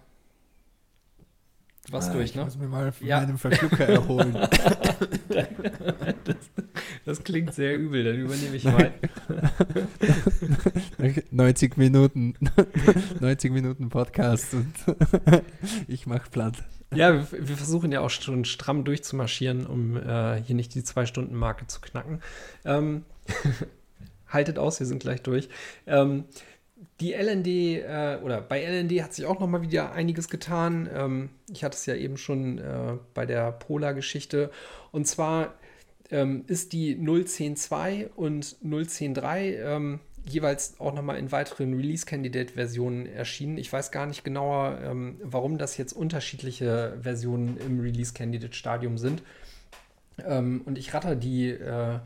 Du 1.86 1.94
warst 1.94 2.10
ah, 2.10 2.12
durch, 2.12 2.30
ich 2.30 2.34
ne? 2.36 2.42
Ich 2.42 2.46
muss 2.46 2.58
mir 2.58 2.68
mal 2.68 2.92
von 2.92 3.06
ja. 3.06 3.20
meinem 3.20 3.38
Verschlucker 3.38 3.88
erholen. 3.88 4.34
das, 6.24 6.36
das, 7.04 7.24
klingt 7.24 7.54
sehr 7.54 7.78
übel, 7.78 8.04
dann 8.04 8.16
übernehme 8.16 8.54
ich 8.54 8.64
mal. 8.64 8.92
90 11.30 11.76
Minuten, 11.78 12.34
90 13.20 13.52
Minuten 13.52 13.88
Podcast 13.88 14.52
und 14.54 14.74
ich 15.88 16.06
mache 16.06 16.28
platt. 16.30 16.62
Ja, 16.94 17.14
wir, 17.14 17.48
wir, 17.48 17.56
versuchen 17.56 17.90
ja 17.92 18.00
auch 18.00 18.10
schon 18.10 18.44
stramm 18.44 18.84
durchzumarschieren, 18.84 19.66
um 19.66 19.96
äh, 19.96 20.42
hier 20.42 20.56
nicht 20.56 20.74
die 20.74 20.84
Zwei-Stunden-Marke 20.84 21.66
zu 21.66 21.80
knacken. 21.80 22.20
Ähm, 22.64 23.04
haltet 24.30 24.58
aus, 24.58 24.80
wir 24.80 24.86
sind 24.86 25.00
gleich 25.00 25.22
durch. 25.22 25.48
Ähm, 25.86 26.24
die 27.00 27.12
LND 27.12 27.46
äh, 27.46 28.18
oder 28.22 28.40
bei 28.40 28.62
LND 28.62 29.02
hat 29.02 29.14
sich 29.14 29.26
auch 29.26 29.38
noch 29.38 29.46
mal 29.46 29.62
wieder 29.62 29.92
einiges 29.92 30.28
getan. 30.28 30.88
Ähm, 30.92 31.30
ich 31.52 31.64
hatte 31.64 31.76
es 31.76 31.86
ja 31.86 31.94
eben 31.94 32.16
schon 32.16 32.58
äh, 32.58 32.96
bei 33.14 33.26
der 33.26 33.52
Polar-Geschichte. 33.52 34.50
Und 34.92 35.06
zwar 35.06 35.54
ähm, 36.10 36.44
ist 36.46 36.72
die 36.72 36.96
0.10.2 36.96 38.10
und 38.16 38.56
0.10.3 38.64 39.38
ähm, 39.62 40.00
jeweils 40.26 40.78
auch 40.78 40.94
noch 40.94 41.02
mal 41.02 41.18
in 41.18 41.32
weiteren 41.32 41.74
Release-Candidate-Versionen 41.74 43.06
erschienen. 43.06 43.58
Ich 43.58 43.72
weiß 43.72 43.90
gar 43.90 44.06
nicht 44.06 44.24
genauer, 44.24 44.78
ähm, 44.82 45.16
warum 45.22 45.58
das 45.58 45.76
jetzt 45.76 45.92
unterschiedliche 45.92 46.98
Versionen 47.00 47.58
im 47.66 47.80
Release-Candidate-Stadium 47.80 48.98
sind. 48.98 49.22
Ähm, 50.24 50.62
und 50.64 50.76
ich 50.78 50.92
ratter 50.92 51.16
die 51.16 51.48
äh, 51.48 51.98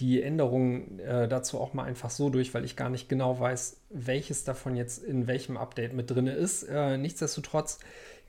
die 0.00 0.22
Änderungen 0.22 0.98
äh, 1.00 1.26
dazu 1.26 1.58
auch 1.58 1.72
mal 1.72 1.84
einfach 1.84 2.10
so 2.10 2.28
durch, 2.28 2.52
weil 2.54 2.64
ich 2.64 2.76
gar 2.76 2.90
nicht 2.90 3.08
genau 3.08 3.40
weiß, 3.40 3.80
welches 3.90 4.44
davon 4.44 4.76
jetzt 4.76 5.02
in 5.02 5.26
welchem 5.26 5.56
Update 5.56 5.94
mit 5.94 6.10
drin 6.10 6.26
ist. 6.26 6.64
Äh, 6.64 6.98
nichtsdestotrotz 6.98 7.78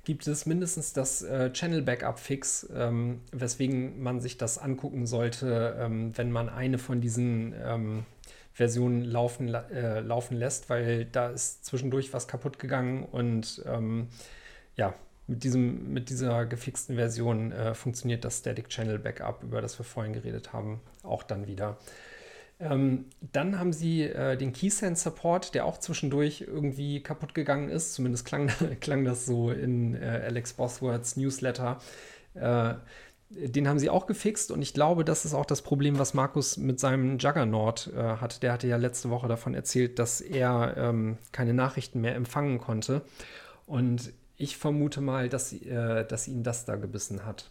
gibt 0.05 0.25
es 0.25 0.45
mindestens 0.45 0.93
das 0.93 1.21
äh, 1.21 1.51
Channel 1.51 1.81
Backup 1.81 2.19
Fix, 2.19 2.67
ähm, 2.73 3.19
weswegen 3.33 4.01
man 4.01 4.21
sich 4.21 4.37
das 4.37 4.57
angucken 4.57 5.05
sollte, 5.05 5.77
ähm, 5.79 6.17
wenn 6.17 6.31
man 6.31 6.47
eine 6.47 6.77
von 6.77 7.01
diesen 7.01 7.53
ähm, 7.61 8.05
Versionen 8.53 9.03
laufen, 9.03 9.53
äh, 9.53 9.99
laufen 9.99 10.37
lässt, 10.37 10.69
weil 10.69 11.05
da 11.05 11.29
ist 11.29 11.65
zwischendurch 11.65 12.13
was 12.13 12.29
kaputt 12.29 12.57
gegangen 12.57 13.03
und 13.03 13.61
ähm, 13.67 14.07
ja, 14.77 14.93
mit, 15.27 15.43
diesem, 15.43 15.93
mit 15.93 16.09
dieser 16.09 16.45
gefixten 16.45 16.95
Version 16.95 17.51
äh, 17.51 17.73
funktioniert 17.73 18.23
das 18.25 18.39
Static 18.39 18.69
Channel 18.69 18.97
Backup, 18.97 19.43
über 19.43 19.61
das 19.61 19.77
wir 19.79 19.83
vorhin 19.83 20.13
geredet 20.13 20.53
haben, 20.53 20.79
auch 21.03 21.23
dann 21.23 21.47
wieder. 21.47 21.77
Ähm, 22.59 23.05
dann 23.33 23.59
haben 23.59 23.71
sie 23.71 24.03
äh, 24.03 24.35
den 24.35 24.51
Keysense 24.51 25.03
Support, 25.03 25.53
der 25.53 25.65
auch 25.65 25.77
zwischendurch 25.77 26.41
irgendwie 26.41 27.03
kaputt 27.03 27.35
gegangen 27.35 27.69
ist. 27.69 27.93
Zumindest 27.93 28.25
klang, 28.25 28.47
klang 28.79 29.05
das 29.05 29.25
so 29.25 29.51
in 29.51 29.95
äh, 29.95 30.23
Alex 30.25 30.53
Bosworths 30.53 31.17
Newsletter. 31.17 31.79
Äh, 32.33 32.75
den 33.29 33.67
haben 33.67 33.77
sie 33.77 33.89
auch 33.89 34.07
gefixt 34.07 34.51
und 34.51 34.61
ich 34.61 34.73
glaube, 34.73 35.03
das 35.03 35.25
ist 35.25 35.33
auch 35.33 35.45
das 35.45 35.61
Problem, 35.61 35.99
was 35.99 36.13
Markus 36.13 36.55
mit 36.55 36.79
seinem 36.79 37.17
Juggernaut 37.17 37.91
äh, 37.93 37.99
hat. 37.99 38.41
Der 38.41 38.53
hatte 38.53 38.67
ja 38.67 38.77
letzte 38.77 39.09
Woche 39.09 39.27
davon 39.27 39.53
erzählt, 39.53 39.99
dass 39.99 40.21
er 40.21 40.75
ähm, 40.77 41.17
keine 41.33 41.53
Nachrichten 41.53 41.99
mehr 41.99 42.15
empfangen 42.15 42.59
konnte. 42.59 43.01
Und 43.65 44.13
ich 44.37 44.57
vermute 44.57 45.01
mal, 45.01 45.29
dass, 45.29 45.51
äh, 45.53 46.05
dass 46.05 46.27
ihn 46.27 46.43
das 46.43 46.65
da 46.65 46.75
gebissen 46.75 47.25
hat. 47.25 47.49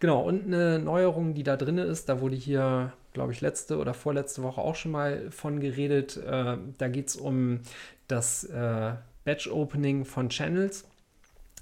Genau, 0.00 0.22
und 0.22 0.46
eine 0.46 0.78
Neuerung, 0.78 1.34
die 1.34 1.42
da 1.42 1.56
drin 1.56 1.78
ist, 1.78 2.08
da 2.08 2.20
wurde 2.20 2.36
hier, 2.36 2.92
glaube 3.12 3.32
ich, 3.32 3.40
letzte 3.40 3.78
oder 3.78 3.94
vorletzte 3.94 4.42
Woche 4.42 4.60
auch 4.60 4.76
schon 4.76 4.92
mal 4.92 5.30
von 5.30 5.60
geredet. 5.60 6.16
Äh, 6.16 6.58
da 6.78 6.88
geht 6.88 7.08
es 7.08 7.16
um 7.16 7.60
das 8.06 8.44
äh, 8.44 8.92
Batch-Opening 9.24 10.04
von 10.04 10.28
Channels. 10.28 10.84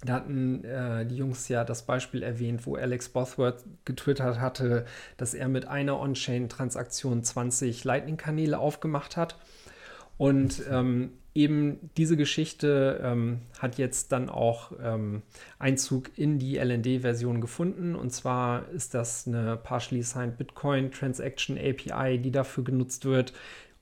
Da 0.05 0.15
hatten 0.15 0.63
äh, 0.65 1.07
die 1.07 1.17
Jungs 1.17 1.49
ja 1.49 1.65
das 1.65 1.83
Beispiel 1.83 2.23
erwähnt, 2.23 2.67
wo 2.67 2.77
Alex 2.77 3.09
Bothworth 3.09 3.65
getwittert 3.85 4.39
hatte, 4.39 4.85
dass 5.17 5.33
er 5.33 5.49
mit 5.49 5.67
einer 5.67 5.99
On-Chain-Transaktion 5.99 7.25
20 7.25 7.83
Lightning-Kanäle 7.85 8.59
aufgemacht 8.59 9.17
hat. 9.17 9.39
Und 10.19 10.63
ähm, 10.71 11.13
eben 11.37 11.91
diese 11.97 12.17
Geschichte 12.17 13.01
ähm, 13.05 13.41
hat 13.59 13.79
jetzt 13.79 14.11
dann 14.11 14.29
auch 14.29 14.73
ähm, 14.83 15.23
Einzug 15.59 16.11
in 16.17 16.39
die 16.39 16.57
LND-Version 16.57 17.41
gefunden. 17.41 17.95
Und 17.95 18.11
zwar 18.11 18.69
ist 18.71 18.95
das 18.95 19.27
eine 19.27 19.57
Partially 19.57 20.03
Signed 20.03 20.39
Bitcoin 20.39 20.91
Transaction 20.91 21.59
API, 21.59 22.19
die 22.19 22.31
dafür 22.31 22.65
genutzt 22.65 23.05
wird, 23.05 23.35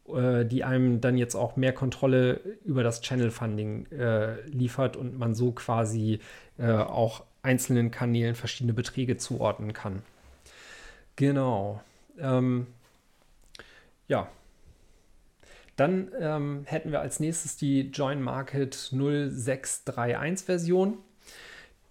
äh, 0.09 0.45
die 0.45 0.65
einem 0.65 1.01
dann 1.01 1.17
jetzt 1.17 1.37
auch 1.37 1.57
mehr 1.57 1.73
Kontrolle 1.73 2.41
über 2.65 2.83
das 2.83 3.01
Channel 3.01 3.31
Funding 3.31 3.87
äh, 3.93 4.41
liefert 4.49 4.97
und 4.97 5.19
man 5.19 5.35
so 5.35 5.53
quasi 5.53 6.19
äh, 6.59 6.73
auch 6.73 7.23
einzelnen 7.43 7.91
Kanälen 7.91 8.35
verschiedene 8.35 8.75
Beträge 8.75 9.17
zuordnen 9.17 9.73
kann. 9.73 10.03
Genau. 11.17 11.81
Ähm, 12.19 12.67
ja, 14.09 14.29
dann 15.77 16.11
ähm, 16.19 16.63
hätten 16.67 16.93
wir 16.93 17.01
als 17.01 17.21
nächstes 17.21 17.57
die 17.57 17.91
Join 17.91 18.23
Market 18.23 18.75
0631 18.93 20.47
Version. 20.47 20.99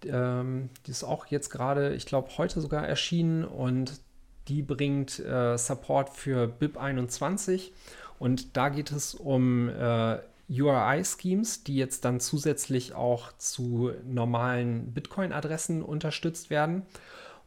Ähm, 0.04 0.70
die 0.86 0.90
ist 0.90 1.04
auch 1.04 1.26
jetzt 1.26 1.50
gerade, 1.50 1.94
ich 1.94 2.06
glaube, 2.06 2.30
heute 2.36 2.60
sogar 2.60 2.86
erschienen 2.86 3.44
und 3.44 4.00
die 4.48 4.62
bringt 4.62 5.18
äh, 5.20 5.56
Support 5.56 6.10
für 6.10 6.52
BIP21 6.60 7.70
und 8.18 8.56
da 8.56 8.68
geht 8.68 8.90
es 8.92 9.14
um 9.14 9.68
äh, 9.68 10.18
URI-Schemes, 10.48 11.64
die 11.64 11.76
jetzt 11.76 12.04
dann 12.04 12.20
zusätzlich 12.20 12.94
auch 12.94 13.32
zu 13.38 13.92
normalen 14.04 14.92
Bitcoin-Adressen 14.92 15.82
unterstützt 15.82 16.50
werden. 16.50 16.82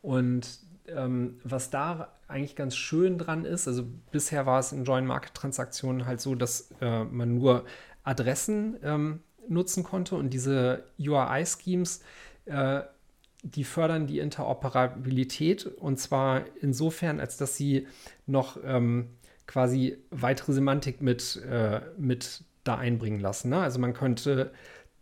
Und 0.02 0.60
ähm, 0.88 1.40
was 1.44 1.70
da 1.70 2.14
eigentlich 2.28 2.56
ganz 2.56 2.76
schön 2.76 3.18
dran 3.18 3.46
ist, 3.46 3.68
also 3.68 3.86
bisher 4.12 4.46
war 4.46 4.60
es 4.60 4.72
in 4.72 4.84
Join-Market-Transaktionen 4.84 6.06
halt 6.06 6.22
so, 6.22 6.36
dass 6.36 6.70
äh, 6.82 7.04
man 7.04 7.36
nur 7.36 7.66
Adressen 8.04 8.78
ähm, 8.84 9.22
nutzen 9.48 9.84
konnte 9.84 10.16
und 10.16 10.32
diese 10.32 10.84
URI-Schemes, 11.00 12.02
äh, 12.46 12.82
die 13.44 13.64
fördern 13.64 14.08
die 14.08 14.20
Interoperabilität 14.20 15.66
und 15.66 16.00
zwar 16.00 16.44
insofern, 16.62 17.20
als 17.20 17.38
dass 17.38 17.56
sie 17.56 17.88
noch 18.26 18.58
ähm, 18.64 19.10
quasi 19.46 19.98
weitere 20.10 20.54
Semantik 20.54 21.02
mit, 21.02 21.42
äh, 21.50 21.82
mit 21.98 22.44
da 22.64 22.76
einbringen 22.76 23.20
lassen. 23.20 23.50
Ne? 23.50 23.60
Also 23.60 23.80
man 23.80 23.94
könnte 23.94 24.52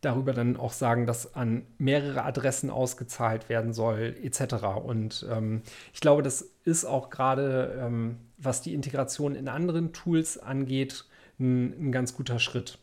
darüber 0.01 0.33
dann 0.33 0.57
auch 0.57 0.73
sagen, 0.73 1.07
dass 1.07 1.35
an 1.35 1.65
mehrere 1.77 2.23
Adressen 2.23 2.69
ausgezahlt 2.69 3.49
werden 3.49 3.73
soll, 3.73 4.15
etc. 4.21 4.55
Und 4.83 5.25
ähm, 5.31 5.61
ich 5.93 5.99
glaube, 5.99 6.21
das 6.21 6.49
ist 6.63 6.85
auch 6.85 7.09
gerade, 7.09 7.79
ähm, 7.81 8.17
was 8.37 8.61
die 8.61 8.73
Integration 8.73 9.35
in 9.35 9.47
anderen 9.47 9.93
Tools 9.93 10.37
angeht, 10.37 11.05
ein, 11.39 11.87
ein 11.87 11.91
ganz 11.91 12.15
guter 12.15 12.39
Schritt. 12.39 12.77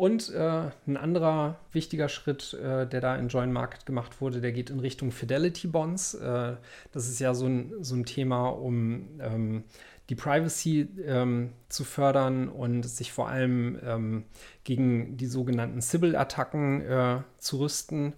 Und 0.00 0.30
äh, 0.30 0.70
ein 0.86 0.96
anderer 0.96 1.58
wichtiger 1.72 2.08
Schritt, 2.08 2.54
äh, 2.54 2.86
der 2.86 3.02
da 3.02 3.16
in 3.16 3.28
Join 3.28 3.52
Market 3.52 3.84
gemacht 3.84 4.22
wurde, 4.22 4.40
der 4.40 4.50
geht 4.50 4.70
in 4.70 4.80
Richtung 4.80 5.12
Fidelity 5.12 5.66
Bonds. 5.66 6.14
Äh, 6.14 6.56
das 6.92 7.06
ist 7.10 7.20
ja 7.20 7.34
so 7.34 7.44
ein, 7.44 7.74
so 7.82 7.96
ein 7.96 8.06
Thema, 8.06 8.48
um 8.48 9.20
ähm, 9.20 9.64
die 10.10 10.16
Privacy 10.16 10.88
ähm, 11.06 11.52
zu 11.68 11.84
fördern 11.84 12.48
und 12.48 12.82
sich 12.82 13.12
vor 13.12 13.28
allem 13.28 13.78
ähm, 13.84 14.24
gegen 14.64 15.16
die 15.16 15.26
sogenannten 15.26 15.80
Sybil-Attacken 15.80 16.82
äh, 16.82 17.18
zu 17.38 17.60
rüsten, 17.60 18.14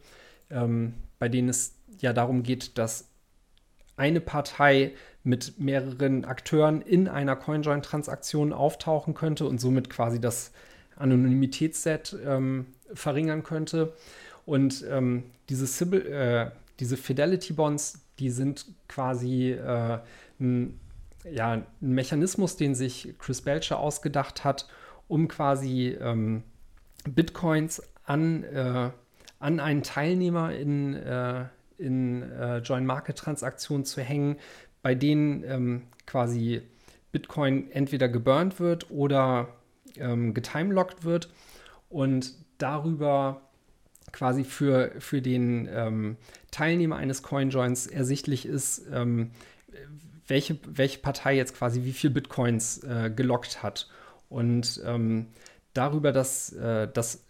ähm, 0.51 0.95
bei 1.19 1.29
denen 1.29 1.51
es 1.51 1.75
ja 1.99 2.15
darum 2.15 2.43
geht, 2.43 2.79
dass 2.79 3.11
eine 3.97 4.23
Partei 4.23 4.95
mit 5.23 5.61
mehreren 5.61 6.25
Akteuren 6.25 6.81
in 6.81 7.09
einer 7.09 7.37
CoinJoin-Transaktion 7.37 8.55
auftauchen 8.55 9.13
könnte 9.13 9.45
und 9.47 9.61
somit 9.61 9.91
quasi 9.91 10.19
das 10.19 10.51
Anonymitätsset 10.97 12.17
ähm, 12.25 12.69
verringern 12.95 13.43
könnte. 13.43 13.93
Und 14.47 14.83
ähm, 14.89 15.25
diese, 15.51 15.67
Sybil, 15.67 16.07
äh, 16.07 16.51
diese 16.81 16.97
Fidelity 16.97 17.53
Bonds, 17.53 18.01
die 18.19 18.31
sind 18.31 18.65
quasi 18.89 19.53
äh, 19.53 19.99
ein 20.41 20.81
ja, 21.31 21.53
ein 21.53 21.67
Mechanismus, 21.81 22.57
den 22.57 22.75
sich 22.75 23.15
Chris 23.19 23.43
Belcher 23.43 23.79
ausgedacht 23.79 24.45
hat, 24.45 24.69
um 25.09 25.29
quasi 25.29 25.97
ähm, 26.01 26.43
Bitcoins 27.09 27.83
an, 28.05 28.45
äh, 28.45 28.91
an 29.39 29.61
einen 29.61 29.83
Teilnehmer 29.83 30.55
in, 30.55 30.95
äh, 30.95 31.45
in 31.79 32.23
äh, 32.23 32.59
Join 32.59 32.87
Market 32.87 33.17
Transaktionen 33.19 33.85
zu 33.85 34.01
hängen, 34.01 34.37
bei 34.83 34.95
denen 34.95 35.45
ähm, 35.45 35.83
quasi 36.07 36.63
Bitcoin 37.13 37.71
entweder 37.71 38.09
geburnt 38.09 38.59
wird 38.59 38.91
oder 38.91 39.49
ähm, 39.97 40.35
getimelockt 40.35 41.05
wird 41.05 41.29
und 41.89 42.35
darüber 42.59 43.43
quasi 44.13 44.45
für, 44.45 44.93
für 44.99 45.23
den 45.23 45.69
ähm, 45.71 46.17
Teilnehmer 46.51 46.97
eines 46.97 47.23
CoinJoins 47.23 47.87
ersichtlich 47.87 48.47
ist, 48.47 48.87
ähm, 48.93 49.31
welche, 50.27 50.59
welche 50.67 50.99
Partei 50.99 51.37
jetzt 51.37 51.57
quasi 51.57 51.85
wie 51.85 51.93
viel 51.93 52.11
Bitcoins 52.11 52.83
äh, 52.85 53.11
gelockt 53.15 53.63
hat. 53.63 53.89
Und 54.29 54.83
ähm, 54.87 55.27
darüber, 55.75 56.13
dass, 56.13 56.53
äh, 56.53 56.89
dass 56.89 57.25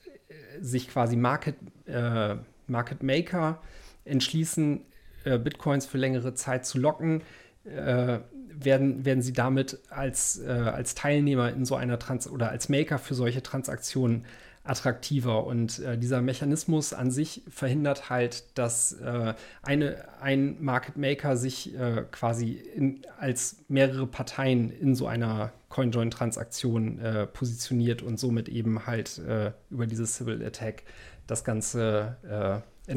sich 0.61 0.89
quasi 0.89 1.17
Market, 1.17 1.57
äh, 1.87 2.37
Market 2.67 3.03
Maker 3.03 3.61
entschließen, 4.05 4.81
äh, 5.25 5.39
Bitcoins 5.39 5.87
für 5.87 5.99
längere 5.99 6.35
Zeit 6.35 6.67
zu 6.67 6.79
locken, 6.79 7.23
äh, 7.65 8.19
werden, 8.55 9.05
werden 9.05 9.23
sie 9.23 9.33
damit 9.33 9.79
als, 9.89 10.41
äh, 10.41 10.51
als 10.51 10.95
Teilnehmer 10.95 11.53
in 11.53 11.65
so 11.65 11.75
einer 11.75 11.99
Trans 11.99 12.29
oder 12.29 12.51
als 12.51 12.69
Maker 12.69 12.99
für 12.99 13.15
solche 13.15 13.43
Transaktionen 13.43 14.25
attraktiver. 14.65 15.47
Und 15.47 15.79
äh, 15.81 15.99
dieser 15.99 16.23
Mechanismus 16.23 16.93
an 16.93 17.11
sich 17.11 17.43
verhindert 17.49 18.11
halt, 18.11 18.45
dass 18.55 18.93
äh, 18.93 19.35
eine, 19.63 20.05
ein 20.21 20.63
Market 20.63 20.97
Maker 20.97 21.37
sich 21.37 21.75
äh, 21.75 22.05
quasi 22.11 22.53
in, 22.53 23.03
als 23.19 23.57
mehrere 23.69 24.07
Parteien 24.07 24.71
in 24.71 24.95
so 24.95 25.07
einer 25.07 25.53
CoinJoin-Transaktion 25.71 26.99
äh, 26.99 27.27
positioniert 27.27 28.03
und 28.03 28.21
somit 28.21 28.49
eben 28.49 28.87
halt 28.87 29.19
äh, 29.19 29.53
über 29.71 29.87
dieses 29.87 30.17
Civil 30.17 30.45
Attack 30.45 30.83
das 31.27 31.45
ganze 31.45 32.63
äh, 32.89 32.93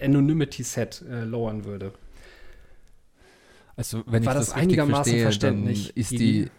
Anonymity-Set 0.00 1.02
lowern 1.24 1.64
würde. 1.64 1.92
Also 3.76 4.02
wenn 4.06 4.24
War 4.24 4.32
ich 4.32 4.38
das, 4.38 4.46
das, 4.48 4.54
einigermaßen 4.54 5.12
richtig 5.12 5.22
verstehe, 5.22 5.22
verständlich, 5.22 5.86
dann 5.88 5.96
ist 5.96 6.10
die 6.12 6.50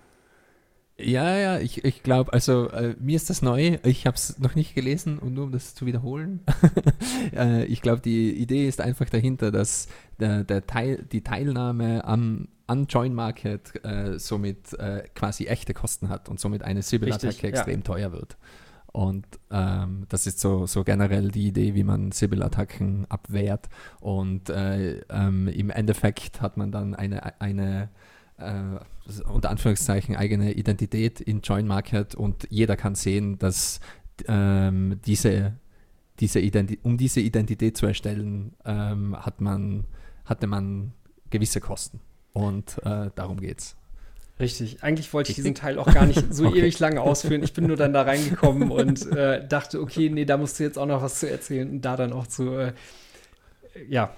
ja, 1.02 1.38
ja, 1.38 1.60
ich, 1.60 1.84
ich 1.84 2.04
glaube, 2.04 2.34
also 2.34 2.70
äh, 2.70 2.96
mir 3.00 3.16
ist 3.16 3.30
das 3.30 3.42
neu. 3.42 3.78
Ich 3.84 4.06
habe 4.06 4.16
es 4.16 4.40
noch 4.40 4.56
nicht 4.56 4.76
gelesen 4.76 5.20
und 5.20 5.34
nur 5.34 5.46
um 5.46 5.52
das 5.52 5.76
zu 5.76 5.86
wiederholen. 5.86 6.42
äh, 7.34 7.66
ich 7.66 7.82
glaube, 7.82 8.02
die 8.02 8.34
Idee 8.34 8.68
ist 8.68 8.82
einfach 8.82 9.10
dahinter, 9.10 9.52
dass 9.52 9.88
der, 10.20 10.44
der 10.44 10.68
Teil, 10.68 11.06
die 11.12 11.22
Teilnahme 11.22 12.06
am, 12.06 12.48
an 12.68 12.88
Join 12.88 13.14
Market 13.14 13.84
äh, 13.84 14.20
somit 14.20 14.74
äh, 14.74 15.04
quasi 15.16 15.46
echte 15.46 15.74
Kosten 15.74 16.10
hat 16.10 16.30
und 16.30 16.40
somit 16.40 16.64
eine 16.64 16.82
Sibyl-Attacke 16.82 17.44
ja. 17.44 17.50
extrem 17.50 17.84
teuer 17.84 18.12
wird. 18.12 18.38
Und 18.92 19.26
ähm, 19.52 20.06
das 20.10 20.28
ist 20.28 20.40
so, 20.40 20.66
so 20.66 20.84
generell 20.84 21.30
die 21.30 21.48
Idee, 21.48 21.76
wie 21.76 21.84
man 21.84 22.12
Sibyl-Attacken 22.12 23.06
abwehrt. 23.10 23.70
Und 24.00 24.50
äh, 24.50 25.00
ähm, 25.10 25.48
im 25.48 25.70
Endeffekt 25.70 26.42
hat 26.42 26.58
man 26.58 26.72
dann 26.72 26.96
eine, 26.96 27.40
eine 27.40 27.90
äh, 28.40 29.24
unter 29.32 29.50
Anführungszeichen 29.50 30.16
eigene 30.16 30.54
Identität 30.54 31.22
in 31.22 31.42
Join 31.42 31.68
Market 31.68 32.16
und 32.16 32.48
jeder 32.50 32.76
kann 32.76 32.96
sehen, 32.96 33.40
dass 33.40 33.80
ähm, 34.28 35.00
diese, 35.06 35.54
diese 36.20 36.40
Identi 36.40 36.80
um 36.84 36.98
diese 36.98 37.20
Identität 37.22 37.78
zu 37.78 37.86
erstellen, 37.86 38.54
ähm, 38.66 39.16
hat 39.18 39.42
man, 39.42 39.86
hatte 40.26 40.48
man 40.48 40.94
gewisse 41.30 41.62
Kosten. 41.62 42.00
Und 42.34 42.78
äh, 42.86 43.10
darum 43.16 43.40
geht's. 43.40 43.76
Richtig. 44.40 44.84
Eigentlich 44.84 45.14
wollte 45.14 45.32
ich 45.32 45.36
diesen 45.36 45.56
Teil 45.56 45.78
auch 45.78 45.92
gar 45.94 46.06
nicht 46.06 46.24
so 46.34 46.48
Okay. 46.48 46.60
ewig 46.60 46.80
lange 46.80 47.02
ausführen. 47.02 47.44
Ich 47.44 47.54
bin 47.54 47.68
nur 47.68 47.76
dann 47.76 47.92
da 47.92 48.04
reingekommen 48.04 48.72
und 48.72 49.06
äh, 49.12 49.46
dachte, 49.46 49.82
okay, 49.82 50.10
nee, 50.10 50.26
da 50.26 50.38
musst 50.38 50.60
du 50.60 50.64
jetzt 50.64 50.78
auch 50.78 50.86
noch 50.86 51.02
was 51.02 51.20
zu 51.20 51.30
erzählen 51.30 51.70
und 51.70 51.82
da 51.82 51.98
dann 51.98 52.14
auch 52.14 52.28
zu, 52.28 52.56
äh, 52.56 52.74
ja. 53.88 54.14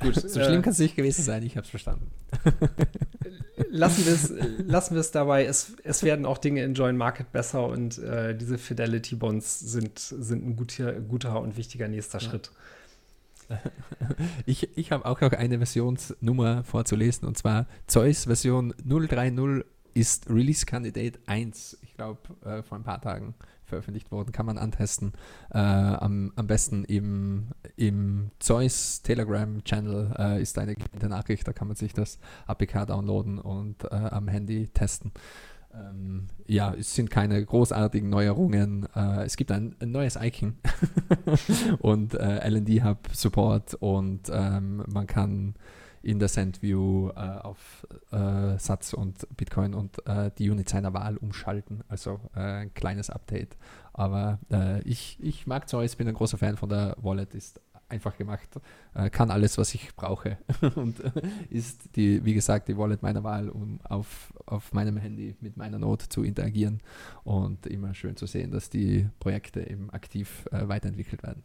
Gut, 0.00 0.14
So 0.14 0.40
äh, 0.40 0.44
schlimm 0.44 0.62
kann 0.62 0.72
es 0.72 0.78
nicht 0.78 0.96
gewesen 0.96 1.22
sein, 1.22 1.42
ich 1.42 1.56
habe 1.56 1.64
es 1.64 1.70
verstanden. 1.70 2.10
lassen 3.70 4.06
wir 4.06 4.12
es 4.12 4.32
lassen 4.66 5.02
dabei. 5.12 5.44
Es, 5.44 5.74
es 5.84 6.02
werden 6.02 6.26
auch 6.26 6.38
Dinge 6.38 6.62
in 6.64 6.74
Join 6.74 6.96
Market 6.96 7.32
besser 7.32 7.66
und 7.66 7.98
äh, 7.98 8.36
diese 8.36 8.58
Fidelity 8.58 9.16
Bonds 9.16 9.60
sind, 9.60 9.98
sind 9.98 10.46
ein 10.46 10.56
guter, 10.56 10.92
guter 10.92 11.40
und 11.40 11.56
wichtiger 11.56 11.88
nächster 11.88 12.20
Schritt. 12.20 12.50
Ich, 14.46 14.76
ich 14.78 14.92
habe 14.92 15.04
auch 15.06 15.20
noch 15.20 15.32
eine 15.32 15.56
Versionsnummer 15.56 16.62
vorzulesen 16.62 17.26
und 17.26 17.36
zwar 17.36 17.66
Zeus 17.88 18.26
Version 18.26 18.72
030 18.84 19.64
ist 19.92 20.30
Release 20.30 20.64
Candidate 20.64 21.18
1. 21.26 21.78
Ich 21.82 21.96
glaube, 21.96 22.20
äh, 22.44 22.62
vor 22.62 22.78
ein 22.78 22.84
paar 22.84 23.00
Tagen 23.00 23.34
veröffentlicht 23.70 24.10
worden, 24.12 24.32
kann 24.32 24.46
man 24.46 24.58
antesten. 24.58 25.12
Äh, 25.50 25.58
am, 25.58 26.32
am 26.36 26.46
besten 26.46 26.84
im, 26.84 27.48
im 27.76 28.30
Zeus 28.38 29.00
Telegram 29.02 29.64
Channel 29.64 30.14
äh, 30.18 30.42
ist 30.42 30.58
eine 30.58 30.76
Nachricht, 31.02 31.48
da 31.48 31.52
kann 31.52 31.68
man 31.68 31.76
sich 31.76 31.94
das 31.94 32.18
APK 32.46 32.86
downloaden 32.86 33.38
und 33.38 33.84
äh, 33.84 33.88
am 33.88 34.28
Handy 34.28 34.68
testen. 34.68 35.12
Ähm, 35.72 36.26
ja, 36.46 36.74
es 36.74 36.94
sind 36.94 37.10
keine 37.10 37.44
großartigen 37.44 38.10
Neuerungen. 38.10 38.88
Äh, 38.94 39.24
es 39.24 39.36
gibt 39.36 39.52
ein, 39.52 39.76
ein 39.80 39.92
neues 39.92 40.18
Icon 40.20 40.56
und 41.78 42.14
äh, 42.14 42.48
LD 42.48 42.84
Hub 42.84 43.08
Support 43.12 43.74
und 43.74 44.30
ähm, 44.32 44.82
man 44.92 45.06
kann 45.06 45.54
in 46.02 46.18
der 46.18 46.28
SendView 46.28 47.10
äh, 47.10 47.20
auf 47.20 47.86
äh, 48.10 48.58
Satz 48.58 48.92
und 48.92 49.26
Bitcoin 49.36 49.74
und 49.74 50.06
äh, 50.06 50.30
die 50.38 50.50
Unit 50.50 50.68
seiner 50.68 50.94
Wahl 50.94 51.16
umschalten. 51.16 51.84
Also 51.88 52.20
äh, 52.34 52.40
ein 52.40 52.74
kleines 52.74 53.10
Update. 53.10 53.56
Aber 53.92 54.38
äh, 54.50 54.80
ich, 54.82 55.18
ich 55.20 55.46
mag 55.46 55.68
Zeus, 55.68 55.96
bin 55.96 56.08
ein 56.08 56.14
großer 56.14 56.38
Fan 56.38 56.56
von 56.56 56.68
der 56.68 56.96
Wallet, 57.00 57.34
ist 57.34 57.60
einfach 57.88 58.16
gemacht, 58.16 58.48
äh, 58.94 59.10
kann 59.10 59.30
alles, 59.30 59.58
was 59.58 59.74
ich 59.74 59.94
brauche 59.96 60.38
und 60.76 61.00
ist 61.50 61.96
die, 61.96 62.24
wie 62.24 62.34
gesagt, 62.34 62.68
die 62.68 62.78
Wallet 62.78 63.02
meiner 63.02 63.24
Wahl, 63.24 63.48
um 63.48 63.80
auf, 63.82 64.32
auf 64.46 64.72
meinem 64.72 64.96
Handy 64.96 65.34
mit 65.40 65.56
meiner 65.56 65.78
Note 65.78 66.08
zu 66.08 66.22
interagieren 66.22 66.80
und 67.24 67.66
immer 67.66 67.94
schön 67.94 68.16
zu 68.16 68.26
sehen, 68.26 68.52
dass 68.52 68.70
die 68.70 69.08
Projekte 69.18 69.68
eben 69.68 69.90
aktiv 69.90 70.46
weiterentwickelt 70.52 71.24
werden. 71.24 71.42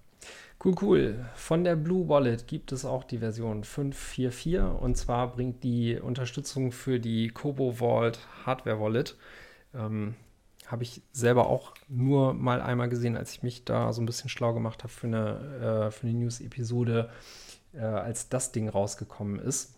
Cool, 0.64 0.76
cool. 0.82 1.26
Von 1.36 1.64
der 1.64 1.76
Blue 1.76 2.08
Wallet 2.08 2.48
gibt 2.48 2.72
es 2.72 2.86
auch 2.86 3.04
die 3.04 3.20
Version 3.20 3.64
544 3.64 4.82
und 4.82 4.96
zwar 4.96 5.34
bringt 5.34 5.64
die 5.64 6.00
Unterstützung 6.00 6.72
für 6.72 7.00
die 7.00 7.28
Kobo 7.28 7.74
Vault 7.74 8.20
Hardware 8.46 8.80
Wallet. 8.80 9.16
Ähm, 9.74 10.16
habe 10.68 10.84
ich 10.84 11.02
selber 11.12 11.48
auch 11.48 11.74
nur 11.88 12.34
mal 12.34 12.62
einmal 12.62 12.90
gesehen, 12.90 13.18
als 13.18 13.34
ich 13.34 13.44
mich 13.44 13.66
da 13.66 13.94
so 13.94 14.02
ein 14.02 14.06
bisschen 14.06 14.30
schlau 14.30 14.54
gemacht 14.54 14.84
habe 14.84 14.92
für 14.92 15.08
eine, 15.08 15.92
äh, 15.94 16.06
eine 16.06 16.14
News-Episode, 16.14 17.10
äh, 17.74 17.80
als 17.80 18.30
das 18.30 18.52
Ding 18.52 18.68
rausgekommen 18.70 19.40
ist. 19.40 19.76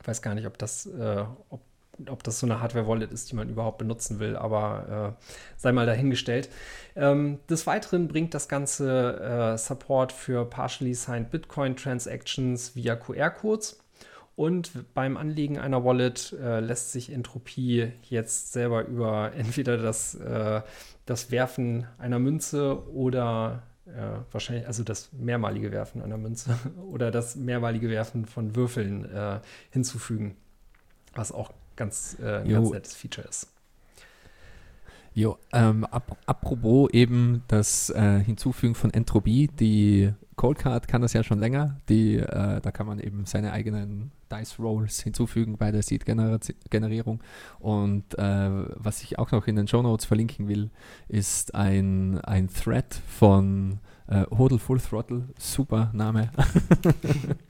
Ich 0.00 0.06
weiß 0.06 0.22
gar 0.22 0.34
nicht, 0.34 0.46
ob 0.46 0.58
das, 0.58 0.86
äh, 0.86 1.24
ob, 1.48 1.60
ob 2.08 2.22
das 2.22 2.38
so 2.38 2.46
eine 2.46 2.60
Hardware-Wallet 2.60 3.12
ist, 3.12 3.30
die 3.30 3.36
man 3.36 3.48
überhaupt 3.48 3.78
benutzen 3.78 4.18
will, 4.18 4.36
aber 4.36 5.16
äh, 5.18 5.24
sei 5.56 5.72
mal 5.72 5.86
dahingestellt. 5.86 6.48
Ähm, 6.96 7.38
des 7.48 7.66
Weiteren 7.66 8.08
bringt 8.08 8.34
das 8.34 8.48
Ganze 8.48 9.54
äh, 9.54 9.58
Support 9.58 10.12
für 10.12 10.44
partially 10.44 10.94
signed 10.94 11.30
Bitcoin 11.30 11.76
Transactions 11.76 12.74
via 12.74 12.96
QR-Codes. 12.96 13.78
Und 14.34 14.94
beim 14.94 15.18
Anlegen 15.18 15.58
einer 15.58 15.84
Wallet 15.84 16.32
äh, 16.32 16.60
lässt 16.60 16.92
sich 16.92 17.12
Entropie 17.12 17.92
jetzt 18.08 18.52
selber 18.52 18.86
über 18.86 19.32
entweder 19.36 19.76
das, 19.76 20.14
äh, 20.14 20.62
das 21.04 21.30
Werfen 21.30 21.86
einer 21.98 22.18
Münze 22.18 22.88
oder 22.88 23.62
äh, 23.86 24.20
wahrscheinlich, 24.30 24.66
also 24.66 24.84
das 24.84 25.12
mehrmalige 25.12 25.70
Werfen 25.70 26.02
einer 26.02 26.16
Münze 26.16 26.56
oder 26.90 27.10
das 27.10 27.36
mehrmalige 27.36 27.90
Werfen 27.90 28.24
von 28.24 28.56
Würfeln 28.56 29.04
äh, 29.12 29.40
hinzufügen. 29.70 30.36
Was 31.14 31.30
auch 31.30 31.52
ganz, 31.76 32.16
äh, 32.22 32.38
ein 32.38 32.48
ganz 32.48 32.70
nettes 32.70 32.94
Feature 32.94 33.26
ist. 33.26 33.48
Jo, 35.14 35.36
ähm, 35.52 35.84
ap 35.90 36.16
apropos 36.24 36.90
eben 36.92 37.42
das 37.48 37.90
äh, 37.90 38.20
Hinzufügen 38.20 38.74
von 38.74 38.92
Entropie, 38.94 39.48
die 39.48 40.10
Cold 40.36 40.58
Card 40.58 40.88
kann 40.88 41.02
das 41.02 41.12
ja 41.12 41.22
schon 41.22 41.38
länger. 41.38 41.76
Die, 41.88 42.16
äh, 42.16 42.60
da 42.60 42.70
kann 42.70 42.86
man 42.86 42.98
eben 42.98 43.26
seine 43.26 43.52
eigenen 43.52 44.10
Dice 44.32 44.58
Rolls 44.58 45.02
hinzufügen 45.02 45.58
bei 45.58 45.70
der 45.70 45.82
Seed-Generierung. 45.82 47.22
Und 47.58 48.18
äh, 48.18 48.50
was 48.76 49.02
ich 49.02 49.18
auch 49.18 49.30
noch 49.30 49.46
in 49.46 49.56
den 49.56 49.68
Show 49.68 49.82
Notes 49.82 50.06
verlinken 50.06 50.48
will, 50.48 50.70
ist 51.08 51.54
ein, 51.54 52.18
ein 52.22 52.48
Thread 52.48 52.94
von 53.06 53.78
äh, 54.08 54.24
Hodel 54.30 54.58
Full 54.58 54.80
Throttle, 54.80 55.28
super 55.38 55.90
Name. 55.92 56.30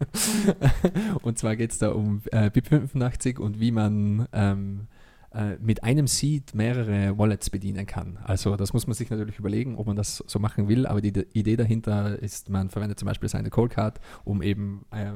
und 1.22 1.38
zwar 1.38 1.56
geht 1.56 1.72
es 1.72 1.78
da 1.78 1.90
um 1.90 2.22
äh, 2.30 2.50
BIP85 2.50 3.38
und 3.38 3.60
wie 3.60 3.70
man 3.70 4.26
ähm, 4.32 4.86
äh, 5.34 5.56
mit 5.60 5.82
einem 5.82 6.06
Seed 6.06 6.54
mehrere 6.54 7.16
Wallets 7.18 7.50
bedienen 7.50 7.86
kann. 7.86 8.18
Also 8.24 8.56
das 8.56 8.72
muss 8.72 8.86
man 8.86 8.94
sich 8.94 9.10
natürlich 9.10 9.38
überlegen, 9.38 9.76
ob 9.76 9.86
man 9.86 9.96
das 9.96 10.22
so 10.26 10.38
machen 10.38 10.68
will, 10.68 10.86
aber 10.86 11.00
die 11.00 11.12
D- 11.12 11.26
Idee 11.32 11.56
dahinter 11.56 12.18
ist, 12.18 12.50
man 12.50 12.70
verwendet 12.70 12.98
zum 12.98 13.06
Beispiel 13.06 13.28
seine 13.28 13.50
Cold 13.50 13.72
Card, 13.72 14.00
um 14.24 14.42
eben 14.42 14.84
äh, 14.90 15.12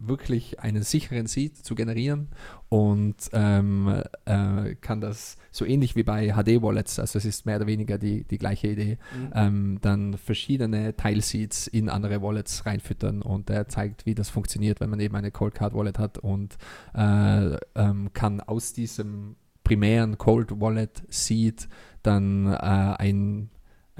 wirklich 0.00 0.60
einen 0.60 0.82
sicheren 0.82 1.26
Seed 1.26 1.56
zu 1.56 1.74
generieren 1.74 2.28
und 2.68 3.16
ähm, 3.32 4.02
äh, 4.24 4.74
kann 4.76 5.00
das 5.00 5.36
so 5.50 5.64
ähnlich 5.64 5.94
wie 5.94 6.02
bei 6.02 6.32
HD-Wallets, 6.32 6.98
also 6.98 7.18
es 7.18 7.24
ist 7.24 7.46
mehr 7.46 7.56
oder 7.56 7.66
weniger 7.66 7.98
die, 7.98 8.24
die 8.24 8.38
gleiche 8.38 8.68
Idee, 8.68 8.98
ähm, 9.34 9.78
dann 9.82 10.16
verschiedene 10.16 10.96
Teilseeds 10.96 11.66
in 11.66 11.88
andere 11.88 12.22
Wallets 12.22 12.64
reinfüttern 12.66 13.22
und 13.22 13.48
der 13.48 13.68
zeigt, 13.68 14.06
wie 14.06 14.14
das 14.14 14.30
funktioniert, 14.30 14.80
wenn 14.80 14.90
man 14.90 15.00
eben 15.00 15.14
eine 15.14 15.30
Cold 15.30 15.54
Card 15.54 15.74
Wallet 15.74 15.98
hat 15.98 16.18
und 16.18 16.56
äh, 16.94 17.56
ähm, 17.74 18.12
kann 18.12 18.40
aus 18.40 18.72
diesem 18.72 19.36
primären 19.64 20.18
Cold 20.18 20.60
Wallet 20.60 21.02
Seed 21.10 21.68
dann 22.02 22.46
äh, 22.46 22.56
ein, 22.56 23.50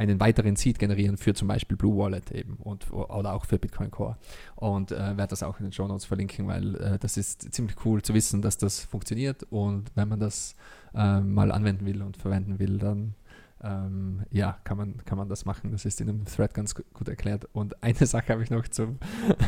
einen 0.00 0.18
weiteren 0.18 0.56
Seed 0.56 0.78
generieren 0.78 1.18
für 1.18 1.34
zum 1.34 1.46
Beispiel 1.46 1.76
Blue 1.76 1.96
Wallet 1.98 2.30
eben 2.32 2.54
und 2.56 2.90
oder 2.90 3.34
auch 3.34 3.44
für 3.44 3.58
Bitcoin 3.58 3.90
Core 3.90 4.16
und 4.56 4.92
äh, 4.92 4.96
werde 4.98 5.28
das 5.28 5.42
auch 5.42 5.58
in 5.60 5.66
den 5.66 5.72
Show 5.72 5.86
Notes 5.86 6.06
verlinken, 6.06 6.46
weil 6.48 6.74
äh, 6.76 6.98
das 6.98 7.18
ist 7.18 7.52
ziemlich 7.52 7.76
cool 7.84 8.00
zu 8.00 8.14
wissen, 8.14 8.40
dass 8.40 8.56
das 8.56 8.80
funktioniert 8.84 9.42
und 9.50 9.90
wenn 9.94 10.08
man 10.08 10.18
das 10.18 10.56
äh, 10.94 11.20
mal 11.20 11.52
anwenden 11.52 11.84
will 11.84 12.00
und 12.02 12.16
verwenden 12.16 12.58
will, 12.58 12.78
dann 12.78 13.14
ähm, 13.62 14.22
ja, 14.30 14.56
kann 14.64 14.78
man, 14.78 15.04
kann 15.04 15.18
man 15.18 15.28
das 15.28 15.44
machen. 15.44 15.70
Das 15.70 15.84
ist 15.84 16.00
in 16.00 16.08
einem 16.08 16.24
Thread 16.24 16.54
ganz 16.54 16.74
gu- 16.74 16.82
gut 16.94 17.08
erklärt. 17.10 17.46
Und 17.52 17.82
eine 17.82 18.06
Sache 18.06 18.32
habe 18.32 18.42
ich 18.42 18.48
noch 18.50 18.66
zum 18.68 18.98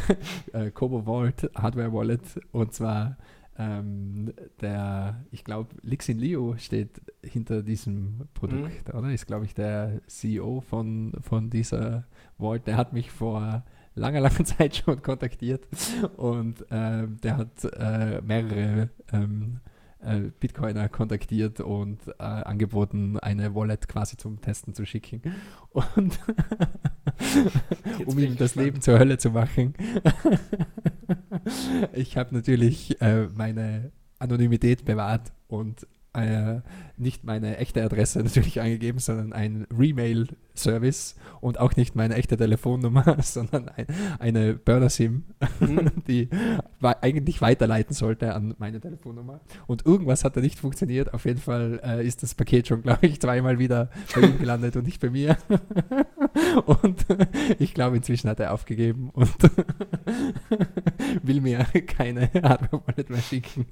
äh, 0.53 0.71
Kobo 0.71 1.03
Vault 1.07 1.51
Hardware 1.55 1.95
Wallet 1.95 2.21
und 2.53 2.75
zwar 2.75 3.17
ähm, 3.59 4.33
der, 4.61 5.25
ich 5.31 5.45
glaube, 5.45 5.75
Lixin 5.83 6.19
Liu 6.19 6.57
steht 6.57 7.01
hinter 7.23 7.63
diesem 7.63 8.29
Produkt, 8.35 8.93
mhm. 8.93 8.99
oder? 8.99 9.13
Ist, 9.13 9.27
glaube 9.27 9.45
ich, 9.45 9.55
der 9.55 10.01
CEO 10.07 10.61
von, 10.61 11.13
von 11.21 11.51
dieser 11.51 12.05
Vault. 12.39 12.67
Der 12.67 12.77
hat 12.77 12.93
mich 12.93 13.11
vor 13.11 13.65
langer, 13.95 14.21
langer 14.23 14.45
Zeit 14.45 14.77
schon 14.77 15.03
kontaktiert 15.03 15.67
und 16.17 16.65
ähm, 16.71 17.19
der 17.23 17.37
hat 17.37 17.65
äh, 17.65 18.21
mehrere 18.23 18.91
ähm, 19.13 19.61
äh, 20.03 20.31
Bitcoiner 20.39 20.89
kontaktiert 20.89 21.61
und 21.61 22.07
äh, 22.19 22.23
angeboten, 22.23 23.19
eine 23.19 23.55
Wallet 23.55 23.89
quasi 23.89 24.17
zum 24.17 24.41
Testen 24.41 24.75
zu 24.75 24.85
schicken. 24.85 25.23
Und 25.97 26.19
um 28.07 28.19
ihm 28.19 28.37
das 28.37 28.57
Leben 28.57 28.81
zur 28.83 28.99
Hölle 28.99 29.17
zu 29.17 29.31
machen. 29.31 29.75
ich 31.95 32.17
habe 32.17 32.35
natürlich 32.35 33.01
äh, 33.01 33.29
meine 33.35 33.93
Anonymität 34.19 34.85
bewahrt 34.85 35.33
und 35.49 35.87
äh, 36.15 36.61
nicht 37.03 37.25
meine 37.25 37.57
echte 37.59 37.83
Adresse 37.83 38.19
natürlich 38.23 38.61
angegeben, 38.61 38.99
sondern 38.99 39.33
ein 39.33 39.67
Remail-Service 39.77 41.17
und 41.41 41.59
auch 41.59 41.77
nicht 41.77 41.95
meine 41.95 42.15
echte 42.15 42.37
Telefonnummer, 42.37 43.17
sondern 43.23 43.69
ein, 43.69 43.87
eine 44.19 44.55
Burner-SIM, 44.55 45.25
mhm. 45.61 45.91
die 46.09 46.29
eigentlich 46.81 47.41
weiterleiten 47.41 47.95
sollte 47.95 48.35
an 48.35 48.55
meine 48.59 48.81
Telefonnummer. 48.81 49.41
Und 49.67 49.87
irgendwas 49.87 50.25
hat 50.25 50.37
da 50.37 50.41
nicht 50.41 50.59
funktioniert. 50.59 51.15
Auf 51.15 51.25
jeden 51.25 51.41
Fall 51.41 51.81
äh, 51.85 52.07
ist 52.07 52.23
das 52.23 52.35
Paket 52.35 52.69
schon, 52.69 52.83
glaube 52.83 53.07
ich, 53.07 53.21
zweimal 53.21 53.59
wieder 53.59 53.91
bei 54.15 54.23
ihm 54.23 54.39
gelandet 54.39 54.77
und 54.77 54.87
nicht 54.87 55.01
bei 55.01 55.11
mir. 55.11 55.37
und 56.67 57.07
ich 57.59 57.75
glaube, 57.75 57.97
inzwischen 57.97 58.29
hat 58.29 58.41
er 58.41 58.53
aufgegeben 58.53 59.11
und 59.13 59.31
will 61.23 61.41
mir 61.41 61.65
keine 61.87 62.31
Hardware-Wallet 62.33 63.11
mehr 63.11 63.21
schicken. 63.21 63.67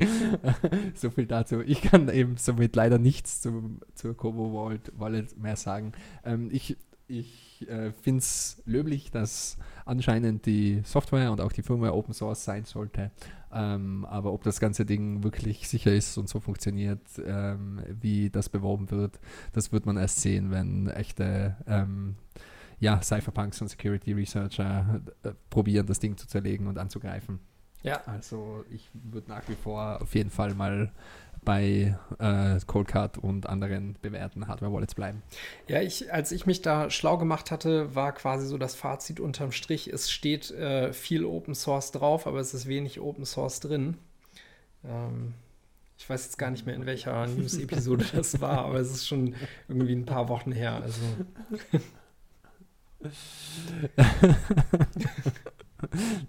so 0.94 1.10
viel 1.10 1.26
dazu. 1.26 1.62
Ich 1.62 1.82
kann 1.82 2.08
eben 2.08 2.36
somit 2.36 2.76
leider 2.76 2.98
nichts 3.20 3.40
zum, 3.42 3.80
zur 3.94 4.16
Kobo 4.16 4.52
Wallet, 4.52 4.92
Wallet 4.98 5.36
mehr 5.36 5.56
sagen. 5.56 5.92
Ähm, 6.24 6.48
ich 6.50 6.76
ich 7.06 7.68
äh, 7.68 7.90
finde 7.90 8.20
es 8.20 8.62
löblich, 8.66 9.10
dass 9.10 9.58
anscheinend 9.84 10.46
die 10.46 10.80
Software 10.84 11.32
und 11.32 11.40
auch 11.40 11.50
die 11.50 11.64
Firmware 11.64 11.92
Open 11.92 12.14
Source 12.14 12.44
sein 12.44 12.64
sollte. 12.64 13.10
Ähm, 13.52 14.06
aber 14.08 14.32
ob 14.32 14.44
das 14.44 14.60
ganze 14.60 14.86
Ding 14.86 15.24
wirklich 15.24 15.68
sicher 15.68 15.92
ist 15.92 16.16
und 16.18 16.28
so 16.28 16.38
funktioniert, 16.38 17.00
ähm, 17.26 17.82
wie 18.00 18.30
das 18.30 18.48
beworben 18.48 18.92
wird, 18.92 19.18
das 19.52 19.72
wird 19.72 19.86
man 19.86 19.96
erst 19.96 20.20
sehen, 20.20 20.52
wenn 20.52 20.86
echte 20.86 21.56
ähm, 21.66 22.14
ja, 22.78 23.02
Cypherpunks 23.02 23.60
und 23.60 23.66
Security 23.66 24.12
Researcher 24.12 25.00
äh, 25.24 25.32
probieren, 25.50 25.86
das 25.86 25.98
Ding 25.98 26.16
zu 26.16 26.28
zerlegen 26.28 26.68
und 26.68 26.78
anzugreifen. 26.78 27.40
Ja. 27.82 28.02
Also 28.06 28.64
ich 28.70 28.88
würde 28.92 29.30
nach 29.30 29.48
wie 29.48 29.54
vor 29.54 30.00
auf 30.02 30.14
jeden 30.14 30.30
Fall 30.30 30.54
mal 30.54 30.92
bei 31.44 31.96
äh, 32.18 32.58
Coldcard 32.66 33.18
und 33.18 33.48
anderen 33.48 33.96
bewährten 34.02 34.46
Hardware-Wallets 34.46 34.94
bleiben. 34.94 35.22
Ja, 35.68 35.80
ich, 35.80 36.12
als 36.12 36.32
ich 36.32 36.46
mich 36.46 36.62
da 36.62 36.90
schlau 36.90 37.18
gemacht 37.18 37.50
hatte, 37.50 37.94
war 37.94 38.12
quasi 38.12 38.46
so 38.46 38.58
das 38.58 38.74
Fazit 38.74 39.20
unterm 39.20 39.52
Strich, 39.52 39.88
es 39.88 40.10
steht 40.10 40.50
äh, 40.50 40.92
viel 40.92 41.24
Open 41.24 41.54
Source 41.54 41.92
drauf, 41.92 42.26
aber 42.26 42.40
es 42.40 42.54
ist 42.54 42.66
wenig 42.66 43.00
Open 43.00 43.24
Source 43.24 43.60
drin. 43.60 43.96
Ähm, 44.84 45.34
ich 45.98 46.08
weiß 46.08 46.24
jetzt 46.24 46.38
gar 46.38 46.50
nicht 46.50 46.66
mehr, 46.66 46.74
in 46.74 46.86
welcher 46.86 47.26
News-Episode 47.26 48.06
das 48.12 48.40
war, 48.40 48.66
aber 48.66 48.78
es 48.78 48.90
ist 48.90 49.06
schon 49.06 49.34
irgendwie 49.68 49.94
ein 49.94 50.06
paar 50.06 50.28
Wochen 50.28 50.52
her. 50.52 50.82
Also. 50.82 51.00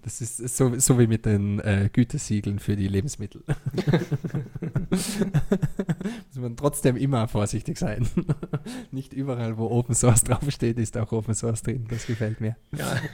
Das 0.02 0.20
ist 0.20 0.38
so, 0.56 0.78
so 0.78 0.98
wie 0.98 1.06
mit 1.06 1.24
den 1.26 1.60
äh, 1.60 1.88
Gütesiegeln 1.92 2.58
für 2.58 2.76
die 2.76 2.88
Lebensmittel. 2.88 3.42
Muss 4.90 6.36
man 6.36 6.56
trotzdem 6.56 6.96
immer 6.96 7.28
vorsichtig 7.28 7.78
sein. 7.78 8.06
Nicht 8.90 9.12
überall, 9.12 9.58
wo 9.58 9.70
Open 9.70 9.94
Source 9.94 10.24
draufsteht, 10.24 10.78
ist 10.78 10.96
auch 10.96 11.12
Open 11.12 11.34
Source 11.34 11.62
drin. 11.62 11.86
Das 11.88 12.06
gefällt 12.06 12.40
mir. 12.40 12.56
Ja. 12.76 12.96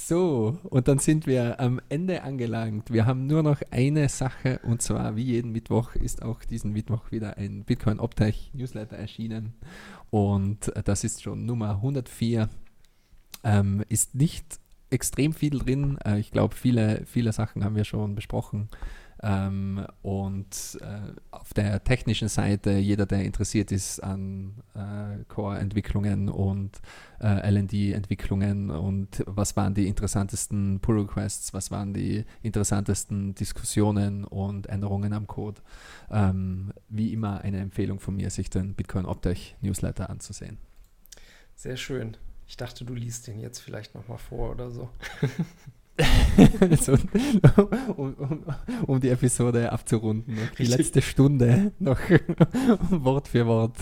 So, 0.00 0.58
und 0.62 0.86
dann 0.86 1.00
sind 1.00 1.26
wir 1.26 1.58
am 1.58 1.80
Ende 1.88 2.22
angelangt. 2.22 2.92
Wir 2.92 3.04
haben 3.04 3.26
nur 3.26 3.42
noch 3.42 3.60
eine 3.72 4.08
Sache 4.08 4.60
und 4.62 4.80
zwar, 4.80 5.16
wie 5.16 5.24
jeden 5.24 5.50
Mittwoch, 5.50 5.96
ist 5.96 6.22
auch 6.22 6.44
diesen 6.44 6.72
Mittwoch 6.72 7.10
wieder 7.10 7.36
ein 7.36 7.64
Bitcoin 7.64 7.98
Optech 7.98 8.52
Newsletter 8.54 8.96
erschienen. 8.96 9.54
Und 10.10 10.72
das 10.84 11.02
ist 11.02 11.22
schon 11.22 11.46
Nummer 11.46 11.70
104. 11.70 12.48
Ähm, 13.42 13.84
ist 13.88 14.14
nicht 14.14 14.60
extrem 14.90 15.32
viel 15.32 15.58
drin. 15.58 15.98
Äh, 16.04 16.18
ich 16.18 16.30
glaube, 16.30 16.54
viele, 16.54 17.02
viele 17.06 17.32
Sachen 17.32 17.64
haben 17.64 17.76
wir 17.76 17.84
schon 17.84 18.14
besprochen. 18.14 18.68
Ähm, 19.20 19.84
und 20.02 20.78
äh, 20.80 21.12
auf 21.32 21.52
der 21.52 21.82
technischen 21.82 22.28
Seite, 22.28 22.72
jeder, 22.72 23.04
der 23.04 23.24
interessiert 23.24 23.72
ist 23.72 24.00
an 24.00 24.62
äh, 24.74 25.24
Core-Entwicklungen 25.24 26.28
und 26.28 26.80
äh, 27.20 27.50
LD-Entwicklungen 27.50 28.70
und 28.70 29.24
was 29.26 29.56
waren 29.56 29.74
die 29.74 29.88
interessantesten 29.88 30.78
Pull-Requests, 30.80 31.52
was 31.52 31.72
waren 31.72 31.92
die 31.94 32.24
interessantesten 32.42 33.34
Diskussionen 33.34 34.24
und 34.24 34.68
Änderungen 34.68 35.12
am 35.12 35.26
Code, 35.26 35.60
ähm, 36.10 36.72
wie 36.88 37.12
immer 37.12 37.40
eine 37.40 37.58
Empfehlung 37.58 37.98
von 37.98 38.14
mir, 38.14 38.30
sich 38.30 38.50
den 38.50 38.74
Bitcoin 38.74 39.04
Optech 39.04 39.56
Newsletter 39.60 40.10
anzusehen. 40.10 40.58
Sehr 41.56 41.76
schön. 41.76 42.16
Ich 42.48 42.56
dachte, 42.56 42.84
du 42.84 42.94
liest 42.94 43.26
den 43.26 43.40
jetzt 43.40 43.60
vielleicht 43.60 43.94
nochmal 43.94 44.18
vor 44.18 44.50
oder 44.50 44.70
so. 44.70 44.88
so 46.80 46.92
um, 47.96 48.14
um, 48.14 48.44
um, 48.86 49.00
die 49.00 49.10
Episode 49.10 49.70
abzurunden. 49.72 50.38
Die 50.56 50.64
letzte 50.64 51.02
Stunde 51.02 51.72
noch 51.78 51.98
Wort 52.90 53.28
für 53.28 53.46
Wort 53.46 53.76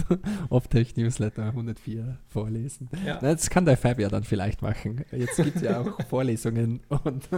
Optech 0.49 0.97
Newsletter 0.97 1.45
104 1.45 2.19
vorlesen. 2.29 2.89
Ja. 3.05 3.19
Das 3.21 3.51
kann 3.51 3.67
der 3.67 3.77
Fab 3.77 4.01
ja 4.01 4.09
dann 4.09 4.25
vielleicht 4.25 4.63
machen. 4.63 5.05
Jetzt 5.13 5.37
gibt 5.37 5.57
es 5.57 5.63
ja 5.63 5.81
auch 5.81 6.03
Vorlesungen 6.09 6.81
und 6.89 7.29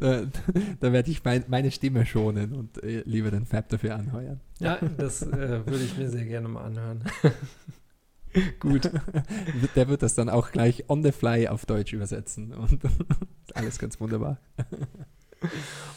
da, 0.00 0.22
da 0.80 0.92
werde 0.92 1.10
ich 1.10 1.22
mein, 1.22 1.44
meine 1.48 1.70
Stimme 1.70 2.06
schonen 2.06 2.54
und 2.54 2.82
äh, 2.82 3.02
lieber 3.04 3.30
den 3.30 3.44
Fab 3.46 3.68
dafür 3.68 3.96
anheuern. 3.96 4.40
Ja, 4.58 4.78
das 4.96 5.22
äh, 5.22 5.64
würde 5.66 5.84
ich 5.84 5.96
mir 5.96 6.08
sehr 6.08 6.24
gerne 6.24 6.48
mal 6.48 6.64
anhören. 6.64 7.04
Gut. 8.60 8.90
Der 9.76 9.88
wird 9.88 10.02
das 10.02 10.14
dann 10.14 10.28
auch 10.28 10.52
gleich 10.52 10.88
on 10.88 11.02
the 11.02 11.12
fly 11.12 11.48
auf 11.48 11.66
Deutsch 11.66 11.92
übersetzen 11.92 12.52
und 12.52 12.80
alles 13.54 13.78
ganz 13.78 14.00
wunderbar. 14.00 14.38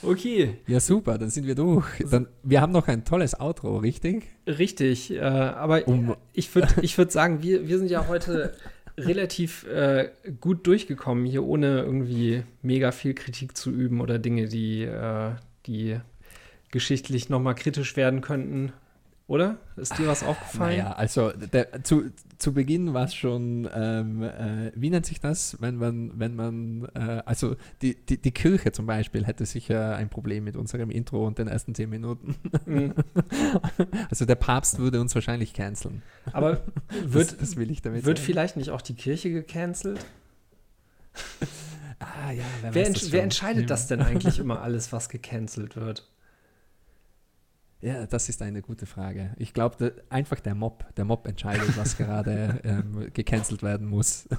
Okay. 0.02 0.58
Ja, 0.68 0.80
super, 0.80 1.18
dann 1.18 1.30
sind 1.30 1.46
wir 1.46 1.56
durch. 1.56 1.86
Dann, 2.10 2.28
wir 2.44 2.62
haben 2.62 2.72
noch 2.72 2.88
ein 2.88 3.04
tolles 3.04 3.40
Outro, 3.40 3.78
richtig? 3.78 4.24
Richtig, 4.48 5.12
äh, 5.12 5.20
aber 5.20 5.88
um, 5.88 6.16
ich 6.32 6.54
würde 6.56 6.74
ich 6.82 6.98
würd 6.98 7.12
sagen, 7.12 7.44
wir, 7.44 7.68
wir 7.68 7.78
sind 7.78 7.90
ja 7.92 8.08
heute 8.08 8.56
relativ 8.98 9.66
äh, 9.68 10.12
gut 10.40 10.66
durchgekommen, 10.68 11.26
hier 11.26 11.44
ohne 11.44 11.82
irgendwie 11.82 12.44
mega 12.62 12.92
viel 12.92 13.14
Kritik 13.14 13.58
zu 13.58 13.72
üben 13.72 14.02
oder 14.02 14.20
Dinge, 14.20 14.48
die, 14.48 14.84
äh, 14.84 15.32
die 15.66 16.00
geschichtlich 16.72 17.30
nochmal 17.30 17.56
kritisch 17.56 17.96
werden 17.96 18.22
könnten. 18.22 18.72
Oder? 19.26 19.58
Ist 19.78 19.98
dir 19.98 20.08
was 20.08 20.22
aufgefallen? 20.22 20.80
Naja, 20.80 20.92
also 20.94 21.32
der, 21.32 21.82
zu, 21.84 22.12
zu 22.38 22.54
Beginn 22.54 22.94
war 22.94 23.06
es 23.06 23.16
schon, 23.16 23.70
ähm, 23.74 24.22
äh, 24.22 24.72
wie 24.76 24.90
nennt 24.90 25.06
sich 25.06 25.22
das, 25.22 25.56
wenn 25.62 25.78
man, 25.78 26.20
wenn 26.20 26.36
man, 26.36 26.90
äh, 26.94 27.24
also 27.26 27.56
die, 27.82 27.96
die, 27.96 28.22
die 28.22 28.32
Kirche 28.32 28.74
zum 28.74 28.86
Beispiel 28.86 29.26
hätte 29.26 29.46
sicher 29.46 29.96
ein 29.96 30.10
Problem 30.10 30.44
mit 30.44 30.58
unserem 30.58 30.92
Intro 30.92 31.26
und 31.26 31.38
den 31.38 31.48
ersten 31.48 31.74
zehn 31.74 31.90
Minuten. 31.90 32.36
Mhm. 32.66 32.94
also 34.10 34.26
der 34.26 34.36
Papst 34.36 34.80
würde 34.80 35.00
uns 35.00 35.16
wahrscheinlich 35.16 35.54
canceln. 35.54 36.04
Aber 36.34 36.62
wird, 37.02 37.32
das, 37.32 37.38
das 37.38 37.56
will 37.56 37.72
ich 37.72 37.82
damit 37.82 38.06
Wird 38.06 38.18
sagen. 38.18 38.26
vielleicht 38.26 38.58
nicht 38.58 38.72
auch 38.72 38.82
die 38.82 38.96
Kirche 38.96 39.32
gecancelt? 39.32 40.06
ah 42.00 42.32
ja, 42.32 42.44
wer, 42.62 42.76
wer, 42.76 42.88
ent 42.88 43.12
wer 43.14 43.24
entscheidet 43.24 43.70
das 43.70 43.88
denn 43.88 44.02
eigentlich 44.02 44.40
immer 44.40 44.62
alles, 44.62 44.92
was 44.92 45.08
gecancelt 45.08 45.78
wird? 45.78 46.10
Ja, 47.84 48.06
das 48.06 48.30
ist 48.30 48.42
eine 48.42 48.62
gute 48.62 48.86
Frage. 48.86 49.32
Ich 49.38 49.54
glaube, 49.54 49.94
einfach 50.10 50.40
der 50.40 50.56
Mob, 50.56 50.86
der 50.96 51.04
Mob 51.04 51.28
entscheidet, 51.28 51.78
was 51.78 51.98
gerade 51.98 52.62
ähm, 52.64 53.10
gecancelt 53.14 53.62
werden 53.62 53.90
muss. 53.90 54.30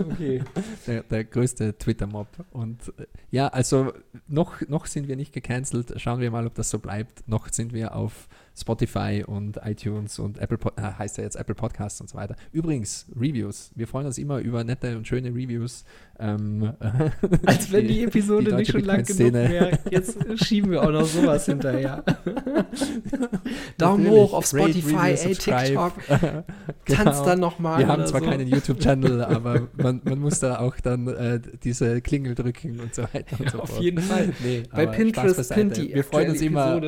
okay. 0.00 0.42
Der, 0.86 1.02
der 1.02 1.24
größte 1.24 1.76
Twitter-Mob. 1.76 2.28
Und 2.50 2.88
äh, 2.98 3.06
ja, 3.30 3.48
also 3.48 3.92
noch, 4.26 4.62
noch 4.68 4.86
sind 4.86 5.06
wir 5.06 5.16
nicht 5.16 5.34
gecancelt. 5.34 5.92
Schauen 6.00 6.20
wir 6.20 6.30
mal, 6.30 6.46
ob 6.46 6.54
das 6.54 6.70
so 6.70 6.78
bleibt. 6.78 7.28
Noch 7.28 7.48
sind 7.52 7.74
wir 7.74 7.94
auf 7.94 8.26
Spotify 8.56 9.24
und 9.26 9.58
iTunes 9.64 10.18
und 10.20 10.38
Apple 10.38 10.58
äh, 10.76 10.82
heißt 10.82 11.18
ja 11.18 11.24
jetzt 11.24 11.34
Apple 11.34 11.56
Podcasts 11.56 12.00
und 12.00 12.08
so 12.08 12.16
weiter. 12.16 12.36
Übrigens, 12.52 13.06
Reviews. 13.14 13.72
Wir 13.74 13.88
freuen 13.88 14.06
uns 14.06 14.16
immer 14.16 14.38
über 14.38 14.62
nette 14.62 14.96
und 14.96 15.08
schöne 15.08 15.30
Reviews. 15.30 15.84
Ähm, 16.20 16.72
Als 17.46 17.72
wenn 17.72 17.88
die, 17.88 17.94
die 17.94 18.04
Episode 18.04 18.50
die 18.50 18.56
nicht 18.56 18.70
schon 18.70 18.84
lang 18.84 19.02
genug 19.02 19.32
wäre. 19.32 19.78
Jetzt 19.90 20.18
schieben 20.44 20.70
wir 20.70 20.82
auch 20.82 20.92
noch 20.92 21.04
sowas 21.04 21.46
hinterher. 21.46 22.04
Daumen 23.76 24.08
hoch 24.08 24.34
auf 24.34 24.46
Spotify, 24.46 25.16
ey, 25.16 25.34
TikTok. 25.34 25.92
genau. 26.84 27.02
Tanzt 27.02 27.26
dann 27.26 27.40
nochmal. 27.40 27.80
Wir 27.80 27.88
haben 27.88 28.06
zwar 28.06 28.20
so. 28.20 28.26
keinen 28.26 28.46
YouTube-Channel, 28.46 29.24
aber 29.24 29.68
man, 29.76 30.00
man, 30.04 30.20
muss 30.20 30.38
da 30.38 30.60
auch 30.60 30.76
dann 30.78 31.08
äh, 31.08 31.40
diese 31.64 32.00
Klingel 32.00 32.36
drücken 32.36 32.78
und 32.78 32.94
so 32.94 33.02
weiter 33.02 33.36
und 33.38 33.46
ja, 33.46 33.50
so 33.50 33.60
Auf 33.60 33.80
jeden 33.80 34.00
Fall. 34.00 34.32
Nee, 34.44 34.62
Bei 34.70 34.86
Pinterest 34.86 35.52
pinnt 35.52 35.76
die 35.76 35.92
Wir 35.92 36.04
freuen 36.04 36.30
uns 36.30 36.40
immer. 36.40 36.80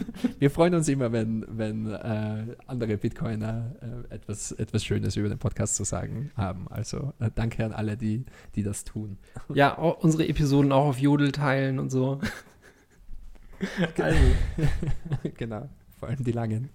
wir 0.38 0.50
freuen 0.50 0.74
uns 0.74 0.88
immer, 0.88 1.12
wenn, 1.12 1.44
wenn 1.48 1.90
äh, 1.90 2.56
andere 2.66 2.96
Bitcoiner 2.96 3.74
äh, 3.80 4.14
etwas, 4.14 4.52
etwas 4.52 4.84
Schönes 4.84 5.16
über 5.16 5.28
den 5.28 5.38
Podcast 5.38 5.76
zu 5.76 5.84
sagen 5.84 6.30
haben. 6.36 6.66
Also 6.68 7.12
äh, 7.20 7.30
danke 7.34 7.64
an 7.64 7.72
alle, 7.72 7.96
die, 7.96 8.24
die 8.54 8.62
das 8.62 8.84
tun. 8.84 9.18
Ja, 9.54 9.72
unsere 9.74 10.28
Episoden 10.28 10.72
auch 10.72 10.86
auf 10.86 10.98
Jodel 10.98 11.32
teilen 11.32 11.78
und 11.78 11.90
so. 11.90 12.20
Also. 13.96 14.18
genau 15.36 15.68
vor 16.02 16.08
allem 16.08 16.24
die 16.24 16.32
langen. 16.32 16.68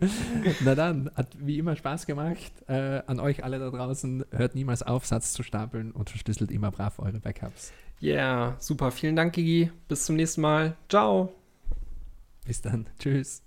Na 0.64 0.76
dann, 0.76 1.10
hat 1.16 1.36
wie 1.40 1.58
immer 1.58 1.74
Spaß 1.74 2.06
gemacht. 2.06 2.52
Äh, 2.68 3.02
an 3.08 3.18
euch 3.18 3.42
alle 3.42 3.58
da 3.58 3.70
draußen, 3.70 4.24
hört 4.30 4.54
niemals 4.54 4.84
auf, 4.84 5.04
Satz 5.04 5.32
zu 5.32 5.42
stapeln 5.42 5.90
und 5.90 6.10
verschlüsselt 6.10 6.52
immer 6.52 6.70
brav 6.70 7.00
eure 7.00 7.18
Backups. 7.18 7.72
Ja, 7.98 8.14
yeah, 8.14 8.56
super. 8.60 8.92
Vielen 8.92 9.16
Dank, 9.16 9.32
Gigi. 9.32 9.72
Bis 9.88 10.06
zum 10.06 10.14
nächsten 10.14 10.42
Mal. 10.42 10.76
Ciao. 10.88 11.32
Bis 12.48 12.62
dann. 12.62 12.88
Tschüss. 12.98 13.42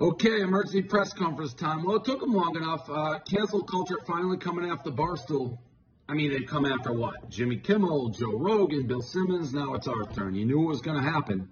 Okay, 0.00 0.40
emergency 0.40 0.80
press 0.80 1.12
conference 1.12 1.52
time. 1.52 1.84
Well, 1.84 1.96
it 1.96 2.04
took 2.06 2.20
them 2.20 2.32
long 2.32 2.56
enough. 2.56 2.88
Uh, 2.88 3.18
cancel 3.18 3.62
culture 3.64 3.98
finally 4.06 4.38
coming 4.38 4.70
after 4.70 4.90
Barstool. 4.90 5.58
I 6.08 6.14
mean, 6.14 6.32
they've 6.32 6.48
come 6.48 6.64
after 6.64 6.90
what? 6.94 7.28
Jimmy 7.28 7.58
Kimmel, 7.58 8.08
Joe 8.08 8.38
Rogan, 8.38 8.86
Bill 8.86 9.02
Simmons. 9.02 9.52
Now 9.52 9.74
it's 9.74 9.88
our 9.88 10.04
turn. 10.14 10.34
You 10.34 10.46
knew 10.46 10.62
it 10.62 10.68
was 10.68 10.80
going 10.80 10.96
to 10.96 11.02
happen. 11.02 11.50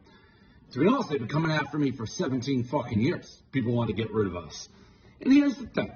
To 0.73 0.79
be 0.79 0.87
honest, 0.87 1.11
they've 1.11 1.19
been 1.19 1.29
coming 1.29 1.51
after 1.51 1.77
me 1.77 1.91
for 1.91 2.07
17 2.07 2.65
fucking 2.65 2.99
years. 2.99 3.43
People 3.53 3.75
want 3.75 3.89
to 3.91 3.95
get 3.95 4.11
rid 4.11 4.27
of 4.27 4.35
us. 4.35 4.71
And 5.21 5.31
here's 5.31 5.57
the 5.57 5.67
thing 5.67 5.95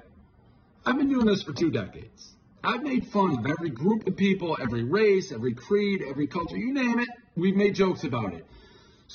I've 0.85 0.97
been 0.97 1.09
doing 1.09 1.25
this 1.25 1.41
for 1.41 1.53
two 1.53 1.71
decades. 1.71 2.35
I've 2.63 2.83
made 2.83 3.07
fun 3.07 3.39
of 3.39 3.47
every 3.47 3.71
group 3.71 4.05
of 4.05 4.15
people, 4.15 4.57
every 4.61 4.83
race, 4.83 5.31
every 5.31 5.55
creed, 5.55 6.03
every 6.07 6.27
culture, 6.27 6.55
you 6.55 6.71
name 6.71 6.99
it, 6.99 7.09
we've 7.35 7.55
made 7.55 7.73
jokes 7.73 8.03
about 8.03 8.35
it. 8.35 8.45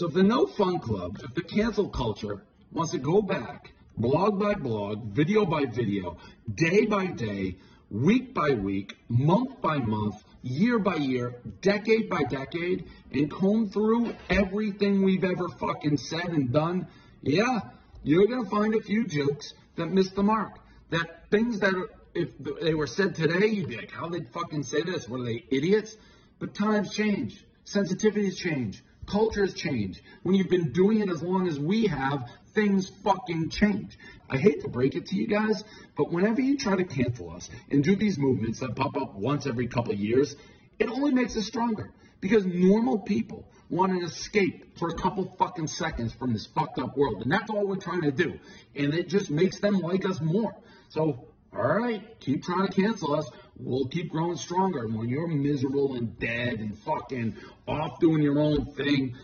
So 0.01 0.06
if 0.06 0.14
the 0.14 0.22
No 0.22 0.47
Fun 0.47 0.78
Club, 0.78 1.18
if 1.22 1.35
the 1.35 1.43
cancel 1.43 1.86
culture 1.86 2.40
wants 2.72 2.93
to 2.93 2.98
go 2.98 3.20
back, 3.20 3.72
blog 3.98 4.40
by 4.40 4.55
blog, 4.55 5.12
video 5.12 5.44
by 5.44 5.66
video, 5.66 6.16
day 6.55 6.86
by 6.86 7.09
day, 7.09 7.59
week 7.90 8.32
by 8.32 8.52
week, 8.52 8.97
month 9.10 9.60
by 9.60 9.77
month, 9.77 10.14
year 10.40 10.78
by 10.78 10.94
year, 10.94 11.35
decade 11.60 12.09
by 12.09 12.22
decade, 12.22 12.86
and 13.12 13.31
comb 13.31 13.68
through 13.68 14.14
everything 14.31 15.02
we've 15.02 15.22
ever 15.22 15.51
fucking 15.60 15.98
said 15.98 16.31
and 16.31 16.51
done, 16.51 16.86
yeah, 17.20 17.60
you're 18.02 18.27
going 18.27 18.44
to 18.44 18.51
find 18.51 18.74
a 18.74 18.81
few 18.81 19.06
jokes 19.06 19.52
that 19.77 19.93
miss 19.93 20.09
the 20.12 20.22
mark. 20.22 20.60
That 20.89 21.28
things 21.31 21.60
that, 21.60 21.74
if 22.14 22.31
they 22.62 22.72
were 22.72 22.86
said 22.86 23.16
today, 23.16 23.48
you'd 23.48 23.68
be 23.68 23.77
like, 23.77 23.90
how 23.90 24.09
they 24.09 24.20
fucking 24.32 24.62
say 24.62 24.81
this? 24.81 25.10
Are 25.10 25.22
they, 25.22 25.44
idiots? 25.51 25.94
But 26.39 26.55
times 26.55 26.94
change, 26.94 27.44
sensitivities 27.66 28.39
change, 28.39 28.82
cultures 29.11 29.55
change. 29.55 30.03
When 30.23 30.35
you've 30.35 30.49
been 30.49 30.73
doing 30.73 31.01
it 31.01 31.11
as 31.11 31.23
long 31.23 31.49
as 31.49 31.59
we 31.59 31.87
have, 31.87 32.28
things 32.55 32.91
fucking 33.03 33.51
change. 33.51 33.99
I 34.28 34.39
hate 34.39 34.62
to 34.62 34.69
break 34.69 34.95
it 34.95 35.07
to 35.07 35.16
you 35.16 35.27
guys, 35.27 35.65
but 35.97 36.12
whenever 36.12 36.41
you 36.41 36.57
try 36.57 36.77
to 36.77 36.85
cancel 36.85 37.31
us 37.31 37.51
and 37.70 37.82
do 37.82 37.97
these 37.97 38.19
movements 38.19 38.61
that 38.61 38.77
pop 38.77 38.97
up 38.97 39.15
once 39.15 39.47
every 39.47 39.66
couple 39.66 39.95
years, 39.95 40.37
it 40.78 40.89
only 40.89 41.12
makes 41.12 41.37
us 41.37 41.47
stronger. 41.47 41.93
Because 42.20 42.45
normal 42.45 42.99
people 42.99 43.49
want 43.70 43.93
an 43.93 44.03
escape 44.05 44.78
for 44.78 44.89
a 44.89 44.95
couple 44.95 45.35
fucking 45.39 45.69
seconds 45.69 46.12
from 46.12 46.32
this 46.32 46.47
fucked 46.47 46.78
up 46.78 46.97
world. 46.97 47.23
And 47.23 47.32
that's 47.32 47.51
all 47.51 47.66
we're 47.66 47.77
trying 47.77 48.03
to 48.03 48.12
do. 48.12 48.39
And 48.77 48.93
it 48.93 49.09
just 49.09 49.31
makes 49.31 49.59
them 49.61 49.81
like 49.81 50.05
us 50.05 50.20
more. 50.20 50.55
So, 50.91 51.28
all 51.53 51.78
right, 51.78 52.20
keep 52.20 52.45
trying 52.45 52.66
to 52.66 52.73
cancel 52.73 53.15
us. 53.15 53.31
We'll 53.62 53.87
keep 53.87 54.11
growing 54.11 54.37
stronger. 54.37 54.85
And 54.85 54.97
when 54.97 55.09
you're 55.09 55.28
miserable 55.28 55.95
and 55.95 56.19
dead 56.19 56.61
and 56.61 56.77
fucking 56.78 57.37
off 57.66 58.01
doing 58.01 58.23
your 58.23 58.39
own 58.39 58.73
thing, 58.73 59.16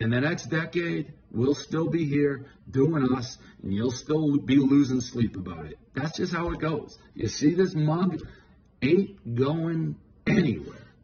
in 0.00 0.10
the 0.10 0.20
next 0.20 0.46
decade, 0.46 1.12
we'll 1.30 1.54
still 1.54 1.88
be 1.88 2.04
here 2.04 2.46
doing 2.70 3.12
us, 3.14 3.36
and 3.62 3.74
you'll 3.74 3.90
still 3.90 4.38
be 4.38 4.56
losing 4.56 5.00
sleep 5.00 5.36
about 5.36 5.66
it. 5.66 5.78
That's 5.94 6.16
just 6.16 6.32
how 6.32 6.50
it 6.50 6.60
goes. 6.60 6.98
You 7.14 7.28
see, 7.28 7.54
this 7.54 7.74
mug 7.74 8.20
ain't 8.80 9.34
going 9.34 9.96
anywhere. 10.26 10.87